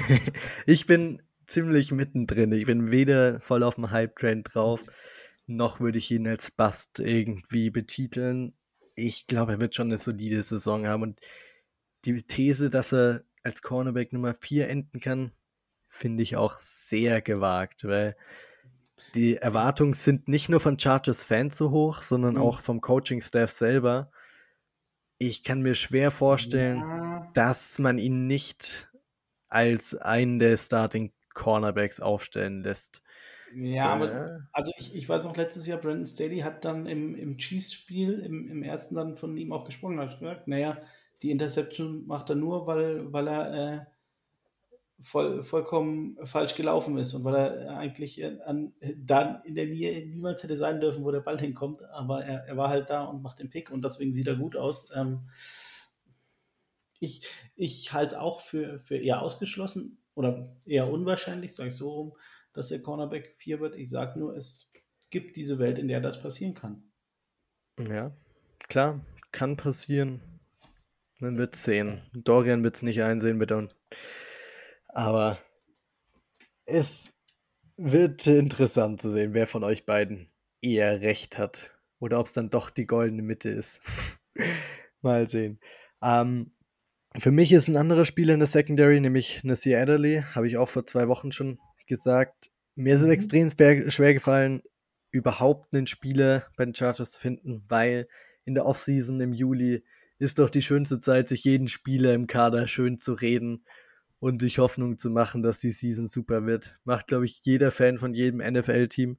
ich 0.66 0.87
bin 0.87 1.23
ziemlich 1.47 1.93
mittendrin. 1.93 2.52
Ich 2.52 2.66
bin 2.66 2.90
weder 2.90 3.40
voll 3.40 3.62
auf 3.62 3.77
dem 3.77 3.90
Hype-Train 3.90 4.43
drauf, 4.43 4.81
noch 5.47 5.81
würde 5.81 5.98
ich 5.98 6.10
ihn 6.10 6.27
als 6.27 6.51
Bust 6.51 6.98
irgendwie 6.98 7.70
betiteln. 7.70 8.55
Ich 8.94 9.27
glaube, 9.27 9.52
er 9.52 9.60
wird 9.60 9.74
schon 9.74 9.89
eine 9.89 9.98
solide 9.98 10.43
Saison 10.43 10.86
haben. 10.86 11.02
Und 11.02 11.20
die 12.05 12.23
These, 12.23 12.70
dass 12.70 12.93
er 12.93 13.24
als 13.43 13.62
Cornerback 13.62 14.12
Nummer 14.12 14.35
4 14.35 14.68
enden 14.68 15.01
kann, 15.01 15.32
finde 15.89 16.23
ich 16.23 16.36
auch 16.36 16.59
sehr 16.59 17.23
gewagt, 17.23 17.85
weil 17.85 18.16
die 19.14 19.36
Erwartungen 19.36 19.94
sind 19.94 20.28
nicht 20.28 20.48
nur 20.48 20.60
von 20.60 20.78
Chargers-Fans 20.78 21.56
so 21.56 21.70
hoch, 21.70 22.02
sondern 22.02 22.35
mhm. 22.35 22.40
auch 22.43 22.60
vom 22.60 22.81
Coaching-Staff 22.81 23.51
selber. 23.51 24.10
Ich 25.18 25.43
kann 25.43 25.62
mir 25.62 25.74
schwer 25.74 26.10
vorstellen, 26.10 26.81
ja. 26.81 27.31
dass 27.32 27.78
man 27.78 27.98
ihn 27.98 28.27
nicht 28.27 28.90
als 29.48 29.94
einen 29.94 30.39
der 30.39 30.56
Starting 30.59 31.12
Cornerbacks 31.37 32.01
aufstellen 32.01 32.63
lässt. 32.63 33.03
Ja, 33.55 33.85
so, 33.85 33.89
aber 33.91 34.13
ja. 34.13 34.41
also 34.53 34.73
ich, 34.77 34.97
ich 34.97 35.09
weiß 35.09 35.25
noch, 35.25 35.37
letztes 35.37 35.67
Jahr 35.67 35.79
Brandon 35.79 36.07
Staley 36.07 36.41
hat 36.41 36.65
dann 36.65 36.87
im, 36.87 37.15
im 37.15 37.39
Chiefs-Spiel, 37.39 38.19
im, 38.19 38.49
im 38.49 38.63
ersten 38.63 38.97
dann 38.97 39.15
von 39.15 39.37
ihm 39.37 39.53
auch 39.53 39.65
gesprochen, 39.65 40.01
hat 40.01 40.19
gesagt, 40.19 40.49
naja, 40.49 40.79
die 41.23 41.31
Interception 41.31 42.07
macht 42.07 42.31
er 42.31 42.37
nur, 42.37 42.67
weil, 42.67 43.13
weil 43.13 43.29
er 43.29 43.55
äh, 43.55 43.81
voll, 45.01 45.45
vollkommen 45.45 46.19
falsch 46.25 46.55
gelaufen 46.55 46.99
ist 46.99 47.15
und 47.15 47.25
weil 47.25 47.35
er 47.35 47.77
eigentlich 47.77 48.25
an, 48.25 48.73
dann 48.97 49.43
in 49.45 49.55
der 49.55 49.67
Nähe 49.67 50.07
niemals 50.07 50.43
hätte 50.43 50.57
sein 50.57 50.81
dürfen, 50.81 51.05
wo 51.05 51.11
der 51.11 51.21
Ball 51.21 51.39
hinkommt, 51.39 51.85
aber 51.85 52.25
er, 52.25 52.45
er 52.47 52.57
war 52.57 52.69
halt 52.69 52.91
da 52.91 53.05
und 53.05 53.23
macht 53.23 53.39
den 53.39 53.51
Pick 53.51 53.71
und 53.71 53.85
deswegen 53.85 54.13
sieht 54.13 54.27
er 54.27 54.37
gut 54.37 54.57
aus. 54.57 54.89
Ähm, 54.95 55.29
ich 56.99 57.29
ich 57.55 57.93
halte 57.93 58.15
es 58.15 58.21
auch 58.21 58.41
für, 58.41 58.81
für 58.81 58.97
eher 58.97 59.23
ausgeschlossen, 59.23 59.99
oder 60.16 60.56
eher 60.66 60.88
unwahrscheinlich, 60.90 61.55
sage 61.55 61.68
ich 61.68 61.76
so 61.76 61.90
rum, 61.90 62.16
dass 62.52 62.68
der 62.68 62.82
Cornerback 62.82 63.34
4 63.36 63.60
wird. 63.60 63.76
Ich 63.76 63.90
sage 63.90 64.18
nur, 64.18 64.36
es 64.36 64.72
gibt 65.10 65.36
diese 65.36 65.59
Welt, 65.59 65.78
in 65.78 65.88
der 65.88 66.01
das 66.01 66.20
passieren 66.20 66.55
kann. 66.55 66.90
Ja, 67.78 68.16
klar, 68.68 69.01
kann 69.30 69.56
passieren. 69.56 70.20
Man 71.18 71.38
wird 71.38 71.55
sehen. 71.55 72.02
Dorian 72.12 72.62
wird 72.64 72.76
es 72.76 72.82
nicht 72.82 73.02
einsehen, 73.02 73.38
bitte. 73.38 73.68
Aber 74.88 75.38
es 76.64 77.14
wird 77.76 78.26
interessant 78.26 79.01
zu 79.01 79.12
sehen, 79.12 79.34
wer 79.34 79.47
von 79.47 79.64
euch 79.64 79.84
beiden 79.84 80.28
eher 80.62 81.01
recht 81.02 81.38
hat. 81.38 81.70
oder 81.98 82.20
ob 82.20 82.26
es 82.26 82.34
dann 82.34 82.51
doch 82.51 82.68
die 82.70 82.86
goldene 82.86 83.22
Mitte 83.22 83.48
ist. 83.48 83.80
Mal 85.02 85.28
sehen. 85.28 85.60
Ähm, 86.02 86.56
für 87.18 87.30
mich 87.30 87.52
ist 87.52 87.68
ein 87.68 87.76
anderer 87.76 88.05
Spieler 88.05 88.34
in 88.34 88.40
der 88.40 88.47
Secondary, 88.47 89.01
nämlich 89.01 89.43
Nasir 89.44 89.80
Adderley, 89.80 90.24
habe 90.34 90.47
ich 90.47 90.56
auch 90.56 90.68
vor 90.68 90.86
zwei 90.86 91.09
Wochen 91.09 91.32
schon 91.32 91.59
gesagt. 91.86 92.51
Mir 92.74 92.94
ist 92.94 93.01
es 93.01 93.06
mhm. 93.06 93.12
extrem 93.12 93.51
schwer, 93.90 94.14
gefallen, 94.14 94.62
überhaupt 95.10 95.74
einen 95.74 95.86
Spieler 95.86 96.47
bei 96.56 96.64
den 96.64 96.74
Chargers 96.74 97.12
zu 97.12 97.20
finden, 97.20 97.64
weil 97.68 98.09
in 98.44 98.55
der 98.55 98.66
Offseason 98.66 99.20
im 99.20 99.32
Juli 99.32 99.84
ist 100.18 100.38
doch 100.38 100.51
die 100.51 100.62
schönste 100.62 101.01
Zeit, 101.01 101.28
sich 101.28 101.44
jeden 101.44 101.68
Spieler 101.68 102.14
im 102.14 102.26
Kader 102.26 102.68
schön 102.68 102.98
zu 102.98 103.12
reden 103.12 103.64
und 104.18 104.40
sich 104.40 104.59
Hoffnung 104.59 104.98
zu 104.98 105.10
machen, 105.10 105.43
dass 105.43 105.60
die 105.60 105.72
Season 105.72 106.09
super 106.09 106.47
wird. 106.47 106.78
Macht, 106.84 107.09
glaube 107.09 107.24
ich, 107.24 107.40
jeder 107.43 107.70
Fan 107.70 107.98
von 107.98 108.14
jedem 108.14 108.38
NFL-Team. 108.38 109.18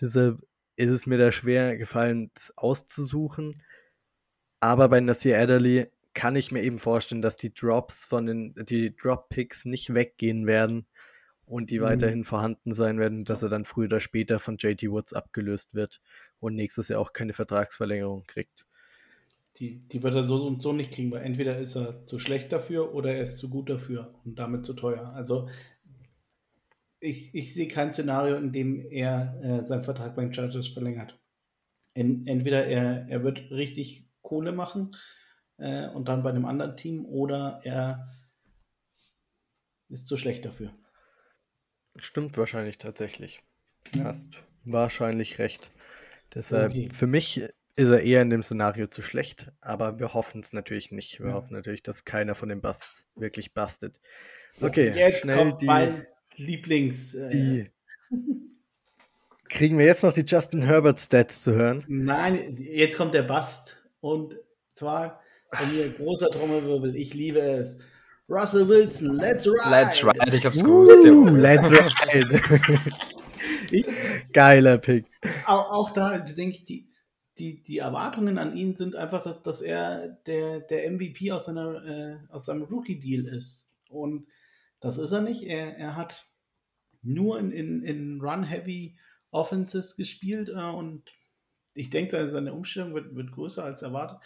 Deshalb 0.00 0.40
ist 0.76 0.90
es 0.90 1.06
mir 1.06 1.18
da 1.18 1.30
schwer 1.30 1.76
gefallen, 1.76 2.30
das 2.34 2.56
auszusuchen. 2.56 3.62
Aber 4.60 4.88
bei 4.88 5.00
Nasir 5.00 5.38
Adderley 5.38 5.90
kann 6.14 6.36
ich 6.36 6.50
mir 6.50 6.62
eben 6.62 6.78
vorstellen, 6.78 7.22
dass 7.22 7.36
die 7.36 7.54
Drops 7.54 8.04
von 8.04 8.26
den, 8.26 8.54
die 8.68 8.94
Drop-Picks 8.96 9.64
nicht 9.64 9.94
weggehen 9.94 10.46
werden 10.46 10.86
und 11.46 11.70
die 11.70 11.78
mhm. 11.80 11.84
weiterhin 11.84 12.24
vorhanden 12.24 12.72
sein 12.72 12.98
werden, 12.98 13.24
dass 13.24 13.42
er 13.42 13.48
dann 13.48 13.64
früher 13.64 13.86
oder 13.86 14.00
später 14.00 14.38
von 14.38 14.56
JT 14.56 14.90
Woods 14.90 15.12
abgelöst 15.12 15.74
wird 15.74 16.00
und 16.38 16.54
nächstes 16.54 16.88
Jahr 16.88 17.00
auch 17.00 17.12
keine 17.12 17.32
Vertragsverlängerung 17.32 18.24
kriegt. 18.26 18.66
Die, 19.56 19.80
die 19.88 20.02
wird 20.02 20.14
er 20.14 20.24
so 20.24 20.46
und 20.46 20.62
so 20.62 20.72
nicht 20.72 20.92
kriegen, 20.92 21.10
weil 21.10 21.22
entweder 21.22 21.58
ist 21.58 21.74
er 21.74 22.06
zu 22.06 22.18
schlecht 22.18 22.52
dafür 22.52 22.94
oder 22.94 23.14
er 23.14 23.22
ist 23.22 23.38
zu 23.38 23.50
gut 23.50 23.68
dafür 23.68 24.14
und 24.24 24.38
damit 24.38 24.64
zu 24.64 24.74
teuer. 24.74 25.12
Also 25.14 25.48
ich, 27.00 27.34
ich 27.34 27.52
sehe 27.52 27.66
kein 27.66 27.92
Szenario, 27.92 28.36
in 28.36 28.52
dem 28.52 28.80
er 28.90 29.40
äh, 29.42 29.62
seinen 29.62 29.82
Vertrag 29.82 30.14
beim 30.14 30.32
Chargers 30.32 30.68
verlängert. 30.68 31.18
En, 31.94 32.26
entweder 32.26 32.66
er, 32.66 33.08
er 33.08 33.24
wird 33.24 33.50
richtig 33.50 34.08
Kohle 34.22 34.52
machen 34.52 34.90
äh, 35.60 35.88
und 35.88 36.08
dann 36.08 36.22
bei 36.22 36.30
einem 36.30 36.46
anderen 36.46 36.76
Team 36.76 37.04
oder 37.06 37.60
er 37.64 38.06
ist 39.88 40.06
zu 40.06 40.16
schlecht 40.16 40.44
dafür. 40.44 40.72
Stimmt 41.96 42.38
wahrscheinlich 42.38 42.78
tatsächlich. 42.78 43.42
Ja. 43.92 44.04
Hast 44.04 44.42
wahrscheinlich 44.64 45.38
recht. 45.38 45.70
Deshalb, 46.34 46.70
okay. 46.70 46.88
für 46.92 47.06
mich 47.06 47.42
ist 47.76 47.88
er 47.88 48.02
eher 48.02 48.22
in 48.22 48.30
dem 48.30 48.42
Szenario 48.42 48.86
zu 48.86 49.02
schlecht, 49.02 49.50
aber 49.60 49.98
wir 49.98 50.14
hoffen 50.14 50.40
es 50.40 50.52
natürlich 50.52 50.92
nicht. 50.92 51.18
Wir 51.20 51.28
ja. 51.28 51.34
hoffen 51.34 51.54
natürlich, 51.54 51.82
dass 51.82 52.04
keiner 52.04 52.34
von 52.34 52.48
den 52.48 52.60
Busts 52.60 53.06
wirklich 53.16 53.54
bastet. 53.54 53.98
Okay, 54.60 54.90
jetzt 54.90 55.28
kommt 55.28 55.62
die, 55.62 55.66
mein 55.66 56.06
Lieblings. 56.36 57.14
Äh, 57.14 57.28
die, 57.28 57.70
kriegen 59.48 59.78
wir 59.78 59.86
jetzt 59.86 60.04
noch 60.04 60.12
die 60.12 60.24
Justin 60.26 60.62
Herbert 60.62 61.00
Stats 61.00 61.42
zu 61.42 61.54
hören? 61.54 61.84
Nein, 61.88 62.56
jetzt 62.56 62.96
kommt 62.96 63.14
der 63.14 63.22
Bust. 63.22 63.82
Und 64.00 64.36
zwar 64.74 65.20
von 65.52 65.72
mir 65.72 65.90
großer 65.90 66.30
Trommelwirbel. 66.30 66.96
Ich 66.96 67.14
liebe 67.14 67.40
es. 67.40 67.78
Russell 68.28 68.68
Wilson, 68.68 69.16
let's 69.16 69.46
ride. 69.46 69.70
Let's 69.70 70.04
ride, 70.04 70.36
ich 70.36 70.46
hab's 70.46 70.62
gewusst. 70.62 71.04
Uh, 71.04 71.24
let's 71.34 71.72
ride. 71.72 72.40
Geiler 74.32 74.78
Pick. 74.78 75.06
Auch, 75.46 75.70
auch 75.70 75.90
da 75.90 76.18
denke 76.18 76.56
ich, 76.58 76.64
die, 76.64 76.88
die, 77.38 77.62
die 77.62 77.78
Erwartungen 77.78 78.38
an 78.38 78.56
ihn 78.56 78.76
sind 78.76 78.94
einfach, 78.94 79.22
dass, 79.22 79.42
dass 79.42 79.60
er 79.60 80.20
der, 80.26 80.60
der 80.60 80.88
MVP 80.90 81.32
aus, 81.32 81.46
seiner, 81.46 81.84
äh, 81.84 82.18
aus 82.28 82.44
seinem 82.44 82.62
Rookie-Deal 82.62 83.26
ist. 83.26 83.74
Und 83.88 84.28
das 84.78 84.98
ist 84.98 85.10
er 85.10 85.22
nicht. 85.22 85.42
Er, 85.42 85.76
er 85.76 85.96
hat 85.96 86.26
nur 87.02 87.38
in, 87.40 87.50
in, 87.50 87.82
in 87.82 88.20
Run-Heavy 88.20 88.96
Offenses 89.32 89.96
gespielt 89.96 90.48
äh, 90.48 90.70
und 90.70 91.02
ich 91.74 91.90
denke, 91.90 92.26
seine 92.28 92.52
Umstellung 92.52 92.94
wird, 92.94 93.14
wird 93.14 93.32
größer 93.32 93.64
als 93.64 93.82
erwartet. 93.82 94.18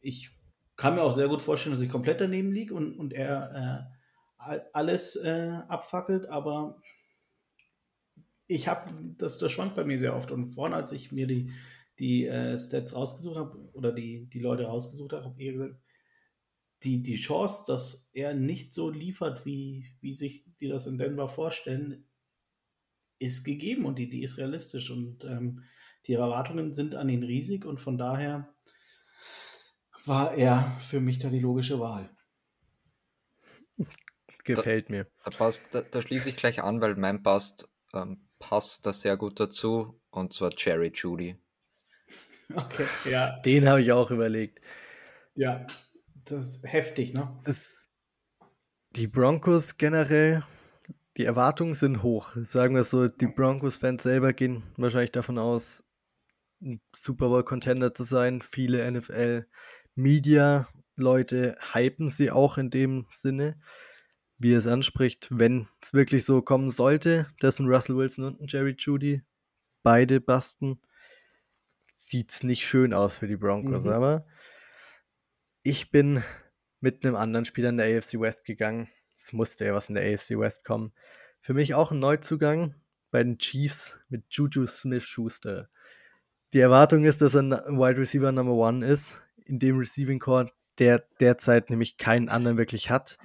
Ich 0.00 0.30
kann 0.76 0.94
mir 0.94 1.02
auch 1.02 1.12
sehr 1.12 1.28
gut 1.28 1.42
vorstellen, 1.42 1.74
dass 1.74 1.82
ich 1.82 1.90
komplett 1.90 2.20
daneben 2.20 2.52
liege 2.52 2.74
und, 2.74 2.98
und 2.98 3.12
er 3.12 3.88
äh, 4.48 4.60
alles 4.72 5.16
äh, 5.16 5.60
abfackelt, 5.68 6.28
aber 6.28 6.80
ich 8.46 8.68
habe, 8.68 8.92
das, 9.16 9.38
das 9.38 9.52
schwankt 9.52 9.74
bei 9.74 9.84
mir 9.84 9.98
sehr 9.98 10.16
oft. 10.16 10.30
Und 10.30 10.54
vorne, 10.54 10.76
als 10.76 10.92
ich 10.92 11.12
mir 11.12 11.26
die, 11.26 11.50
die 11.98 12.26
äh, 12.26 12.58
Stats 12.58 12.94
rausgesucht 12.94 13.36
habe 13.36 13.58
oder 13.72 13.92
die, 13.92 14.26
die 14.26 14.40
Leute 14.40 14.64
rausgesucht 14.64 15.12
habe, 15.12 15.24
habe 15.24 15.42
ich 15.42 15.52
gesagt, 15.52 15.76
die, 16.82 17.02
die 17.02 17.16
Chance, 17.16 17.64
dass 17.66 18.10
er 18.12 18.34
nicht 18.34 18.74
so 18.74 18.90
liefert, 18.90 19.46
wie, 19.46 19.86
wie 20.00 20.12
sich 20.12 20.44
die 20.60 20.68
das 20.68 20.86
in 20.86 20.98
Denver 20.98 21.28
vorstellen, 21.28 22.06
ist 23.18 23.44
gegeben 23.44 23.86
und 23.86 23.98
die, 23.98 24.10
die 24.10 24.22
ist 24.22 24.36
realistisch. 24.36 24.90
Und 24.90 25.24
ähm, 25.24 25.62
die 26.06 26.14
Erwartungen 26.14 26.72
sind 26.72 26.94
an 26.94 27.08
ihn 27.08 27.22
riesig 27.22 27.64
und 27.64 27.80
von 27.80 27.96
daher 27.96 28.53
war 30.06 30.34
er 30.34 30.76
für 30.78 31.00
mich 31.00 31.18
da 31.18 31.28
die 31.28 31.40
logische 31.40 31.80
Wahl. 31.80 32.10
Gefällt 34.44 34.90
mir. 34.90 35.06
Da, 35.24 35.30
passt, 35.30 35.62
da, 35.72 35.80
da, 35.80 36.02
schließe 36.02 36.28
ich 36.30 36.36
gleich 36.36 36.62
an, 36.62 36.80
weil 36.80 36.96
mein 36.96 37.22
passt, 37.22 37.68
ähm, 37.94 38.28
passt 38.38 38.84
da 38.84 38.92
sehr 38.92 39.16
gut 39.16 39.40
dazu 39.40 40.00
und 40.10 40.32
zwar 40.32 40.50
Cherry 40.50 40.92
Judy. 40.94 41.36
Okay, 42.54 42.84
ja. 43.10 43.40
Den 43.40 43.66
habe 43.66 43.80
ich 43.80 43.90
auch 43.90 44.10
überlegt. 44.10 44.60
Ja, 45.34 45.66
das 46.26 46.48
ist 46.48 46.70
heftig, 46.70 47.14
ne? 47.14 47.34
Das, 47.44 47.80
die 48.90 49.06
Broncos 49.06 49.78
generell, 49.78 50.42
die 51.16 51.24
Erwartungen 51.24 51.72
sind 51.72 52.02
hoch. 52.02 52.36
Sagen 52.42 52.74
wir 52.74 52.84
so, 52.84 53.08
die 53.08 53.26
Broncos-Fans 53.26 54.02
selber 54.02 54.34
gehen 54.34 54.62
wahrscheinlich 54.76 55.10
davon 55.12 55.38
aus, 55.38 55.84
ein 56.60 56.82
Super 56.94 57.28
Bowl-Contender 57.28 57.94
zu 57.94 58.04
sein. 58.04 58.42
Viele 58.42 58.86
NFL- 58.86 59.46
Media-Leute 59.94 61.56
hypen 61.72 62.08
sie 62.08 62.30
auch 62.30 62.58
in 62.58 62.70
dem 62.70 63.06
Sinne, 63.10 63.58
wie 64.38 64.52
es 64.52 64.66
anspricht, 64.66 65.28
wenn 65.30 65.66
es 65.80 65.94
wirklich 65.94 66.24
so 66.24 66.42
kommen 66.42 66.68
sollte, 66.68 67.26
dass 67.40 67.60
ein 67.60 67.68
Russell 67.68 67.96
Wilson 67.96 68.24
und 68.24 68.40
ein 68.40 68.46
Jerry 68.48 68.74
Judy 68.78 69.22
beide 69.82 70.20
basten, 70.20 70.80
sieht 71.94 72.32
es 72.32 72.42
nicht 72.42 72.66
schön 72.66 72.92
aus 72.92 73.16
für 73.18 73.28
die 73.28 73.36
Broncos. 73.36 73.84
Mhm. 73.84 73.92
Aber 73.92 74.26
ich 75.62 75.90
bin 75.90 76.22
mit 76.80 77.04
einem 77.04 77.16
anderen 77.16 77.44
Spieler 77.44 77.70
in 77.70 77.76
der 77.76 77.96
AFC 77.96 78.20
West 78.20 78.44
gegangen. 78.44 78.88
Es 79.16 79.32
musste 79.32 79.64
ja 79.64 79.72
was 79.72 79.88
in 79.88 79.94
der 79.94 80.12
AFC 80.12 80.38
West 80.38 80.64
kommen. 80.64 80.92
Für 81.40 81.54
mich 81.54 81.74
auch 81.74 81.92
ein 81.92 81.98
Neuzugang 82.00 82.74
bei 83.10 83.22
den 83.22 83.38
Chiefs 83.38 83.98
mit 84.08 84.24
Juju 84.30 84.66
Smith 84.66 85.04
Schuster. 85.04 85.68
Die 86.52 86.58
Erwartung 86.58 87.04
ist, 87.04 87.22
dass 87.22 87.34
er 87.34 87.42
Wide 87.42 87.98
Receiver 87.98 88.32
Number 88.32 88.54
One 88.54 88.84
ist 88.84 89.22
in 89.44 89.58
dem 89.58 89.78
Receiving 89.78 90.18
Core, 90.18 90.50
der 90.78 91.04
derzeit 91.20 91.70
nämlich 91.70 91.96
keinen 91.96 92.28
anderen 92.28 92.56
wirklich 92.56 92.90
hat. 92.90 93.18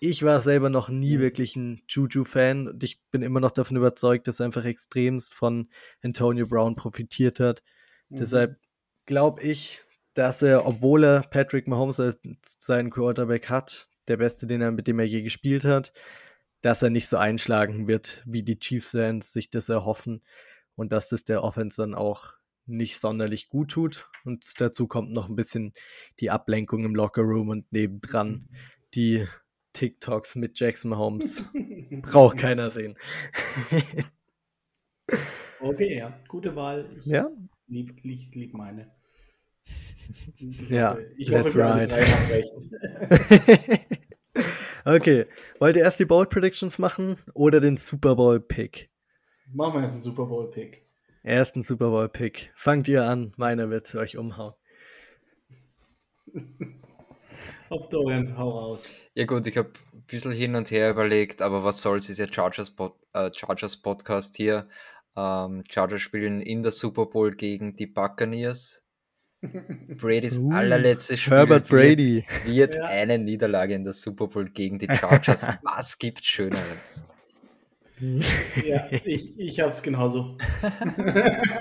Ich 0.00 0.22
war 0.22 0.38
selber 0.40 0.70
noch 0.70 0.88
nie 0.88 1.16
mhm. 1.16 1.20
wirklich 1.20 1.56
ein 1.56 1.82
Juju-Fan 1.88 2.68
und 2.68 2.82
ich 2.82 3.00
bin 3.10 3.22
immer 3.22 3.40
noch 3.40 3.50
davon 3.50 3.76
überzeugt, 3.76 4.28
dass 4.28 4.40
er 4.40 4.46
einfach 4.46 4.64
extremst 4.64 5.34
von 5.34 5.68
Antonio 6.02 6.46
Brown 6.46 6.76
profitiert 6.76 7.40
hat. 7.40 7.62
Mhm. 8.08 8.16
Deshalb 8.16 8.56
glaube 9.06 9.42
ich, 9.42 9.82
dass 10.14 10.42
er, 10.42 10.66
obwohl 10.66 11.04
er 11.04 11.22
Patrick 11.22 11.66
Mahomes 11.66 12.00
als 12.00 12.18
seinen 12.58 12.90
Quarterback 12.90 13.48
hat, 13.48 13.88
der 14.08 14.16
beste, 14.16 14.46
den 14.46 14.60
er, 14.60 14.72
mit 14.72 14.86
dem 14.86 14.98
er 14.98 15.04
je 15.04 15.22
gespielt 15.22 15.64
hat, 15.64 15.92
dass 16.60 16.82
er 16.82 16.90
nicht 16.90 17.08
so 17.08 17.16
einschlagen 17.16 17.86
wird, 17.86 18.22
wie 18.26 18.42
die 18.42 18.58
Chiefs-Fans 18.58 19.32
sich 19.32 19.50
das 19.50 19.68
erhoffen 19.68 20.22
und 20.74 20.92
dass 20.92 21.08
das 21.08 21.24
der 21.24 21.42
Offense 21.44 21.82
dann 21.82 21.94
auch 21.94 22.37
nicht 22.68 23.00
sonderlich 23.00 23.48
gut 23.48 23.70
tut. 23.70 24.08
Und 24.24 24.60
dazu 24.60 24.86
kommt 24.86 25.12
noch 25.12 25.28
ein 25.28 25.36
bisschen 25.36 25.72
die 26.20 26.30
Ablenkung 26.30 26.84
im 26.84 26.94
Lockerroom 26.94 27.48
und 27.48 27.72
nebendran 27.72 28.48
die 28.94 29.26
TikToks 29.72 30.36
mit 30.36 30.58
Jackson 30.58 30.96
Holmes. 30.96 31.44
Braucht 32.02 32.36
keiner 32.38 32.70
sehen. 32.70 32.96
okay, 35.60 35.98
ja, 35.98 36.18
gute 36.28 36.56
Wahl. 36.56 36.90
Ich 36.96 37.06
ja. 37.06 37.30
Lieb, 37.66 38.02
lieb, 38.02 38.34
lieb 38.34 38.54
meine. 38.54 38.90
ja, 40.68 40.96
ich 41.16 41.30
hoffe, 41.30 41.58
right. 41.58 41.92
okay, 44.86 45.26
wollt 45.58 45.76
ihr 45.76 45.82
erst 45.82 46.00
die 46.00 46.06
Bold 46.06 46.30
Predictions 46.30 46.78
machen 46.78 47.18
oder 47.34 47.60
den 47.60 47.76
Super 47.76 48.16
Bowl 48.16 48.40
Pick? 48.40 48.88
Machen 49.52 49.74
wir 49.74 49.82
erst 49.82 49.94
einen 49.94 50.02
Super 50.02 50.24
Bowl 50.24 50.50
Pick. 50.50 50.87
Ersten 51.28 51.62
Super 51.62 51.90
Bowl-Pick. 51.90 52.50
Fangt 52.56 52.88
ihr 52.88 53.04
an, 53.04 53.34
meiner 53.36 53.68
wird 53.68 53.94
euch 53.94 54.16
umhauen. 54.16 54.54
Auf 57.68 57.90
Dorian, 57.90 58.38
hau 58.38 58.48
raus. 58.48 58.88
Ja 59.12 59.26
gut, 59.26 59.46
ich 59.46 59.58
habe 59.58 59.70
ein 59.92 60.04
bisschen 60.06 60.32
hin 60.32 60.54
und 60.54 60.70
her 60.70 60.90
überlegt, 60.90 61.42
aber 61.42 61.64
was 61.64 61.82
soll's, 61.82 62.08
ist 62.08 62.16
ja 62.16 62.26
Chargers, 62.32 62.70
Pod, 62.70 62.94
äh, 63.12 63.30
Chargers 63.34 63.76
Podcast 63.76 64.36
hier. 64.36 64.70
Ähm, 65.16 65.64
Chargers 65.68 66.00
spielen 66.00 66.40
in 66.40 66.62
der 66.62 66.72
Super 66.72 67.04
Bowl 67.04 67.32
gegen 67.32 67.76
die 67.76 67.86
Buccaneers. 67.86 68.82
Brady's 69.42 70.38
uh, 70.38 70.50
allerletztes 70.50 71.20
Spiel 71.20 71.36
Herbert 71.36 71.68
Brady. 71.68 72.24
wird, 72.26 72.46
wird 72.46 72.74
ja. 72.76 72.84
eine 72.86 73.18
Niederlage 73.18 73.74
in 73.74 73.84
der 73.84 73.92
Super 73.92 74.28
Bowl 74.28 74.48
gegen 74.48 74.78
die 74.78 74.88
Chargers. 74.88 75.46
was 75.62 75.98
gibt 75.98 76.24
Schöneres? 76.24 77.04
Ja, 78.64 78.88
ich, 79.04 79.38
ich 79.38 79.60
habe 79.60 79.70
es 79.70 79.82
genauso. 79.82 80.36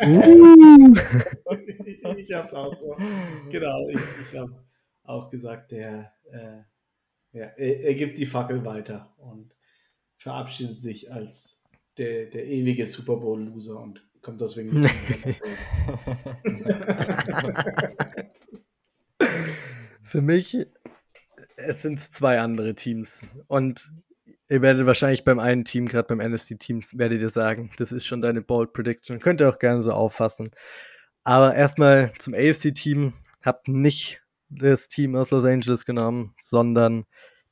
uh. 0.06 0.94
ich 2.18 2.34
habe 2.34 2.44
es 2.44 2.54
auch 2.54 2.74
so. 2.74 2.96
Genau, 3.50 3.88
ich, 3.90 4.00
ich 4.22 4.38
habe 4.38 4.64
auch 5.04 5.30
gesagt, 5.30 5.72
der, 5.72 6.14
äh, 6.32 6.62
ja, 7.32 7.46
er, 7.46 7.82
er, 7.82 7.96
gibt 7.96 8.18
die 8.18 8.26
Fackel 8.26 8.64
weiter 8.66 9.14
und 9.18 9.56
verabschiedet 10.18 10.82
sich 10.82 11.12
als 11.12 11.62
der, 11.98 12.26
der 12.28 12.46
ewige 12.46 12.86
Super 12.86 13.18
Bowl-Loser 13.18 13.80
und 13.80 14.06
kommt 14.22 14.42
deswegen 14.42 14.82
nicht 14.82 14.96
Für 20.04 20.22
mich 20.22 20.58
es 21.58 21.82
sind 21.82 22.00
zwei 22.00 22.40
andere 22.40 22.76
Teams 22.76 23.26
und 23.48 23.92
ihr 24.50 24.62
werdet 24.62 24.86
wahrscheinlich 24.86 25.24
beim 25.24 25.40
einen 25.40 25.66
Team, 25.66 25.88
gerade 25.88 26.08
beim 26.08 26.20
NSC-Teams, 26.20 26.98
werdet 26.98 27.22
ihr 27.22 27.30
sagen, 27.30 27.72
das 27.78 27.92
ist 27.92 28.06
schon 28.06 28.22
deine 28.22 28.42
Bold 28.42 28.74
Prediction. 28.74 29.20
Könnt 29.20 29.42
ihr 29.42 29.50
auch 29.50 29.60
gerne 29.60 29.82
so 29.82 29.92
auffassen. 29.92 30.50
Aber 31.24 31.56
erstmal 31.56 32.14
zum 32.20 32.34
AFC-Team. 32.34 33.14
Habt 33.42 33.68
nicht 33.68 34.22
das 34.50 34.88
Team 34.88 35.16
aus 35.16 35.32
Los 35.32 35.46
Angeles 35.46 35.86
genommen, 35.86 36.34
sondern 36.40 37.06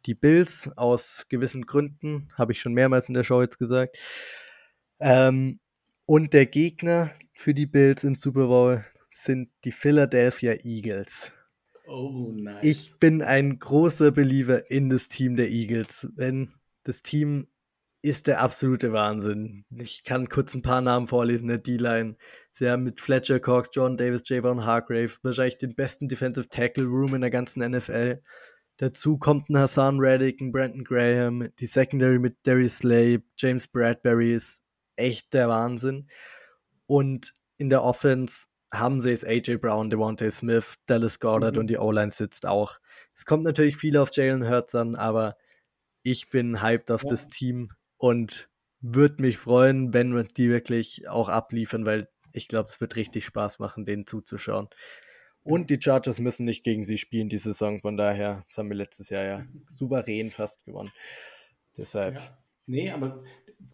die 0.06 0.16
Bills 0.16 0.70
aus 0.78 1.26
gewissen 1.30 1.66
Gründen, 1.66 2.30
habe 2.38 2.52
ich 2.52 2.62
schon 2.62 2.74
mehrmals 2.74 3.08
in 3.08 3.14
der 3.14 3.24
Show 3.24 3.42
jetzt 3.42 3.60
gesagt. 3.60 3.98
Ähm, 5.00 5.60
und 6.06 6.34
der 6.34 6.46
Gegner 6.46 7.12
für 7.34 7.54
die 7.54 7.66
Bills 7.66 8.04
im 8.04 8.16
Super 8.16 8.48
Bowl 8.48 8.86
sind 9.10 9.50
die 9.64 9.72
Philadelphia 9.72 10.54
Eagles. 10.64 11.32
Oh, 11.88 12.32
nice. 12.34 12.64
Ich 12.64 13.00
bin 13.00 13.22
ein 13.22 13.60
großer 13.60 14.12
Believer 14.12 14.70
in 14.70 14.90
das 14.90 15.08
Team 15.08 15.36
der 15.36 15.50
Eagles. 15.50 16.08
Wenn 16.16 16.52
das 16.86 17.02
Team 17.02 17.48
ist 18.02 18.28
der 18.28 18.40
absolute 18.40 18.94
Wahnsinn. 18.94 19.66
Ich 19.76 20.04
kann 20.04 20.30
kurz 20.30 20.54
ein 20.54 20.62
paar 20.62 20.82
Namen 20.82 21.08
vorlesen 21.08 21.48
der 21.48 21.58
D-Line. 21.58 22.18
Sie 22.54 22.70
haben 22.70 22.84
mit 22.84 23.02
Fletcher 23.02 23.40
Cox, 23.40 23.70
John 23.74 23.98
Davis, 23.98 24.22
Javon 24.26 24.64
Hargrave 24.64 25.12
wahrscheinlich 25.24 25.58
den 25.58 25.76
besten 25.76 26.08
Defensive 26.08 26.48
Tackle 26.48 26.86
Room 26.86 27.16
in 27.16 27.22
der 27.22 27.32
ganzen 27.32 27.68
NFL. 27.68 28.22
Dazu 28.78 29.18
kommt 29.18 29.50
ein 29.50 29.58
Hassan 29.58 30.00
Reddick, 30.00 30.40
ein 30.40 30.52
Brandon 30.52 30.84
Graham, 30.84 31.50
die 31.60 31.66
Secondary 31.66 32.20
mit 32.20 32.38
Darius 32.44 32.78
Slay, 32.78 33.20
James 33.38 33.68
Bradbury 33.68 34.36
ist 34.36 34.62
echt 34.98 35.34
der 35.34 35.50
Wahnsinn. 35.50 36.08
Und 36.86 37.34
in 37.58 37.70
der 37.70 37.84
Offense 37.84 38.46
haben 38.72 39.02
sie 39.02 39.12
es 39.12 39.24
AJ 39.24 39.58
Brown, 39.58 39.90
Devontae 39.90 40.30
Smith, 40.30 40.76
Dallas 40.86 41.20
Goddard 41.20 41.56
mhm. 41.56 41.62
und 41.62 41.68
die 41.68 41.78
O-Line 41.78 42.12
sitzt 42.12 42.46
auch. 42.46 42.76
Es 43.16 43.26
kommt 43.26 43.46
natürlich 43.46 43.78
viel 43.78 43.98
auf 43.98 44.10
Jalen 44.12 44.48
Hurts 44.48 44.76
an, 44.76 44.96
aber 44.96 45.36
ich 46.06 46.30
bin 46.30 46.62
hyped 46.62 46.92
auf 46.92 47.04
ja. 47.04 47.10
das 47.10 47.28
Team 47.28 47.72
und 47.98 48.48
würde 48.80 49.22
mich 49.24 49.38
freuen, 49.40 49.92
wenn 49.92 50.16
die 50.38 50.50
wirklich 50.50 51.10
auch 51.10 51.30
abliefern, 51.30 51.86
weil 51.86 52.08
ich 52.32 52.48
glaube, 52.48 52.70
es 52.70 52.80
wird 52.80 52.96
richtig 52.96 53.26
Spaß 53.26 53.58
machen, 53.58 53.86
denen 53.86 54.06
zuzuschauen. 54.06 54.70
Und 55.42 55.72
die 55.72 55.80
Chargers 55.82 56.20
müssen 56.20 56.46
nicht 56.46 56.64
gegen 56.64 56.84
sie 56.84 57.00
spielen 57.00 57.28
die 57.28 57.40
Saison, 57.40 57.82
von 57.82 57.98
daher, 57.98 58.44
das 58.48 58.58
haben 58.58 58.70
wir 58.70 58.76
letztes 58.76 59.10
Jahr 59.10 59.24
ja 59.24 59.46
souverän 59.66 60.30
fast 60.30 60.64
gewonnen. 60.66 60.92
Deshalb. 61.76 62.16
Ja. 62.16 62.38
Nee, 62.68 62.92
aber 62.92 63.24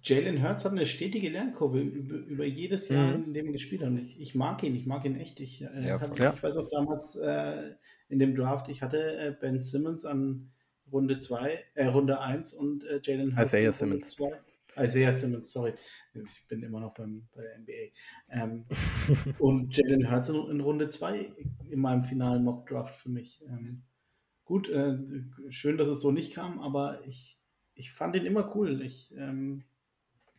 Jalen 0.02 0.42
Hurts 0.42 0.64
hat 0.64 0.72
eine 0.72 0.86
stetige 0.86 1.30
Lernkurve 1.30 1.82
über, 1.82 2.16
über 2.16 2.46
jedes 2.46 2.88
Jahr, 2.88 3.18
mhm. 3.18 3.26
in 3.26 3.34
dem 3.34 3.46
er 3.48 3.54
gespielt 3.54 3.82
hat. 3.82 3.90
Und 3.90 4.00
ich, 4.00 4.20
ich, 4.20 4.36
mag 4.36 4.64
ihn, 4.64 4.76
ich 4.76 4.86
mag 4.86 5.04
ihn 5.04 5.20
echt. 5.20 5.42
Ich, 5.42 5.64
äh, 5.64 5.88
ja, 5.88 6.00
hab, 6.00 6.18
ja. 6.18 6.34
ich 6.34 6.42
weiß 6.42 6.58
auch 6.58 6.70
damals 6.70 7.18
äh, 7.18 7.72
in 8.08 8.20
dem 8.20 8.36
Draft, 8.36 8.70
ich 8.70 8.82
hatte 8.82 9.18
äh, 9.18 9.36
Ben 9.38 9.62
Simmons 9.62 10.06
an 10.06 10.52
Runde 10.92 11.20
2, 11.20 11.64
äh, 11.76 11.86
Runde 11.88 12.20
1 12.20 12.54
und 12.54 12.84
äh, 12.84 13.00
Jalen 13.04 13.38
Hurts 13.38 13.50
Isaiah 13.50 13.72
Simmons. 13.72 14.10
Zwei. 14.12 14.40
Isaiah 14.78 15.12
Simmons, 15.12 15.52
sorry. 15.52 15.74
Ich 16.14 16.48
bin 16.48 16.64
immer 16.64 16.80
noch 16.80 16.94
beim, 16.94 17.28
bei 17.36 17.42
der 17.42 17.60
NBA. 17.60 17.92
Ähm, 18.30 18.66
und 19.40 19.76
Jalen 19.76 20.10
Hurts 20.10 20.30
in, 20.30 20.36
in 20.50 20.62
Runde 20.62 20.90
2 20.90 21.32
in 21.70 21.80
meinem 21.80 22.04
finalen 22.04 22.44
Mock 22.44 22.68
Draft 22.68 23.00
für 23.00 23.10
mich. 23.10 23.44
Ähm, 23.48 23.84
gut, 24.46 24.70
äh, 24.70 24.98
schön, 25.50 25.78
dass 25.78 25.88
es 25.88 26.02
so 26.02 26.12
nicht 26.12 26.34
kam, 26.34 26.60
aber 26.60 27.06
ich, 27.06 27.38
ich 27.76 27.92
fand 27.92 28.16
ihn 28.16 28.26
immer 28.26 28.56
cool. 28.56 28.82
Ich, 28.82 29.14
ähm, 29.16 29.64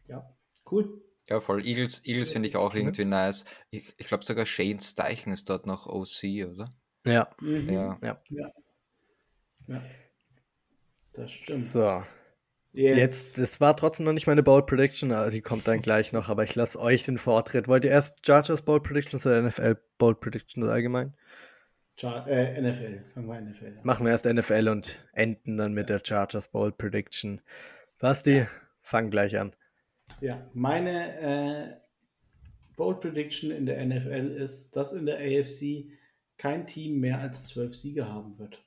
ja, 0.09 0.35
cool. 0.71 1.03
Ja, 1.29 1.41
voll. 1.41 1.65
Eagles, 1.65 2.05
Eagles 2.05 2.31
finde 2.31 2.49
ich 2.49 2.57
auch 2.57 2.75
irgendwie 2.75 3.05
nice. 3.05 3.45
Ich, 3.71 3.95
ich 3.97 4.07
glaube 4.07 4.25
sogar 4.25 4.45
Shane 4.45 4.81
Steichen 4.81 5.33
ist 5.33 5.49
dort 5.49 5.67
noch 5.67 5.87
OC, 5.87 6.49
oder? 6.51 6.75
Ja. 7.05 7.31
Mhm. 7.41 7.71
Ja. 7.71 7.99
ja. 8.03 8.23
ja. 8.31 8.53
Ja. 9.69 9.83
Das 11.15 11.31
stimmt. 11.31 11.59
So. 11.59 12.03
Jetzt. 12.75 12.97
Jetzt, 12.97 13.39
das 13.39 13.61
war 13.61 13.77
trotzdem 13.77 14.07
noch 14.07 14.15
nicht 14.15 14.27
meine 14.27 14.43
Bold 14.43 14.67
Prediction, 14.67 15.13
also 15.13 15.31
die 15.31 15.43
kommt 15.43 15.69
dann 15.69 15.83
gleich 15.83 16.13
noch, 16.13 16.31
aber 16.31 16.43
ich 16.43 16.55
lasse 16.55 16.81
euch 16.81 17.05
den 17.05 17.19
Vortritt. 17.19 17.69
Wollt 17.69 17.85
ihr 17.85 17.91
erst 17.91 18.25
Chargers 18.25 18.63
Bold 18.63 18.83
Predictions 18.83 19.27
oder 19.27 19.43
NFL 19.43 19.77
Bold 19.99 20.21
Predictions 20.21 20.67
allgemein? 20.67 21.13
Char 21.97 22.27
äh, 22.27 22.59
NFL, 22.61 23.05
fangen 23.13 23.29
wir 23.29 23.41
NFL 23.43 23.67
an. 23.67 23.81
Machen 23.83 24.07
wir 24.07 24.13
erst 24.13 24.25
NFL 24.25 24.69
und 24.69 24.99
enden 25.13 25.59
dann 25.59 25.75
mit 25.75 25.91
der 25.91 26.01
Chargers 26.03 26.49
Bold 26.49 26.79
Prediction. 26.79 27.43
Basti, 27.99 28.39
ja. 28.39 28.49
fang 28.81 29.11
gleich 29.11 29.39
an. 29.39 29.55
Ja, 30.23 30.41
meine 30.55 31.21
äh, 31.21 31.77
Bold 32.77 33.03
Prediction 33.03 33.51
in 33.51 33.67
der 33.67 33.85
NFL 33.85 34.31
ist, 34.31 34.75
dass 34.77 34.95
in 34.95 35.05
der 35.05 35.19
AFC 35.19 35.93
kein 36.39 36.67
Team 36.67 37.01
mehr 37.01 37.21
als 37.21 37.49
zwölf 37.49 37.75
Siege 37.75 38.09
haben 38.09 38.39
wird. 38.39 38.65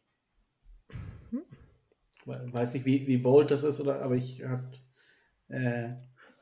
Weiß 2.25 2.73
nicht, 2.73 2.85
wie, 2.85 3.07
wie 3.07 3.17
bold 3.17 3.51
das 3.51 3.63
ist, 3.63 3.79
oder, 3.79 4.01
aber 4.01 4.15
ich 4.15 4.43
hatte 4.43 4.79
äh, 5.49 5.89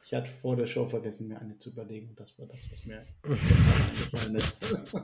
ich 0.06 0.14
hatte 0.14 0.30
vor 0.30 0.56
der 0.56 0.68
Show 0.68 0.86
vergessen, 0.86 1.30
mir 1.30 1.40
eine 1.40 1.58
zu 1.58 1.72
überlegen. 1.72 2.14
Das 2.16 2.38
war 2.38 2.46
das, 2.48 2.70
was 2.72 2.86
mir 2.86 3.04
eingefallen 3.24 4.36
ist. 4.36 4.78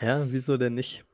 ja, 0.00 0.30
wieso 0.30 0.56
denn 0.56 0.74
nicht? 0.74 1.04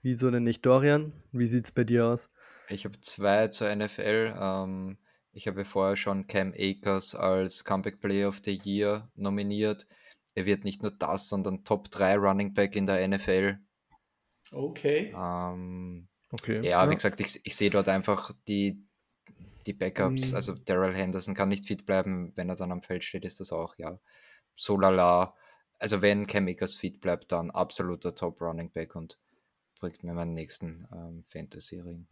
Wieso 0.00 0.30
denn 0.30 0.44
nicht, 0.44 0.64
Dorian? 0.64 1.12
Wie 1.32 1.46
sieht 1.46 1.64
es 1.64 1.72
bei 1.72 1.84
dir 1.84 2.06
aus? 2.06 2.28
Ich 2.68 2.84
habe 2.84 3.00
zwei 3.00 3.48
zur 3.48 3.74
NFL. 3.74 4.34
Ähm, 4.38 4.98
ich 5.32 5.48
habe 5.48 5.64
vorher 5.64 5.96
schon 5.96 6.28
Cam 6.28 6.54
Akers 6.56 7.16
als 7.16 7.64
Comeback 7.64 8.00
Player 8.00 8.28
of 8.28 8.40
the 8.44 8.60
Year 8.62 9.10
nominiert. 9.16 9.88
Er 10.34 10.46
wird 10.46 10.64
nicht 10.64 10.82
nur 10.82 10.92
das, 10.92 11.28
sondern 11.28 11.64
Top 11.64 11.90
3 11.90 12.16
Running 12.16 12.54
Back 12.54 12.76
in 12.76 12.86
der 12.86 13.06
NFL. 13.06 13.58
Okay. 14.52 15.12
Ähm, 15.16 16.08
okay. 16.32 16.56
Ja, 16.56 16.84
ja, 16.84 16.90
wie 16.90 16.94
gesagt, 16.94 17.20
ich, 17.20 17.40
ich 17.44 17.56
sehe 17.56 17.70
dort 17.70 17.88
einfach 17.88 18.32
die, 18.48 18.82
die 19.66 19.72
Backups. 19.72 20.30
Mhm. 20.30 20.36
Also 20.36 20.54
Daryl 20.54 20.94
Henderson 20.94 21.34
kann 21.34 21.48
nicht 21.48 21.66
fit 21.66 21.86
bleiben. 21.86 22.32
Wenn 22.34 22.48
er 22.48 22.56
dann 22.56 22.72
am 22.72 22.82
Feld 22.82 23.04
steht, 23.04 23.24
ist 23.24 23.40
das 23.40 23.52
auch, 23.52 23.76
ja, 23.78 23.98
so 24.56 24.78
lala. 24.78 25.34
Also 25.78 26.02
wenn 26.02 26.26
Cam 26.26 26.48
Akers 26.48 26.74
fit 26.74 27.00
bleibt, 27.00 27.32
dann 27.32 27.50
absoluter 27.50 28.14
Top 28.14 28.40
Running 28.40 28.70
Back 28.70 28.94
und 28.94 29.18
bringt 29.80 30.04
mir 30.04 30.14
meinen 30.14 30.34
nächsten 30.34 30.86
ähm, 30.92 31.24
Fantasy-Ring. 31.24 32.06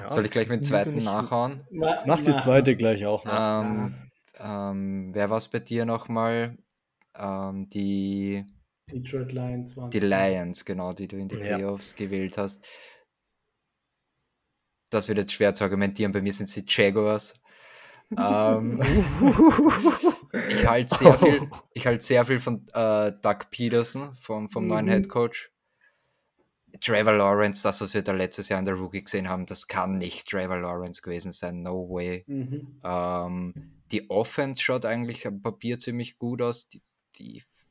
Ja, 0.00 0.10
Soll 0.10 0.26
ich 0.26 0.30
gleich 0.30 0.48
mit 0.48 0.60
dem 0.60 0.64
zweiten 0.64 1.02
nachhauen? 1.02 1.66
Mach 1.70 2.22
die 2.22 2.36
zweite 2.36 2.76
gleich 2.76 3.06
auch. 3.06 3.24
Ähm, 3.26 3.94
ähm, 4.38 5.14
wer 5.14 5.30
war 5.30 5.38
es 5.38 5.48
bei 5.48 5.60
dir 5.60 5.84
nochmal? 5.84 6.58
Ähm, 7.16 7.68
die 7.70 8.44
Detroit 8.90 9.32
Lions 9.32 9.76
waren 9.76 9.90
Die 9.90 9.98
Lions, 9.98 10.64
genau, 10.64 10.92
die 10.92 11.08
du 11.08 11.16
in 11.16 11.28
die 11.28 11.36
Playoffs 11.36 11.94
ja. 11.98 12.04
gewählt 12.04 12.36
hast. 12.38 12.64
Das 14.90 15.08
wird 15.08 15.18
jetzt 15.18 15.32
schwer 15.32 15.54
zu 15.54 15.64
argumentieren. 15.64 16.12
Bei 16.12 16.20
mir 16.20 16.32
sind 16.32 16.48
es 16.48 16.54
die 16.54 16.64
Jaguars. 16.66 17.40
ähm, 18.16 18.80
ich 20.50 20.66
halte 20.66 20.94
sehr 20.94 21.14
viel, 21.14 21.50
ich 21.72 21.86
halt 21.86 22.02
sehr 22.02 22.24
viel 22.26 22.38
von 22.38 22.66
äh, 22.74 23.12
Doug 23.22 23.50
Peterson, 23.50 24.14
vom, 24.14 24.50
vom 24.50 24.64
mhm. 24.64 24.68
neuen 24.68 24.88
Head 24.88 25.08
Coach. 25.08 25.50
Trevor 26.80 27.14
Lawrence, 27.14 27.62
das, 27.62 27.80
was 27.80 27.94
wir 27.94 28.02
da 28.02 28.12
letztes 28.12 28.48
Jahr 28.48 28.58
in 28.58 28.66
der 28.66 28.74
Rookie 28.74 29.02
gesehen 29.02 29.28
haben, 29.28 29.46
das 29.46 29.68
kann 29.68 29.96
nicht 29.96 30.28
Trevor 30.28 30.58
Lawrence 30.58 31.02
gewesen 31.02 31.32
sein. 31.32 31.62
No 31.62 31.88
way. 31.88 32.24
Mhm. 32.26 32.80
Ähm, 32.84 33.54
die 33.90 34.10
Offense 34.10 34.62
schaut 34.62 34.84
eigentlich 34.84 35.26
am 35.26 35.40
Papier 35.40 35.78
ziemlich 35.78 36.18
gut 36.18 36.42
aus. 36.42 36.68
Die 36.68 36.82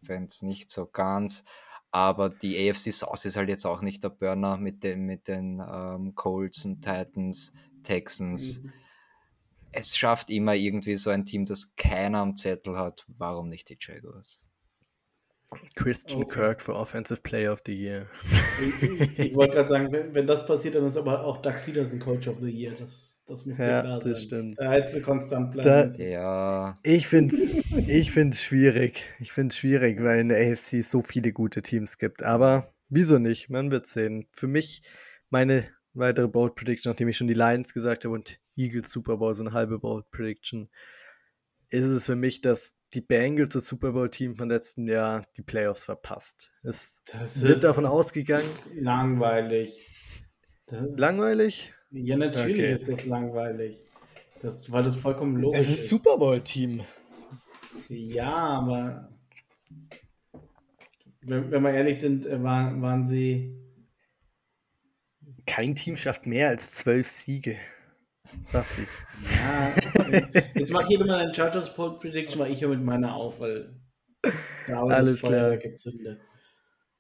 Defense 0.04 0.46
nicht 0.46 0.70
so 0.70 0.86
ganz. 0.86 1.44
Aber 1.92 2.30
die 2.30 2.70
AFC 2.70 2.92
South 2.92 3.26
ist 3.26 3.38
halt 3.38 3.50
jetzt 3.50 3.66
auch 3.66 3.82
nicht 3.82 4.04
der 4.04 4.10
Burner 4.10 4.58
mit, 4.58 4.84
dem, 4.84 5.06
mit 5.06 5.28
den 5.28 5.62
ähm, 5.66 6.16
Colts 6.16 6.66
und 6.66 6.82
Titans, 6.82 7.54
Texans. 7.84 8.62
Mhm. 8.62 8.74
Es 9.72 9.96
schafft 9.96 10.30
immer 10.30 10.56
irgendwie 10.56 10.96
so 10.98 11.12
ein 11.12 11.26
Team, 11.26 11.46
das 11.46 11.76
keiner 11.76 12.20
am 12.20 12.36
Zettel 12.36 12.78
hat. 12.78 13.06
Warum 13.08 13.50
nicht 13.50 13.70
die 13.70 13.78
Jaguars? 13.80 14.46
Christian 15.76 16.24
okay. 16.24 16.40
Kirk 16.40 16.62
für 16.62 16.76
Offensive 16.76 17.22
Player 17.22 17.52
of 17.52 17.62
the 17.66 17.74
Year. 17.74 18.08
Ich, 19.18 19.34
wollte 19.36 19.56
gerade 19.56 19.70
sagen, 19.70 19.92
wenn, 19.92 20.14
wenn, 20.14 20.28
das 20.28 20.46
passiert, 20.46 20.76
dann 20.76 20.86
ist 20.86 20.98
aber 20.98 21.24
auch 21.24 21.42
Doug 21.42 21.54
Peterson 21.66 22.00
Coach 22.00 22.28
of 22.28 22.38
the 22.42 22.50
Year. 22.50 22.74
Das, 22.80 23.24
das 23.28 23.46
müsste 23.46 23.64
ja, 23.64 23.82
klar 23.82 24.02
sein. 24.02 24.12
Das 24.12 24.22
stimmt. 24.24 24.60
Da 24.60 24.72
hätte 24.72 24.92
sie 24.92 25.02
konstant 25.02 25.52
bleiben 25.52 25.94
da, 25.98 26.04
Ja. 26.04 26.78
Ich 26.84 27.08
finde 27.08 27.36
es 27.36 27.52
ich 27.88 28.12
find's 28.12 28.42
schwierig. 28.42 29.04
Ich 29.20 29.32
finde 29.32 29.54
es 29.54 29.58
schwierig, 29.58 30.04
weil 30.04 30.20
in 30.20 30.30
der 30.30 30.52
AFC 30.52 30.84
so 30.84 31.02
viele 31.02 31.32
gute 31.32 31.62
Teams 31.62 31.98
gibt. 31.98 32.24
Aber 32.24 32.68
wieso 32.90 33.20
nicht? 33.20 33.50
Man 33.50 33.72
wird 33.72 33.88
sehen. 33.88 34.28
Für 34.32 34.48
mich, 34.48 34.84
meine 35.30 35.68
weitere 35.94 36.28
Bold 36.28 36.56
Prediction, 36.56 36.92
nachdem 36.92 37.08
ich 37.08 37.18
schon 37.18 37.28
die 37.28 37.34
Lions 37.34 37.74
gesagt 37.74 38.06
habe 38.06 38.14
und 38.14 38.40
Eagles 38.56 38.92
Super 38.92 39.18
Bowl, 39.18 39.34
so 39.36 39.44
eine 39.44 39.54
halbe 39.54 39.80
Bold 39.80 40.10
Prediction, 40.12 40.70
ist 41.70 41.84
es 41.84 42.06
für 42.06 42.16
mich, 42.16 42.42
dass 42.42 42.76
die 42.94 43.02
Bengals, 43.02 43.54
das 43.54 43.68
Super 43.68 43.92
Bowl-Team 43.92 44.36
von 44.36 44.50
letztem 44.50 44.88
Jahr, 44.88 45.26
die 45.38 45.42
Playoffs 45.42 45.84
verpasst. 45.84 46.54
Es 46.64 47.02
Das 47.12 47.42
wird 47.42 47.54
ist 47.56 47.64
davon 47.64 47.86
ausgegangen. 47.86 48.46
langweilig. 48.76 49.80
Langweilig? 50.70 51.74
ja, 51.92 52.18
natürlich 52.18 52.56
Okay. 52.62 52.74
ist 52.74 52.90
das 52.90 53.06
langweilig. 53.06 53.86
Das, 54.42 54.72
weil 54.72 54.84
das 54.84 54.96
vollkommen 54.96 55.38
logisch 55.38 55.62
Es 55.62 55.70
ist 55.70 55.90
Super 55.90 56.18
Bowl-Team. 56.18 56.84
Ja, 57.90 58.34
aber 58.34 59.10
wenn, 61.22 61.52
wenn 61.52 61.64
wir 61.64 61.72
ehrlich 61.72 62.00
sind, 62.00 62.26
äh, 62.26 62.42
waren, 62.44 62.82
waren 62.82 63.06
sie. 63.06 63.58
Kein 65.46 65.76
Team 65.76 65.96
schafft 65.96 66.26
mehr 66.26 66.50
als 66.50 66.72
zwölf 66.74 67.10
Siege. 67.10 67.58
Basti. 68.52 68.88
Ja, 69.30 69.74
jetzt 70.56 70.72
macht 70.72 70.90
jeder 70.90 71.06
mal 71.06 71.20
einen 71.20 71.34
Chargers 71.34 71.74
Poll 71.74 72.00
Prediction, 72.00 72.40
weil 72.40 72.52
ich 72.52 72.62
höre 72.62 72.70
mit 72.70 72.84
meiner 72.84 73.16
auf, 73.16 73.40
weil 73.40 73.80
Alles 74.68 75.22
das 75.22 75.30
klar. 75.30 75.58
gezündet. 75.58 76.20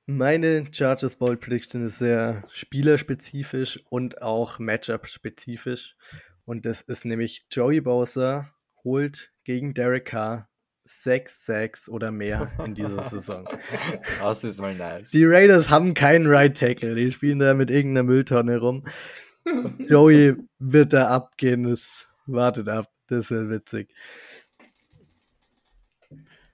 Meine 0.05 0.65
Chargers 0.69 1.15
Bold 1.15 1.39
Prediction 1.39 1.85
ist 1.85 1.99
sehr 1.99 2.43
spielerspezifisch 2.49 3.80
und 3.89 4.22
auch 4.22 4.60
Matchup-spezifisch. 4.60 5.95
Und 6.43 6.65
das 6.65 6.81
ist 6.81 7.05
nämlich 7.05 7.45
Joey 7.49 7.80
Bowser 7.80 8.53
holt 8.84 9.31
gegen 9.45 9.73
Derek 9.73 10.05
Carr 10.05 10.49
6 10.84 11.45
Sacks 11.45 11.88
oder 11.88 12.11
mehr 12.11 12.51
in 12.65 12.76
dieser 12.76 13.01
Saison. 13.03 13.47
Das 14.19 14.43
ist 14.43 14.60
mal 14.60 14.76
nice. 14.76 15.11
Die 15.11 15.23
Raiders 15.23 15.69
haben 15.69 15.93
keinen 15.93 16.27
Right 16.27 16.57
Tackle. 16.57 16.95
Die 16.95 17.11
spielen 17.11 17.39
da 17.39 17.53
mit 17.53 17.72
irgendeiner 17.72 18.03
Mülltonne 18.03 18.57
rum. 18.57 18.84
Joey 19.79 20.35
wird 20.59 20.93
da 20.93 21.07
abgehen. 21.07 21.63
Das 21.63 22.07
wartet 22.25 22.69
ab. 22.69 22.89
Das 23.07 23.29
wird 23.29 23.49
witzig. 23.49 23.93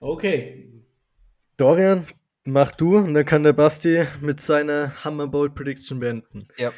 Okay, 0.01 0.69
Dorian, 1.59 2.07
mach 2.45 2.71
du 2.71 2.97
und 2.97 3.13
dann 3.13 3.25
kann 3.25 3.43
der 3.43 3.51
Basti 3.51 4.05
mit 4.21 4.39
seiner 4.39 5.03
Hammer 5.03 5.27
Bold 5.27 5.55
Prediction 5.55 5.99
beenden. 5.99 6.47
Ja. 6.55 6.71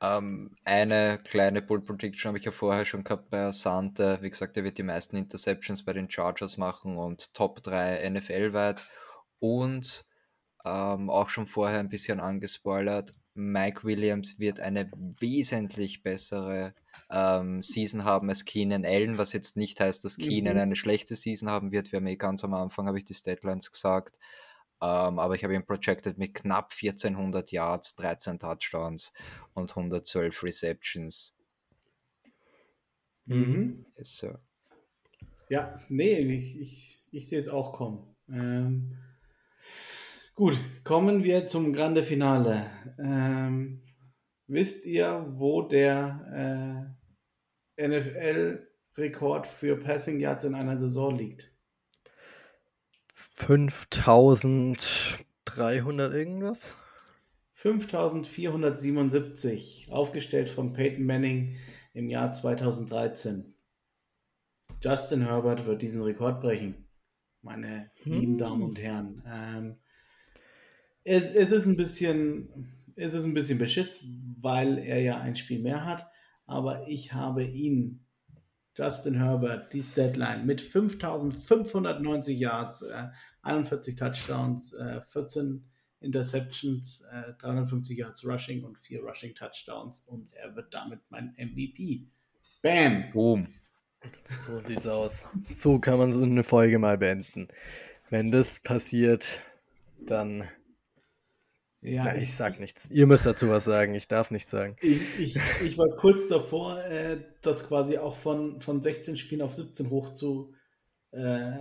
Ähm, 0.00 0.56
eine 0.64 1.20
kleine 1.22 1.60
Bull 1.60 1.82
Prediction 1.82 2.30
habe 2.30 2.38
ich 2.38 2.46
ja 2.46 2.50
vorher 2.50 2.86
schon 2.86 3.04
gehabt 3.04 3.28
bei 3.28 3.42
Asante. 3.42 4.16
Wie 4.22 4.30
gesagt, 4.30 4.56
er 4.56 4.64
wird 4.64 4.78
die 4.78 4.84
meisten 4.84 5.16
Interceptions 5.16 5.84
bei 5.84 5.92
den 5.92 6.10
Chargers 6.10 6.56
machen 6.56 6.96
und 6.96 7.34
Top 7.34 7.62
3 7.62 8.08
NFL-weit. 8.08 8.82
Und 9.38 10.06
ähm, 10.64 11.10
auch 11.10 11.28
schon 11.28 11.46
vorher 11.46 11.78
ein 11.78 11.90
bisschen 11.90 12.18
angespoilert, 12.18 13.12
Mike 13.34 13.84
Williams 13.84 14.38
wird 14.38 14.60
eine 14.60 14.90
wesentlich 15.18 16.02
bessere 16.02 16.74
ähm, 17.10 17.62
Season 17.62 18.04
haben 18.04 18.28
als 18.28 18.44
Keenan 18.44 18.84
Allen, 18.84 19.18
was 19.18 19.32
jetzt 19.32 19.56
nicht 19.56 19.80
heißt, 19.80 20.04
dass 20.04 20.16
Keenan 20.18 20.54
Mhm. 20.54 20.60
eine 20.62 20.76
schlechte 20.76 21.16
Season 21.16 21.48
haben 21.48 21.72
wird. 21.72 21.92
Wir 21.92 21.98
haben 21.98 22.06
eh 22.06 22.16
ganz 22.16 22.44
am 22.44 22.54
Anfang, 22.54 22.86
habe 22.86 22.98
ich 22.98 23.04
die 23.04 23.14
Statlines 23.14 23.72
gesagt. 23.72 24.18
Ähm, 24.80 25.18
aber 25.18 25.34
ich 25.34 25.44
habe 25.44 25.54
ihn 25.54 25.64
projected 25.64 26.18
mit 26.18 26.34
knapp 26.34 26.72
1400 26.72 27.52
Yards, 27.52 27.94
13 27.94 28.38
Touchdowns 28.38 29.12
und 29.54 29.70
112 29.70 30.42
Receptions. 30.42 31.34
Mhm. 33.26 33.86
Yes, 33.96 34.18
sir. 34.18 34.40
Ja, 35.48 35.80
nee, 35.88 36.18
ich, 36.18 36.60
ich, 36.60 37.00
ich 37.10 37.28
sehe 37.28 37.38
es 37.38 37.48
auch 37.48 37.72
kommen. 37.72 38.16
Ähm, 38.28 38.96
gut, 40.34 40.58
kommen 40.84 41.24
wir 41.24 41.46
zum 41.46 41.72
Grande 41.72 42.02
Finale. 42.02 42.66
Ähm, 42.98 43.82
wisst 44.46 44.84
ihr, 44.86 45.26
wo 45.30 45.62
der 45.62 46.94
äh, 47.76 47.88
NFL-Rekord 47.88 49.46
für 49.46 49.76
Passing 49.76 50.20
Yards 50.20 50.44
in 50.44 50.54
einer 50.54 50.76
Saison 50.76 51.16
liegt? 51.16 51.50
5300 53.14 56.12
irgendwas? 56.12 56.74
5477, 57.54 59.88
aufgestellt 59.90 60.50
von 60.50 60.72
Peyton 60.72 61.06
Manning 61.06 61.56
im 61.94 62.08
Jahr 62.08 62.32
2013. 62.32 63.54
Justin 64.82 65.22
Herbert 65.22 65.66
wird 65.66 65.82
diesen 65.82 66.02
Rekord 66.02 66.40
brechen, 66.40 66.88
meine 67.40 67.88
lieben 68.02 68.32
Hm. 68.32 68.38
Damen 68.38 68.62
und 68.62 68.80
Herren. 68.80 69.22
Ähm, 69.26 69.76
es, 71.04 71.24
es 71.34 71.50
ist 71.50 71.66
ein 71.66 71.76
bisschen, 71.76 72.72
es 72.96 73.14
ist 73.14 73.24
ein 73.24 73.34
bisschen 73.34 73.58
beschiss, 73.58 74.06
weil 74.40 74.78
er 74.78 75.00
ja 75.00 75.20
ein 75.20 75.36
Spiel 75.36 75.60
mehr 75.60 75.84
hat, 75.84 76.06
aber 76.46 76.88
ich 76.88 77.12
habe 77.12 77.44
ihn, 77.44 78.04
Justin 78.74 79.14
Herbert, 79.14 79.72
die 79.72 79.82
Statline 79.82 80.44
mit 80.44 80.60
5590 80.60 82.38
Yards, 82.38 82.82
äh, 82.82 83.08
41 83.42 83.96
Touchdowns, 83.96 84.72
äh, 84.72 85.00
14 85.02 85.64
Interceptions, 86.00 87.02
äh, 87.12 87.34
350 87.38 87.98
Yards 87.98 88.26
Rushing 88.26 88.64
und 88.64 88.78
4 88.78 89.02
Rushing 89.02 89.34
Touchdowns 89.34 90.00
und 90.00 90.32
er 90.34 90.56
wird 90.56 90.72
damit 90.72 91.00
mein 91.10 91.34
MVP. 91.36 92.06
Bam! 92.62 93.10
Boom. 93.12 93.48
So 94.24 94.58
sieht's 94.58 94.86
aus. 94.86 95.26
So 95.46 95.78
kann 95.78 95.98
man 95.98 96.12
so 96.12 96.24
eine 96.24 96.42
Folge 96.42 96.78
mal 96.78 96.98
beenden. 96.98 97.48
Wenn 98.10 98.32
das 98.32 98.60
passiert, 98.60 99.40
dann. 100.00 100.44
Ja, 101.82 102.06
Ja, 102.06 102.14
ich 102.14 102.34
sag 102.34 102.60
nichts. 102.60 102.90
Ihr 102.90 103.06
müsst 103.06 103.26
dazu 103.26 103.48
was 103.48 103.64
sagen. 103.64 103.94
Ich 103.94 104.06
darf 104.06 104.30
nichts 104.30 104.50
sagen. 104.50 104.76
Ich, 104.80 105.00
ich, 105.18 105.36
ich 105.64 105.78
war 105.78 105.88
kurz 105.96 106.28
davor, 106.28 106.78
äh, 106.84 107.18
das 107.42 107.68
quasi 107.68 107.98
auch 107.98 108.16
von, 108.16 108.60
von 108.60 108.80
16 108.80 109.16
Spielen 109.16 109.42
auf 109.42 109.52
17 109.54 109.90
hoch 109.90 110.10
zu, 110.10 110.54
äh, 111.10 111.58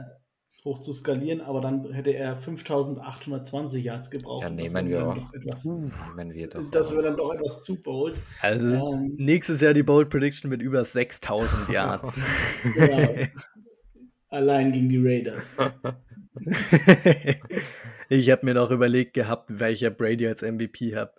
hoch 0.64 0.77
zu 0.80 0.93
skalieren, 0.93 1.41
aber 1.41 1.60
dann 1.60 1.91
hätte 1.91 2.11
er 2.11 2.38
5820 2.38 3.84
Yards 3.84 4.11
gebraucht. 4.11 4.43
Ja, 4.43 4.52
nehmen 4.52 4.73
wäre 4.73 4.88
wir 4.88 4.99
dann 4.99 5.10
auch. 5.10 5.15
doch 5.15 5.34
Etwas, 5.34 5.89
Wenn 6.15 6.34
wir 6.34 6.48
doch 6.49 6.69
das 6.69 6.91
wäre 6.91 7.02
dann 7.02 7.18
doch 7.18 7.34
etwas 7.34 7.64
zu 7.64 7.81
bold. 7.81 8.15
Also, 8.41 8.68
Ähm, 8.93 9.15
nächstes 9.18 9.60
Jahr 9.61 9.73
die 9.73 9.81
Bold 9.81 10.11
Prediction 10.11 10.52
mit 10.52 10.61
über 10.61 10.85
6000 10.85 11.69
Yards. 11.69 12.22
ja, 12.77 13.10
allein 14.30 14.72
gegen 14.72 14.89
die 14.89 14.99
Raiders. 15.03 15.53
ich 18.09 18.29
habe 18.29 18.45
mir 18.45 18.53
noch 18.53 18.71
überlegt 18.71 19.13
gehabt, 19.13 19.59
welcher 19.59 19.89
Brady 19.89 20.27
als 20.27 20.41
MVP 20.41 20.95
hat. 20.95 21.13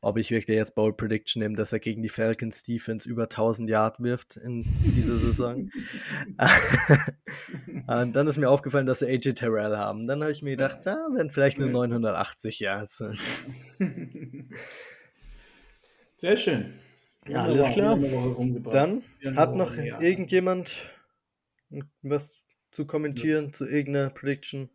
Ob 0.00 0.16
ich 0.16 0.30
wirklich 0.30 0.56
jetzt 0.56 0.76
Bold 0.76 0.96
Prediction 0.96 1.42
nehme, 1.42 1.56
dass 1.56 1.72
er 1.72 1.80
gegen 1.80 2.02
die 2.02 2.08
Falcons 2.08 2.62
Defense 2.62 3.08
über 3.08 3.24
1000 3.24 3.68
Yard 3.68 3.98
wirft 4.00 4.36
in 4.36 4.64
dieser 4.80 5.16
Saison. 5.16 5.70
Und 7.88 8.12
dann 8.14 8.28
ist 8.28 8.38
mir 8.38 8.48
aufgefallen, 8.48 8.86
dass 8.86 9.00
sie 9.00 9.06
AJ 9.06 9.32
Terrell 9.32 9.76
haben. 9.76 10.06
Dann 10.06 10.22
habe 10.22 10.30
ich 10.30 10.42
mir 10.42 10.50
gedacht, 10.50 10.82
da 10.84 10.94
werden 11.14 11.32
vielleicht 11.32 11.58
nur 11.58 11.68
980 11.68 12.60
Yards. 12.60 12.98
Sehr 16.16 16.36
schön. 16.36 16.74
Ja, 17.26 17.42
alles 17.42 17.72
klar. 17.72 17.98
Dann 18.70 19.02
hat 19.34 19.56
noch 19.56 19.76
irgendjemand 19.76 20.92
was 22.02 22.37
zu 22.78 22.86
kommentieren 22.86 23.52
zu 23.52 23.66
irgendeiner 23.66 24.08
Prediction? 24.08 24.70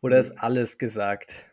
Oder 0.00 0.18
ist 0.18 0.32
alles 0.32 0.76
gesagt? 0.76 1.46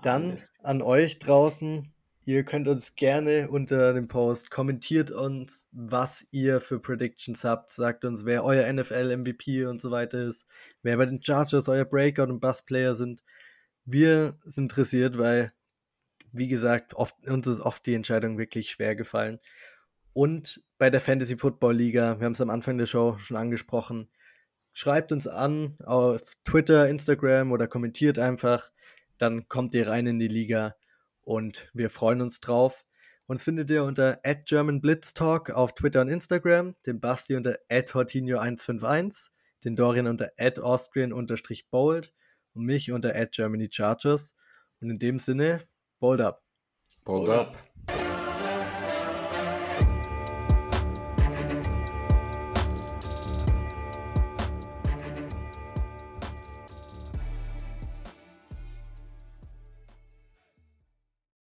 Dann 0.00 0.30
Alles 0.30 0.52
an 0.62 0.80
euch 0.80 1.18
draußen, 1.18 1.92
ihr 2.24 2.44
könnt 2.44 2.68
uns 2.68 2.94
gerne 2.94 3.50
unter 3.50 3.94
dem 3.94 4.06
Post 4.06 4.52
kommentiert 4.52 5.10
uns, 5.10 5.66
was 5.72 6.28
ihr 6.30 6.60
für 6.60 6.78
Predictions 6.78 7.42
habt. 7.42 7.70
Sagt 7.70 8.04
uns, 8.04 8.24
wer 8.26 8.44
euer 8.44 8.72
NFL-MVP 8.72 9.66
und 9.66 9.80
so 9.80 9.90
weiter 9.90 10.22
ist, 10.22 10.46
wer 10.84 10.96
bei 10.98 11.06
den 11.06 11.20
Chargers 11.20 11.68
euer 11.68 11.84
Breakout 11.84 12.30
und 12.30 12.38
Bust-Player 12.38 12.94
sind. 12.94 13.24
Wir 13.86 14.38
sind 14.44 14.70
interessiert, 14.70 15.18
weil, 15.18 15.52
wie 16.30 16.46
gesagt, 16.46 16.94
oft, 16.94 17.16
uns 17.26 17.48
ist 17.48 17.58
oft 17.58 17.84
die 17.86 17.94
Entscheidung 17.94 18.38
wirklich 18.38 18.70
schwer 18.70 18.94
gefallen. 18.94 19.40
Und 20.12 20.62
bei 20.78 20.90
der 20.90 21.00
Fantasy 21.00 21.36
Football 21.36 21.74
Liga, 21.74 22.20
wir 22.20 22.24
haben 22.24 22.34
es 22.34 22.40
am 22.40 22.50
Anfang 22.50 22.78
der 22.78 22.86
Show 22.86 23.18
schon 23.18 23.36
angesprochen, 23.36 24.08
schreibt 24.76 25.10
uns 25.10 25.26
an 25.26 25.78
auf 25.84 26.34
Twitter, 26.44 26.86
Instagram 26.90 27.50
oder 27.50 27.66
kommentiert 27.66 28.18
einfach. 28.18 28.70
Dann 29.16 29.48
kommt 29.48 29.72
ihr 29.72 29.88
rein 29.88 30.06
in 30.06 30.18
die 30.18 30.28
Liga 30.28 30.76
und 31.22 31.70
wir 31.72 31.88
freuen 31.88 32.20
uns 32.20 32.40
drauf. 32.40 32.84
Uns 33.26 33.42
findet 33.42 33.70
ihr 33.70 33.84
unter 33.84 34.20
@germanblitztalk 34.22 35.50
auf 35.50 35.74
Twitter 35.74 36.02
und 36.02 36.10
Instagram, 36.10 36.74
den 36.84 37.00
Basti 37.00 37.36
unter 37.36 37.56
@hortinho151, 37.70 39.30
den 39.64 39.76
Dorian 39.76 40.08
unter 40.08 40.32
@austrian_bold 40.36 42.12
und 42.52 42.64
mich 42.66 42.92
unter 42.92 43.14
@germanychargers. 43.14 44.34
Und 44.82 44.90
in 44.90 44.98
dem 44.98 45.18
Sinne, 45.18 45.62
bold 46.00 46.20
up. 46.20 46.44
Hold 47.06 47.30
up. 47.30 47.65